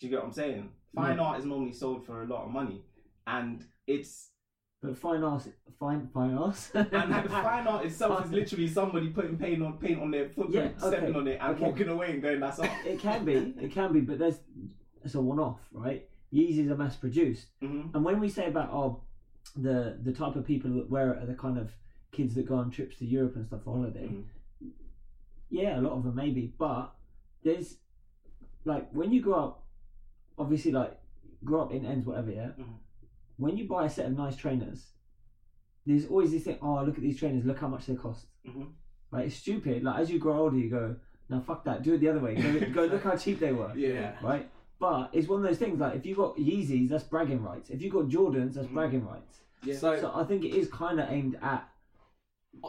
do 0.00 0.06
you 0.06 0.10
get 0.10 0.20
what 0.20 0.26
I'm 0.26 0.32
saying? 0.32 0.70
Fine 0.94 1.18
art 1.18 1.38
is 1.38 1.44
normally 1.44 1.72
sold 1.72 2.06
for 2.06 2.22
a 2.22 2.26
lot 2.26 2.44
of 2.44 2.50
money, 2.50 2.82
and 3.26 3.64
it's 3.86 4.30
But 4.82 4.96
fine 4.96 5.22
art, 5.22 5.46
fine 5.78 6.08
fine 6.12 6.34
arts. 6.34 6.70
and 6.74 6.90
fine 6.92 7.66
art 7.66 7.84
itself 7.86 8.24
is 8.24 8.32
literally 8.32 8.68
somebody 8.68 9.08
putting 9.08 9.36
paint 9.36 9.62
on 9.62 9.78
paint 9.78 10.00
on 10.00 10.10
their 10.10 10.28
footprint, 10.28 10.74
Yeah, 10.80 10.86
okay, 10.86 10.96
stepping 10.96 11.16
on 11.16 11.26
it, 11.28 11.38
and 11.40 11.54
okay. 11.56 11.64
walking 11.64 11.88
away 11.88 12.12
and 12.12 12.22
going, 12.22 12.40
"That's 12.40 12.58
art." 12.58 12.70
it 12.86 12.98
can 12.98 13.24
be, 13.24 13.54
it 13.60 13.72
can 13.72 13.92
be, 13.92 14.00
but 14.00 14.18
there's 14.18 14.40
it's 15.04 15.14
a 15.14 15.20
one-off, 15.20 15.60
right? 15.72 16.08
Yeezys 16.32 16.70
are 16.70 16.76
mass-produced, 16.76 17.46
hmm 17.60 17.82
and 17.94 18.04
when 18.04 18.18
we 18.20 18.28
say 18.28 18.46
about 18.48 18.70
oh, 18.72 19.02
the 19.54 19.98
the 20.02 20.12
type 20.12 20.34
of 20.36 20.44
people 20.46 20.70
that 20.72 20.90
wear 20.90 21.12
it 21.12 21.22
are 21.22 21.26
the 21.26 21.34
kind 21.34 21.58
of 21.58 21.70
kids 22.12 22.34
that 22.34 22.46
go 22.46 22.56
on 22.56 22.70
trips 22.70 22.96
to 22.96 23.04
Europe 23.04 23.36
and 23.36 23.46
stuff 23.46 23.62
for 23.64 23.74
holiday. 23.74 24.08
Mhm. 24.08 24.24
Yeah, 25.50 25.78
a 25.78 25.82
lot 25.82 25.92
of 25.92 26.02
them 26.04 26.14
maybe, 26.16 26.52
but 26.58 26.94
there's 27.44 27.76
like 28.66 28.90
when 28.92 29.12
you 29.12 29.22
grow 29.22 29.34
up, 29.44 29.64
obviously 30.38 30.72
like 30.72 30.98
grow 31.44 31.62
up 31.62 31.72
in 31.72 31.86
ends 31.86 32.04
whatever, 32.06 32.30
yeah. 32.30 32.50
Mhm. 32.58 32.74
When 33.38 33.56
you 33.56 33.66
buy 33.68 33.86
a 33.86 33.90
set 33.90 34.06
of 34.06 34.16
nice 34.16 34.36
trainers, 34.36 34.92
there's 35.86 36.06
always 36.06 36.32
this 36.32 36.44
thing. 36.44 36.58
Oh, 36.60 36.82
look 36.84 36.96
at 36.96 37.00
these 37.02 37.18
trainers. 37.18 37.44
Look 37.44 37.58
how 37.58 37.68
much 37.68 37.86
they 37.86 37.94
cost. 37.94 38.26
Mhm. 38.46 38.68
Right? 39.10 39.26
It's 39.26 39.36
stupid. 39.36 39.82
Like 39.84 40.00
as 40.00 40.10
you 40.10 40.18
grow 40.18 40.38
older, 40.38 40.56
you 40.56 40.68
go, 40.68 40.96
now 41.28 41.40
fuck 41.40 41.64
that. 41.64 41.82
Do 41.82 41.94
it 41.94 41.98
the 41.98 42.08
other 42.08 42.20
way. 42.20 42.34
Go, 42.34 42.70
go 42.72 42.84
look 42.92 43.02
how 43.04 43.16
cheap 43.16 43.38
they 43.38 43.52
were. 43.52 43.72
Yeah. 43.76 44.16
Right? 44.22 44.50
But 44.78 45.10
it's 45.12 45.28
one 45.28 45.40
of 45.40 45.46
those 45.46 45.58
things. 45.58 45.78
Like 45.80 45.94
if 45.94 46.04
you 46.04 46.14
got 46.16 46.36
Yeezys, 46.36 46.88
that's 46.88 47.04
bragging 47.04 47.42
rights. 47.42 47.70
If 47.70 47.80
you 47.80 47.90
got 47.90 48.08
Jordans, 48.08 48.54
that's 48.54 48.66
Mhm. 48.66 48.74
bragging 48.74 49.06
rights. 49.06 49.40
Yeah. 49.62 49.74
So, 49.76 49.98
So 50.00 50.12
I 50.14 50.24
think 50.24 50.44
it 50.44 50.54
is 50.54 50.68
kind 50.70 50.98
of 51.00 51.08
aimed 51.10 51.36
at 51.40 51.68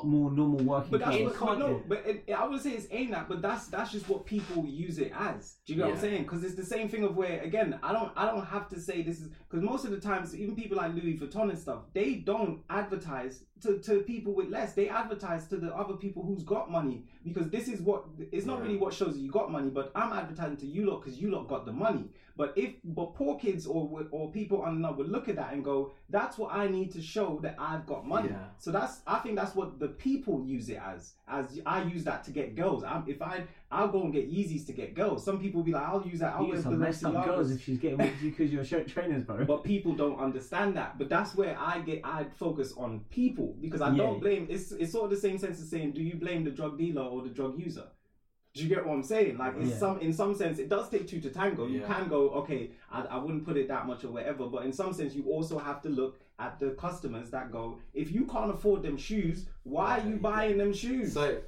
more 0.03 0.31
normal 0.31 0.59
working 0.65 0.91
But 0.91 0.99
that's 1.01 1.17
class. 1.17 1.21
what, 1.25 1.39
but 1.39 1.47
can't 1.47 1.59
no, 1.59 1.81
but 1.87 2.03
it, 2.05 2.23
I 2.31 2.47
would 2.47 2.61
say 2.61 2.71
it's 2.71 2.87
aimed 2.91 3.13
at, 3.13 3.27
but 3.27 3.41
that's 3.41 3.67
that's 3.67 3.91
just 3.91 4.07
what 4.09 4.25
people 4.25 4.65
use 4.65 4.99
it 4.99 5.11
as. 5.17 5.55
Do 5.65 5.73
you 5.73 5.79
get 5.79 5.87
what 5.87 5.95
I'm 5.95 6.01
saying? 6.01 6.23
Because 6.23 6.43
it's 6.43 6.55
the 6.55 6.65
same 6.65 6.89
thing 6.89 7.03
of 7.03 7.15
where 7.15 7.41
again, 7.41 7.79
I 7.83 7.93
don't 7.93 8.11
I 8.15 8.25
don't 8.25 8.45
have 8.45 8.67
to 8.69 8.79
say 8.79 9.01
this 9.01 9.19
is 9.19 9.29
because 9.49 9.63
most 9.63 9.85
of 9.85 9.91
the 9.91 9.99
times 9.99 10.35
even 10.35 10.55
people 10.55 10.77
like 10.77 10.93
Louis 10.93 11.17
Vuitton 11.17 11.49
and 11.49 11.57
stuff, 11.59 11.83
they 11.93 12.15
don't 12.15 12.61
advertise 12.69 13.43
to, 13.61 13.79
to 13.79 14.01
people 14.01 14.35
with 14.35 14.49
less. 14.49 14.73
They 14.73 14.87
advertise 14.89 15.47
to 15.47 15.57
the 15.57 15.75
other 15.75 15.95
people 15.95 16.23
who's 16.23 16.43
got 16.43 16.69
money 16.71 17.05
because 17.23 17.49
this 17.49 17.67
is 17.67 17.81
what 17.81 18.05
it's 18.31 18.45
not 18.45 18.59
Yeah. 18.59 18.63
really 18.65 18.77
what 18.77 18.93
shows 18.93 19.13
that 19.15 19.21
you 19.21 19.31
got 19.31 19.51
money, 19.51 19.69
but 19.69 19.91
I'm 19.95 20.13
advertising 20.13 20.57
to 20.57 20.67
you 20.67 20.89
lot 20.89 21.03
because 21.03 21.19
you 21.19 21.31
lot 21.31 21.47
got 21.47 21.65
the 21.65 21.71
money. 21.73 22.09
But 22.35 22.53
if 22.55 22.75
but 22.83 23.15
poor 23.15 23.37
kids 23.39 23.65
or 23.65 24.05
or 24.11 24.31
people 24.31 24.61
on 24.61 24.81
the 24.81 24.91
would 24.91 25.09
look 25.09 25.27
at 25.27 25.35
that 25.37 25.53
and 25.53 25.63
go, 25.63 25.91
that's 26.09 26.37
what 26.37 26.53
I 26.53 26.67
need 26.67 26.91
to 26.93 27.01
show 27.01 27.39
that 27.41 27.55
I've 27.59 27.85
got 27.85 28.07
money. 28.07 28.29
Yeah. 28.29 28.45
So 28.59 28.71
that's 28.71 29.01
I 29.05 29.19
think 29.19 29.35
that's 29.35 29.55
what 29.55 29.79
the 29.79 29.89
people 29.89 30.43
use 30.45 30.69
it 30.69 30.79
as. 30.83 31.13
As 31.27 31.59
I 31.65 31.83
use 31.83 32.03
that 32.05 32.23
to 32.25 32.31
get 32.31 32.55
girls. 32.55 32.83
I'm, 32.83 33.03
if 33.07 33.21
I 33.21 33.43
I'll 33.69 33.89
go 33.89 34.01
and 34.03 34.13
get 34.13 34.31
Yeezys 34.31 34.65
to 34.67 34.71
get 34.71 34.93
girls. 34.93 35.25
Some 35.25 35.39
people 35.41 35.61
be 35.61 35.73
like, 35.73 35.83
I'll 35.83 36.05
use 36.07 36.19
that. 36.19 36.35
I'll 36.35 36.45
you 36.45 36.53
get 36.53 36.63
some 36.63 36.79
messed 36.79 37.03
up 37.03 37.25
girls 37.25 37.51
if 37.51 37.61
she's 37.63 37.77
getting 37.77 37.97
with 37.97 38.21
you 38.21 38.29
because 38.29 38.51
you're 38.53 38.63
shirt 38.63 38.87
trainers, 38.87 39.23
bro. 39.23 39.43
But 39.43 39.63
people 39.63 39.93
don't 39.93 40.17
understand 40.17 40.77
that. 40.77 40.97
But 40.97 41.09
that's 41.09 41.35
where 41.35 41.57
I 41.59 41.79
get 41.79 42.01
I 42.05 42.25
focus 42.39 42.73
on 42.77 43.01
people 43.09 43.55
because 43.59 43.81
I 43.81 43.89
Yeah. 43.91 43.97
don't 43.97 44.19
blame. 44.21 44.47
It's 44.49 44.71
it's 44.71 44.93
sort 44.93 45.05
of 45.05 45.09
the 45.11 45.17
same 45.17 45.37
sense 45.37 45.59
as 45.59 45.69
saying, 45.69 45.91
do 45.91 46.01
you 46.01 46.15
blame 46.15 46.45
the 46.45 46.51
drug 46.51 46.77
dealer 46.77 47.03
or 47.03 47.21
the 47.21 47.29
drug 47.29 47.59
user? 47.59 47.87
Do 48.57 48.63
you 48.63 48.69
get 48.69 48.85
what 48.85 48.93
I'm 48.93 49.03
saying? 49.03 49.37
Like, 49.37 49.55
in 49.55 49.69
Yeah. 49.69 49.77
some 49.77 49.99
in 49.99 50.11
some 50.11 50.33
sense, 50.33 50.57
it 50.57 50.67
does 50.67 50.89
take 50.89 51.07
two 51.07 51.21
to 51.21 51.29
tango. 51.29 51.67
You 51.67 51.81
Yeah. 51.81 51.93
can 51.93 52.07
go, 52.09 52.29
okay, 52.41 52.71
I, 52.91 53.01
I 53.03 53.17
wouldn't 53.17 53.45
put 53.45 53.55
it 53.55 53.67
that 53.67 53.85
much 53.85 54.03
or 54.03 54.09
whatever. 54.09 54.47
But 54.47 54.65
in 54.65 54.73
some 54.73 54.93
sense, 54.93 55.13
you 55.13 55.23
also 55.25 55.59
have 55.59 55.81
to 55.83 55.89
look 55.89 56.19
at 56.39 56.59
the 56.59 56.71
customers 56.71 57.29
that 57.31 57.51
go, 57.51 57.77
if 57.93 58.11
you 58.11 58.25
can't 58.25 58.51
afford 58.51 58.81
them 58.81 58.97
shoes, 58.97 59.45
why 59.63 59.97
Yeah, 59.97 60.03
are 60.03 60.07
you 60.07 60.13
you 60.15 60.19
buying 60.21 60.57
them 60.57 60.73
shoes? 60.73 61.13
so 61.13 61.41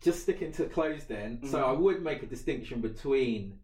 just 0.00 0.22
sticking 0.22 0.52
to 0.52 0.64
clothes 0.66 1.04
then. 1.06 1.40
So 1.44 1.58
Mhm. 1.58 1.64
I 1.68 1.72
would 1.72 2.02
make 2.02 2.22
a 2.22 2.26
distinction 2.26 2.80
between. 2.80 3.58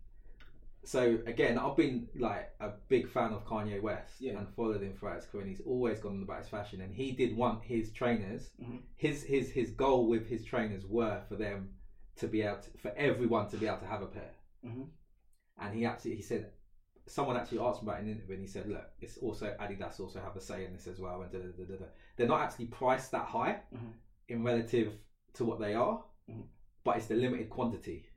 So 0.84 1.18
again, 1.26 1.58
I've 1.58 1.76
been 1.76 2.08
like 2.16 2.50
a 2.60 2.70
big 2.88 3.08
fan 3.08 3.32
of 3.32 3.44
Kanye 3.44 3.80
West 3.80 4.20
Yeah. 4.20 4.38
and 4.38 4.48
followed 4.50 4.82
him 4.82 4.92
throughout 4.94 5.16
his 5.16 5.26
career. 5.26 5.42
And 5.44 5.50
he's 5.56 5.64
always 5.66 5.98
gone 6.00 6.16
on 6.16 6.22
about 6.22 6.38
his 6.40 6.48
fashion, 6.48 6.80
and 6.80 6.94
he 6.94 7.10
did 7.12 7.36
want 7.36 7.62
his 7.62 7.90
trainers. 7.92 8.50
Mhm. 8.62 8.80
His 8.96 9.22
his 9.22 9.50
his 9.50 9.70
goal 9.70 10.06
with 10.08 10.26
his 10.28 10.44
trainers 10.44 10.84
were 10.86 11.22
for 11.28 11.36
them 11.36 11.70
to 12.16 12.26
be 12.26 12.42
able 12.42 12.58
to, 12.58 12.70
for 12.78 12.92
everyone 12.96 13.48
to 13.48 13.56
be 13.56 13.66
able 13.66 13.78
to 13.78 13.86
have 13.86 14.02
a 14.02 14.06
pair. 14.06 14.32
Mhm. 14.64 14.88
And 15.58 15.74
he 15.74 15.84
actually 15.84 16.16
he 16.16 16.22
said 16.22 16.52
someone 17.06 17.36
actually 17.36 17.60
asked 17.60 17.82
him 17.82 17.88
about 17.88 18.00
an 18.00 18.08
interview 18.08 18.34
and 18.34 18.42
he 18.42 18.48
said, 18.48 18.68
look, 18.68 18.90
it's 19.00 19.16
also 19.18 19.54
Adidas 19.60 20.00
also 20.00 20.18
have 20.20 20.36
a 20.36 20.40
say 20.40 20.64
in 20.64 20.72
this 20.72 20.86
as 20.88 20.98
well 20.98 21.22
and 21.22 21.30
da, 21.30 21.38
da, 21.38 21.64
da, 21.64 21.76
da, 21.76 21.84
they're 22.16 22.26
not 22.26 22.40
actually 22.40 22.66
priced 22.66 23.12
that 23.12 23.26
high 23.26 23.60
Mhm. 23.72 23.92
in 24.28 24.42
relative 24.42 24.92
to 25.34 25.44
what 25.44 25.60
they 25.60 25.74
are, 25.74 26.02
Mhm. 26.28 26.46
but 26.82 26.96
it's 26.96 27.06
the 27.06 27.14
limited 27.14 27.48
quantity 27.48 28.08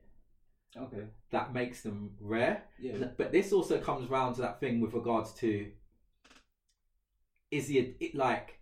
Okay. 0.76 1.07
that 1.30 1.53
makes 1.53 1.81
them 1.84 2.15
rare. 2.19 2.63
Yeah. 2.80 3.11
But 3.17 3.31
this 3.31 3.53
also 3.53 3.80
comes 3.80 4.09
round 4.09 4.35
to 4.35 4.41
that 4.41 4.59
thing 4.59 4.81
with 4.81 4.93
regards 4.93 5.34
to 5.35 5.71
is 7.51 7.67
he 7.67 7.80
a, 7.80 7.95
it 7.99 8.15
like 8.15 8.59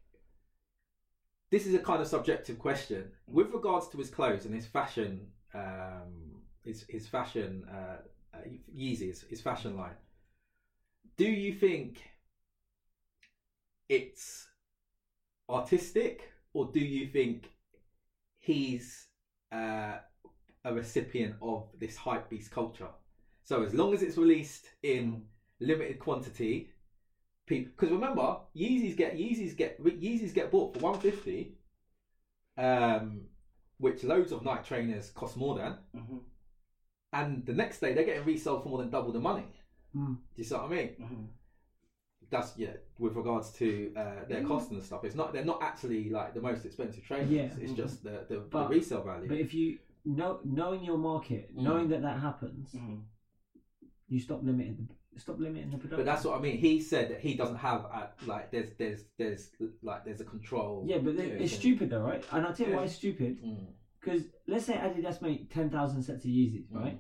this 1.49 1.65
is 1.65 1.73
a 1.73 1.79
kind 1.79 2.01
of 2.01 2.07
subjective 2.07 2.57
question. 2.57 3.09
With 3.27 3.51
regards 3.53 3.87
to 3.87 3.97
his 3.97 4.09
clothes 4.09 4.45
and 4.45 4.53
his 4.53 4.65
fashion 4.65 5.27
um 5.53 6.41
his 6.63 6.83
his 6.89 7.07
fashion 7.07 7.63
uh, 7.71 7.97
uh 8.33 8.39
Yeezys 8.75 9.25
his 9.29 9.39
fashion 9.39 9.75
line 9.75 9.95
do 11.15 11.25
you 11.25 11.51
think 11.51 12.03
it's 13.89 14.47
artistic 15.49 16.29
or 16.53 16.65
do 16.65 16.79
you 16.79 17.05
think 17.05 17.51
he's 18.37 19.07
uh, 19.51 19.95
a 20.65 20.73
recipient 20.73 21.33
of 21.41 21.65
this 21.77 21.95
hype 21.95 22.29
beast 22.29 22.51
culture? 22.51 22.89
So 23.43 23.61
as 23.61 23.73
long 23.73 23.93
as 23.93 24.01
it's 24.01 24.17
released 24.17 24.71
in 24.83 25.23
limited 25.59 25.99
quantity 25.99 26.67
people 27.47 27.71
because 27.75 27.91
remember 27.91 28.37
Yeezys 28.55 28.95
get 28.95 29.17
Yeezys 29.17 29.55
get 29.57 29.81
Yeezys 29.83 30.33
get 30.33 30.51
bought 30.51 30.73
for 30.73 30.79
150 30.79 31.55
um 32.57 33.21
which 33.79 34.03
loads 34.03 34.31
of 34.31 34.43
Nike 34.43 34.67
trainers 34.67 35.09
cost 35.11 35.37
more 35.37 35.55
than 35.55 35.77
Mhm. 35.95 36.19
and 37.13 37.45
the 37.45 37.53
next 37.53 37.79
day 37.79 37.93
they're 37.93 38.03
getting 38.05 38.25
resold 38.25 38.63
for 38.63 38.69
more 38.69 38.79
than 38.79 38.89
double 38.89 39.11
the 39.11 39.19
money 39.19 39.45
Mm. 39.95 40.15
do 40.15 40.21
you 40.35 40.43
see 40.43 40.53
what 40.55 40.65
I 40.65 40.67
mean 40.69 40.89
Mhm. 40.99 41.27
that's 42.29 42.57
yeah 42.57 42.73
with 42.99 43.15
regards 43.15 43.51
to 43.53 43.93
uh, 43.95 44.25
their 44.25 44.41
Mm. 44.43 44.47
cost 44.47 44.71
and 44.71 44.83
stuff 44.83 45.03
it's 45.05 45.15
not 45.15 45.31
they're 45.33 45.45
not 45.53 45.61
actually 45.61 46.09
like 46.09 46.33
the 46.33 46.41
most 46.41 46.65
expensive 46.65 47.03
trainers 47.03 47.29
Yeah. 47.31 47.55
it's 47.61 47.73
just 47.73 48.03
the, 48.03 48.25
the, 48.29 48.39
But- 48.39 48.67
the 48.67 48.75
resale 48.75 49.03
value 49.03 49.27
But 49.29 49.37
if 49.39 49.53
you 49.53 49.79
know 50.03 50.39
knowing 50.43 50.83
your 50.83 50.97
market, 50.97 51.53
Mm. 51.55 51.63
knowing 51.63 51.87
that 51.89 52.01
that 52.01 52.19
happens, 52.19 52.73
Mhm. 52.73 53.03
you 54.07 54.19
stop 54.19 54.41
limiting 54.43 54.75
the 54.77 54.87
stop 55.19 55.39
limiting 55.39 55.71
the 55.71 55.77
production. 55.77 55.97
but 55.97 56.05
that's 56.05 56.23
what 56.25 56.37
I 56.37 56.41
mean 56.41 56.57
he 56.57 56.81
said 56.81 57.09
that 57.11 57.19
he 57.19 57.35
doesn't 57.35 57.57
have 57.57 57.85
uh, 57.93 58.07
like 58.25 58.51
there's 58.51 58.69
there's 58.77 59.03
there's 59.17 59.49
like 59.81 60.05
there's 60.05 60.21
a 60.21 60.25
control 60.25 60.83
yeah, 60.87 60.97
but 60.99 61.13
Yeah, 61.15 61.23
it's 61.23 61.53
yeah. 61.53 61.59
stupid 61.59 61.89
though, 61.89 62.01
right? 62.01 62.23
And 62.31 62.45
I'll 62.45 62.53
tell 62.53 62.67
you 62.67 62.75
why 62.75 62.83
it's 62.83 62.95
stupid. 62.95 63.43
Mm. 63.43 63.65
Because 63.99 64.23
let's 64.47 64.65
say 64.65 64.73
Adidas 64.73 65.21
make 65.21 65.51
ten 65.53 65.69
thousand 65.69 66.03
sets 66.03 66.23
of 66.25 66.31
Yeezys, 66.31 66.67
Mm. 66.71 66.75
right? 66.79 66.99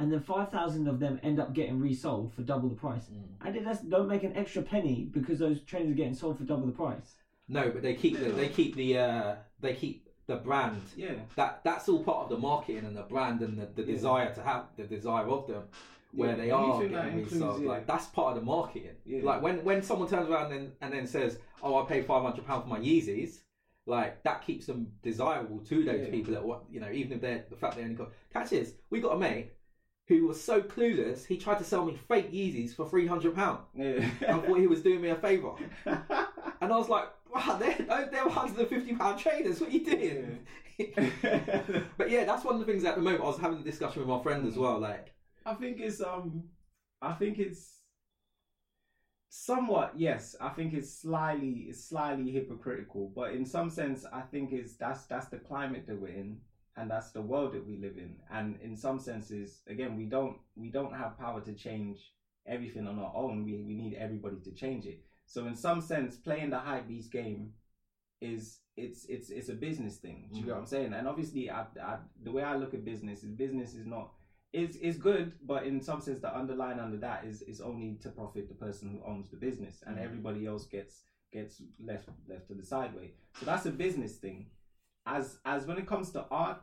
And 0.00 0.12
then 0.12 0.20
five 0.20 0.50
thousand 0.50 0.86
of 0.88 1.00
them 1.00 1.18
end 1.22 1.40
up 1.40 1.52
getting 1.54 1.80
resold 1.80 2.32
for 2.34 2.42
double 2.42 2.68
the 2.68 2.76
price. 2.76 3.06
Mm. 3.12 3.38
Adidas 3.46 3.88
don't 3.88 4.08
make 4.08 4.22
an 4.22 4.36
extra 4.36 4.62
penny 4.62 5.08
because 5.12 5.38
those 5.38 5.60
trainers 5.62 5.92
are 5.92 5.94
getting 5.96 6.14
sold 6.14 6.38
for 6.38 6.44
double 6.44 6.66
the 6.66 6.72
price. 6.72 7.16
No, 7.48 7.70
but 7.70 7.82
they 7.82 7.94
keep 7.94 8.18
the, 8.18 8.30
they 8.30 8.48
keep 8.48 8.76
the 8.76 8.98
uh, 8.98 9.34
they 9.60 9.74
keep 9.74 10.06
the 10.26 10.36
brand. 10.36 10.82
Yeah. 10.96 11.14
That 11.36 11.64
that's 11.64 11.88
all 11.88 12.04
part 12.04 12.24
of 12.24 12.28
the 12.28 12.36
marketing 12.38 12.84
and 12.84 12.94
the 12.96 13.02
brand 13.02 13.40
and 13.40 13.58
the, 13.58 13.66
the 13.74 13.82
Yeah. 13.82 13.94
desire 13.94 14.34
to 14.34 14.42
have 14.42 14.66
the 14.76 14.84
desire 14.84 15.26
of 15.26 15.46
them 15.48 15.62
where 16.12 16.30
Yeah, 16.30 16.36
they 16.36 16.50
are 16.50 16.82
getting 16.86 17.18
includes, 17.18 17.32
resold. 17.32 17.62
yeah. 17.62 17.68
Like 17.68 17.86
that's 17.86 18.06
part 18.06 18.36
of 18.36 18.40
the 18.40 18.46
marketing. 18.46 18.96
Yeah. 19.04 19.20
Like 19.22 19.42
when 19.42 19.64
when 19.64 19.82
someone 19.82 20.08
turns 20.08 20.28
around 20.28 20.52
and 20.52 20.72
and 20.80 20.92
then 20.92 21.06
says, 21.06 21.38
"Oh, 21.62 21.82
I 21.82 21.86
paid 21.86 22.06
five 22.06 22.22
hundred 22.22 22.46
pound 22.46 22.62
for 22.64 22.68
my 22.68 22.78
Yeezys," 22.78 23.40
like 23.86 24.22
that 24.24 24.44
keeps 24.46 24.66
them 24.66 24.88
desirable 25.02 25.58
to 25.60 25.84
those 25.84 26.08
people. 26.08 26.34
That 26.34 26.44
what 26.44 26.64
you 26.70 26.80
know, 26.80 26.90
even 26.90 27.12
if 27.12 27.20
they're 27.20 27.44
the 27.50 27.56
fact 27.56 27.76
they 27.76 27.82
only 27.82 27.94
got 27.94 28.10
catch 28.32 28.50
this. 28.50 28.72
We 28.90 29.00
got 29.00 29.14
a 29.16 29.18
mate 29.18 29.52
who 30.08 30.26
was 30.26 30.42
so 30.42 30.62
clueless. 30.62 31.26
He 31.26 31.36
tried 31.36 31.58
to 31.58 31.64
sell 31.64 31.84
me 31.84 31.98
fake 32.08 32.32
Yeezys 32.32 32.74
for 32.74 32.88
three 32.88 33.06
hundred 33.06 33.34
pound. 33.34 33.60
Yeah. 33.74 34.08
I 34.26 34.38
thought 34.38 34.58
he 34.58 34.66
was 34.66 34.82
doing 34.82 35.00
me 35.02 35.10
a 35.10 35.16
favour. 35.16 35.52
And 36.60 36.72
I 36.72 36.76
was 36.76 36.88
like, 36.88 37.04
wow, 37.32 37.56
they're, 37.56 37.76
they're 38.10 38.24
150 38.26 38.96
pound 38.96 39.20
trainers. 39.20 39.60
What 39.60 39.70
are 39.70 39.72
you 39.72 39.84
doing? 39.84 40.38
but 41.96 42.10
yeah, 42.10 42.24
that's 42.24 42.44
one 42.44 42.54
of 42.54 42.60
the 42.60 42.66
things 42.66 42.84
at 42.84 42.96
the 42.96 43.00
moment. 43.00 43.22
I 43.22 43.26
was 43.26 43.38
having 43.38 43.60
a 43.60 43.62
discussion 43.62 44.00
with 44.00 44.08
my 44.08 44.20
friend 44.22 44.44
as 44.46 44.56
well. 44.56 44.78
Like, 44.80 45.12
I 45.48 45.54
think 45.54 45.80
it's 45.80 46.02
um, 46.02 46.44
I 47.00 47.14
think 47.14 47.38
it's 47.38 47.78
somewhat 49.30 49.94
yes. 49.96 50.36
I 50.40 50.50
think 50.50 50.74
it's 50.74 50.92
slightly 50.92 51.66
it's 51.68 51.88
slightly 51.88 52.30
hypocritical, 52.30 53.12
but 53.14 53.32
in 53.32 53.46
some 53.46 53.70
sense, 53.70 54.04
I 54.12 54.20
think 54.20 54.52
it's 54.52 54.76
that's 54.76 55.06
that's 55.06 55.28
the 55.28 55.38
climate 55.38 55.86
that 55.86 55.98
we're 55.98 56.08
in, 56.08 56.38
and 56.76 56.90
that's 56.90 57.12
the 57.12 57.22
world 57.22 57.54
that 57.54 57.66
we 57.66 57.78
live 57.78 57.96
in. 57.96 58.16
And 58.30 58.58
in 58.62 58.76
some 58.76 58.98
senses, 58.98 59.62
again, 59.66 59.96
we 59.96 60.04
don't 60.04 60.36
we 60.54 60.68
don't 60.70 60.94
have 60.94 61.18
power 61.18 61.40
to 61.40 61.52
change 61.54 61.98
everything 62.46 62.86
on 62.86 62.98
our 62.98 63.12
own. 63.14 63.44
We 63.44 63.62
we 63.62 63.74
need 63.74 63.94
everybody 63.94 64.36
to 64.44 64.52
change 64.52 64.84
it. 64.84 65.00
So 65.24 65.46
in 65.46 65.56
some 65.56 65.80
sense, 65.80 66.16
playing 66.16 66.50
the 66.50 66.58
hype 66.58 66.88
beast 66.88 67.10
game 67.10 67.52
is 68.20 68.58
it's 68.76 69.06
it's 69.06 69.30
it's 69.30 69.48
a 69.48 69.54
business 69.54 69.96
thing. 69.96 70.28
Do 70.30 70.38
you 70.38 70.42
mm. 70.42 70.46
get 70.46 70.54
what 70.54 70.60
I'm 70.60 70.66
saying? 70.66 70.92
And 70.92 71.08
obviously, 71.08 71.50
I, 71.50 71.62
I, 71.82 71.98
the 72.22 72.32
way 72.32 72.42
I 72.42 72.56
look 72.56 72.74
at 72.74 72.84
business 72.84 73.22
is 73.22 73.30
business 73.30 73.74
is 73.74 73.86
not 73.86 74.10
it's 74.52 74.76
it's 74.76 74.96
good, 74.96 75.32
but 75.46 75.64
in 75.64 75.80
some 75.80 76.00
sense, 76.00 76.20
the 76.20 76.36
underline 76.36 76.78
under 76.78 76.96
that 76.98 77.24
is 77.24 77.42
is 77.42 77.60
only 77.60 77.98
to 78.02 78.08
profit 78.08 78.48
the 78.48 78.54
person 78.54 78.90
who 78.90 79.10
owns 79.10 79.28
the 79.30 79.36
business, 79.36 79.82
and 79.86 79.96
mm. 79.96 80.04
everybody 80.04 80.46
else 80.46 80.64
gets 80.66 81.02
gets 81.32 81.62
left 81.84 82.08
left 82.28 82.48
to 82.48 82.54
the 82.54 82.64
sideway. 82.64 83.12
So 83.38 83.46
that's 83.46 83.66
a 83.66 83.70
business 83.70 84.16
thing. 84.16 84.46
As 85.06 85.38
as 85.44 85.66
when 85.66 85.78
it 85.78 85.86
comes 85.86 86.10
to 86.12 86.24
art, 86.30 86.62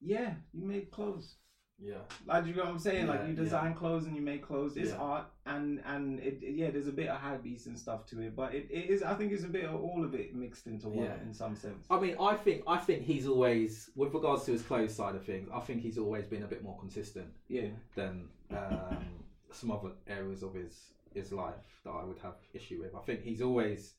yeah, 0.00 0.34
you 0.52 0.66
make 0.66 0.90
clothes. 0.90 1.36
Yeah. 1.78 1.94
Like 2.26 2.46
you 2.46 2.54
know 2.54 2.64
what 2.64 2.72
I'm 2.72 2.78
saying? 2.78 3.06
Yeah, 3.06 3.12
like 3.12 3.26
you 3.26 3.34
design 3.34 3.72
yeah. 3.72 3.78
clothes 3.78 4.06
and 4.06 4.14
you 4.14 4.22
make 4.22 4.46
clothes. 4.46 4.76
It's 4.76 4.90
yeah. 4.90 4.96
art 4.96 5.26
and 5.46 5.82
and 5.86 6.20
it, 6.20 6.38
yeah, 6.40 6.70
there's 6.70 6.86
a 6.86 6.92
bit 6.92 7.08
of 7.08 7.42
beast 7.42 7.66
and 7.66 7.78
stuff 7.78 8.06
to 8.06 8.20
it, 8.20 8.36
but 8.36 8.54
it, 8.54 8.68
it 8.70 8.90
is 8.90 9.02
I 9.02 9.14
think 9.14 9.32
it's 9.32 9.44
a 9.44 9.48
bit 9.48 9.64
of 9.64 9.74
all 9.74 10.04
of 10.04 10.14
it 10.14 10.34
mixed 10.34 10.66
into 10.66 10.88
one 10.88 11.10
in 11.22 11.34
some 11.34 11.56
sense. 11.56 11.86
I 11.90 11.98
mean, 11.98 12.16
I 12.20 12.34
think 12.36 12.62
I 12.66 12.78
think 12.78 13.02
he's 13.02 13.26
always 13.26 13.90
with 13.96 14.14
regards 14.14 14.44
to 14.44 14.52
his 14.52 14.62
clothes 14.62 14.94
side 14.94 15.14
of 15.14 15.24
things, 15.24 15.48
I 15.52 15.60
think 15.60 15.82
he's 15.82 15.98
always 15.98 16.26
been 16.26 16.44
a 16.44 16.48
bit 16.48 16.62
more 16.62 16.78
consistent. 16.78 17.28
Yeah. 17.48 17.68
Than 17.96 18.28
um, 18.50 19.06
some 19.50 19.70
other 19.70 19.90
areas 20.06 20.42
of 20.42 20.54
his 20.54 20.92
his 21.12 21.32
life 21.32 21.54
that 21.84 21.90
I 21.90 22.04
would 22.04 22.18
have 22.18 22.34
issue 22.52 22.80
with. 22.82 22.94
I 22.94 23.00
think 23.00 23.22
he's 23.22 23.42
always 23.42 23.94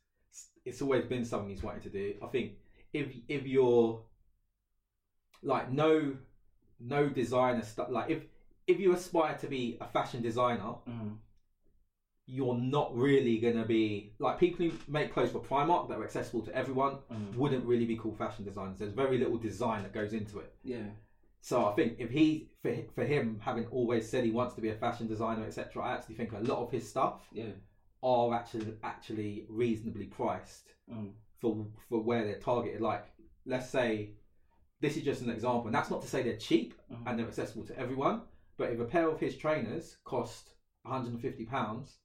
it's 0.65 0.81
always 0.81 1.05
been 1.05 1.25
something 1.25 1.49
he's 1.49 1.63
wanted 1.63 1.83
to 1.83 1.89
do. 1.89 2.15
I 2.23 2.27
think 2.27 2.53
if 2.93 3.07
if 3.27 3.45
you're 3.45 4.01
like 5.43 5.71
no 5.71 6.15
no 6.79 7.07
designer 7.07 7.63
stuff. 7.63 7.87
Like 7.89 8.09
if 8.09 8.23
if 8.67 8.79
you 8.79 8.93
aspire 8.93 9.37
to 9.37 9.47
be 9.47 9.77
a 9.81 9.87
fashion 9.87 10.21
designer, 10.21 10.75
mm. 10.87 11.17
you're 12.25 12.57
not 12.57 12.95
really 12.95 13.37
gonna 13.37 13.65
be 13.65 14.13
like 14.19 14.39
people 14.39 14.65
who 14.65 14.71
make 14.87 15.13
clothes 15.13 15.31
for 15.31 15.39
Primark 15.39 15.87
that 15.89 15.97
are 15.97 16.03
accessible 16.03 16.41
to 16.43 16.55
everyone 16.55 16.97
mm. 17.11 17.35
wouldn't 17.35 17.65
really 17.65 17.85
be 17.85 17.95
called 17.95 18.17
fashion 18.17 18.45
designers. 18.45 18.79
There's 18.79 18.93
very 18.93 19.17
little 19.17 19.37
design 19.37 19.83
that 19.83 19.93
goes 19.93 20.13
into 20.13 20.39
it. 20.39 20.53
Yeah. 20.63 20.89
So 21.41 21.67
I 21.67 21.73
think 21.73 21.97
if 21.99 22.09
he 22.09 22.49
for 22.63 22.75
for 22.95 23.03
him 23.03 23.39
having 23.43 23.67
always 23.67 24.09
said 24.09 24.23
he 24.23 24.31
wants 24.31 24.55
to 24.55 24.61
be 24.61 24.69
a 24.69 24.75
fashion 24.75 25.07
designer, 25.07 25.45
etc., 25.45 25.83
I 25.83 25.93
actually 25.93 26.15
think 26.15 26.31
a 26.33 26.39
lot 26.39 26.59
of 26.59 26.71
his 26.71 26.89
stuff 26.89 27.27
yeah. 27.31 27.53
are 28.01 28.33
actually 28.33 28.73
actually 28.83 29.45
reasonably 29.47 30.05
priced 30.05 30.73
mm. 30.91 31.11
for 31.39 31.67
for 31.87 32.01
where 32.01 32.23
they're 32.23 32.39
targeted. 32.39 32.81
Like 32.81 33.05
let's 33.45 33.69
say 33.69 34.15
this 34.81 34.97
is 34.97 35.03
just 35.03 35.21
an 35.21 35.29
example, 35.29 35.65
and 35.67 35.75
that's 35.75 35.89
not 35.89 36.01
to 36.01 36.07
say 36.07 36.21
they're 36.21 36.37
cheap 36.37 36.73
mm-hmm. 36.91 37.07
and 37.07 37.17
they're 37.17 37.27
accessible 37.27 37.65
to 37.65 37.79
everyone. 37.79 38.21
But 38.57 38.71
if 38.71 38.79
a 38.79 38.85
pair 38.85 39.09
of 39.09 39.19
his 39.19 39.35
trainers 39.35 39.97
cost 40.03 40.51
150 40.83 41.45
pounds, 41.45 41.97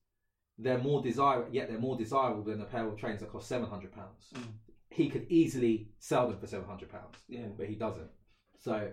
they're 0.59 0.79
more 0.79 1.03
desirable. 1.03 1.49
Yet 1.53 1.69
they're 1.69 1.79
more 1.79 1.97
desirable 1.97 2.43
than 2.43 2.61
a 2.61 2.65
pair 2.65 2.87
of 2.87 2.97
trainers 2.97 3.21
that 3.21 3.31
cost 3.31 3.49
700 3.49 3.93
pounds. 3.93 4.31
Mm. 4.35 4.53
He 4.91 5.09
could 5.09 5.27
easily 5.29 5.89
sell 5.99 6.29
them 6.29 6.39
for 6.39 6.47
700 6.47 6.91
pounds. 6.91 7.17
Yeah, 7.29 7.47
but 7.57 7.67
he 7.67 7.77
doesn't. 7.77 8.11
So 8.59 8.91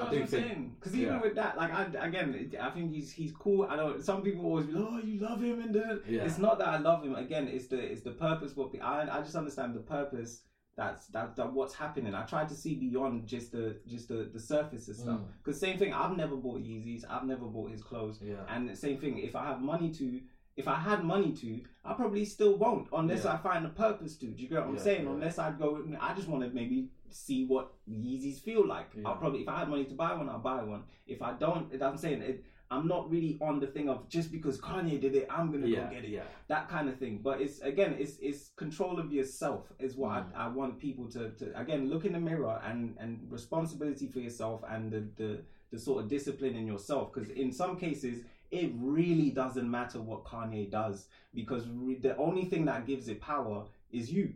I 0.00 0.10
do 0.10 0.26
think 0.26 0.78
because 0.78 0.94
even 0.94 1.14
yeah. 1.14 1.20
with 1.20 1.34
that, 1.34 1.56
like 1.56 1.72
I 1.72 1.84
again, 2.06 2.52
I 2.60 2.70
think 2.70 2.92
he's 2.92 3.10
he's 3.10 3.32
cool. 3.32 3.66
I 3.68 3.76
know 3.76 4.00
some 4.00 4.22
people 4.22 4.44
always 4.44 4.66
be, 4.66 4.72
like, 4.72 4.88
oh, 4.88 4.98
you 4.98 5.20
love 5.20 5.42
him, 5.42 5.60
and 5.60 5.74
the, 5.74 6.02
yeah. 6.06 6.22
it's 6.22 6.38
not 6.38 6.58
that 6.58 6.68
I 6.68 6.78
love 6.78 7.04
him. 7.04 7.14
Again, 7.14 7.48
it's 7.48 7.66
the 7.66 7.78
it's 7.78 8.02
the 8.02 8.12
purpose. 8.12 8.54
What 8.54 8.70
I 8.82 9.08
I 9.10 9.20
just 9.20 9.34
understand 9.34 9.74
the 9.74 9.80
purpose 9.80 10.42
that's 10.78 11.08
that, 11.08 11.34
that 11.34 11.52
what's 11.52 11.74
happening. 11.74 12.14
I 12.14 12.22
tried 12.22 12.48
to 12.50 12.54
see 12.54 12.76
beyond 12.76 13.26
just 13.26 13.50
the 13.50 13.76
just 13.86 14.06
the, 14.08 14.30
the 14.32 14.38
surface 14.38 14.86
and 14.86 14.96
stuff. 14.96 15.20
Because 15.42 15.58
mm. 15.58 15.66
same 15.66 15.78
thing, 15.78 15.92
I've 15.92 16.16
never 16.16 16.36
bought 16.36 16.60
Yeezys. 16.60 17.02
I've 17.10 17.24
never 17.24 17.46
bought 17.46 17.72
his 17.72 17.82
clothes. 17.82 18.20
Yeah. 18.22 18.36
And 18.48 18.78
same 18.78 18.98
thing, 18.98 19.18
if 19.18 19.34
I 19.34 19.44
have 19.44 19.60
money 19.60 19.90
to, 19.90 20.20
if 20.56 20.68
I 20.68 20.76
had 20.76 21.02
money 21.04 21.32
to, 21.32 21.60
I 21.84 21.94
probably 21.94 22.24
still 22.24 22.56
won't 22.56 22.86
unless 22.92 23.24
yeah. 23.24 23.34
I 23.34 23.36
find 23.38 23.66
a 23.66 23.70
purpose 23.70 24.16
to. 24.18 24.26
Do 24.26 24.40
you 24.40 24.48
get 24.48 24.60
what 24.60 24.68
I'm 24.68 24.76
yeah, 24.76 24.82
saying? 24.82 25.04
Yeah. 25.04 25.10
Unless 25.10 25.38
I'd 25.40 25.58
go, 25.58 25.84
I 26.00 26.14
just 26.14 26.28
want 26.28 26.44
to 26.44 26.50
maybe 26.50 26.90
see 27.10 27.44
what 27.44 27.72
Yeezys 27.90 28.40
feel 28.40 28.64
like. 28.64 28.90
I'll 29.04 29.16
probably, 29.16 29.40
if 29.40 29.48
I 29.48 29.58
had 29.58 29.68
money 29.68 29.84
to 29.84 29.94
buy 29.94 30.14
one, 30.14 30.28
I'll 30.28 30.38
buy 30.38 30.62
one. 30.62 30.84
If 31.08 31.22
I 31.22 31.32
don't, 31.32 31.82
I'm 31.82 31.96
saying 31.96 32.22
it 32.22 32.44
I'm 32.70 32.86
not 32.86 33.10
really 33.10 33.38
on 33.40 33.60
the 33.60 33.66
thing 33.66 33.88
of 33.88 34.08
just 34.08 34.30
because 34.30 34.60
Kanye 34.60 35.00
did 35.00 35.14
it, 35.14 35.26
I'm 35.30 35.50
gonna 35.50 35.66
yeah, 35.66 35.84
go 35.84 35.90
get 35.90 36.04
it. 36.04 36.10
Yeah. 36.10 36.22
That 36.48 36.68
kind 36.68 36.88
of 36.88 36.98
thing. 36.98 37.20
But 37.22 37.40
it's 37.40 37.60
again, 37.60 37.96
it's 37.98 38.18
it's 38.20 38.50
control 38.56 38.98
of 38.98 39.12
yourself 39.12 39.72
is 39.78 39.96
what 39.96 40.10
mm. 40.10 40.36
I, 40.36 40.46
I, 40.46 40.48
want 40.48 40.78
people 40.78 41.06
to, 41.12 41.30
to 41.30 41.58
again 41.58 41.88
look 41.88 42.04
in 42.04 42.12
the 42.12 42.20
mirror 42.20 42.60
and 42.64 42.94
and 42.98 43.26
responsibility 43.30 44.06
for 44.06 44.20
yourself 44.20 44.62
and 44.68 44.92
the 44.92 45.04
the, 45.16 45.40
the 45.72 45.78
sort 45.78 46.02
of 46.02 46.10
discipline 46.10 46.56
in 46.56 46.66
yourself. 46.66 47.12
Because 47.12 47.30
in 47.30 47.52
some 47.52 47.78
cases, 47.78 48.22
it 48.50 48.70
really 48.76 49.30
doesn't 49.30 49.70
matter 49.70 50.00
what 50.00 50.24
Kanye 50.24 50.70
does 50.70 51.06
because 51.34 51.66
re- 51.68 51.98
the 51.98 52.16
only 52.16 52.44
thing 52.44 52.64
that 52.66 52.86
gives 52.86 53.08
it 53.08 53.20
power 53.20 53.64
is 53.92 54.12
you. 54.12 54.34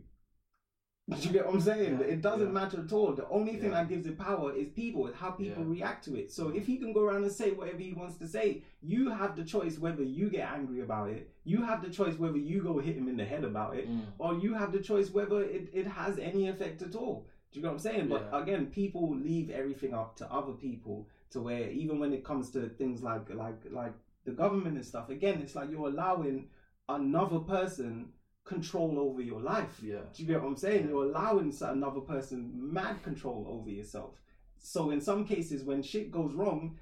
Do 1.09 1.17
you 1.17 1.33
get 1.33 1.45
what 1.45 1.55
I'm 1.55 1.61
saying? 1.61 1.99
Yeah, 1.99 2.05
it 2.05 2.21
doesn't 2.21 2.47
yeah. 2.47 2.53
matter 2.53 2.79
at 2.79 2.93
all. 2.93 3.11
The 3.11 3.27
only 3.27 3.57
thing 3.57 3.71
yeah. 3.71 3.81
that 3.81 3.89
gives 3.89 4.05
it 4.05 4.17
power 4.17 4.55
is 4.55 4.69
people, 4.69 5.09
how 5.13 5.31
people 5.31 5.65
react 5.65 6.05
to 6.05 6.15
it. 6.15 6.31
So 6.31 6.47
if 6.49 6.65
he 6.65 6.77
can 6.77 6.93
go 6.93 7.01
around 7.01 7.23
and 7.23 7.31
say 7.31 7.51
whatever 7.51 7.79
he 7.79 7.91
wants 7.91 8.15
to 8.19 8.27
say, 8.27 8.63
you 8.81 9.09
have 9.09 9.35
the 9.35 9.43
choice 9.43 9.77
whether 9.77 10.01
you 10.01 10.29
get 10.29 10.49
angry 10.49 10.79
about 10.79 11.09
it, 11.09 11.29
you 11.43 11.61
have 11.61 11.83
the 11.83 11.89
choice 11.89 12.17
whether 12.17 12.37
you 12.37 12.63
go 12.63 12.79
hit 12.79 12.95
him 12.95 13.09
in 13.09 13.17
the 13.17 13.25
head 13.25 13.43
about 13.43 13.75
it, 13.75 13.89
mm. 13.89 14.05
or 14.17 14.35
you 14.35 14.53
have 14.53 14.71
the 14.71 14.79
choice 14.79 15.09
whether 15.09 15.43
it, 15.43 15.69
it 15.73 15.85
has 15.85 16.17
any 16.19 16.47
effect 16.47 16.81
at 16.81 16.95
all. 16.95 17.27
Do 17.51 17.59
you 17.59 17.63
get 17.63 17.67
what 17.67 17.73
I'm 17.73 17.79
saying? 17.79 18.07
But 18.07 18.29
again, 18.31 18.67
people 18.67 19.13
leave 19.13 19.49
everything 19.49 19.93
up 19.93 20.15
to 20.17 20.31
other 20.31 20.53
people 20.53 21.09
to 21.31 21.41
where 21.41 21.69
even 21.69 21.99
when 21.99 22.13
it 22.13 22.23
comes 22.23 22.49
to 22.51 22.69
things 22.69 23.03
like 23.03 23.29
like 23.33 23.61
like 23.71 23.93
the 24.23 24.31
government 24.31 24.77
and 24.77 24.85
stuff, 24.85 25.09
again, 25.09 25.41
it's 25.41 25.53
like 25.53 25.69
you're 25.69 25.89
allowing 25.89 26.47
another 26.87 27.39
person 27.39 28.07
control 28.45 28.99
over 28.99 29.21
your 29.21 29.41
life. 29.41 29.79
Yeah. 29.81 29.99
Do 30.13 30.21
you 30.21 30.27
get 30.27 30.41
what 30.41 30.49
I'm 30.49 30.57
saying? 30.57 30.85
Yeah. 30.85 30.89
You're 30.89 31.05
allowing 31.05 31.53
another 31.61 32.01
person 32.01 32.51
mad 32.53 33.01
control 33.03 33.45
over 33.49 33.69
yourself. 33.69 34.15
So 34.57 34.91
in 34.91 35.01
some 35.01 35.25
cases, 35.25 35.63
when 35.63 35.81
shit 35.81 36.11
goes 36.11 36.33
wrong, 36.33 36.77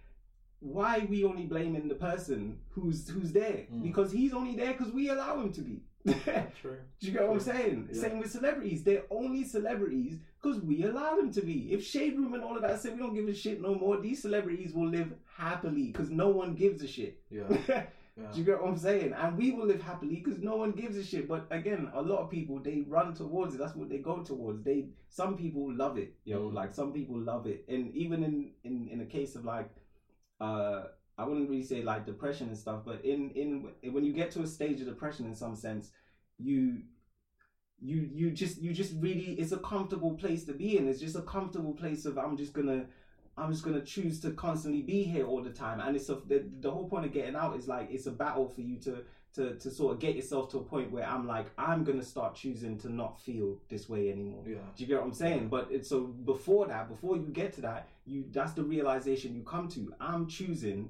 why 0.60 1.00
are 1.00 1.06
we 1.06 1.24
only 1.24 1.46
blaming 1.46 1.88
the 1.88 1.96
person 1.96 2.60
who's 2.70 3.10
who's 3.10 3.32
there? 3.32 3.66
Mm. 3.74 3.84
Because 3.84 4.12
he's 4.12 4.34
only 4.34 4.56
there 4.56 4.74
because 4.74 4.94
we 4.94 5.10
allow 5.10 5.40
him 5.42 5.52
to 5.54 5.62
be. 5.62 5.82
True. 6.62 6.78
Do 7.00 7.08
you 7.08 7.14
get 7.14 7.28
what 7.28 7.34
I'm 7.34 7.40
saying? 7.40 7.90
Yeah. 7.92 8.02
Same 8.02 8.20
with 8.20 8.32
celebrities. 8.32 8.84
They're 8.84 9.04
only 9.12 9.44
celebrities 9.44 10.18
because 10.42 10.62
we 10.62 10.84
allow 10.84 11.16
them 11.16 11.32
to 11.34 11.42
be. 11.42 11.72
If 11.72 11.86
Shade 11.86 12.18
Room 12.18 12.34
and 12.34 12.44
all 12.44 12.56
of 12.56 12.62
that 12.64 12.80
said 12.80 12.94
we 12.94 13.00
don't 13.00 13.14
give 13.14 13.28
a 13.28 13.34
shit 13.34 13.62
no 13.62 13.76
more, 13.76 14.00
these 14.00 14.22
celebrities 14.22 14.74
will 14.74 14.88
live 14.88 15.14
happily 15.36 15.88
because 15.88 16.10
no 16.10 16.30
one 16.30 16.54
gives 16.56 16.84
a 16.84 16.88
shit. 16.88 17.20
Yeah. 17.30 17.46
Yeah. 18.22 18.32
Do 18.32 18.40
you 18.40 18.46
get 18.46 18.62
what 18.62 18.70
I'm 18.70 18.78
saying? 18.78 19.14
And 19.14 19.38
we 19.38 19.52
will 19.52 19.66
live 19.66 19.82
happily 19.82 20.22
because 20.24 20.40
no 20.40 20.56
one 20.56 20.72
gives 20.72 20.96
a 20.98 21.04
shit. 21.04 21.28
But 21.28 21.48
again, 21.52 21.90
a 21.94 22.02
lot 22.02 22.20
of 22.20 22.30
people 22.30 22.60
they 22.60 22.84
run 22.88 23.14
towards 23.14 23.56
it. 23.56 23.58
That's 23.58 23.76
what 23.76 23.90
they 23.90 23.98
go 23.98 24.24
towards. 24.24 24.64
They 24.64 24.90
some 25.10 25.38
people 25.38 25.74
love 25.74 25.98
it, 25.98 26.14
yo. 26.26 26.50
Mm. 26.50 26.54
Like 26.54 26.74
some 26.74 26.94
people 26.94 27.20
love 27.20 27.48
it, 27.48 27.66
and 27.68 27.94
even 27.96 28.24
in 28.24 28.52
in 28.64 28.90
in 28.90 29.02
a 29.02 29.06
case 29.06 29.36
of 29.36 29.46
like, 29.46 29.70
uh, 30.40 30.84
I 31.18 31.26
wouldn't 31.26 31.50
really 31.50 31.64
say 31.64 31.82
like 31.84 32.06
depression 32.06 32.48
and 32.48 32.58
stuff, 32.58 32.82
but 32.86 33.04
in 33.04 33.32
in 33.32 33.94
when 33.94 34.04
you 34.04 34.14
get 34.14 34.32
to 34.32 34.42
a 34.44 34.48
stage 34.48 34.80
of 34.82 34.88
depression, 34.88 35.26
in 35.26 35.36
some 35.36 35.56
sense, 35.56 35.92
you 36.38 36.82
you 37.82 38.10
you 38.14 38.32
just 38.32 38.62
you 38.62 38.74
just 38.74 38.94
really 39.00 39.34
it's 39.40 39.52
a 39.52 39.58
comfortable 39.58 40.16
place 40.16 40.46
to 40.46 40.54
be 40.54 40.78
in. 40.78 40.88
It's 40.88 41.00
just 41.00 41.16
a 41.16 41.22
comfortable 41.22 41.74
place 41.74 42.06
of 42.06 42.18
I'm 42.18 42.38
just 42.38 42.54
gonna 42.54 42.86
I'm 43.38 43.52
just 43.52 43.64
gonna 43.64 43.82
choose 43.82 44.20
to 44.22 44.32
constantly 44.32 44.82
be 44.82 45.04
here 45.04 45.26
all 45.26 45.42
the 45.42 45.52
time. 45.52 45.80
And 45.80 45.96
it's 45.96 46.10
a, 46.10 46.16
the 46.28 46.44
the 46.60 46.72
whole 46.72 46.88
point 46.88 47.06
of 47.06 47.14
getting 47.14 47.36
out 47.36 47.56
is 47.58 47.68
like 47.68 47.90
it's 47.92 48.06
a 48.08 48.12
battle 48.12 48.48
for 48.48 48.62
you 48.62 48.78
to 48.80 49.04
to 49.34 49.56
to 49.56 49.72
sort 49.72 49.94
of 49.94 50.00
get 50.00 50.16
yourself 50.16 50.50
to 50.52 50.58
a 50.58 50.64
point 50.64 50.92
where 50.92 51.06
I'm 51.08 51.26
like 51.26 51.48
I'm 51.58 51.84
gonna 51.84 52.04
start 52.04 52.36
choosing 52.36 52.78
to 52.80 52.90
not 52.94 53.20
feel 53.22 53.58
this 53.70 53.88
way 53.88 54.12
anymore. 54.12 54.44
Yeah. 54.46 54.58
Do 54.76 54.84
you 54.84 54.88
get 54.88 54.98
what 55.00 55.06
I'm 55.06 55.14
saying? 55.14 55.48
But 55.48 55.70
it's 55.72 55.90
so 55.90 56.02
before 56.02 56.68
that, 56.68 56.90
before 56.90 57.16
you 57.16 57.28
get 57.28 57.54
to 57.54 57.62
that, 57.62 57.88
you 58.06 58.26
that's 58.32 58.54
the 58.54 58.64
realization 58.64 59.34
you 59.34 59.44
come 59.44 59.70
to. 59.70 59.94
I'm 60.00 60.28
choosing 60.28 60.90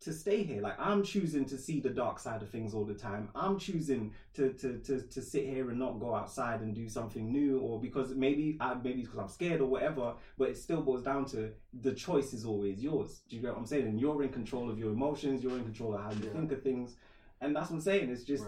to 0.00 0.12
stay 0.12 0.44
here. 0.44 0.60
Like 0.62 0.78
I'm 0.78 1.02
choosing 1.02 1.44
to 1.46 1.58
see 1.58 1.80
the 1.80 1.90
dark 1.90 2.18
side 2.18 2.42
of 2.42 2.50
things 2.50 2.72
all 2.72 2.84
the 2.84 2.94
time. 2.94 3.28
I'm 3.34 3.58
choosing 3.58 4.12
to 4.34 4.52
to 4.54 4.78
to, 4.78 5.00
to 5.02 5.22
sit 5.22 5.46
here 5.46 5.70
and 5.70 5.78
not 5.78 5.98
go 5.98 6.14
outside 6.14 6.60
and 6.60 6.74
do 6.74 6.88
something 6.88 7.30
new, 7.30 7.58
or 7.58 7.80
because 7.80 8.14
maybe 8.14 8.56
I, 8.60 8.74
maybe 8.74 9.02
because 9.02 9.18
I'm 9.18 9.28
scared 9.28 9.60
or 9.60 9.66
whatever. 9.66 10.14
But 10.36 10.50
it 10.50 10.58
still 10.58 10.82
boils 10.82 11.02
down 11.02 11.24
to 11.26 11.50
the 11.82 11.92
choice 11.92 12.32
is 12.32 12.44
always 12.44 12.80
yours. 12.80 13.22
Do 13.28 13.36
you 13.36 13.42
get 13.42 13.52
what 13.52 13.58
I'm 13.58 13.66
saying? 13.66 13.86
And 13.86 14.00
you're 14.00 14.22
in 14.22 14.30
control 14.30 14.70
of 14.70 14.78
your 14.78 14.90
emotions. 14.92 15.42
You're 15.42 15.56
in 15.56 15.64
control 15.64 15.94
of 15.94 16.02
how 16.02 16.12
you 16.12 16.24
yeah. 16.24 16.32
think 16.32 16.52
of 16.52 16.62
things, 16.62 16.96
and 17.40 17.54
that's 17.54 17.70
what 17.70 17.76
I'm 17.76 17.82
saying. 17.82 18.10
It's 18.10 18.24
just. 18.24 18.44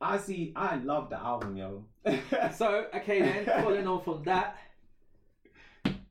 I 0.00 0.16
see. 0.16 0.52
I 0.54 0.76
love 0.76 1.10
the 1.10 1.18
album, 1.18 1.56
yo. 1.56 1.84
So 2.54 2.86
okay 2.94 3.20
then, 3.20 3.46
following 3.46 3.86
on 3.88 4.00
from 4.02 4.22
that, 4.24 4.56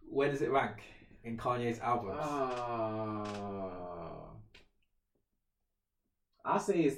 where 0.10 0.30
does 0.30 0.42
it 0.42 0.52
rank 0.52 0.82
in 1.24 1.38
Kanye's 1.38 1.80
albums? 1.80 2.20
Uh, 2.20 3.87
I 6.48 6.58
say 6.58 6.80
it's 6.82 6.98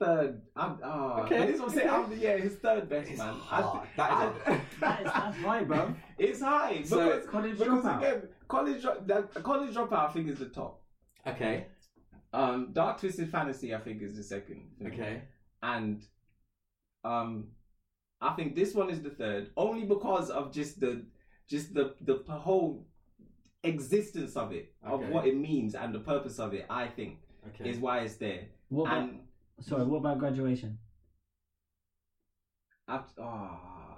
third. 0.00 0.42
I'm, 0.56 0.78
uh, 0.82 1.20
Okay, 1.22 1.36
okay, 1.36 1.46
this 1.46 1.54
is 1.56 1.60
what 1.60 1.68
I'm 1.70 1.74
saying. 1.76 1.90
I'm, 1.90 2.12
yeah, 2.18 2.36
his 2.36 2.56
third 2.56 2.88
best 2.88 3.10
It's 3.10 3.18
man. 3.18 3.34
hard. 3.34 3.88
That 3.96 4.10
is 4.10 4.42
I- 4.46 4.60
That 4.80 5.00
is, 5.00 5.12
that's 5.12 5.36
high, 5.38 5.64
bro. 5.64 5.94
it's 6.18 6.40
high 6.40 6.82
So- 6.82 7.04
because 7.10 7.28
College 7.30 7.58
because 7.58 7.84
Dropout. 7.84 7.98
again, 7.98 8.22
college 8.48 8.82
that, 9.06 9.34
college 9.42 9.74
dropout. 9.74 10.10
I 10.10 10.12
think 10.12 10.28
is 10.28 10.38
the 10.38 10.46
top. 10.48 10.82
okay, 11.26 11.66
Um, 12.32 12.70
Dark 12.72 12.98
Twisted 13.00 13.30
Fantasy. 13.30 13.74
I 13.74 13.78
think 13.78 14.02
is 14.02 14.16
the 14.16 14.22
second. 14.22 14.62
me. 14.80 14.86
okay, 14.90 15.22
and 15.62 16.02
um 17.04 17.48
I 18.20 18.30
think 18.34 18.54
this 18.54 18.74
one 18.74 18.90
is 18.90 19.02
the 19.02 19.10
third 19.10 19.50
only 19.56 19.84
because 19.84 20.30
of 20.30 20.52
just 20.52 20.80
the 20.80 21.04
just 21.48 21.74
the 21.74 21.94
the 22.00 22.16
whole 22.28 22.86
existence 23.64 24.36
of 24.36 24.52
it 24.52 24.74
of 24.82 25.00
what 25.08 25.26
it 25.26 25.36
means 25.36 25.74
and 25.76 25.94
the 25.94 26.00
purpose 26.00 26.38
of 26.40 26.52
it 26.54 26.66
I 26.68 26.86
think 26.88 27.18
okay. 27.48 27.68
is 27.70 27.78
why 27.78 28.00
it's 28.00 28.16
there 28.16 28.42
What 28.68 28.84
about, 28.86 29.02
and 29.02 29.20
sorry, 29.60 29.84
what 29.84 29.98
about 29.98 30.18
graduation? 30.18 30.78
after, 32.88 33.22
oh, 33.22 33.24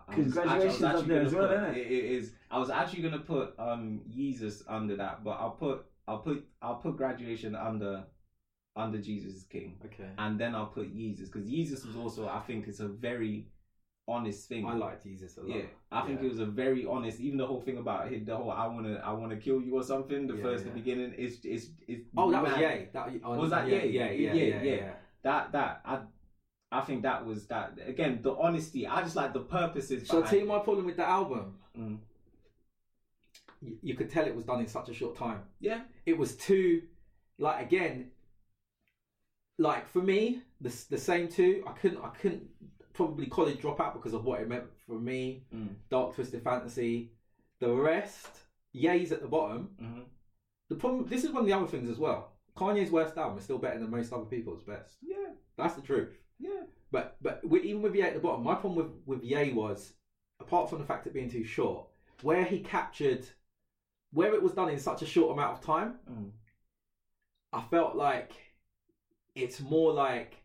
I 0.07 0.15
'Cause 0.15 0.27
was- 0.27 0.37
actually- 0.37 0.53
I 0.61 0.65
was 0.67 0.83
up 0.83 1.07
there 1.07 1.23
as 1.23 1.35
well, 1.35 1.49
put- 1.49 1.57
isn't 1.57 1.71
it? 1.71 1.77
it- 1.79 1.93
it 1.93 2.05
is 2.05 2.35
I 2.51 2.59
was 2.59 2.71
actually 2.71 3.03
gonna 3.03 3.19
put 3.21 3.59
um 3.59 4.01
Yeezus 4.09 4.63
under 4.69 4.97
that 4.97 5.25
but 5.25 5.31
I'll 5.41 5.53
put 5.57 5.87
I'll 6.07 6.19
put 6.19 6.47
I'll 6.61 6.77
put 6.77 6.97
graduation 6.97 7.55
under 7.55 8.05
under 8.77 8.99
Jesus 9.01 9.45
King 9.45 9.81
okay. 9.87 10.11
and 10.19 10.39
then 10.39 10.55
I'll 10.55 10.67
put 10.67 10.95
Yeezus 10.95 11.27
because 11.33 11.49
Yeezus 11.49 11.87
was 11.87 11.97
also 11.97 12.29
I 12.29 12.41
think 12.41 12.69
it's 12.69 12.81
a 12.81 12.89
very 12.89 13.49
honest 14.07 14.49
thing 14.49 14.67
I 14.67 14.75
like 14.75 15.03
Yeezus 15.05 15.39
a 15.39 15.41
lot. 15.41 15.57
Yeah, 15.57 15.63
I 15.91 16.07
think 16.07 16.23
it 16.23 16.29
was 16.29 16.41
a 16.41 16.47
very 16.47 16.87
honest. 16.87 17.21
Even 17.21 17.39
the 17.39 17.47
whole 17.47 17.61
thing 17.61 17.79
about 17.79 18.13
it, 18.13 18.27
the 18.27 18.37
whole 18.37 18.51
"I 18.51 18.67
wanna, 18.67 19.01
I 19.05 19.13
wanna 19.13 19.37
kill 19.37 19.61
you" 19.63 19.77
or 19.77 19.83
something. 19.83 20.27
The 20.27 20.37
Yeah, 20.37 20.43
first, 20.43 20.65
yeah. 20.65 20.71
the 20.71 20.79
beginning, 20.79 21.13
is 21.15 21.45
is 21.45 21.71
is. 21.89 22.01
Oh, 22.17 22.31
that 22.31 22.43
was. 22.43 22.57
Yay. 22.59 22.89
That 22.93 23.09
oh, 23.25 23.37
Was 23.37 23.51
that 23.51 23.69
yeah, 23.69 23.83
Ye? 23.83 23.91
Yeah, 23.91 24.11
yeah, 24.11 24.11
Yeah, 24.11 24.33
yeah, 24.33 24.63
yeah. 24.63 24.75
yeah. 24.75 24.93
That 25.23 25.53
that 25.53 25.81
I, 25.85 26.01
I 26.71 26.81
think 26.83 27.03
that 27.03 27.25
was 27.25 27.47
that 27.47 27.79
again. 27.87 28.21
The 28.23 28.35
honesty. 28.35 28.87
I 28.87 29.03
just 29.03 29.17
like 29.17 29.33
the 29.33 29.41
purposes. 29.41 30.07
So 30.09 30.23
I 30.23 30.27
tell 30.27 30.39
you 30.39 30.47
my 30.47 30.59
problem 30.59 30.87
with 30.87 30.97
the 30.97 31.09
album. 31.09 31.55
Mm. 31.79 31.99
You, 33.63 33.79
you 33.83 33.95
could 33.95 34.11
tell 34.11 34.27
it 34.27 34.35
was 34.35 34.45
done 34.45 34.61
in 34.61 34.67
such 34.67 34.91
a 34.91 34.95
short 34.95 35.17
time. 35.17 35.41
Yeah. 35.61 35.81
It 36.05 36.19
was 36.19 36.37
too, 36.37 36.83
like 37.39 37.65
again, 37.65 38.11
like 39.59 39.89
for 39.89 40.03
me, 40.03 40.43
the 40.61 40.85
the 40.91 40.99
same 40.99 41.29
two. 41.29 41.65
I 41.67 41.73
couldn't, 41.73 42.05
I 42.05 42.09
couldn't 42.09 42.49
probably 42.95 43.27
college 43.27 43.59
dropout 43.59 43.93
because 43.93 44.15
of 44.15 44.25
what 44.25 44.41
it 44.41 44.49
meant 44.49 44.65
for 44.87 44.99
me. 44.99 45.45
Mm. 45.55 45.75
Dark 45.91 46.15
Twisted 46.15 46.43
Fantasy. 46.43 47.13
The 47.61 47.71
rest, 47.73 48.29
Ye's 48.73 49.13
at 49.13 49.21
the 49.21 49.29
bottom. 49.29 49.71
hmm 49.79 50.01
The 50.69 50.77
problem. 50.77 51.07
This 51.09 51.25
is 51.25 51.31
one 51.31 51.43
of 51.43 51.47
the 51.47 51.53
other 51.53 51.67
things 51.67 51.91
as 51.91 51.99
well. 51.99 52.33
Kanye's 52.57 52.91
worst 52.91 53.17
album 53.19 53.39
is 53.39 53.45
still 53.45 53.59
better 53.59 53.79
than 53.79 53.91
most 53.91 54.13
other 54.13 54.25
people's 54.25 54.63
best. 54.63 54.97
Yeah. 55.03 55.33
That's 55.57 55.75
the 55.75 55.83
truth. 55.83 56.17
Yeah. 56.39 56.63
But 56.91 57.17
but 57.21 57.45
with, 57.45 57.65
even 57.65 57.83
with 57.83 57.95
Ye 57.95 58.03
at 58.03 58.15
the 58.15 58.21
bottom, 58.21 58.45
my 58.45 58.55
problem 58.55 58.77
with 58.77 58.93
with 59.07 59.23
Ye 59.25 59.53
was, 59.53 59.95
apart 60.41 60.71
from 60.71 60.79
the 60.79 60.85
fact 60.85 61.07
it 61.07 61.15
being 61.15 61.31
too 61.31 61.45
short, 61.45 61.87
where 62.23 62.45
he 62.45 62.61
captured, 62.61 63.27
where 64.13 64.35
it 64.35 64.43
was 64.43 64.53
done 64.53 64.69
in 64.71 64.79
such 64.79 65.03
a 65.03 65.07
short 65.07 65.33
amount 65.33 65.59
of 65.59 65.65
time, 65.65 65.95
Mm. 66.11 66.31
I 67.53 67.63
felt 67.71 67.95
like 67.97 68.33
it's 69.35 69.61
more 69.61 69.93
like 69.93 70.37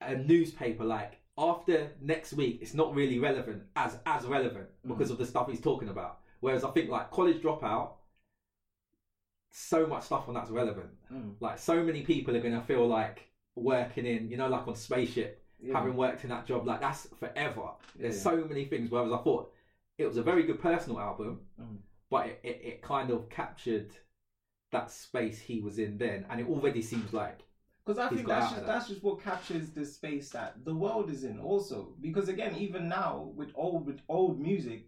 a 0.00 0.16
newspaper. 0.16 0.84
Like 0.84 1.18
after 1.38 1.90
next 2.00 2.32
week, 2.34 2.58
it's 2.62 2.74
not 2.74 2.94
really 2.94 3.18
relevant 3.18 3.62
as 3.76 3.98
as 4.06 4.24
relevant 4.26 4.68
because 4.86 5.10
of 5.10 5.18
the 5.18 5.26
stuff 5.26 5.48
he's 5.48 5.60
talking 5.60 5.88
about. 5.88 6.18
Whereas 6.40 6.64
I 6.64 6.70
think 6.70 6.90
like 6.90 7.10
College 7.10 7.40
Dropout, 7.42 7.92
so 9.50 9.86
much 9.86 10.04
stuff 10.04 10.28
on 10.28 10.34
that's 10.34 10.50
relevant. 10.50 10.90
Mm. 11.12 11.34
Like 11.40 11.58
so 11.58 11.82
many 11.82 12.02
people 12.02 12.36
are 12.36 12.40
gonna 12.40 12.62
feel 12.62 12.86
like 12.86 13.28
working 13.54 14.06
in, 14.06 14.30
you 14.30 14.36
know, 14.36 14.48
like 14.48 14.66
on 14.66 14.74
spaceship 14.74 15.44
Yeah. 15.60 15.78
having 15.78 15.94
worked 15.96 16.24
in 16.24 16.30
that 16.30 16.46
job, 16.46 16.66
like 16.66 16.80
that's 16.80 17.06
forever. 17.20 17.70
There's 17.96 18.16
Yeah. 18.16 18.22
so 18.22 18.44
many 18.44 18.64
things. 18.64 18.90
Whereas 18.90 19.12
I 19.12 19.18
thought 19.18 19.52
it 19.98 20.06
was 20.06 20.16
a 20.16 20.22
very 20.22 20.42
good 20.44 20.60
personal 20.60 20.98
album, 21.00 21.40
Mm. 21.60 21.78
but 22.10 22.26
it, 22.26 22.40
it, 22.42 22.60
it 22.64 22.82
kind 22.82 23.10
of 23.10 23.28
captured 23.28 23.90
that 24.70 24.90
space 24.90 25.38
he 25.38 25.60
was 25.60 25.78
in 25.78 25.98
then, 25.98 26.24
and 26.30 26.40
it 26.40 26.48
already 26.48 26.80
seems 26.80 27.12
like 27.12 27.40
Because 27.84 27.98
I 27.98 28.08
He's 28.08 28.18
think 28.18 28.28
that's 28.28 28.50
just 28.50 28.60
that. 28.60 28.66
that's 28.66 28.88
just 28.88 29.02
what 29.02 29.22
captures 29.22 29.70
the 29.70 29.84
space 29.84 30.30
that 30.30 30.64
the 30.64 30.74
world 30.74 31.10
is 31.10 31.24
in. 31.24 31.38
Also, 31.40 31.94
because 32.00 32.28
again, 32.28 32.54
even 32.56 32.88
now 32.88 33.32
with 33.34 33.50
old 33.56 33.86
with 33.86 34.00
old 34.08 34.38
music, 34.38 34.86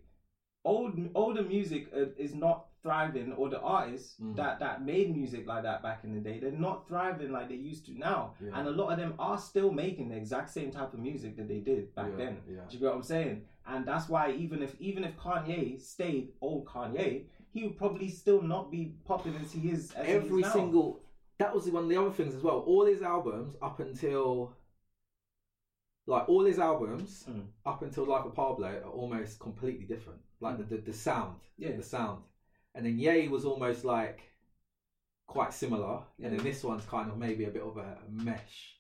old 0.65 0.99
older 1.15 1.43
music 1.43 1.89
uh, 1.97 2.07
is 2.17 2.35
not 2.35 2.67
thriving, 2.83 3.33
or 3.33 3.49
the 3.49 3.59
artists 3.61 4.21
Mm. 4.21 4.37
that 4.37 4.61
that 4.61 4.85
made 4.85 5.17
music 5.17 5.47
like 5.47 5.63
that 5.65 5.83
back 5.83 6.05
in 6.05 6.13
the 6.15 6.21
day, 6.21 6.39
they're 6.39 6.53
not 6.53 6.87
thriving 6.87 7.33
like 7.33 7.49
they 7.49 7.55
used 7.57 7.87
to 7.87 7.99
now. 7.99 8.35
Yeah. 8.41 8.51
And 8.59 8.69
a 8.69 8.71
lot 8.71 8.93
of 8.93 8.99
them 8.99 9.15
are 9.19 9.39
still 9.39 9.73
making 9.73 10.11
the 10.11 10.17
exact 10.17 10.51
same 10.51 10.71
type 10.71 10.93
of 10.93 11.01
music 11.01 11.37
that 11.39 11.49
they 11.49 11.61
did 11.61 11.95
back 11.95 12.11
Yeah, 12.11 12.17
then. 12.25 12.37
yeah. 12.49 12.61
Do 12.69 12.75
you 12.75 12.81
get 12.81 12.87
what 12.91 12.97
I'm 12.97 13.03
saying? 13.03 13.43
And 13.67 13.87
that's 13.87 14.09
why 14.09 14.33
even 14.33 14.63
if 14.63 14.79
even 14.81 15.03
if 15.03 15.17
Kanye 15.17 15.81
stayed 15.81 16.33
old 16.41 16.67
Kanye, 16.67 17.25
he 17.51 17.65
would 17.65 17.77
probably 17.77 18.09
still 18.09 18.43
not 18.43 18.71
be 18.71 18.95
popular 19.05 19.39
as 19.43 19.53
he 19.53 19.71
is. 19.71 19.91
As 19.93 20.07
he 20.07 20.13
is 20.13 20.25
every 20.25 20.43
single. 20.45 21.01
That 21.39 21.55
was 21.55 21.69
one 21.71 21.85
of 21.85 21.89
the 21.89 21.97
other 22.01 22.11
things 22.13 22.35
as 22.35 22.43
well. 22.43 22.59
All 22.61 22.87
his 22.87 23.03
albums 23.03 23.57
up 23.61 23.81
until, 23.81 24.55
like 26.07 26.29
all 26.29 26.45
his 26.45 26.59
albums 26.59 27.25
Mm. 27.29 27.47
up 27.67 27.83
until 27.83 28.05
Life 28.05 28.27
of 28.27 28.35
Pablo 28.35 28.69
are 28.69 28.91
almost 28.91 29.41
completely 29.41 29.85
different. 29.87 30.21
Like 30.41 30.59
the, 30.59 30.65
the 30.65 30.77
the 30.83 30.93
sound, 30.93 31.41
Yeah. 31.57 31.77
the 31.77 31.83
sound, 31.83 32.23
and 32.75 32.85
then 32.87 32.99
Ye 32.99 33.29
was 33.29 33.45
almost 33.45 33.85
like 33.85 34.21
quite 35.27 35.53
similar, 35.53 36.03
Yeah. 36.19 36.29
and 36.29 36.39
then 36.39 36.45
this 36.45 36.63
one's 36.63 36.85
kind 36.85 37.11
of 37.11 37.19
maybe 37.19 37.45
a 37.45 37.51
bit 37.51 37.63
of 37.63 37.77
a 37.79 37.99
mesh. 38.11 38.79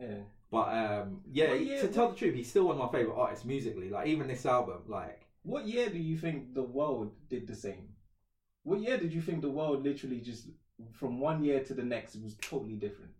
Yeah. 0.00 0.22
But 0.50 0.68
um, 0.68 1.22
yeah, 1.30 1.54
yeah, 1.54 1.80
to 1.82 1.88
tell 1.88 2.10
the 2.10 2.16
truth, 2.16 2.34
he's 2.34 2.48
still 2.50 2.66
one 2.68 2.78
of 2.78 2.92
my 2.92 2.98
favorite 2.98 3.16
artists 3.16 3.44
musically. 3.44 3.88
Like 3.90 4.06
even 4.06 4.28
this 4.28 4.46
album, 4.46 4.82
like 4.86 5.26
What 5.42 5.66
year 5.66 5.88
do 5.88 5.98
you 5.98 6.16
think 6.18 6.54
the 6.54 6.62
world 6.62 7.12
did 7.28 7.46
the 7.46 7.54
same? 7.56 7.94
What 8.62 8.80
year 8.80 8.98
did 8.98 9.12
you 9.12 9.20
think 9.22 9.40
the 9.40 9.50
world 9.50 9.82
literally 9.82 10.20
just 10.20 10.46
from 10.92 11.18
one 11.20 11.42
year 11.44 11.62
to 11.64 11.74
the 11.74 11.82
next 11.82 12.14
it 12.14 12.22
was 12.22 12.34
totally 12.40 12.74
different? 12.76 13.12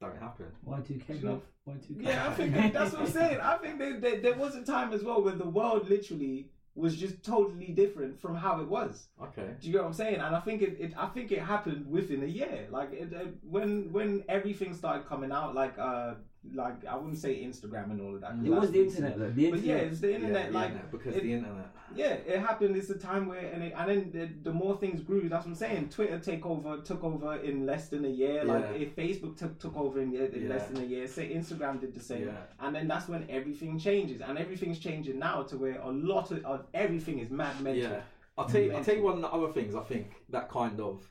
don't 0.00 0.18
happen. 0.18 0.46
Y2K, 0.66 1.08
You 1.10 1.14
bro. 1.20 1.30
know- 1.32 1.42
Y2K. 1.68 2.02
Yeah, 2.06 2.28
I 2.28 2.32
think 2.32 2.72
that's 2.72 2.92
what 2.92 3.02
I'm 3.02 3.06
saying. 3.08 3.38
I 3.40 3.58
think 3.58 3.78
there, 3.78 4.00
there, 4.00 4.18
there 4.20 4.34
was 4.34 4.54
a 4.56 4.64
time 4.64 4.94
as 4.94 5.02
well 5.04 5.22
where 5.22 5.34
the 5.34 5.48
world 5.48 5.90
literally 5.90 6.48
was 6.74 6.96
just 6.96 7.22
totally 7.22 7.66
different 7.72 8.18
from 8.18 8.34
how 8.34 8.60
it 8.62 8.68
was. 8.68 9.08
Okay. 9.22 9.46
Do 9.60 9.66
you 9.66 9.72
get 9.74 9.82
what 9.82 9.88
I'm 9.88 9.92
saying? 9.92 10.14
And 10.14 10.34
I 10.34 10.40
think 10.40 10.62
it, 10.62 10.78
it 10.80 10.94
I 10.96 11.06
think 11.08 11.32
it 11.32 11.40
happened 11.40 11.86
within 11.86 12.22
a 12.22 12.26
year. 12.26 12.66
Like 12.70 12.92
it, 12.94 13.12
uh, 13.14 13.24
when 13.42 13.92
when 13.92 14.24
everything 14.28 14.72
started 14.74 15.06
coming 15.06 15.32
out, 15.32 15.54
like 15.54 15.78
uh 15.78 16.14
like 16.54 16.86
I 16.86 16.96
wouldn't 16.96 17.18
say 17.18 17.44
Instagram 17.44 17.90
and 17.90 18.00
all 18.00 18.14
of 18.14 18.20
that. 18.22 18.32
It 18.44 18.50
was 18.50 18.70
the 18.70 18.80
internet, 18.82 19.18
though. 19.18 19.30
The 19.30 19.50
But 19.50 19.60
yeah, 19.60 19.74
it's 19.76 20.00
the 20.00 20.14
internet. 20.14 20.52
Yeah, 20.52 20.58
like 20.58 20.68
internet, 20.70 20.90
because 20.90 21.14
it- 21.16 21.22
the 21.22 21.32
internet. 21.34 21.66
Yeah, 21.92 22.12
it 22.12 22.38
happened. 22.38 22.76
It's 22.76 22.88
a 22.90 22.98
time 22.98 23.26
where, 23.26 23.40
and, 23.52 23.64
it, 23.64 23.74
and 23.76 23.90
then 23.90 24.10
the, 24.12 24.50
the 24.50 24.52
more 24.52 24.76
things 24.78 25.00
grew. 25.00 25.28
That's 25.28 25.44
what 25.44 25.50
I'm 25.50 25.54
saying. 25.56 25.88
Twitter 25.88 26.20
take 26.20 26.46
over, 26.46 26.78
took 26.78 27.02
over 27.02 27.34
in 27.38 27.66
less 27.66 27.88
than 27.88 28.04
a 28.04 28.08
year. 28.08 28.44
Like 28.44 28.62
Yeah. 28.62 28.82
if 28.86 28.94
Facebook 28.94 29.36
took 29.36 29.58
took 29.58 29.76
over 29.76 30.00
in, 30.00 30.14
in 30.14 30.48
less 30.48 30.68
than 30.68 30.84
a 30.84 30.86
year. 30.86 31.08
Say 31.08 31.34
Instagram 31.34 31.80
did 31.80 31.92
the 31.92 32.00
same. 32.00 32.26
Yeah. 32.28 32.32
And 32.60 32.74
then 32.76 32.86
that's 32.86 33.08
when 33.08 33.26
everything 33.28 33.76
changes, 33.78 34.20
and 34.20 34.38
everything's 34.38 34.78
changing 34.78 35.18
now 35.18 35.42
to 35.42 35.56
where 35.58 35.80
a 35.80 35.90
lot 35.90 36.30
of, 36.30 36.44
of 36.44 36.66
everything 36.74 37.18
is 37.18 37.30
mad 37.30 37.60
mental. 37.60 37.82
Yeah, 37.82 38.00
I'll 38.38 38.46
tell 38.48 38.60
you. 38.62 38.72
I'll 38.72 38.84
tell 38.84 38.94
you 38.96 39.02
one 39.02 39.16
of 39.16 39.22
the 39.22 39.28
other 39.28 39.52
things. 39.52 39.74
I 39.74 39.82
think 39.82 40.12
that 40.28 40.48
kind 40.48 40.78
of, 40.80 41.02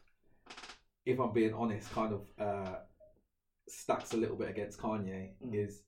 if 1.06 1.20
I'm 1.20 1.34
being 1.34 1.54
honest, 1.54 1.92
kind 1.92 2.14
of 2.14 2.22
uh, 2.40 2.76
stacks 3.70 4.14
a 4.14 4.18
little 4.18 4.36
bit 4.36 4.50
against 4.50 4.80
Kanye. 4.80 5.32
Mm. 5.46 5.54
Is 5.68 5.84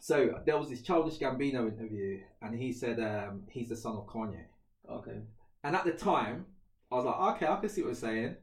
so 0.00 0.40
there 0.46 0.58
was 0.58 0.70
this 0.70 0.82
Childish 0.82 1.18
Gambino 1.18 1.68
interview, 1.68 2.20
and 2.42 2.54
he 2.58 2.72
said 2.72 2.98
um, 3.00 3.42
he's 3.50 3.68
the 3.68 3.76
son 3.76 3.96
of 3.96 4.06
Kanye. 4.06 4.44
Okay. 4.90 5.20
And 5.62 5.74
at 5.76 5.84
the 5.84 5.92
time, 5.92 6.46
I 6.90 6.96
was 6.96 7.04
like, 7.06 7.36
okay, 7.36 7.46
I 7.46 7.56
can 7.60 7.68
see 7.68 7.82
what 7.82 7.88
you're 7.88 7.94
saying. 7.94 8.36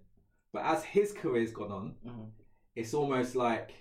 But 0.53 0.65
as 0.65 0.83
his 0.83 1.13
career's 1.13 1.51
gone 1.51 1.71
on, 1.71 1.95
Mhm. 2.05 2.29
it's 2.75 2.93
almost 2.93 3.35
like, 3.35 3.71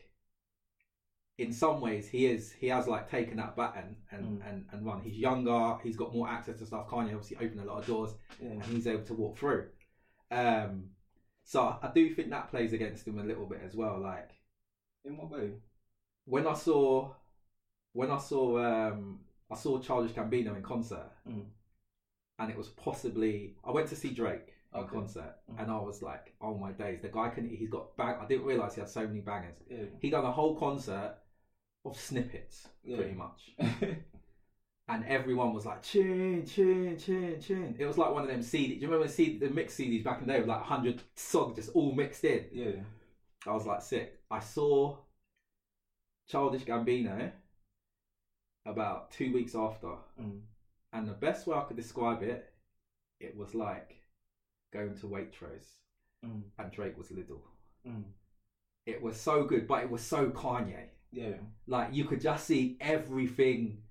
in 1.39 1.53
some 1.53 1.81
ways, 1.81 2.09
he 2.09 2.27
is 2.27 2.53
he 2.53 2.69
has 2.69 2.87
like 2.87 3.11
taken 3.11 3.37
that 3.39 3.57
baton 3.57 3.97
and, 4.11 4.41
Mm. 4.43 4.49
and, 4.49 4.67
and 4.73 4.87
run. 4.87 5.01
He's 5.01 5.17
younger. 5.17 5.79
He's 5.83 5.97
got 5.97 6.15
more 6.15 6.29
access 6.29 6.59
to 6.59 6.67
stuff. 6.67 6.87
Kanye 6.89 7.15
obviously 7.15 7.39
opened 7.39 7.61
a 7.61 7.65
lot 7.65 7.79
of 7.81 7.87
doors 7.87 8.15
Yeah. 8.41 8.51
and 8.51 8.63
he's 8.65 8.87
able 8.87 9.05
to 9.05 9.15
walk 9.15 9.39
through. 9.39 9.69
Um, 10.31 10.91
so 11.45 11.63
I 11.63 11.89
I 11.89 11.93
do 11.93 12.15
think 12.15 12.31
that 12.31 12.51
plays 12.51 12.73
against 12.75 13.07
him 13.09 13.19
a 13.19 13.25
little 13.25 13.47
bit 13.47 13.63
as 13.65 13.75
well. 13.75 13.99
Like 14.01 14.31
In 15.05 15.17
what 15.17 15.31
way? 15.31 15.53
when 16.27 16.47
I 16.47 16.55
saw, 16.55 17.13
when 17.93 18.11
I 18.11 18.19
saw, 18.19 18.59
um, 18.59 19.21
I 19.51 19.57
saw 19.57 19.81
Childish 19.81 20.13
Gambino 20.13 20.55
in 20.55 20.63
concert, 20.63 21.11
Mm. 21.27 21.47
and 22.39 22.51
it 22.51 22.57
was 22.57 22.69
possibly 22.69 23.57
I 23.65 23.71
went 23.71 23.89
to 23.89 23.97
see 23.97 24.11
Drake, 24.13 24.55
in 24.75 24.87
concert, 24.87 25.35
Mhm. 25.51 25.61
and 25.63 25.71
I 25.71 25.79
was 25.81 26.03
like, 26.03 26.35
"Oh 26.41 26.57
my 26.57 26.71
days!" 26.73 27.01
The 27.03 27.09
guy 27.09 27.31
can 27.31 27.49
he's 27.49 27.71
got 27.71 27.97
bang. 27.97 28.17
I 28.21 28.27
didn't 28.27 28.45
realize 28.47 28.75
he 28.75 28.81
had 28.81 28.89
so 28.91 29.07
many 29.07 29.21
bangers. 29.21 29.57
Yeah. 29.69 29.87
He 30.01 30.11
done 30.11 30.25
a 30.25 30.31
whole 30.31 30.55
concert 30.57 31.17
of 31.85 31.97
snippets, 31.99 32.69
Yeah. 32.85 32.97
pretty 32.99 33.15
much, 33.15 33.57
and 34.89 35.05
everyone 35.07 35.53
was 35.55 35.67
like, 35.67 35.83
"Tune, 35.83 36.45
tune, 36.45 36.97
tune, 36.97 37.41
tune." 37.41 37.75
It 37.79 37.87
was 37.87 37.99
like 37.99 38.13
one 38.13 38.23
of 38.23 38.29
them 38.29 38.43
CD. 38.43 38.75
Do 38.75 38.81
you 38.83 38.87
remember 38.89 39.09
CD, 39.09 39.39
the 39.39 39.51
mix 39.51 39.75
CDs 39.75 40.05
back 40.05 40.21
in 40.21 40.27
the 40.27 40.33
day 40.35 40.39
with 40.41 40.49
like 40.49 40.63
hundred 40.63 41.03
songs 41.17 41.57
just 41.57 41.71
all 41.71 41.93
mixed 41.93 42.25
in? 42.25 42.47
yeah. 42.53 42.83
I 43.47 43.53
was 43.53 43.67
like 43.67 43.83
sick. 43.83 44.21
I 44.31 44.41
saw 44.41 44.99
Childish 46.29 46.65
Gambino 46.65 47.33
about 48.67 49.11
two 49.11 49.33
weeks 49.33 49.55
after, 49.55 49.97
Mm. 50.19 50.43
and 50.93 51.09
the 51.09 51.13
best 51.15 51.47
way 51.47 51.57
I 51.57 51.63
could 51.65 51.77
describe 51.77 52.23
it, 52.23 52.53
it 53.19 53.37
was 53.37 53.55
like 53.55 53.97
going 54.73 54.95
to 54.97 55.07
Waitrose 55.09 55.77
Mm. 56.25 56.43
and 56.59 56.71
Drake 56.71 56.99
was 56.99 57.09
Lidl. 57.09 57.41
Mm. 57.87 58.05
It 58.87 59.01
was 59.03 59.19
so 59.21 59.45
good, 59.45 59.67
but 59.67 59.83
it 59.83 59.91
was 59.91 60.03
so 60.03 60.31
Kanye. 60.31 60.89
Yeah. 61.11 61.39
Like 61.67 61.95
you 61.95 62.05
could 62.05 62.21
just 62.21 62.47
see 62.47 62.77
everything. 62.81 63.83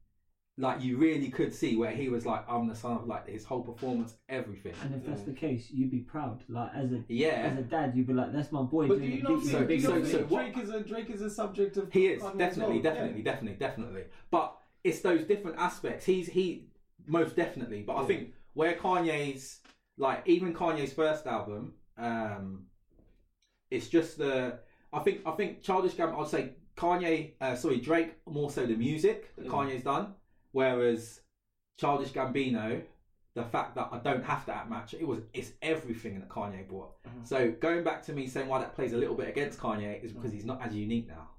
Like 0.60 0.84
you 0.84 0.98
really 0.98 1.30
could 1.30 1.54
see 1.54 1.78
where 1.78 1.92
he 1.92 2.10
was 2.10 2.26
like, 2.26 2.44
"I'm 2.50 2.68
the 2.68 2.76
son 2.76 2.98
of 2.98 3.08
like 3.08 3.28
his 3.30 3.46
whole 3.46 3.62
performance, 3.62 4.16
everything." 4.28 4.74
And 4.84 4.94
if 4.94 5.06
that's 5.06 5.22
Yeah. 5.22 5.26
the 5.28 5.34
case, 5.34 5.72
you'd 5.72 5.90
be 5.90 6.00
proud. 6.00 6.44
Like 6.50 6.72
as 6.76 6.92
a 6.92 7.02
Yeah, 7.08 7.50
as 7.52 7.58
a 7.60 7.62
dad, 7.62 7.96
you'd 7.96 8.08
be 8.08 8.14
like, 8.14 8.34
"That's 8.34 8.52
my 8.52 8.64
boy 8.64 8.90
But 8.90 9.00
do 9.00 9.06
you 9.06 9.24
not 9.24 9.42
so- 9.44 9.66
think, 9.66 9.82
so- 9.82 10.04
so 10.04 10.24
Drake 10.26 10.58
is 10.58 10.70
a 10.70 10.82
Drake 10.84 11.10
is 11.10 11.22
a 11.22 11.30
subject 11.30 11.78
of 11.78 11.92
He 11.94 12.08
is 12.08 12.22
definitely, 12.38 12.82
definitely, 12.82 13.20
Yeah. 13.20 13.32
definitely, 13.32 13.58
definitely. 13.58 14.04
But 14.30 14.58
it's 14.84 15.00
those 15.00 15.24
different 15.26 15.58
aspects. 15.58 16.06
He's 16.06 16.28
he 16.28 16.68
most 17.08 17.38
definitely. 17.38 17.84
But 17.84 17.96
I 17.96 18.06
think 18.06 18.34
where 18.54 18.74
Kanye's 18.76 19.62
like 19.98 20.24
even 20.28 20.54
Kanye's 20.54 20.92
first 20.92 21.26
album, 21.26 21.76
um, 21.98 22.66
it's 23.72 23.88
just 23.88 24.18
the. 24.18 24.60
I 24.92 25.00
think 25.00 25.22
I 25.26 25.32
think 25.32 25.62
Childish 25.62 25.94
Gambino. 25.96 26.20
I'd 26.22 26.28
say 26.28 26.54
Kanye. 26.76 27.34
Uh, 27.40 27.56
sorry, 27.56 27.80
Drake 27.80 28.16
more 28.26 28.50
so 28.52 28.66
the 28.66 28.76
music 28.76 29.34
that 29.38 29.46
Yeah. 29.46 29.52
Kanye's 29.52 29.84
done, 29.84 30.16
whereas 30.52 31.22
Childish 31.78 32.12
Gambino. 32.12 32.84
The 33.36 33.44
fact 33.46 33.76
that 33.76 33.90
I 33.92 34.00
don't 34.00 34.26
have 34.26 34.44
to 34.48 34.54
act 34.56 34.70
match, 34.70 34.94
it 34.96 35.08
was 35.08 35.20
it's 35.34 35.52
everything 35.62 36.20
that 36.20 36.28
Kanye 36.30 36.68
brought. 36.68 37.02
Mhm. 37.04 37.26
So 37.28 37.52
going 37.52 37.84
back 37.84 38.02
to 38.06 38.14
me 38.14 38.28
saying 38.28 38.48
why 38.50 38.60
that 38.60 38.76
plays 38.76 38.92
a 38.92 38.98
little 38.98 39.16
bit 39.16 39.30
against 39.30 39.60
Kanye 39.60 40.04
is 40.04 40.12
because 40.12 40.34
he's 40.34 40.46
not 40.46 40.62
as 40.62 40.74
unique 40.76 41.08
now. 41.08 41.30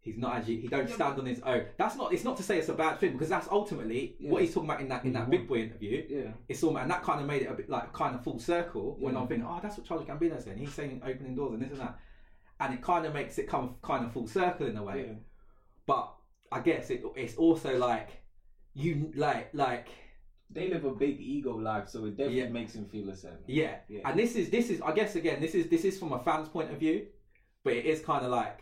He's 0.00 0.16
not 0.16 0.36
as 0.36 0.48
u- 0.48 0.60
he 0.60 0.68
don't 0.68 0.88
stand 0.88 1.18
on 1.18 1.26
his 1.26 1.40
own. 1.40 1.64
That's 1.76 1.96
not. 1.96 2.12
It's 2.12 2.24
not 2.24 2.36
to 2.36 2.42
say 2.42 2.58
it's 2.58 2.68
a 2.68 2.74
bad 2.74 2.98
thing 3.00 3.12
because 3.12 3.28
that's 3.28 3.48
ultimately 3.50 4.16
Yeah. 4.20 4.30
what 4.30 4.42
he's 4.42 4.54
talking 4.54 4.68
about 4.70 4.80
in 4.80 4.88
that 4.88 5.04
in 5.04 5.12
that. 5.14 5.28
Big 5.28 5.48
Boy 5.48 5.62
interview. 5.62 6.06
Yeah. 6.08 6.32
It's 6.48 6.62
all 6.62 6.76
and 6.76 6.90
that 6.90 7.02
kind 7.02 7.20
of 7.20 7.26
made 7.26 7.42
it 7.42 7.46
a 7.50 7.54
bit 7.54 7.68
like 7.68 7.92
kind 7.92 8.14
of 8.14 8.22
full 8.22 8.38
circle 8.38 8.96
when 9.00 9.14
Yeah. 9.14 9.20
I'm 9.22 9.26
thinking, 9.28 9.46
oh, 9.46 9.58
that's 9.60 9.76
what 9.76 9.86
Childish 9.86 10.06
Gambino's 10.08 10.44
saying. 10.44 10.58
He's 10.58 10.72
saying 10.72 11.02
opening 11.04 11.34
doors 11.34 11.54
and 11.54 11.62
this 11.62 11.72
and 11.72 11.80
that, 11.80 11.98
and 12.60 12.74
it 12.74 12.82
kind 12.82 13.06
of 13.06 13.12
makes 13.12 13.38
it 13.38 13.48
come 13.48 13.76
kind 13.82 14.04
of 14.04 14.12
full 14.12 14.26
circle 14.28 14.66
in 14.66 14.76
a 14.76 14.84
way. 14.84 15.06
Yeah. 15.08 15.14
But 15.86 16.14
I 16.50 16.60
guess 16.60 16.90
it, 16.90 17.02
it's 17.16 17.36
also 17.36 17.76
like 17.78 18.10
you 18.74 19.12
like 19.16 19.50
like 19.54 19.88
They 20.50 20.68
live 20.68 20.84
a 20.86 20.92
big 20.94 21.20
ego 21.20 21.54
life, 21.56 21.88
so 21.88 22.06
it 22.06 22.16
definitely 22.16 22.38
Yeah. 22.38 22.48
makes 22.48 22.74
him 22.74 22.86
feel 22.86 23.08
a 23.10 23.16
certain. 23.16 23.44
Yeah. 23.46 23.76
Yeah. 23.88 24.00
And 24.08 24.18
this 24.18 24.34
is 24.34 24.48
this 24.50 24.70
is 24.70 24.80
I 24.80 24.92
guess 24.92 25.14
again 25.16 25.40
this 25.40 25.54
is 25.54 25.68
this 25.68 25.84
is 25.84 25.98
from 25.98 26.12
a 26.12 26.18
fan's 26.20 26.48
point 26.48 26.70
of 26.72 26.78
view, 26.78 27.06
but 27.64 27.74
it 27.74 27.84
is 27.84 28.00
kind 28.00 28.24
of 28.24 28.30
like 28.30 28.60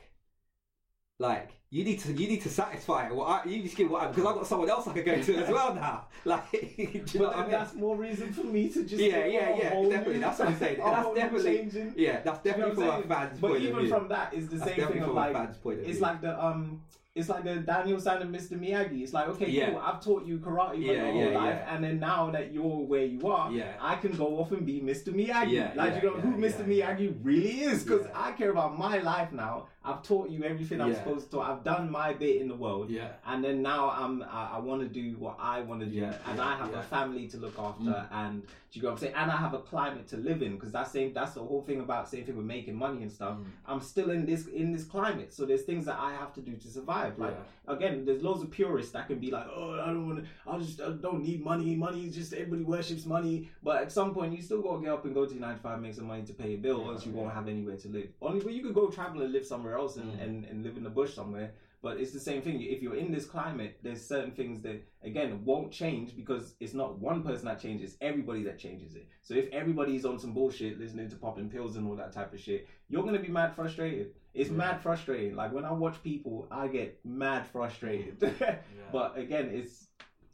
like 1.19 1.51
you 1.71 1.83
need 1.85 1.99
to 2.01 2.13
you 2.13 2.29
need 2.29 2.43
to 2.43 2.49
satisfy 2.51 3.11
what 3.11 3.27
I 3.27 3.49
you 3.49 3.63
just 3.63 3.77
give 3.77 3.91
what 3.91 4.11
because 4.13 4.27
I've 4.27 4.35
got 4.35 4.47
someone 4.47 4.69
else 4.69 4.87
I 4.87 4.93
could 4.93 5.05
go 5.07 5.21
to 5.23 5.37
as 5.37 5.49
well 5.49 5.75
now. 5.75 6.09
Like 6.27 6.45
you 7.15 7.21
know 7.21 7.31
I 7.31 7.43
mean? 7.43 7.51
that's 7.53 7.75
more 7.75 7.97
reason 7.97 8.33
for 8.33 8.45
me 8.45 8.69
to 8.69 8.83
just 8.85 9.01
Yeah, 9.03 9.25
yeah, 9.25 9.57
yeah, 9.57 9.71
definitely, 9.71 10.15
new- 10.15 10.21
that's 10.21 10.39
what 10.41 10.49
I'm 10.49 10.59
saying. 10.59 10.79
That's 10.85 11.15
definitely- 11.15 11.57
changing. 11.57 11.95
Yeah, 11.97 12.21
that's 12.21 12.45
You 12.45 12.51
know 12.53 12.59
definitely 12.59 12.85
from 12.87 13.11
a 13.11 13.15
fan's 13.15 13.41
But 13.41 13.49
point 13.49 13.57
of 13.57 13.63
view. 13.63 13.73
But 13.73 13.83
even 13.85 13.99
from 13.99 14.09
that, 14.09 14.35
it's 14.35 14.49
the 14.49 14.57
that's 14.59 14.71
same 14.77 14.89
thing 14.89 14.99
of 15.03 15.07
from 15.07 15.15
like 15.15 15.31
a 15.31 15.35
fan's 15.35 15.57
point 15.59 15.81
of 15.81 15.89
it's 15.89 16.01
like 16.01 16.21
the 16.21 16.45
um 16.45 16.83
it's 17.16 17.28
like 17.30 17.44
the 17.44 17.56
Daniel 17.56 17.98
San 17.98 18.20
and 18.22 18.32
Mr. 18.34 18.55
Miyagi. 18.62 19.02
It's 19.02 19.14
like, 19.14 19.26
okay, 19.28 19.48
Yeah. 19.51 19.70
cool, 19.70 19.78
I've 19.80 20.01
taught 20.05 20.24
you 20.26 20.38
karate 20.38 20.78
Yeah, 20.78 20.86
for 20.86 20.93
your 20.93 21.12
whole 21.12 21.32
yeah, 21.32 21.38
life, 21.38 21.60
and 21.70 21.82
then 21.82 21.98
now 21.98 22.30
that 22.30 22.52
you're 22.55 22.80
where 22.93 23.06
you 23.06 23.26
are, 23.26 23.51
Yeah. 23.51 23.72
I 23.80 23.97
can 23.97 24.12
go 24.12 24.38
off 24.38 24.52
and 24.52 24.64
be 24.66 24.80
Mr. 24.82 25.09
Miyagi. 25.18 25.52
Yeah, 25.52 25.72
like, 25.74 26.02
you 26.02 26.10
know 26.10 26.16
who 26.16 26.36
Mr. 26.36 26.62
Miyagi 26.70 27.16
really 27.22 27.60
is, 27.70 27.82
because. 27.84 28.06
I 28.14 28.32
care 28.32 28.51
about 28.51 28.78
my 28.78 28.98
life 28.98 29.32
now. 29.32 29.68
I've 29.87 30.03
taught 30.03 30.29
you 30.29 30.43
everything 30.43 30.81
I'm 30.81 30.91
Yeah. 30.91 30.97
supposed 30.97 31.31
to. 31.31 31.41
I've 31.41 31.63
done 31.63 31.91
my 31.91 32.13
bit 32.13 32.41
in 32.43 32.49
the 32.49 32.57
world, 32.57 32.91
Yeah. 32.91 33.13
and 33.25 33.43
then 33.45 33.63
now 33.63 33.91
I'm 33.91 34.23
I, 34.25 34.43
I 34.57 34.59
want 34.59 34.83
to 34.83 34.89
do 34.89 35.17
what 35.17 35.37
I 35.39 35.61
want 35.63 35.81
to 35.81 35.87
do, 35.87 36.01
Yeah, 36.01 36.15
and 36.27 36.39
yeah, 36.39 36.45
I 36.49 36.57
have 36.57 36.75
a 36.75 36.83
family 36.83 37.29
to 37.29 37.37
look 37.39 37.57
after, 37.59 37.85
Mm. 37.85 38.07
and 38.13 38.43
do 38.43 38.81
you 38.81 38.83
know 38.83 38.89
what 38.89 38.93
I'm 38.95 38.99
saying? 38.99 39.15
And 39.15 39.31
I 39.31 39.37
have 39.37 39.55
a 39.55 39.61
climate 39.61 40.07
to 40.09 40.17
live 40.17 40.43
in, 40.43 40.57
because 40.57 40.73
that's 40.73 40.91
same 40.91 41.13
that's 41.15 41.35
the 41.35 41.41
whole 41.41 41.63
thing 41.63 41.81
about 41.81 42.09
same 42.09 42.25
thing 42.25 42.37
with 42.37 42.47
making 42.47 42.75
money 42.75 43.03
and 43.03 43.13
stuff. 43.13 43.39
Mm. 43.39 43.45
I'm 43.67 43.81
still 43.81 44.11
in 44.11 44.27
this 44.27 44.49
in 44.49 44.73
this 44.73 44.85
climate, 44.85 45.33
so 45.33 45.47
there's 45.47 45.63
things 45.63 45.85
that 45.87 45.99
I 46.01 46.13
have 46.15 46.35
to 46.35 46.41
do 46.41 46.57
to 46.57 46.69
survive. 46.69 47.17
Like 47.19 47.37
again, 47.69 48.05
there's 48.05 48.23
loads 48.23 48.43
of 48.43 48.51
purists 48.51 48.93
that 48.93 49.07
can 49.07 49.19
be 49.19 49.31
like, 49.31 49.47
oh, 49.55 49.73
I 49.81 49.87
don't 49.87 50.07
want 50.09 50.19
to, 50.25 50.51
I 50.51 50.59
just 50.59 50.81
I 50.81 50.91
don't 50.91 51.23
need 51.23 51.45
money. 51.45 51.75
Money 51.77 52.07
is 52.07 52.15
just 52.15 52.33
everybody 52.33 52.65
worships 52.65 53.07
money. 53.07 53.49
But 53.63 53.83
at 53.83 53.93
some 53.93 54.13
point, 54.15 54.37
you 54.37 54.43
still 54.43 54.63
gotta 54.63 54.81
get 54.83 54.91
up 54.91 55.05
and 55.05 55.15
go 55.15 55.27
to 55.27 55.33
your 55.33 55.41
nine 55.41 55.57
to 55.57 55.63
five, 55.63 55.81
make 55.81 55.95
some 55.95 56.07
money 56.07 56.25
to 56.25 56.33
pay 56.35 56.51
your 56.51 56.61
bill, 56.61 56.81
Yeah, 56.83 56.89
else 56.93 57.07
you 57.07 57.13
won't 57.13 57.33
have 57.33 57.47
anywhere 57.49 57.77
to 57.77 57.89
live. 57.89 58.09
Only 58.21 58.41
but 58.41 58.53
you 58.53 58.63
could 58.63 58.75
go 58.75 58.89
travel 58.89 59.23
and 59.23 59.33
live 59.33 59.47
somewhere 59.47 59.76
else 59.77 59.97
and, 59.97 60.12
Mm. 60.12 60.23
and, 60.23 60.44
and 60.44 60.62
live 60.62 60.77
in 60.77 60.82
the 60.85 60.90
bush 60.90 61.15
somewhere. 61.15 61.53
But 61.82 61.98
it's 62.01 62.11
the 62.12 62.19
same 62.20 62.43
thing. 62.43 62.61
If 62.62 62.82
you're 62.82 62.97
in 62.97 63.12
this 63.12 63.24
climate, 63.27 63.78
there's 63.82 64.05
certain 64.05 64.32
things 64.32 64.61
that 64.62 64.82
again 65.03 65.44
won't 65.44 65.70
change 65.70 66.16
because 66.16 66.55
it's 66.59 66.74
not 66.74 66.98
one 66.98 67.23
person 67.23 67.44
that 67.47 67.61
changes, 67.61 67.97
everybody 68.01 68.43
that 68.44 68.59
changes 68.59 68.94
it. 68.97 69.07
So 69.23 69.35
if 69.35 69.47
everybody's 69.53 70.05
on 70.05 70.19
some 70.19 70.32
bullshit, 70.32 70.81
listening 70.81 71.09
to 71.11 71.16
popping 71.16 71.48
pills 71.48 71.77
and 71.77 71.86
all 71.86 71.94
that 71.97 72.12
type 72.12 72.32
of 72.32 72.40
shit, 72.40 72.66
you're 72.89 73.05
gonna 73.05 73.20
be 73.20 73.28
mad 73.28 73.55
frustrated. 73.55 74.15
It's 74.35 74.51
Yeah. 74.51 74.57
mad 74.57 74.81
frustrating. 74.81 75.36
Like 75.36 75.53
when 75.53 75.65
I 75.65 75.73
watch 75.73 76.03
people, 76.03 76.48
I 76.51 76.66
get 76.69 76.98
mad 77.05 77.47
frustrated. 77.47 78.16
Yeah. 78.40 78.59
but 78.90 79.16
again, 79.19 79.51
it's 79.53 79.89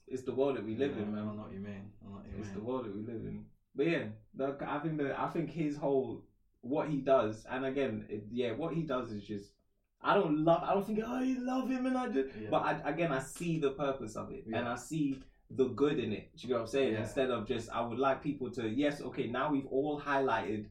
it's 0.07 0.23
the 0.23 0.33
world 0.33 0.57
that 0.57 0.65
we 0.65 0.75
live 0.77 0.93
Yeah, 0.97 1.03
in, 1.03 1.09
I 1.09 1.13
man. 1.23 1.37
know 1.37 1.43
what 1.43 1.53
you 1.53 1.59
mean. 1.61 1.91
I 2.03 2.05
know 2.09 2.17
what 2.17 2.25
you 2.27 2.39
It's 2.39 2.51
the 2.51 2.61
world 2.61 2.85
that 2.85 2.95
we 2.95 3.03
live 3.03 3.23
in. 3.25 3.45
But 3.75 3.87
yeah, 3.87 4.05
the, 4.35 4.57
I 4.67 4.79
think 4.79 4.99
that 4.99 5.19
I 5.19 5.29
think 5.29 5.51
his 5.51 5.77
whole 5.77 6.23
what 6.63 6.89
he 6.89 6.97
does, 6.97 7.45
and 7.51 7.67
again, 7.67 8.07
it, 8.09 8.25
yeah, 8.33 8.53
what 8.53 8.75
he 8.75 8.83
does 8.83 9.13
is 9.13 9.23
just. 9.23 9.51
I 10.05 10.15
don't 10.15 10.45
love. 10.45 10.65
I 10.65 10.75
don't 10.75 10.85
think 10.85 10.99
oh, 11.07 11.15
I 11.15 11.37
love 11.39 11.69
him, 11.69 11.87
and 11.87 11.97
I 11.97 12.09
do. 12.09 12.29
Yeah. 12.41 12.49
But 12.51 12.63
I, 12.63 12.91
again, 12.91 13.13
I 13.13 13.21
see 13.21 13.61
the 13.61 13.71
purpose 13.71 14.17
of 14.17 14.33
it, 14.33 14.47
and 14.47 14.67
I 14.67 14.75
see 14.75 15.23
the 15.49 15.67
good 15.67 15.99
in 16.01 16.13
it. 16.13 16.31
Do 16.37 16.49
you 16.49 16.55
know 16.55 16.61
what 16.61 16.67
I'm 16.67 16.73
saying? 16.73 16.93
Yeah. 16.95 17.03
Instead 17.03 17.31
of 17.31 17.47
just, 17.47 17.71
I 17.71 17.83
would 17.83 17.99
like 17.99 18.21
people 18.23 18.51
to. 18.53 18.69
Yes, 18.69 19.01
okay. 19.01 19.29
Now 19.29 19.53
we've 19.53 19.67
all 19.67 20.01
highlighted 20.01 20.67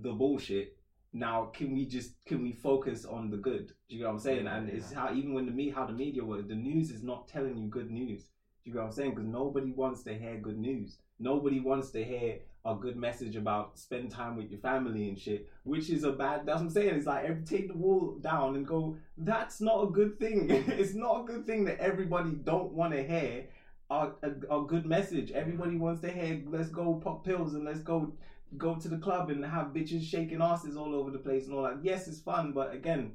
the 0.00 0.12
bullshit. 0.12 0.76
Now 1.12 1.50
can 1.54 1.74
we 1.74 1.84
just 1.84 2.12
can 2.24 2.42
we 2.42 2.52
focus 2.52 3.04
on 3.04 3.30
the 3.30 3.36
good? 3.36 3.72
Do 3.88 3.96
you 3.96 4.02
know 4.02 4.08
what 4.08 4.14
I'm 4.14 4.20
saying? 4.20 4.44
Yeah, 4.46 4.56
and 4.56 4.68
it's 4.70 4.92
how 4.92 5.12
even 5.12 5.34
when 5.34 5.46
the 5.46 5.52
me 5.52 5.68
how 5.68 5.84
the 5.84 5.92
media 5.92 6.24
works, 6.24 6.48
the 6.48 6.54
news 6.54 6.90
is 6.90 7.02
not 7.02 7.28
telling 7.28 7.56
you 7.56 7.68
good 7.68 7.90
news. 7.90 8.22
Do 8.64 8.70
you 8.70 8.74
know 8.74 8.80
what 8.80 8.86
I'm 8.86 8.92
saying? 8.92 9.10
Because 9.10 9.26
nobody 9.26 9.72
wants 9.72 10.02
to 10.04 10.14
hear 10.14 10.36
good 10.36 10.58
news. 10.58 10.98
Nobody 11.18 11.60
wants 11.60 11.90
to 11.90 12.02
hear 12.02 12.38
a 12.64 12.74
good 12.74 12.96
message 12.96 13.34
about 13.36 13.78
spend 13.78 14.10
time 14.10 14.36
with 14.36 14.50
your 14.50 14.60
family 14.60 15.08
and 15.08 15.18
shit, 15.18 15.48
which 15.64 15.90
is 15.90 16.04
a 16.04 16.12
bad. 16.12 16.46
That's 16.46 16.60
what 16.60 16.66
I'm 16.66 16.70
saying. 16.70 16.94
It's 16.94 17.06
like 17.06 17.44
take 17.44 17.68
the 17.68 17.74
wall 17.74 18.16
down 18.20 18.54
and 18.56 18.66
go. 18.66 18.96
That's 19.16 19.60
not 19.60 19.82
a 19.82 19.90
good 19.90 20.18
thing. 20.18 20.46
it's 20.50 20.94
not 20.94 21.22
a 21.22 21.24
good 21.24 21.46
thing 21.46 21.64
that 21.64 21.80
everybody 21.80 22.30
don't 22.32 22.72
want 22.72 22.92
to 22.92 23.02
hear 23.02 23.46
a, 23.90 24.10
a, 24.22 24.58
a 24.58 24.66
good 24.66 24.86
message. 24.86 25.32
Everybody 25.32 25.76
wants 25.76 26.00
to 26.02 26.10
hear 26.10 26.40
let's 26.46 26.68
go 26.70 26.94
pop 26.94 27.24
pills 27.24 27.54
and 27.54 27.64
let's 27.64 27.80
go 27.80 28.12
go 28.56 28.76
to 28.76 28.88
the 28.88 28.98
club 28.98 29.30
and 29.30 29.44
have 29.44 29.68
bitches 29.68 30.02
shaking 30.02 30.42
asses 30.42 30.76
all 30.76 30.94
over 30.94 31.10
the 31.10 31.18
place 31.18 31.46
and 31.46 31.54
all 31.54 31.62
that. 31.64 31.82
Yes, 31.82 32.06
it's 32.06 32.20
fun, 32.20 32.52
but 32.52 32.72
again, 32.72 33.12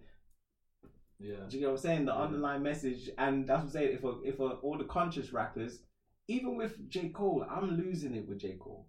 Yeah. 1.19 1.45
do 1.47 1.55
you 1.55 1.61
get 1.61 1.67
what 1.67 1.71
I'm 1.73 1.77
saying? 1.77 2.05
The 2.05 2.11
Yeah. 2.13 2.17
underlying 2.21 2.63
message, 2.63 3.09
and 3.17 3.47
that's 3.47 3.59
what 3.59 3.65
I'm 3.65 3.69
saying. 3.71 3.93
If 3.93 4.03
a, 4.03 4.19
if 4.23 4.39
a, 4.39 4.43
all 4.61 4.77
the 4.77 4.83
conscious 4.83 5.31
rappers, 5.31 5.79
even 6.27 6.57
with 6.57 6.89
J 6.89 7.09
Cole, 7.09 7.45
I'm 7.49 7.77
losing 7.77 8.13
it 8.15 8.27
with 8.27 8.39
J 8.39 8.55
Cole. 8.59 8.87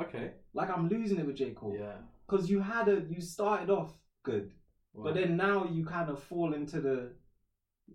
Okay. 0.00 0.32
Like 0.54 0.70
I'm 0.70 0.88
losing 0.88 1.18
it 1.18 1.26
with 1.26 1.36
J 1.36 1.52
Cole 1.52 1.74
Yeah. 1.78 1.96
because 2.26 2.50
you 2.50 2.60
had 2.60 2.88
a 2.88 3.02
you 3.08 3.20
started 3.20 3.70
off 3.70 3.92
good, 4.22 4.52
but 4.94 5.14
then 5.14 5.36
now 5.36 5.64
you 5.64 5.84
kind 5.84 6.10
of 6.10 6.22
fall 6.22 6.52
into 6.54 6.80
the 6.80 7.12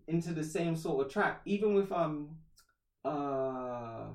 into 0.07 0.33
the 0.33 0.43
same 0.43 0.75
sort 0.75 1.05
of 1.05 1.11
trap. 1.11 1.41
Even 1.45 1.73
with 1.73 1.91
um 1.91 2.37
uh 3.05 4.05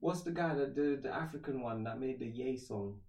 what's 0.00 0.22
the 0.22 0.30
guy 0.30 0.54
that 0.54 0.74
did 0.74 1.02
the 1.02 1.10
African 1.14 1.60
one 1.62 1.84
that 1.84 2.00
made 2.00 2.18
the 2.18 2.26
Yay 2.26 2.56
song? 2.56 3.00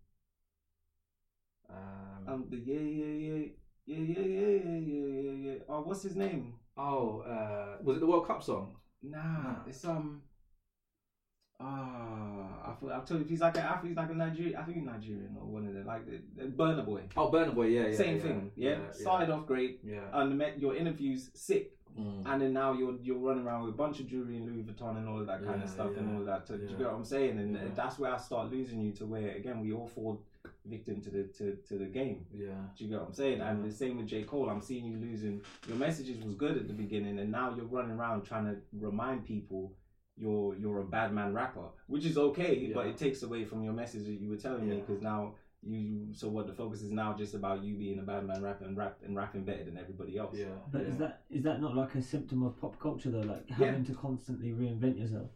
um, 1.69 2.27
Um 2.27 2.45
the 2.49 2.57
Yay 2.57 2.87
Yay 3.01 3.17
Yay 3.27 3.55
yeah 3.85 3.97
yeah 3.97 4.19
yeah 4.19 4.47
yeah 4.47 4.79
yeah 4.79 5.21
yeah 5.21 5.51
yeah. 5.51 5.59
Oh, 5.67 5.81
what's 5.81 6.03
his 6.03 6.15
name? 6.15 6.53
oh, 6.77 7.21
uh, 7.21 7.77
was 7.83 7.97
it 7.97 7.99
the 7.99 8.05
World 8.07 8.27
Cup 8.27 8.43
song? 8.43 8.75
Nah, 9.01 9.19
Nah. 9.41 9.55
it's 9.67 9.83
um. 9.85 10.21
Ah, 11.63 12.71
I 12.71 12.73
feel, 12.79 12.89
I'll 12.91 13.01
tell 13.03 13.17
you, 13.17 13.23
if 13.23 13.29
he's 13.29 13.41
like 13.41 13.57
an 13.57 13.63
think 13.63 13.87
he's 13.89 13.97
like 13.97 14.09
a 14.09 14.13
Nigerian. 14.13 14.55
I 14.55 14.63
think 14.63 14.77
he's 14.77 14.85
Nigerian 14.85 15.35
or 15.39 15.45
one 15.47 15.67
of 15.67 15.73
them, 15.73 15.85
like 15.85 16.05
the, 16.05 16.43
Burna 16.45 16.85
Boy. 16.85 17.01
Oh, 17.15 17.29
Burna 17.31 17.53
Boy. 17.53 17.67
Yeah, 17.67 17.87
yeah. 17.87 17.97
Same 17.97 18.15
yeah, 18.17 18.21
thing. 18.23 18.51
Yeah, 18.55 18.69
yeah. 18.69 18.91
started 18.91 19.29
off 19.29 19.45
great, 19.45 19.79
Yeah. 19.83 19.99
and 20.13 20.31
the, 20.31 20.35
me- 20.35 20.53
your 20.57 20.75
interviews 20.75 21.29
sick, 21.33 21.71
Mm. 21.99 22.23
and 22.25 22.41
then 22.41 22.53
now 22.53 22.71
you're 22.71 22.95
you're 23.03 23.17
running 23.17 23.45
around 23.45 23.65
with 23.65 23.73
a 23.73 23.77
bunch 23.77 23.99
of 23.99 24.07
jewelry 24.07 24.37
and 24.37 24.45
Louis 24.45 24.63
Vuitton 24.63 24.95
and 24.95 25.09
all 25.09 25.19
of 25.19 25.27
that 25.27 25.43
kind 25.45 25.61
of 25.61 25.69
stuff 25.69 25.91
and 25.97 26.09
all 26.15 26.21
of 26.21 26.25
that. 26.25 26.45
To, 26.45 26.57
Do 26.57 26.63
you 26.63 26.69
get 26.77 26.87
what 26.87 26.93
I'm 26.95 27.03
saying? 27.03 27.37
And 27.37 27.75
that's 27.75 27.99
where 27.99 28.13
I 28.13 28.17
start 28.17 28.49
losing 28.49 28.79
you 28.79 28.93
to 28.93 29.05
where 29.05 29.31
again 29.31 29.59
we 29.59 29.73
all 29.73 29.87
fall 29.87 30.21
victim 30.65 31.01
to 31.01 31.09
the 31.09 31.23
to, 31.37 31.57
to 31.67 31.77
the 31.77 31.87
game. 31.87 32.25
Yeah. 32.33 32.51
Do 32.77 32.85
you 32.85 32.89
get 32.91 32.99
what 33.01 33.07
I'm 33.09 33.13
saying? 33.13 33.41
And 33.41 33.65
the 33.69 33.75
same 33.75 33.97
with 33.97 34.07
J 34.07 34.23
Cole. 34.23 34.49
I'm 34.49 34.61
seeing 34.61 34.85
you 34.85 34.95
losing. 34.99 35.41
Your 35.67 35.75
messages 35.75 36.23
was 36.23 36.33
good 36.35 36.55
at 36.55 36.69
the 36.69 36.73
beginning, 36.73 37.19
and 37.19 37.29
now 37.29 37.53
you're 37.53 37.65
running 37.65 37.91
around 37.97 38.23
trying 38.23 38.45
to 38.45 38.55
remind 38.79 39.25
people 39.25 39.73
you're 40.21 40.55
you're 40.55 40.79
a 40.79 40.85
bad 40.85 41.13
man 41.13 41.33
rapper, 41.33 41.67
which 41.87 42.05
is 42.05 42.17
okay, 42.17 42.71
but 42.73 42.85
it 42.85 42.97
takes 42.97 43.23
away 43.23 43.43
from 43.43 43.63
your 43.63 43.73
message 43.73 44.05
that 44.05 44.19
you 44.21 44.29
were 44.29 44.37
telling 44.37 44.69
me 44.69 44.75
because 44.85 45.01
now. 45.01 45.35
You 45.63 46.07
so 46.11 46.27
what 46.27 46.47
the 46.47 46.53
focus 46.53 46.81
is 46.81 46.89
now 46.89 47.13
just 47.15 47.35
about 47.35 47.63
you 47.63 47.75
being 47.75 47.99
a 47.99 48.01
bad 48.01 48.25
man 48.25 48.41
rapper 48.41 48.65
and 48.65 48.75
rap 48.75 48.97
and 49.05 49.15
rapping 49.15 49.43
better 49.43 49.63
than 49.63 49.77
everybody 49.77 50.17
else. 50.17 50.35
Yeah. 50.35 50.47
But 50.71 50.81
yeah. 50.81 50.87
is 50.87 50.97
that 50.97 51.21
is 51.29 51.43
that 51.43 51.61
not 51.61 51.75
like 51.75 51.93
a 51.93 52.01
symptom 52.01 52.41
of 52.41 52.59
pop 52.59 52.79
culture 52.79 53.11
though? 53.11 53.19
Like 53.19 53.43
Yeah. 53.47 53.67
having 53.67 53.85
to 53.85 53.93
constantly 53.93 54.53
reinvent 54.53 54.97
yourself. 54.97 55.29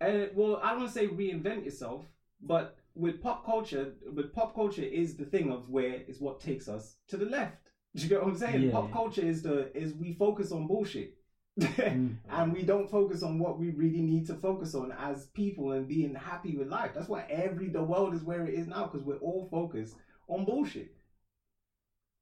Uh, 0.00 0.28
well, 0.34 0.60
I 0.62 0.70
don't 0.70 0.78
want 0.80 0.94
to 0.94 0.98
say 0.98 1.08
reinvent 1.08 1.66
yourself, 1.66 2.06
but 2.40 2.78
with 2.94 3.20
pop 3.20 3.44
culture, 3.44 3.92
with 4.14 4.32
pop 4.32 4.54
culture 4.54 4.82
is 4.82 5.18
the 5.18 5.26
thing 5.26 5.52
of 5.52 5.68
where 5.68 6.00
is 6.08 6.22
what 6.22 6.40
takes 6.40 6.68
us 6.68 6.96
to 7.08 7.18
the 7.18 7.26
left. 7.26 7.68
Do 7.96 8.02
you 8.02 8.08
get 8.08 8.22
what 8.22 8.30
I'm 8.30 8.38
saying? 8.38 8.62
Yeah, 8.62 8.72
pop 8.72 8.88
yeah. 8.88 8.94
culture 8.94 9.22
is 9.22 9.42
the 9.42 9.76
is 9.76 9.92
we 9.92 10.14
focus 10.14 10.52
on 10.52 10.66
bullshit. 10.66 11.15
Mm. 11.58 12.16
and 12.30 12.52
we 12.52 12.62
don't 12.62 12.90
focus 12.90 13.22
on 13.22 13.38
what 13.38 13.58
we 13.58 13.70
really 13.70 14.02
need 14.02 14.26
to 14.26 14.34
focus 14.34 14.74
on 14.74 14.92
as 14.92 15.26
people 15.26 15.72
and 15.72 15.88
being 15.88 16.14
happy 16.14 16.56
with 16.56 16.68
life. 16.68 16.92
That's 16.94 17.08
why 17.08 17.24
every 17.30 17.68
the 17.68 17.82
world 17.82 18.14
is 18.14 18.22
where 18.22 18.46
it 18.46 18.54
is 18.54 18.66
now 18.66 18.86
because 18.86 19.06
we're 19.06 19.16
all 19.18 19.48
focused 19.50 19.96
on 20.28 20.44
bullshit. 20.44 20.92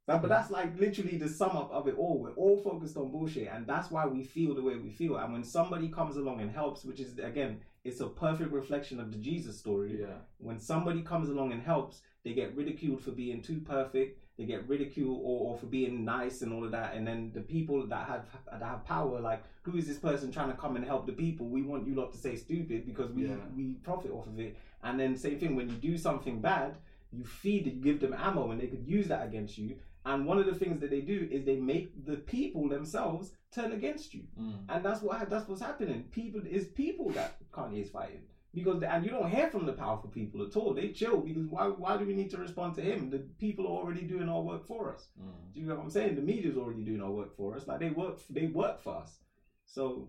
But, 0.06 0.20
but 0.20 0.28
that's 0.28 0.50
like 0.50 0.78
literally 0.78 1.16
the 1.16 1.28
sum 1.28 1.56
up 1.56 1.70
of 1.72 1.88
it 1.88 1.96
all. 1.96 2.20
We're 2.20 2.34
all 2.34 2.58
focused 2.58 2.96
on 2.96 3.10
bullshit, 3.10 3.48
and 3.50 3.66
that's 3.66 3.90
why 3.90 4.06
we 4.06 4.22
feel 4.22 4.54
the 4.54 4.62
way 4.62 4.76
we 4.76 4.90
feel. 4.90 5.16
And 5.16 5.32
when 5.32 5.44
somebody 5.44 5.88
comes 5.88 6.16
along 6.16 6.42
and 6.42 6.50
helps, 6.50 6.84
which 6.84 7.00
is 7.00 7.18
again, 7.18 7.60
it's 7.84 8.00
a 8.00 8.08
perfect 8.08 8.52
reflection 8.52 9.00
of 9.00 9.10
the 9.10 9.18
Jesus 9.18 9.58
story. 9.58 9.98
Yeah. 10.00 10.18
When 10.38 10.60
somebody 10.60 11.02
comes 11.02 11.30
along 11.30 11.52
and 11.52 11.62
helps, 11.62 12.02
they 12.22 12.34
get 12.34 12.54
ridiculed 12.54 13.02
for 13.02 13.12
being 13.12 13.40
too 13.40 13.60
perfect. 13.60 14.23
They 14.36 14.44
get 14.46 14.68
ridiculed 14.68 15.20
or, 15.22 15.52
or 15.52 15.58
for 15.58 15.66
being 15.66 16.04
nice 16.04 16.42
and 16.42 16.52
all 16.52 16.64
of 16.64 16.72
that. 16.72 16.94
And 16.94 17.06
then 17.06 17.30
the 17.32 17.40
people 17.40 17.86
that 17.86 18.08
have 18.08 18.24
that 18.50 18.62
have 18.62 18.84
power, 18.84 19.20
like 19.20 19.42
who 19.62 19.76
is 19.76 19.86
this 19.86 19.98
person 19.98 20.32
trying 20.32 20.50
to 20.50 20.56
come 20.56 20.74
and 20.76 20.84
help 20.84 21.06
the 21.06 21.12
people? 21.12 21.46
We 21.46 21.62
want 21.62 21.86
you 21.86 21.94
lot 21.94 22.12
to 22.12 22.18
say 22.18 22.34
stupid 22.36 22.84
because 22.84 23.10
we 23.12 23.26
Yeah. 23.28 23.36
we 23.56 23.74
profit 23.84 24.10
off 24.10 24.26
of 24.26 24.38
it. 24.40 24.56
And 24.82 24.98
then 24.98 25.16
same 25.16 25.38
thing 25.38 25.54
when 25.54 25.68
you 25.70 25.76
do 25.76 25.96
something 25.96 26.40
bad, 26.40 26.76
you 27.12 27.24
feed 27.24 27.66
it, 27.68 27.74
you 27.74 27.80
give 27.82 28.00
them 28.00 28.12
ammo, 28.12 28.50
and 28.50 28.60
they 28.60 28.66
could 28.66 28.84
use 28.86 29.06
that 29.08 29.24
against 29.24 29.56
you. 29.56 29.76
And 30.04 30.26
one 30.26 30.38
of 30.38 30.44
the 30.46 30.54
things 30.54 30.80
that 30.80 30.90
they 30.90 31.00
do 31.00 31.28
is 31.30 31.44
they 31.46 31.56
make 31.56 32.04
the 32.04 32.16
people 32.16 32.68
themselves 32.68 33.32
turn 33.54 33.72
against 33.72 34.12
you, 34.14 34.24
Mm. 34.38 34.64
and 34.68 34.84
that's 34.84 35.00
what 35.00 35.30
that's 35.30 35.48
what's 35.48 35.62
happening. 35.62 36.04
People 36.10 36.42
is 36.44 36.66
people 36.66 37.08
that 37.10 37.36
Kanye 37.52 37.82
is 37.82 37.90
fighting 37.90 38.22
because 38.54 38.82
and 38.82 39.04
you 39.04 39.10
don't 39.10 39.30
hear 39.30 39.48
from 39.48 39.66
the 39.66 39.72
powerful 39.72 40.10
people 40.10 40.46
at 40.46 40.56
all. 40.56 40.74
They 40.74 40.88
chill 40.90 41.20
because 41.20 41.46
why 41.46 41.66
why 41.66 41.96
do 41.96 42.04
we 42.06 42.14
need 42.14 42.30
to 42.30 42.36
respond 42.38 42.74
to 42.76 42.82
him? 42.82 43.10
The 43.10 43.18
people 43.38 43.66
are 43.66 43.70
already 43.82 44.02
doing 44.02 44.28
our 44.28 44.40
work 44.40 44.66
for 44.66 44.92
us. 44.94 45.08
Mm. 45.20 45.52
Do 45.52 45.60
you 45.60 45.66
know 45.66 45.74
what 45.74 45.84
I'm 45.84 45.90
saying? 45.90 46.14
The 46.16 46.22
media's 46.22 46.56
already 46.56 46.82
doing 46.82 47.02
our 47.02 47.10
work 47.10 47.36
for 47.36 47.56
us. 47.56 47.66
Like 47.66 47.80
they 47.80 47.90
work 47.90 48.18
they 48.30 48.46
work 48.46 48.80
for 48.82 48.96
us. 48.96 49.18
So 49.66 50.08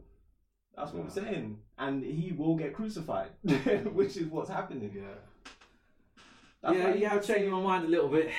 that's 0.76 0.92
what 0.94 1.04
I'm 1.04 1.10
saying. 1.10 1.58
And 1.78 2.04
he 2.04 2.32
will 2.34 2.56
get 2.56 2.74
crucified, 2.74 3.30
which 3.94 4.18
is 4.18 4.28
what's 4.28 4.50
happening. 4.50 4.92
Yeah. 4.96 5.04
That's 6.62 6.78
yeah, 6.78 6.94
yeah, 6.96 7.14
I've 7.14 7.26
changed 7.26 7.52
my 7.52 7.62
mind 7.62 7.86
a 7.86 7.88
little 7.88 8.10
bit. 8.10 8.32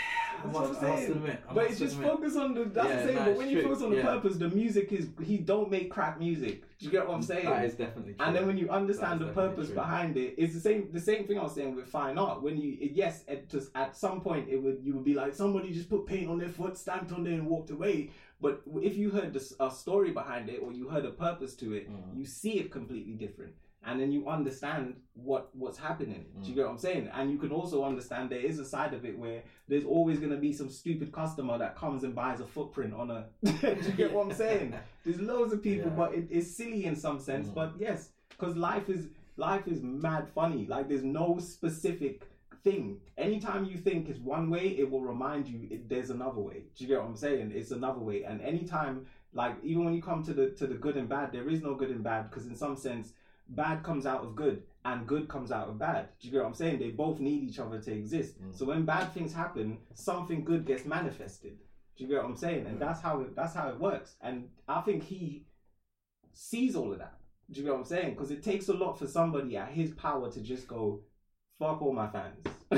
That's 0.45 0.55
what 0.55 0.67
I'm 0.67 0.75
saying. 0.75 1.13
admit. 1.13 1.41
But 1.55 1.71
it's 1.71 1.79
just 1.79 1.95
admit. 1.95 2.11
focus 2.11 2.37
on 2.37 2.55
the. 2.55 2.65
That's 2.65 2.89
Yeah, 2.89 3.03
the 3.03 3.13
same. 3.15 3.25
but 3.25 3.37
when 3.37 3.49
you 3.49 3.61
true. 3.61 3.69
focus 3.71 3.83
on 3.85 3.91
the 3.91 3.97
Yeah. 3.97 4.03
purpose, 4.03 4.37
the 4.37 4.49
music 4.51 4.93
is 4.93 5.09
he 5.23 5.39
don't 5.39 5.71
make 5.71 5.91
crap 5.91 6.19
music. 6.19 6.63
Do 6.79 6.85
you 6.87 6.93
get 6.93 7.07
what 7.09 7.15
I'm 7.15 7.23
saying? 7.23 7.47
That 7.47 7.65
is 7.65 7.75
definitely 7.75 8.13
true. 8.15 8.25
and 8.27 8.37
then 8.37 8.47
when 8.47 8.59
you 8.59 8.69
understand 8.69 9.21
the 9.21 9.29
purpose 9.29 9.67
true. 9.69 9.75
behind 9.77 10.17
it, 10.19 10.35
it's 10.37 10.53
the 10.55 10.61
same. 10.61 10.89
The 10.93 11.01
same 11.01 11.27
thing 11.27 11.39
I 11.39 11.43
was 11.45 11.55
saying 11.55 11.75
with 11.75 11.87
fine 11.87 12.19
art. 12.19 12.43
When 12.43 12.59
you 12.59 12.77
yes, 12.81 13.25
at 13.29 13.49
just 13.49 13.71
at 13.75 13.97
some 13.97 14.21
point 14.21 14.49
it 14.51 14.63
would 14.63 14.81
you 14.83 14.95
would 14.95 15.05
be 15.05 15.15
like 15.15 15.35
somebody 15.35 15.73
just 15.73 15.89
put 15.89 16.07
paint 16.07 16.29
on 16.29 16.39
their 16.39 16.51
foot, 16.51 16.77
stamped 16.77 17.13
on 17.13 17.25
there, 17.25 17.35
and 17.35 17.47
walked 17.47 17.71
away. 17.71 18.11
But 18.41 18.61
if 18.83 18.97
you 18.97 19.09
heard 19.11 19.35
a 19.59 19.71
story 19.71 20.11
behind 20.11 20.51
it 20.51 20.61
or 20.63 20.71
you 20.73 20.89
heard 20.89 21.07
a 21.07 21.11
purpose 21.13 21.55
to 21.57 21.73
it, 21.73 21.91
Mm. 21.91 22.15
you 22.19 22.27
see 22.27 22.59
it 22.59 22.71
completely 22.71 23.15
different. 23.15 23.55
And 23.87 24.01
then 24.01 24.11
you 24.13 24.29
understand 24.29 24.97
what 25.15 25.49
what's 25.55 25.79
happening. 25.79 26.27
Do 26.43 26.49
you 26.49 26.53
Mm. 26.53 26.57
get 26.57 26.65
what 26.67 26.73
I'm 26.73 26.79
saying? 26.79 27.09
And 27.15 27.31
you 27.31 27.39
can 27.39 27.53
also 27.53 27.85
understand 27.85 28.31
there 28.31 28.41
is 28.51 28.59
a 28.59 28.65
side 28.65 28.93
of 28.95 29.05
it 29.05 29.17
where 29.19 29.43
there's 29.69 29.85
always 29.85 30.19
going 30.19 30.33
to 30.33 30.37
be 30.49 30.53
some 30.53 30.69
stupid 30.69 31.13
customer 31.13 31.57
that 31.59 31.77
comes 31.77 32.03
and 32.05 32.15
buys 32.15 32.41
a 32.41 32.47
footprint 32.47 32.93
on 32.95 33.11
a. 33.11 33.27
Do 33.45 33.53
you 33.63 33.93
get 33.93 34.13
what 34.13 34.27
I'm 34.27 34.33
saying? 34.47 34.75
There's 35.05 35.21
loads 35.21 35.53
of 35.53 35.63
people, 35.63 35.91
Yeah. 35.91 35.97
but 35.97 36.15
it, 36.15 36.27
it's 36.31 36.51
silly 36.57 36.85
in 36.85 36.97
some 36.97 37.19
sense. 37.21 37.49
Mm. 37.49 37.55
But 37.55 37.75
yes, 37.79 38.11
because 38.31 38.57
life 38.57 38.89
is 38.89 39.09
life 39.37 39.69
is 39.69 39.83
mad 39.83 40.29
funny. 40.29 40.67
Like 40.67 40.89
there's 40.89 41.05
no 41.05 41.39
specific 41.39 42.29
thing. 42.65 43.01
Anytime 43.17 43.65
you 43.65 43.77
think 43.77 44.09
it's 44.09 44.19
one 44.19 44.51
way, 44.51 44.67
it 44.83 44.91
will 44.91 45.03
remind 45.03 45.47
you 45.47 45.69
it, 45.71 45.89
there's 45.89 46.11
another 46.11 46.41
way. 46.41 46.65
Do 46.75 46.79
you 46.85 46.89
get 46.89 46.99
what 47.01 47.09
I'm 47.09 47.17
saying? 47.17 47.53
It's 47.55 47.71
another 47.71 48.01
way. 48.01 48.25
And 48.25 48.41
anytime, 48.41 49.07
like 49.33 49.55
even 49.63 49.85
when 49.85 49.95
you 49.95 50.03
come 50.03 50.23
to 50.25 50.35
the 50.35 50.51
to 50.61 50.67
the 50.67 50.75
good 50.75 50.97
and 50.97 51.09
bad, 51.09 51.31
there 51.33 51.49
is 51.49 51.63
no 51.63 51.75
good 51.75 51.91
and 51.91 52.03
bad 52.03 52.31
because 52.31 52.47
in 52.47 52.57
some 52.57 52.77
sense, 52.77 53.13
bad 53.49 53.83
comes 53.83 54.07
out 54.07 54.23
of 54.23 54.35
good 54.35 54.63
and 54.85 55.07
good 55.07 55.29
comes 55.29 55.51
out 55.53 55.69
of 55.69 55.79
bad. 55.79 56.09
Do 56.21 56.27
you 56.29 56.33
get 56.33 56.43
what 56.43 56.49
I'm 56.49 56.55
saying? 56.55 56.79
They 56.79 56.91
both 56.91 57.21
need 57.21 57.43
each 57.43 57.59
other 57.59 57.81
to 57.81 57.93
exist. 57.93 58.41
Mm. 58.43 58.57
So 58.57 58.67
when 58.67 58.85
bad 58.85 59.13
things 59.13 59.33
happen, 59.33 59.79
something 59.95 60.45
good 60.45 60.65
gets 60.67 60.85
manifested. 60.85 61.59
Do 61.97 62.05
you 62.05 62.11
get 62.11 62.23
what 62.23 62.31
I'm 62.31 62.37
saying? 62.37 62.67
And 62.67 62.79
Yeah. 62.79 62.87
that's 62.87 63.01
how 63.01 63.21
it, 63.21 63.35
that's 63.35 63.55
how 63.55 63.69
it 63.69 63.79
works. 63.81 64.17
And 64.21 64.49
I 64.69 64.81
think 64.83 65.03
he 65.05 65.47
sees 66.33 66.77
all 66.77 66.93
of 66.93 66.99
that. 66.99 67.19
Do 67.51 67.61
you 67.61 67.65
get 67.65 67.73
what 67.73 67.81
I'm 67.81 67.85
saying? 67.87 68.11
Because 68.15 68.31
it 68.31 68.43
takes 68.43 68.69
a 68.69 68.75
lot 68.75 68.99
for 68.99 69.07
somebody 69.07 69.57
at 69.57 69.71
his 69.71 69.93
power 69.93 70.31
to 70.31 70.41
just 70.41 70.67
go, 70.67 71.03
fuck 71.59 71.81
all 71.81 71.93
my 71.93 72.09
fans. 72.09 72.45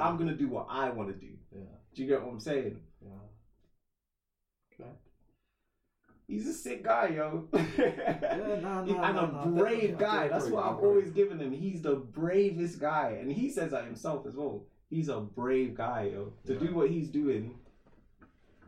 I'm 0.00 0.16
gonna 0.16 0.36
do 0.36 0.48
what 0.48 0.66
I 0.70 0.90
want 0.90 1.08
to 1.08 1.14
do. 1.14 1.32
Yeah. 1.52 1.62
Do 1.94 2.02
you 2.02 2.08
get 2.08 2.22
what 2.22 2.32
I'm 2.32 2.40
saying? 2.40 2.80
Yeah. 3.02 3.10
Okay. 4.80 4.90
He's 6.26 6.46
a 6.48 6.52
sick 6.54 6.82
guy, 6.82 7.08
yo. 7.08 7.48
Yeah, 7.52 8.60
no, 8.62 8.84
no, 8.84 9.02
and 9.02 9.16
no, 9.16 9.40
a 9.42 9.46
brave 9.46 9.98
guy. 9.98 10.28
That's 10.28 10.46
what 10.48 10.64
I've 10.64 10.78
always 10.78 11.10
given 11.10 11.38
him. 11.38 11.52
He's 11.52 11.82
the 11.82 11.96
bravest 11.96 12.78
guy, 12.80 13.18
and 13.20 13.30
he 13.30 13.50
says 13.50 13.72
that 13.72 13.84
himself 13.84 14.26
as 14.26 14.34
well. 14.34 14.64
He's 14.88 15.08
a 15.08 15.20
brave 15.20 15.74
guy, 15.74 16.10
yo. 16.14 16.32
To 16.46 16.54
Yeah. 16.54 16.58
do 16.60 16.74
what 16.74 16.88
he's 16.90 17.08
doing, 17.08 17.58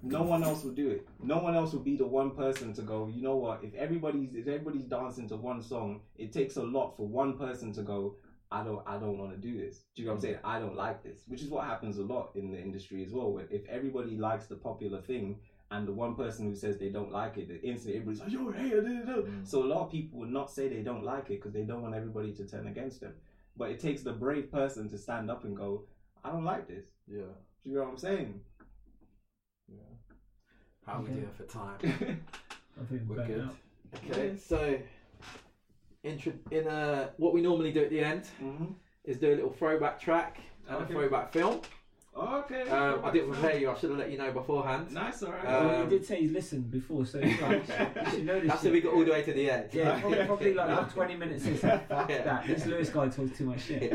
no 0.03 0.23
one 0.23 0.43
else 0.43 0.65
will 0.65 0.73
do 0.73 0.91
it. 0.91 1.09
No 1.23 1.39
one 1.39 1.55
else 1.55 1.73
will 1.73 1.81
be 1.81 1.97
the 1.97 2.07
one 2.07 2.33
person 2.33 2.73
to 2.75 2.83
go. 2.83 3.07
You 3.09 3.23
know 3.23 3.37
what? 3.37 3.65
If 3.65 3.75
everybody's 3.75 4.35
if 4.35 4.47
everybody's 4.47 4.85
dancing 4.85 5.29
to 5.29 5.37
one 5.37 5.63
song, 5.63 6.03
it 6.19 6.33
takes 6.33 6.57
a 6.57 6.63
lot 6.63 6.97
for 6.97 7.07
one 7.07 7.39
person 7.39 7.73
to 7.75 7.83
go. 7.83 8.17
I 8.53 8.63
don't 8.63 8.83
I 8.87 8.99
don't 8.99 9.19
want 9.19 9.33
to 9.33 9.39
do 9.39 9.57
this. 9.59 9.85
Do 9.95 10.03
you 10.03 10.07
know 10.09 10.13
what 10.13 10.17
I'm 10.19 10.23
saying? 10.23 10.39
I 10.45 10.61
don't 10.61 10.77
like 10.77 11.03
this, 11.03 11.21
which 11.27 11.43
is 11.43 11.49
what 11.49 11.65
happens 11.65 11.97
a 11.99 12.03
lot 12.03 12.31
in 12.35 12.51
the 12.51 12.61
industry 12.61 13.03
as 13.03 13.13
well. 13.13 13.41
If 13.51 13.67
everybody 13.69 14.17
likes 14.17 14.47
the 14.47 14.57
popular 14.57 15.01
thing, 15.01 15.39
and 15.71 15.87
the 15.87 15.93
one 15.93 16.15
person 16.15 16.47
who 16.47 16.55
says 16.55 16.79
they 16.79 16.91
don't 16.91 17.11
like 17.11 17.39
it, 17.39 17.49
the 17.49 17.61
instantly 17.63 17.99
everybody's 18.01 18.21
like, 18.21 18.33
"Yo, 18.33 18.51
hey, 18.53 18.71
da, 18.71 18.77
da, 18.81 19.15
da." 19.15 19.23
Mm. 19.23 19.47
So 19.47 19.65
a 19.65 19.67
lot 19.67 19.83
of 19.85 19.91
people 19.91 20.21
would 20.21 20.31
not 20.31 20.51
say 20.51 20.69
they 20.69 20.83
don't 20.83 21.03
like 21.05 21.31
it 21.31 21.41
because 21.41 21.53
they 21.53 21.63
don't 21.63 21.83
want 21.83 21.95
everybody 21.95 22.33
to 22.35 22.47
turn 22.47 22.69
against 22.69 23.01
them. 23.01 23.15
But 23.57 23.71
it 23.71 23.81
takes 23.81 24.03
the 24.03 24.13
brave 24.13 24.53
person 24.53 24.89
to 24.91 24.99
stand 24.99 25.31
up 25.31 25.45
and 25.45 25.57
go, 25.57 25.85
"I 26.25 26.31
don't 26.31 26.45
like 26.45 26.69
this." 26.69 26.87
Yeah. 27.09 27.33
Do 27.65 27.71
you 27.71 27.77
know 27.77 27.83
what 27.83 27.91
I'm 27.91 27.99
saying? 27.99 28.41
Yeah. 29.69 29.79
How 30.87 30.99
are 30.99 31.03
we 31.03 31.09
doing 31.09 31.31
for 31.37 31.45
time? 31.45 31.79
I 32.81 32.85
think 32.85 33.03
We're 33.09 33.27
good. 33.27 33.41
out. 33.41 33.57
Okay, 34.11 34.37
so 34.37 34.79
intro 36.05 36.33
in 36.53 36.69
uh 36.69 37.09
what 37.17 37.33
we 37.33 37.41
normally 37.43 37.73
do 37.73 37.83
at 37.83 37.91
the 37.91 37.99
end 37.99 38.23
mm-hmm. 38.41 38.67
is 39.05 39.17
do 39.17 39.29
a 39.33 39.35
little 39.35 39.53
throwback 39.53 39.99
track 40.01 40.39
and 40.69 40.77
Okay. 40.77 40.85
a 40.85 40.97
throwback 40.97 41.33
film. 41.33 41.61
Okay. 42.17 42.63
Um, 42.71 43.05
I 43.05 43.11
didn't 43.11 43.33
prepare 43.33 43.59
you. 43.59 43.71
I 43.71 43.75
should 43.79 43.91
have 43.91 43.99
let 43.99 44.11
you 44.11 44.17
know 44.19 44.33
beforehand. 44.33 44.91
Nice, 44.93 45.23
alright. 45.23 45.45
Uh, 45.45 45.49
well, 45.67 45.75
Um, 45.77 45.83
you 45.91 45.99
did 45.99 46.07
say 46.07 46.21
he's 46.21 46.33
listened 46.33 46.71
before, 46.71 47.05
so 47.05 47.19
you 47.19 47.31
should 47.37 47.51
you 47.61 48.11
should 48.11 48.27
know 48.27 48.41
this. 48.41 48.49
That's 48.49 48.63
shit. 48.63 48.69
how 48.71 48.73
we 48.73 48.81
got 48.81 48.95
all 48.95 49.05
the 49.05 49.11
way 49.11 49.23
to 49.23 49.33
the 49.33 49.51
end. 49.51 49.69
Yeah, 49.73 50.01
probably, 50.01 50.25
probably 50.27 50.55
like 50.55 50.69
about 50.71 50.91
20 50.91 51.17
minutes 51.17 51.45
in. 51.47 51.57
Fuck 51.59 52.09
Yeah. 52.09 52.23
that. 52.25 52.47
This 52.47 52.65
Lewis 52.67 52.89
guy 52.91 53.09
talks 53.09 53.37
too 53.37 53.45
much 53.45 53.61
shit. 53.61 53.93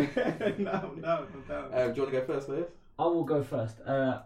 no, 0.60 0.94
no, 0.98 1.26
no. 1.50 1.70
Um, 1.74 1.94
do 1.94 1.96
you 1.96 2.04
want 2.04 2.14
to 2.14 2.20
go 2.20 2.24
first, 2.26 2.50
Lewis? 2.50 2.70
I 3.00 3.04
will 3.06 3.24
go 3.24 3.44
first. 3.44 3.82
Uh, 3.82 4.22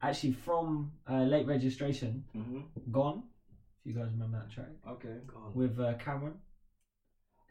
actually, 0.00 0.32
from 0.34 0.92
uh, 1.10 1.22
late 1.22 1.46
registration, 1.46 2.24
mm-hmm. 2.36 2.60
Gone. 2.92 3.24
If 3.84 3.92
you 3.96 4.00
guys 4.00 4.10
remember 4.12 4.38
that 4.38 4.50
track 4.54 4.68
Okay. 4.88 5.16
gone. 5.26 5.50
with 5.54 5.80
uh, 5.80 5.94
Cam'ron. 5.94 6.34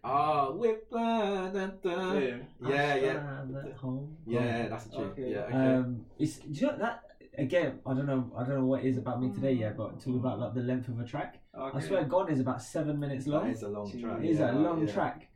Ah, 0.03 0.49
whip. 0.51 0.87
Uh, 0.91 1.49
dun, 1.49 1.73
dun. 1.83 2.21
Yeah. 2.21 2.37
Yeah, 2.69 2.95
yeah. 2.95 3.73
Home. 3.81 4.17
Yeah, 4.25 4.67
that's 4.67 4.85
the 4.85 4.95
tune. 4.95 5.03
Okay. 5.11 5.31
Yeah, 5.31 5.39
okay. 5.39 5.55
Um, 5.55 6.05
it's 6.17 6.37
do 6.37 6.59
you 6.59 6.67
know 6.67 6.77
that 6.77 7.03
again. 7.37 7.79
I 7.85 7.93
don't 7.93 8.07
know. 8.07 8.31
I 8.35 8.43
don't 8.43 8.55
know 8.55 8.65
what 8.65 8.83
it 8.83 8.87
is 8.87 8.97
about 8.97 9.21
me 9.21 9.31
today 9.31 9.53
yet, 9.53 9.77
but 9.77 9.99
talk 10.03 10.15
about 10.15 10.39
like 10.39 10.53
the 10.53 10.61
length 10.61 10.87
of 10.87 10.99
a 10.99 11.05
track. 11.05 11.39
Okay. 11.55 11.77
I 11.77 11.81
swear, 11.81 12.03
Gone 12.05 12.31
is 12.31 12.39
about 12.39 12.61
seven 12.61 12.99
minutes 12.99 13.27
long. 13.27 13.49
is 13.49 13.61
a 13.63 13.69
long 13.69 13.91
track. 13.91 14.23
It 14.23 14.29
is 14.31 14.39
yeah, 14.39 14.51
a 14.51 14.53
long 14.53 14.87
yeah. 14.87 14.93
track. 14.93 15.27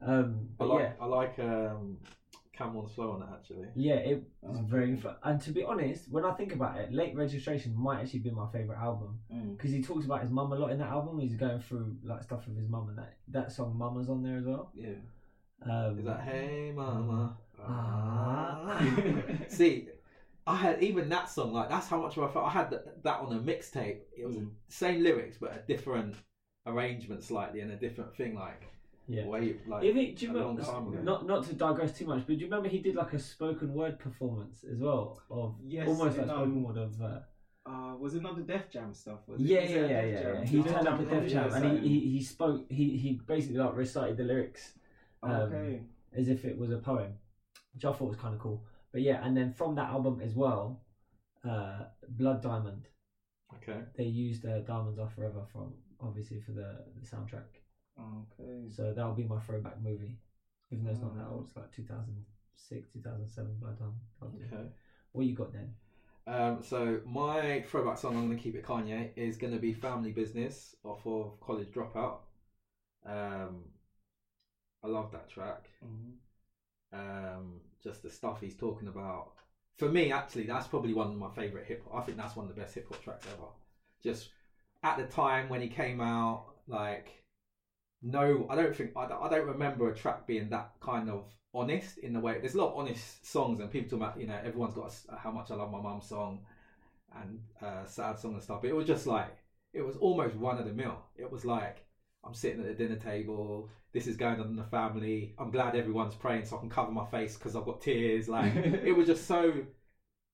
Um, 0.00 0.48
I 0.52 0.54
but 0.58 0.68
like 0.68 0.80
yeah, 0.80 0.92
I 1.00 1.06
like 1.06 1.38
um, 1.38 1.98
Cam'ron's 2.58 2.92
flow 2.92 3.12
on 3.12 3.22
it 3.22 3.28
actually. 3.32 3.68
Yeah, 3.74 3.94
it 3.96 4.22
was 4.42 4.58
Okay. 4.58 4.66
very 4.68 4.96
fun. 4.96 5.16
And 5.22 5.40
to 5.42 5.50
be 5.52 5.64
honest, 5.64 6.10
when 6.10 6.24
I 6.24 6.32
think 6.34 6.54
about 6.54 6.78
it, 6.78 6.92
Late 6.92 7.14
Registration 7.16 7.74
might 7.76 8.00
actually 8.00 8.20
be 8.20 8.30
my 8.30 8.48
favorite 8.52 8.78
album 8.78 9.18
Mm. 9.32 9.56
because 9.56 9.72
he 9.72 9.82
talks 9.82 10.04
about 10.04 10.22
his 10.22 10.30
mum 10.30 10.52
a 10.52 10.56
lot 10.56 10.70
in 10.70 10.78
that 10.78 10.90
album. 10.90 11.18
He's 11.18 11.34
going 11.34 11.60
through 11.60 11.96
like 12.04 12.22
stuff 12.22 12.46
with 12.46 12.56
his 12.56 12.68
mum, 12.68 12.88
and 12.90 12.98
that 12.98 13.16
that 13.28 13.52
song 13.52 13.76
"Mama's" 13.76 14.08
on 14.08 14.22
there 14.22 14.38
as 14.38 14.44
well. 14.44 14.70
Yeah. 14.74 14.94
Um, 15.62 15.98
Is 15.98 16.04
that 16.04 16.20
Hey 16.22 16.72
Mama? 16.74 17.36
Ah. 17.58 18.80
See, 19.48 19.88
I 20.46 20.56
had 20.56 20.82
even 20.82 21.08
that 21.08 21.28
song 21.30 21.52
like 21.52 21.68
that's 21.68 21.88
how 21.88 22.00
much 22.02 22.18
I 22.18 22.28
felt. 22.28 22.46
I 22.46 22.50
had 22.50 22.70
that, 22.70 23.02
that 23.02 23.20
on 23.20 23.32
a 23.32 23.40
mixtape. 23.40 24.00
It 24.16 24.26
was 24.26 24.36
Mm. 24.36 24.50
the 24.66 24.72
same 24.72 25.02
lyrics 25.02 25.38
but 25.38 25.52
a 25.56 25.62
different 25.66 26.16
arrangement 26.66 27.22
slightly 27.24 27.60
and 27.60 27.70
a 27.72 27.76
different 27.76 28.14
thing 28.16 28.34
like 28.34 28.62
Yeah. 29.06 29.26
way 29.26 29.56
like 29.66 29.84
If 29.84 29.96
it, 29.96 30.16
do 30.16 30.26
you 30.26 30.32
remember, 30.32 30.62
not 31.02 31.26
not 31.26 31.44
to 31.46 31.54
digress 31.54 31.98
too 31.98 32.06
much, 32.06 32.20
but 32.26 32.28
do 32.28 32.34
you 32.34 32.46
remember 32.46 32.68
he 32.68 32.78
did 32.78 32.94
like 32.94 33.12
a 33.12 33.18
spoken 33.18 33.74
word 33.74 33.98
performance 33.98 34.64
as 34.70 34.78
well 34.78 35.20
of 35.30 35.56
Yes, 35.66 35.88
almost 35.88 36.16
like 36.16 36.26
spoken 36.26 36.42
um, 36.42 36.62
word 36.62 36.78
of 36.78 37.02
uh, 37.02 37.18
Uh, 37.66 37.96
was 37.98 38.14
it 38.14 38.22
not 38.22 38.36
the 38.36 38.42
Def 38.42 38.70
Jam 38.70 38.94
stuff? 38.94 39.20
Yeah 39.36 39.60
yeah 39.60 39.76
yeah 39.76 39.86
yeah, 39.86 40.20
yeah. 40.20 40.44
He 40.44 40.62
turned 40.62 40.88
up 40.88 41.00
at 41.00 41.10
Def 41.10 41.30
Jam 41.30 41.52
and 41.52 41.78
he, 41.78 41.88
he 41.88 42.00
he 42.12 42.22
spoke 42.22 42.64
he 42.70 42.96
he 42.96 43.20
basically 43.26 43.58
like 43.58 43.76
recited 43.76 44.16
the 44.16 44.24
lyrics 44.24 44.72
um, 45.22 45.30
okay. 45.30 45.80
as 46.16 46.28
if 46.28 46.44
it 46.44 46.56
was 46.56 46.70
a 46.70 46.78
poem, 46.78 47.12
which 47.74 47.84
I 47.84 47.92
thought 47.92 48.08
was 48.08 48.16
kind 48.16 48.34
of 48.34 48.40
cool. 48.40 48.64
But 48.92 49.02
yeah, 49.02 49.24
and 49.24 49.36
then 49.36 49.52
from 49.52 49.74
that 49.74 49.90
album 49.90 50.20
as 50.22 50.34
well, 50.34 50.82
uh, 51.44 51.84
Blood 52.08 52.42
Diamond. 52.42 52.88
Okay. 53.56 53.80
They 53.96 54.04
used 54.04 54.44
uh, 54.46 54.60
Diamonds 54.60 54.98
Are 54.98 55.08
Forever 55.10 55.42
from 55.52 55.74
obviously 56.00 56.40
for 56.40 56.52
the, 56.52 56.84
the 57.00 57.06
soundtrack. 57.06 57.63
Okay. 57.98 58.68
So 58.68 58.92
that'll 58.92 59.12
be 59.12 59.24
my 59.24 59.38
throwback 59.38 59.78
movie, 59.78 60.16
even 60.70 60.84
though 60.84 60.90
it's 60.90 61.00
not 61.00 61.14
that 61.14 61.24
Mm. 61.24 61.30
old. 61.30 61.44
It's 61.44 61.56
like 61.56 61.70
2006, 61.70 62.88
2007. 62.88 63.56
Blood 63.56 63.76
Diamond. 63.76 64.00
Loved 64.20 64.40
it. 64.40 64.52
Okay. 64.52 64.70
What 65.12 65.24
you 65.26 65.32
got 65.32 65.52
then? 65.52 65.72
Um, 66.26 66.62
so 66.62 67.00
my 67.04 67.60
throwback 67.60 67.98
song, 67.98 68.16
I'm 68.16 68.22
gonna 68.22 68.34
keep 68.34 68.54
it 68.54 68.62
Kanye, 68.62 69.10
is 69.14 69.36
gonna 69.36 69.58
be 69.58 69.72
"Family 69.72 70.10
Business" 70.10 70.74
off 70.82 71.06
of 71.06 71.38
College 71.40 71.70
Dropout. 71.70 72.18
Um, 73.04 73.70
I 74.82 74.86
love 74.88 75.10
that 75.10 75.28
track. 75.28 75.70
Mhm. 75.82 76.16
Um, 76.92 77.60
just 77.82 78.02
the 78.02 78.08
stuff 78.10 78.40
he's 78.40 78.54
talking 78.54 78.88
about. 78.88 79.32
For 79.76 79.88
me, 79.88 80.10
actually, 80.10 80.46
that's 80.46 80.66
probably 80.66 80.92
one 80.92 81.10
of 81.10 81.18
my 81.18 81.28
favorite 81.28 81.66
hip 81.66 81.82
hop. 81.82 81.94
I 81.94 82.00
think 82.00 82.16
that's 82.16 82.36
one 82.36 82.44
of 82.48 82.54
the 82.54 82.60
best 82.60 82.74
hip 82.74 82.86
hop 82.88 83.00
tracks 83.00 83.26
ever. 83.26 83.48
Just 84.00 84.30
at 84.82 84.96
the 84.96 85.04
time 85.04 85.48
when 85.48 85.60
he 85.60 85.68
came 85.68 86.00
out, 86.00 86.54
like, 86.66 87.23
no, 88.04 88.46
I 88.50 88.56
don't 88.56 88.76
think 88.76 88.92
I 88.96 89.06
don't, 89.08 89.22
I 89.22 89.28
don't 89.28 89.46
remember 89.46 89.88
a 89.90 89.94
track 89.94 90.26
being 90.26 90.50
that 90.50 90.72
kind 90.80 91.10
of 91.10 91.24
honest 91.54 91.98
in 91.98 92.12
the 92.12 92.20
way. 92.20 92.38
There's 92.40 92.54
a 92.54 92.58
lot 92.58 92.72
of 92.72 92.78
honest 92.78 93.26
songs, 93.26 93.60
and 93.60 93.70
people 93.70 93.90
talk 93.98 94.08
about, 94.10 94.20
you 94.20 94.26
know, 94.26 94.38
everyone's 94.44 94.74
got 94.74 94.94
a 95.10 95.16
how 95.16 95.32
much 95.32 95.50
I 95.50 95.56
love 95.56 95.72
my 95.72 95.80
mum 95.80 96.00
song 96.02 96.40
and 97.20 97.40
uh, 97.62 97.86
sad 97.86 98.18
song 98.18 98.34
and 98.34 98.42
stuff. 98.42 98.62
But 98.62 98.70
it 98.70 98.76
was 98.76 98.86
just 98.86 99.06
like 99.06 99.36
it 99.72 99.82
was 99.82 99.96
almost 99.96 100.34
run 100.36 100.58
of 100.58 100.66
the 100.66 100.72
mill. 100.72 100.98
It 101.16 101.30
was 101.30 101.44
like 101.44 101.84
I'm 102.24 102.34
sitting 102.34 102.60
at 102.60 102.66
the 102.66 102.74
dinner 102.74 102.96
table. 103.00 103.70
This 103.92 104.06
is 104.06 104.16
going 104.16 104.40
on 104.40 104.48
in 104.48 104.56
the 104.56 104.64
family. 104.64 105.34
I'm 105.38 105.50
glad 105.50 105.76
everyone's 105.76 106.14
praying 106.14 106.46
so 106.46 106.56
I 106.56 106.60
can 106.60 106.70
cover 106.70 106.92
my 106.92 107.06
face 107.06 107.36
because 107.36 107.56
I've 107.56 107.64
got 107.66 107.80
tears. 107.82 108.28
Like 108.28 108.54
it 108.84 108.92
was 108.96 109.06
just 109.06 109.26
so. 109.26 109.54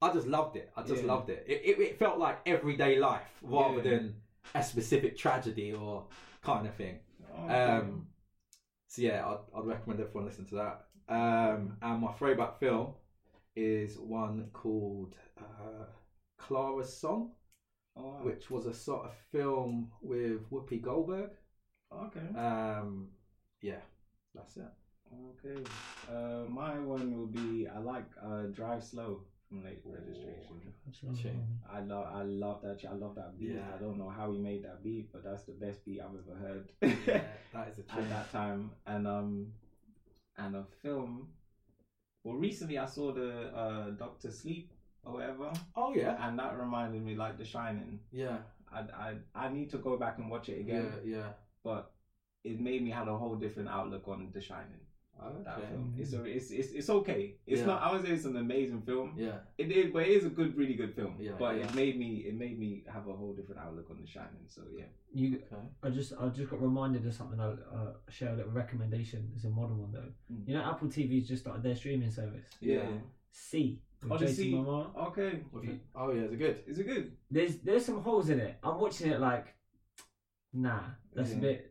I 0.02 0.12
just 0.12 0.26
loved 0.26 0.56
it. 0.56 0.70
I 0.76 0.82
just 0.82 1.02
Yeah. 1.02 1.08
loved 1.08 1.30
it. 1.30 1.44
It, 1.46 1.62
it. 1.64 1.80
it 1.80 1.98
felt 1.98 2.18
like 2.18 2.40
everyday 2.46 2.98
life 2.98 3.38
rather 3.42 3.76
Yeah. 3.76 3.82
than 3.82 4.14
a 4.54 4.62
specific 4.62 5.16
tragedy 5.16 5.72
or 5.74 6.06
kind 6.42 6.66
of 6.66 6.74
thing. 6.74 6.98
Okay. 7.44 7.54
Um, 7.54 8.06
so 8.88 9.02
yeah, 9.02 9.26
I'd, 9.26 9.58
I'd 9.58 9.64
recommend 9.66 10.00
everyone 10.00 10.26
listen 10.26 10.46
to 10.46 10.54
that. 10.56 10.86
Um, 11.08 11.76
and 11.82 12.00
my 12.00 12.12
throwback 12.12 12.58
film 12.60 12.94
is 13.56 13.98
one 13.98 14.48
called 14.52 15.14
uh, 15.38 15.84
Clara's 16.38 16.92
Song, 16.96 17.32
Oh, 17.96 18.02
wow. 18.04 18.20
which 18.22 18.50
was 18.50 18.66
a 18.66 18.74
sort 18.74 19.06
of 19.06 19.12
film 19.32 19.90
with 20.00 20.48
Whoopi 20.50 20.80
Goldberg. 20.80 21.30
Okay. 21.92 22.38
Um, 22.38 23.08
yeah, 23.62 23.80
that's 24.34 24.56
it. 24.56 24.62
Okay. 25.44 25.60
Uh, 26.08 26.48
my 26.48 26.78
one 26.78 27.16
will 27.16 27.26
be 27.26 27.66
I 27.66 27.78
like 27.78 28.06
uh, 28.24 28.42
Drive 28.52 28.84
Slow 28.84 29.22
Late 29.52 29.82
Registration. 29.84 30.60
Shame. 31.20 31.42
I 31.68 31.80
love 31.80 32.06
I 32.12 32.22
love 32.22 32.60
that 32.62 32.84
I 32.88 32.92
love 32.94 33.16
that 33.16 33.36
beat. 33.36 33.50
Yeah. 33.50 33.62
I 33.74 33.78
don't 33.78 33.98
know 33.98 34.08
how 34.08 34.30
he 34.30 34.38
made 34.38 34.62
that 34.62 34.82
beat, 34.82 35.10
but 35.12 35.24
that's 35.24 35.42
the 35.42 35.52
best 35.52 35.84
beat 35.84 36.00
I've 36.00 36.14
ever 36.14 36.38
heard 36.38 36.70
Yeah, 37.06 37.20
that 37.52 37.68
is 37.68 37.78
a 37.78 37.80
at 37.92 37.96
tune. 37.98 38.08
that 38.10 38.30
time. 38.30 38.70
And 38.86 39.06
um 39.08 39.46
and 40.38 40.54
a 40.54 40.62
film. 40.82 41.26
Well, 42.22 42.36
recently 42.36 42.78
I 42.78 42.84
saw 42.84 43.12
the 43.12 43.46
uh, 43.54 43.90
Doctor 43.90 44.30
Sleep 44.30 44.70
or 45.04 45.14
whatever, 45.14 45.52
Oh 45.74 45.94
yeah, 45.94 46.14
and 46.26 46.38
that 46.38 46.56
reminded 46.56 47.02
me 47.02 47.14
like 47.14 47.36
The 47.38 47.44
Shining. 47.44 47.98
yeah, 48.12 48.38
I 48.70 48.80
I 48.94 49.14
I 49.34 49.48
need 49.48 49.70
to 49.70 49.78
go 49.78 49.96
back 49.96 50.18
and 50.18 50.30
watch 50.30 50.48
it 50.48 50.60
again, 50.60 50.92
yeah, 51.04 51.16
yeah. 51.16 51.28
but 51.64 51.90
it 52.44 52.58
made 52.60 52.82
me 52.82 52.90
have 52.90 53.08
a 53.08 53.16
whole 53.16 53.34
different 53.36 53.68
outlook 53.70 54.06
on 54.06 54.30
The 54.32 54.40
Shining. 54.40 54.80
That 55.44 55.58
Okay. 55.58 55.66
film. 55.70 55.94
It's, 55.98 56.12
a, 56.12 56.24
it's 56.24 56.50
it's 56.50 56.70
it's 56.72 56.90
okay. 56.90 57.36
It's 57.46 57.60
Yeah. 57.60 57.66
not. 57.66 57.82
I 57.82 57.92
would 57.92 58.02
say 58.04 58.12
it's 58.12 58.24
an 58.24 58.36
amazing 58.36 58.82
film. 58.82 59.14
Yeah, 59.16 59.38
It 59.58 59.70
is, 59.70 59.92
but 59.92 60.02
it 60.02 60.08
is 60.08 60.24
a 60.24 60.30
good, 60.30 60.56
really 60.56 60.74
good 60.74 60.94
film. 60.94 61.16
Yeah, 61.18 61.32
but 61.38 61.56
yeah. 61.56 61.64
it 61.64 61.74
made 61.74 61.98
me 61.98 62.10
it 62.28 62.34
made 62.34 62.58
me 62.58 62.84
have 62.92 63.06
a 63.08 63.12
whole 63.12 63.34
different 63.34 63.60
outlook 63.60 63.86
on 63.90 63.98
The 64.00 64.06
Shining. 64.06 64.46
So 64.48 64.62
yeah. 64.76 64.84
You, 65.12 65.40
okay. 65.52 65.62
I 65.82 65.90
just, 65.90 66.12
I 66.20 66.28
just 66.28 66.50
got 66.50 66.62
reminded 66.62 67.04
of 67.06 67.12
something. 67.12 67.40
I'll 67.40 67.58
uh, 67.74 67.92
share 68.08 68.32
a 68.32 68.36
little 68.36 68.52
recommendation. 68.52 69.30
It's 69.34 69.44
a 69.44 69.50
modern 69.50 69.78
one 69.78 69.92
though. 69.92 70.12
Mm. 70.32 70.46
You 70.46 70.54
know, 70.54 70.62
Apple 70.62 70.88
TV's 70.88 71.26
just 71.28 71.42
started 71.42 71.62
their 71.64 71.74
streaming 71.74 72.10
service. 72.10 72.44
Yeah. 72.60 72.86
See. 73.32 73.82
Oh, 74.10 74.16
See. 74.26 74.52
Momoa. 74.54 74.96
Okay. 75.08 75.40
What's 75.50 75.66
it- 75.68 75.80
Oh 75.94 76.10
yeah, 76.12 76.22
is 76.22 76.32
it 76.32 76.38
good? 76.38 76.62
Is 76.66 76.78
it 76.78 76.86
good? 76.86 77.12
There's, 77.30 77.58
there's 77.58 77.84
some 77.84 78.00
holes 78.02 78.30
in 78.30 78.38
it. 78.40 78.56
I'm 78.62 78.78
watching 78.80 79.10
it 79.10 79.20
like, 79.20 79.46
nah, 80.52 80.80
that's 81.14 81.32
a 81.32 81.36
bit. 81.36 81.69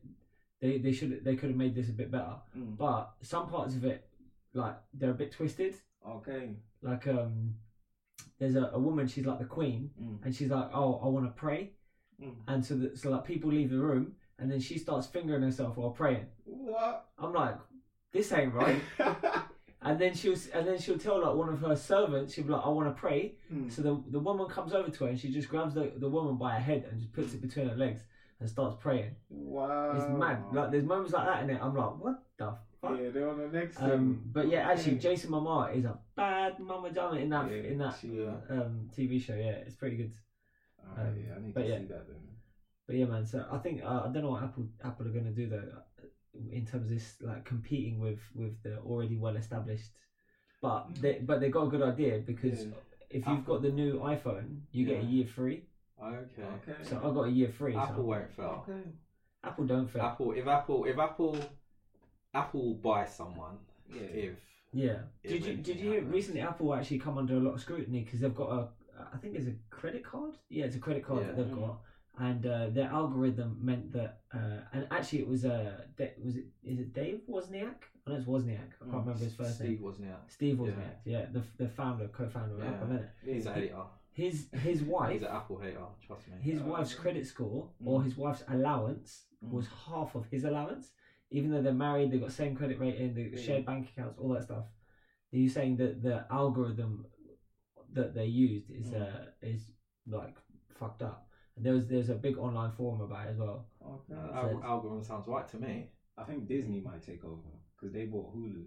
They, 0.62 0.78
they 0.78 0.92
should, 0.92 1.24
they 1.24 1.36
could 1.36 1.50
have 1.50 1.58
made 1.58 1.74
this 1.76 1.90
a 1.90 1.94
bit 1.94 2.12
better. 2.12 2.36
Mm. 2.58 2.78
But 2.78 3.12
some 3.22 3.48
parts 3.48 3.76
of 3.76 3.86
it, 3.86 4.06
like, 4.54 4.76
they're 4.94 5.12
a 5.12 5.14
bit 5.14 5.32
twisted. 5.32 5.76
Okay. 6.08 6.50
Like, 6.82 7.08
um, 7.08 7.56
there's 8.40 8.56
a, 8.56 8.70
a 8.74 8.80
woman. 8.80 9.08
She's 9.08 9.26
like 9.26 9.40
the 9.40 9.46
queen, 9.46 9.92
Mm. 10.02 10.26
and 10.26 10.36
she's 10.36 10.50
like, 10.50 10.70
oh, 10.74 11.00
I 11.04 11.08
want 11.08 11.26
to 11.26 11.32
pray. 11.32 11.72
Mm. 12.22 12.34
And 12.48 12.66
so, 12.66 12.76
that, 12.76 12.98
so 12.98 13.10
like 13.12 13.24
people 13.26 13.50
leave 13.50 13.70
the 13.70 13.80
room, 13.80 14.14
and 14.38 14.52
then 14.52 14.60
she 14.60 14.78
starts 14.78 15.08
fingering 15.08 15.42
herself 15.44 15.78
while 15.78 15.92
praying. 15.92 16.26
What? 16.46 17.06
I'm 17.18 17.34
like, 17.34 17.56
this 18.12 18.32
ain't 18.34 18.54
right. 18.54 18.82
and 19.82 20.00
then 20.00 20.14
she'll 20.14 20.36
and 20.54 20.68
then 20.68 20.78
she'll 20.80 20.98
tell 20.98 21.22
like 21.22 21.36
one 21.36 21.50
of 21.50 21.60
her 21.62 21.76
servants, 21.76 22.34
she'll 22.34 22.44
be 22.46 22.52
like, 22.52 22.66
I 22.66 22.70
want 22.70 22.94
to 22.94 23.00
pray. 23.00 23.36
Mm. 23.54 23.72
So 23.72 23.82
the 23.82 24.02
the 24.10 24.20
woman 24.20 24.48
comes 24.50 24.74
over 24.74 24.90
to 24.90 25.04
her 25.06 25.10
and 25.10 25.20
she 25.20 25.30
just 25.32 25.48
grabs 25.50 25.74
the, 25.76 25.94
the 25.98 26.10
woman 26.10 26.36
by 26.38 26.54
her 26.56 26.60
head 26.60 26.88
and 26.90 27.00
just 27.00 27.14
puts 27.14 27.34
it 27.34 27.42
between 27.42 27.70
her 27.70 27.76
legs 27.76 28.02
and 28.40 28.50
starts 28.50 28.76
praying. 28.80 29.16
Wow. 29.30 29.92
It's 29.96 30.08
mad. 30.18 30.44
Like 30.54 30.72
there's 30.72 30.86
moments 30.86 31.14
like 31.14 31.26
that 31.26 31.44
in 31.44 31.50
it. 31.52 31.60
I'm 31.62 31.76
like, 31.76 31.98
what 32.00 32.24
the 32.38 32.56
fuck? 32.82 32.98
Yeah, 33.02 33.10
they're 33.10 33.30
on 33.30 33.38
the 33.38 33.48
next 33.48 33.82
Um, 33.82 33.90
thing. 33.90 34.22
but 34.32 34.48
yeah, 34.50 34.70
actually, 34.70 34.96
Jason 34.98 35.32
Momoa 35.32 35.76
is 35.76 35.86
a 35.86 35.98
bad 36.16 36.60
mama 36.60 36.92
dama 36.92 37.18
in 37.18 37.30
that 37.30 37.50
Yeah, 37.52 37.58
in 37.58 37.78
that 37.80 38.04
Yeah. 38.04 38.36
um 38.50 38.90
TV 38.96 39.20
show. 39.22 39.36
Yeah, 39.36 39.58
it's 39.66 39.76
pretty 39.76 39.98
good. 39.98 40.14
Um, 40.98 41.16
yeah, 41.18 41.36
I 41.36 41.40
need 41.42 41.54
but 41.54 41.62
to 41.64 41.68
yeah. 41.70 41.80
see 41.80 41.86
that 41.86 42.08
then. 42.08 42.16
But 42.88 42.96
yeah, 42.96 43.06
man. 43.06 43.26
So 43.26 43.46
I 43.52 43.58
think 43.60 43.84
uh, 43.84 44.04
I 44.06 44.12
don't 44.12 44.24
know 44.24 44.32
what 44.32 44.44
Apple 44.44 44.68
Apple 44.84 45.08
are 45.08 45.12
gonna 45.12 45.32
do 45.32 45.48
though, 45.50 45.58
uh, 45.78 46.06
in 46.52 46.66
terms 46.66 46.84
of 46.86 46.90
this 46.90 47.18
like 47.22 47.44
competing 47.46 48.00
with 48.00 48.20
with 48.34 48.62
the 48.64 48.78
already 48.80 49.18
well 49.18 49.36
established. 49.36 49.90
But 50.62 50.96
they 51.02 51.20
but 51.20 51.40
they 51.42 51.50
got 51.50 51.68
a 51.68 51.70
good 51.70 51.82
idea 51.84 52.20
because 52.20 52.66
Yeah. 52.66 52.72
if 53.10 53.28
you've 53.28 53.46
got 53.46 53.62
the 53.62 53.72
new 53.72 54.00
iPhone, 54.00 54.62
you 54.72 54.86
get 54.86 55.04
a 55.04 55.06
year 55.06 55.28
free. 55.28 55.66
Okay. 56.02 56.42
Okay. 56.44 56.84
So 56.84 56.98
I 56.98 57.12
got 57.14 57.24
a 57.24 57.30
year 57.30 57.50
free. 57.50 57.76
Apple 57.76 57.96
so 57.96 58.02
won't 58.02 58.32
fail. 58.32 58.66
Okay. 58.68 58.84
Apple 59.44 59.66
don't 59.66 59.90
fail. 59.90 60.04
Apple, 60.04 60.32
if 60.34 60.48
Apple, 60.48 60.86
if 60.86 60.98
Apple, 60.98 61.38
Apple 62.34 62.66
will 62.68 62.74
buy 62.76 63.06
someone 63.06 63.58
Yeah. 63.90 64.02
if 64.02 64.36
Yeah. 64.72 65.00
If 65.24 65.32
Did 65.32 65.46
you 65.46 65.48
anything 65.54 65.64
did 65.64 65.80
you 65.80 65.90
hear 65.92 66.02
recently 66.04 66.42
Apple 66.42 66.74
actually 66.74 67.00
come 67.00 67.18
under 67.18 67.36
a 67.36 67.40
lot 67.40 67.54
of 67.54 67.62
scrutiny 67.62 68.04
because 68.04 68.20
they've 68.20 68.36
got 68.36 68.52
a 68.52 68.70
I 69.14 69.18
think 69.18 69.36
it's 69.36 69.48
a 69.48 69.54
credit 69.70 70.04
card. 70.04 70.38
Yeah, 70.50 70.66
it's 70.66 70.76
a 70.76 70.80
credit 70.80 71.04
card 71.04 71.24
that 71.24 71.36
they've 71.38 71.52
got, 71.52 71.80
and 72.18 72.46
uh, 72.46 72.68
their 72.70 72.90
algorithm 72.90 73.58
meant 73.62 73.94
that. 73.94 74.20
Uh, 74.34 74.60
and 74.74 74.88
actually, 74.92 75.20
it 75.20 75.28
was 75.28 75.46
uh, 75.46 75.86
was 76.22 76.36
it 76.36 76.46
is 76.64 76.80
it 76.80 76.94
Dave 76.94 77.22
Wozniak? 77.30 77.88
I 78.06 78.10
know 78.12 78.16
it's 78.18 78.26
Wozniak. 78.26 78.72
I 78.82 78.86
can't 78.86 78.92
Mm, 78.92 79.06
remember 79.06 79.24
his 79.24 79.34
first 79.36 79.56
Steve 79.56 79.70
name. 79.70 79.82
wasn't 79.82 80.08
it? 80.08 80.16
Steve 80.28 80.58
Wozniak. 80.58 80.96
Yeah, 81.06 81.28
the 81.32 81.44
the 81.58 81.68
founder, 81.70 82.08
co-founder 82.10 82.56
of 82.56 82.60
Yeah. 82.60 82.70
Apple. 82.72 82.88
Isn't 82.88 83.02
it? 83.04 83.10
He's 83.24 83.46
a 83.46 83.54
hater. 83.54 83.84
His 84.24 84.38
his 84.68 84.80
wife. 84.94 85.14
He's 85.14 85.22
an 85.30 85.36
Apple 85.40 85.58
hater. 85.60 85.86
Trust 86.06 86.28
me. 86.30 86.36
his 86.52 86.60
wife's 86.62 86.94
credit 87.02 87.26
score 87.34 87.62
or 87.86 88.00
Mm. 88.00 88.06
his 88.08 88.16
wife's 88.24 88.44
allowance 88.56 89.10
Mm. 89.44 89.52
was 89.58 89.68
half 89.86 90.16
of 90.20 90.26
his 90.34 90.44
allowance, 90.50 90.86
even 91.32 91.48
though 91.52 91.62
they're 91.66 91.82
married, 91.88 92.12
they've 92.12 92.20
got 92.28 92.32
same 92.44 92.56
credit 92.60 92.78
rating, 92.80 93.14
they 93.14 93.28
Yeah. 93.34 93.42
shared 93.46 93.66
bank 93.66 93.84
accounts, 93.92 94.18
all 94.20 94.32
that 94.34 94.44
stuff. 94.44 94.66
Are 95.34 95.38
you 95.44 95.50
saying 95.58 95.78
that 95.82 95.94
the 96.08 96.16
algorithm 96.42 97.06
that 97.98 98.14
they 98.18 98.26
used 98.26 98.70
is 98.82 98.88
Mm. 98.92 99.02
uh, 99.02 99.26
is 99.42 99.62
like 100.08 100.36
fucked 100.80 101.02
up? 101.10 101.20
And 101.56 101.66
there 101.66 101.74
was 101.78 101.86
there's 101.88 102.10
a 102.10 102.16
big 102.28 102.38
online 102.38 102.72
forum 102.80 103.02
about 103.02 103.28
it 103.28 103.32
as 103.32 103.38
well. 103.46 103.60
Okay. 103.94 104.14
Uh, 104.14 104.32
al- 104.42 104.64
algorithm 104.72 105.04
sounds 105.04 105.28
right 105.36 105.48
to 105.54 105.58
me. 105.66 105.74
I 106.18 106.24
think 106.28 106.48
Disney 106.48 106.80
might 106.90 107.02
take 107.12 107.24
over 107.24 107.52
because 107.76 107.94
they 107.94 108.06
bought 108.14 108.36
Hulu. 108.36 108.66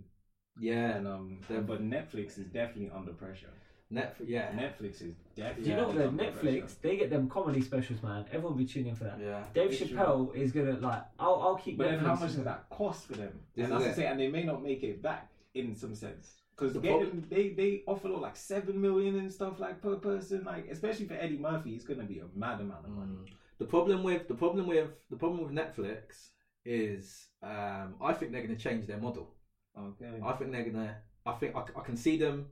Yeah, 0.60 0.96
And 0.96 1.06
um, 1.08 1.40
They're- 1.48 1.62
but 1.62 1.80
Netflix 1.82 2.38
is 2.38 2.46
definitely 2.60 2.90
under 2.90 3.12
pressure. 3.24 3.52
Netflix. 3.92 4.24
Yeah, 4.26 4.50
Netflix 4.52 5.02
is 5.02 5.14
definitely. 5.36 5.64
Do 5.64 5.70
you 5.70 5.76
know 5.76 5.86
what? 5.88 5.96
though? 5.96 6.10
Netflix, 6.10 6.60
pressure. 6.60 6.74
they 6.82 6.96
get 6.96 7.10
them 7.10 7.28
comedy 7.28 7.60
specials, 7.60 8.02
man. 8.02 8.24
Everyone 8.28 8.52
will 8.52 8.58
be 8.58 8.66
tuning 8.66 8.88
in 8.90 8.96
for 8.96 9.04
that. 9.04 9.18
yeah. 9.20 9.42
Dave 9.54 9.70
It's 9.70 9.78
true. 9.78 9.88
Chappelle 9.88 10.34
is 10.34 10.52
gonna 10.52 10.78
like. 10.78 11.02
I'll, 11.18 11.40
I'll 11.42 11.56
keep. 11.56 11.78
But 11.78 11.90
then, 11.90 12.00
Netflix 12.00 12.06
how 12.06 12.14
much 12.14 12.34
does 12.34 12.44
that 12.44 12.66
cost 12.70 13.06
for 13.06 13.14
them? 13.14 13.40
This 13.54 13.66
and 13.66 13.74
is 13.74 13.78
that's 13.78 13.84
it. 13.84 13.88
to 13.88 13.94
say, 13.96 14.06
and 14.06 14.18
they 14.20 14.28
may 14.28 14.44
not 14.44 14.62
make 14.62 14.82
it 14.82 15.02
back 15.02 15.28
in 15.54 15.76
some 15.76 15.94
sense 15.94 16.32
because 16.56 16.72
The 16.72 16.80
they, 16.80 16.88
problem- 16.88 17.26
they 17.28 17.48
they 17.50 17.82
offer 17.86 18.08
like 18.08 18.36
seven 18.36 18.80
million 18.80 19.18
and 19.18 19.32
stuff 19.32 19.60
like 19.60 19.82
per 19.82 19.96
person. 19.96 20.44
Like 20.44 20.68
especially 20.70 21.06
for 21.06 21.14
Eddie 21.14 21.38
Murphy, 21.38 21.74
it's 21.74 21.84
gonna 21.84 22.04
be 22.04 22.20
a 22.20 22.26
mad 22.34 22.60
amount 22.60 22.86
of 22.86 22.90
money. 22.92 23.12
Mm. 23.12 23.28
The 23.58 23.66
problem 23.66 24.02
with 24.02 24.26
the 24.28 24.34
problem 24.34 24.66
with 24.66 24.90
the 25.10 25.16
problem 25.16 25.42
with 25.42 25.52
Netflix 25.52 26.30
is 26.64 27.28
um, 27.42 27.94
I 28.00 28.12
think 28.12 28.32
they're 28.32 28.42
going 28.42 28.56
to 28.56 28.62
change 28.62 28.86
their 28.86 28.98
model. 28.98 29.34
Okay. 29.78 30.20
I 30.24 30.32
think 30.32 30.52
they're 30.52 30.64
gonna. 30.64 30.96
I 31.26 31.32
think 31.32 31.54
I 31.56 31.80
can 31.82 31.96
see 31.96 32.16
them 32.16 32.46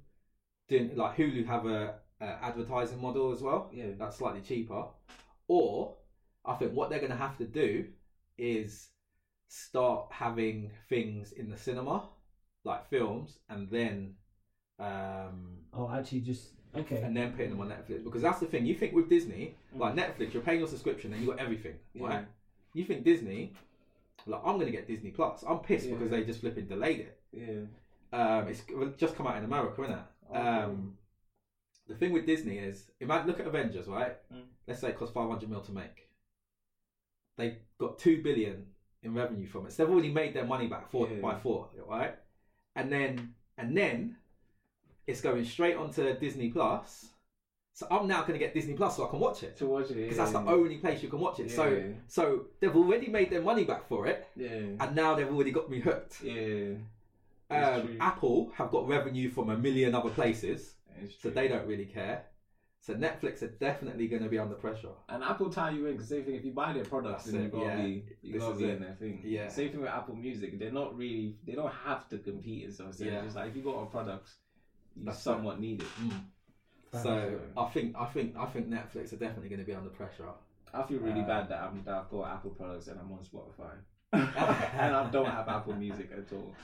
doing 0.71 0.97
like 0.97 1.17
Hulu 1.17 1.45
have 1.47 1.67
a, 1.67 1.95
a 2.21 2.25
advertising 2.43 3.01
model 3.03 3.33
as 3.33 3.43
well. 3.43 3.71
Yeah. 3.75 3.87
that's 3.99 4.17
slightly 4.17 4.41
cheaper. 4.41 4.85
Or 5.49 5.97
I 6.47 6.55
think 6.55 6.73
what 6.73 6.89
they're 6.89 7.01
gonna 7.01 7.17
have 7.17 7.37
to 7.39 7.45
do 7.45 7.87
is 8.39 8.89
start 9.49 10.07
having 10.11 10.71
things 10.89 11.33
in 11.33 11.51
the 11.51 11.57
cinema, 11.59 12.09
like 12.65 12.89
films, 12.89 13.39
and 13.51 13.69
then 13.71 14.15
um, 14.79 15.59
Oh, 15.75 15.91
actually, 15.93 16.21
just 16.21 16.53
okay. 16.75 17.03
and 17.03 17.15
then 17.17 17.33
putting 17.33 17.51
them 17.51 17.61
on 17.61 17.69
Netflix 17.69 18.03
because 18.05 18.23
that's 18.23 18.41
the 18.41 18.47
thing. 18.47 18.65
You 18.65 18.75
think 18.75 18.95
with 18.95 19.11
Disney, 19.11 19.55
like 19.77 19.95
Netflix, 19.95 20.33
you're 20.33 20.43
paying 20.43 20.61
your 20.61 20.69
subscription 20.69 21.13
and 21.13 21.21
you 21.23 21.29
got 21.29 21.39
everything, 21.39 21.75
Yeah. 21.93 22.07
right? 22.07 22.25
You 22.73 22.85
think 22.85 23.05
Disney, 23.05 23.53
like 24.27 24.41
I'm 24.45 24.59
gonna 24.59 24.71
get 24.71 24.87
Disney 24.87 25.11
Plus. 25.11 25.43
I'm 25.47 25.59
pissed 25.59 25.87
Yeah. 25.87 25.95
because 25.95 26.11
they 26.11 26.25
just 26.25 26.41
flipping 26.41 26.67
delayed 26.67 27.01
it. 27.01 27.21
Yeah. 27.33 27.65
Um, 28.13 28.49
it's 28.49 28.63
just 28.97 29.17
come 29.17 29.27
out 29.27 29.37
in 29.37 29.45
America, 29.45 29.83
isn't 29.83 29.95
it? 29.95 30.05
Um, 30.32 30.94
the 31.89 31.94
thing 31.94 32.12
with 32.12 32.27
Disney 32.27 32.59
is, 32.59 32.90
imagine 33.01 33.27
look 33.28 33.40
at 33.40 33.47
Avengers, 33.47 33.86
right? 33.89 34.16
Mm. 34.32 34.43
Let's 34.66 34.81
say 34.81 34.89
it 34.90 34.97
cost 34.98 35.12
500 35.12 35.48
mil 35.51 35.61
to 35.62 35.73
make. 35.73 36.09
They 37.36 37.59
got 37.78 37.98
two 37.98 38.23
billion 38.23 38.66
in 39.02 39.15
revenue 39.15 39.47
from 39.47 39.66
it. 39.66 39.73
So 39.73 39.82
they've 39.85 39.93
already 39.93 40.12
made 40.12 40.35
their 40.35 40.44
money 40.44 40.66
back 40.66 40.90
four 40.90 41.09
Yeah. 41.09 41.20
by 41.20 41.36
four, 41.39 41.69
right? 41.86 42.15
And 42.77 42.93
then 42.93 43.35
and 43.59 43.77
then 43.77 44.16
it's 45.07 45.20
going 45.20 45.44
straight 45.44 45.77
onto 45.77 46.16
Disney 46.19 46.51
Plus. 46.51 47.09
So 47.73 47.86
I'm 47.90 48.07
now 48.07 48.20
going 48.20 48.35
to 48.35 48.39
get 48.39 48.52
Disney 48.52 48.74
Plus 48.74 48.97
so 48.97 49.07
I 49.07 49.11
can 49.11 49.20
watch 49.20 49.43
it 49.43 49.57
To 49.59 49.66
watch 49.66 49.90
it 49.90 49.94
because 49.94 50.16
yeah. 50.19 50.24
that's 50.24 50.32
the 50.32 50.51
only 50.51 50.77
place 50.78 51.02
you 51.02 51.09
can 51.09 51.19
watch 51.19 51.40
it. 51.40 51.51
So 51.51 51.94
so 52.09 52.44
they've 52.61 52.77
already 52.77 53.09
made 53.09 53.31
their 53.31 53.43
money 53.43 53.65
back 53.65 53.89
for 53.89 54.07
it, 54.07 54.28
Yeah. 54.36 54.48
and 54.81 54.94
now 54.94 55.15
they've 55.15 55.28
already 55.32 55.51
got 55.51 55.70
me 55.70 55.81
hooked. 55.81 56.23
Yeah. 56.23 56.74
It's 57.51 57.85
Um. 57.85 57.97
Apple 58.01 58.53
have 58.55 58.71
got 58.71 58.87
revenue 58.89 59.31
from 59.31 59.51
a 59.51 59.57
million 59.59 59.95
other 59.95 60.11
places, 60.11 60.75
so 61.21 61.31
they 61.31 61.49
don't 61.49 61.67
really 61.67 61.87
care. 61.87 62.27
So 62.83 62.95
Netflix 62.95 63.43
are 63.43 63.49
definitely 63.49 64.09
going 64.09 64.23
to 64.23 64.31
be 64.31 64.39
under 64.39 64.55
pressure. 64.55 64.95
And 65.11 65.23
Apple 65.23 65.51
tie 65.51 65.71
you 65.71 65.85
in 65.87 65.93
because 65.93 66.09
same 66.09 66.25
thing. 66.25 66.35
If 66.37 66.47
you 66.47 66.53
buy 66.53 66.73
their 66.73 66.85
products, 66.85 67.25
That's 67.25 67.33
then 67.33 67.43
you 67.43 67.47
it, 67.49 67.53
gotta 67.53 67.67
yeah. 67.67 67.77
be 67.85 68.05
you 68.23 68.33
This 68.33 68.43
gotta 68.43 68.55
be 68.59 68.71
in 68.71 68.81
their 68.81 68.95
thing. 68.95 69.21
Yeah. 69.23 69.49
Same 69.49 69.71
thing 69.71 69.81
with 69.83 69.91
Apple 69.91 70.15
Music. 70.17 70.59
They're 70.59 70.73
not 70.73 70.97
really. 70.97 71.37
They 71.47 71.53
don't 71.53 71.73
have 71.85 72.09
to 72.09 72.19
compete 72.19 72.65
in 72.65 72.73
some 72.73 72.93
sense. 72.93 73.11
Yeah. 73.11 73.23
It's 73.23 73.35
like 73.35 73.51
if 73.51 73.57
you 73.57 73.63
got 73.63 73.83
a 73.83 73.87
product, 73.87 74.31
you 74.97 75.05
That's 75.05 75.19
somewhat 75.19 75.61
need 75.61 75.83
it. 75.83 75.89
So 77.03 77.39
I 77.57 77.67
think 77.67 77.95
I 77.97 78.07
think 78.07 78.37
I 78.37 78.47
think 78.47 78.69
Netflix 78.69 79.13
are 79.13 79.17
definitely 79.17 79.49
going 79.51 79.61
to 79.61 79.67
be 79.67 79.75
under 79.75 79.91
pressure. 79.91 80.25
I 80.73 80.83
feel 80.85 81.01
really 81.01 81.21
Uh, 81.21 81.27
bad 81.27 81.49
that 81.51 81.63
I'm 81.63 81.83
that 81.85 81.95
I've 81.95 82.11
got 82.11 82.29
Apple 82.29 82.51
products 82.51 82.87
and 82.89 82.99
I'm 82.99 83.13
on 83.13 83.19
Spotify. 83.19 83.73
and 84.12 84.97
I 84.97 85.09
don't 85.11 85.27
have 85.27 85.49
Apple 85.57 85.74
Music 85.74 86.11
at 86.12 86.32
all. 86.37 86.55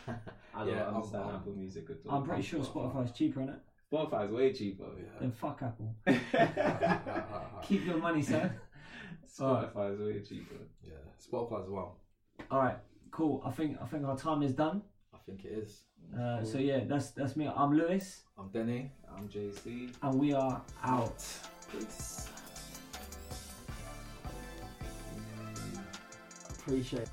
I 0.54 0.64
don't 0.64 0.68
Yeah, 0.74 0.84
I'm- 0.84 0.96
understand 0.96 1.24
I'm- 1.24 1.34
Apple 1.36 1.52
Music 1.52 1.84
at 1.90 1.96
all. 2.10 2.16
I'm 2.18 2.24
pretty 2.24 2.42
sure 2.42 2.60
Spotify's 2.64 3.12
cheaper, 3.12 3.40
isn't 3.42 3.54
it? 3.54 3.60
Spotify 3.92 4.26
is 4.26 4.30
way 4.32 4.52
cheaper. 4.52 4.84
Then 5.20 5.30
fuck 5.30 5.62
Apple. 5.62 5.94
Keep 7.62 7.86
your 7.86 7.98
money, 7.98 8.20
sir. 8.22 8.52
Spotify 9.32 9.94
is 9.94 10.00
way 10.00 10.20
cheaper. 10.28 10.56
Yeah. 10.82 10.94
Spotify 11.24 11.62
as 11.62 11.68
well. 11.70 11.98
All 12.50 12.58
right, 12.58 12.76
cool. 13.12 13.42
I 13.44 13.52
think 13.52 13.78
I 13.80 13.86
think 13.86 14.04
our 14.04 14.16
time 14.18 14.42
is 14.42 14.54
done. 14.54 14.82
I 15.14 15.18
think 15.24 15.44
it 15.44 15.52
is. 15.52 15.82
Uh, 16.18 16.42
so 16.44 16.58
yeah, 16.58 16.80
that's 16.84 17.10
that's 17.10 17.36
me. 17.36 17.48
I'm 17.54 17.76
Lewis, 17.76 18.24
I'm 18.38 18.48
Denny. 18.48 18.90
I'm 19.16 19.28
JC. 19.28 19.94
and 20.02 20.18
we 20.18 20.32
are 20.32 20.60
out. 20.82 21.24
Peace. 21.72 22.28
Appreciate. 26.58 27.08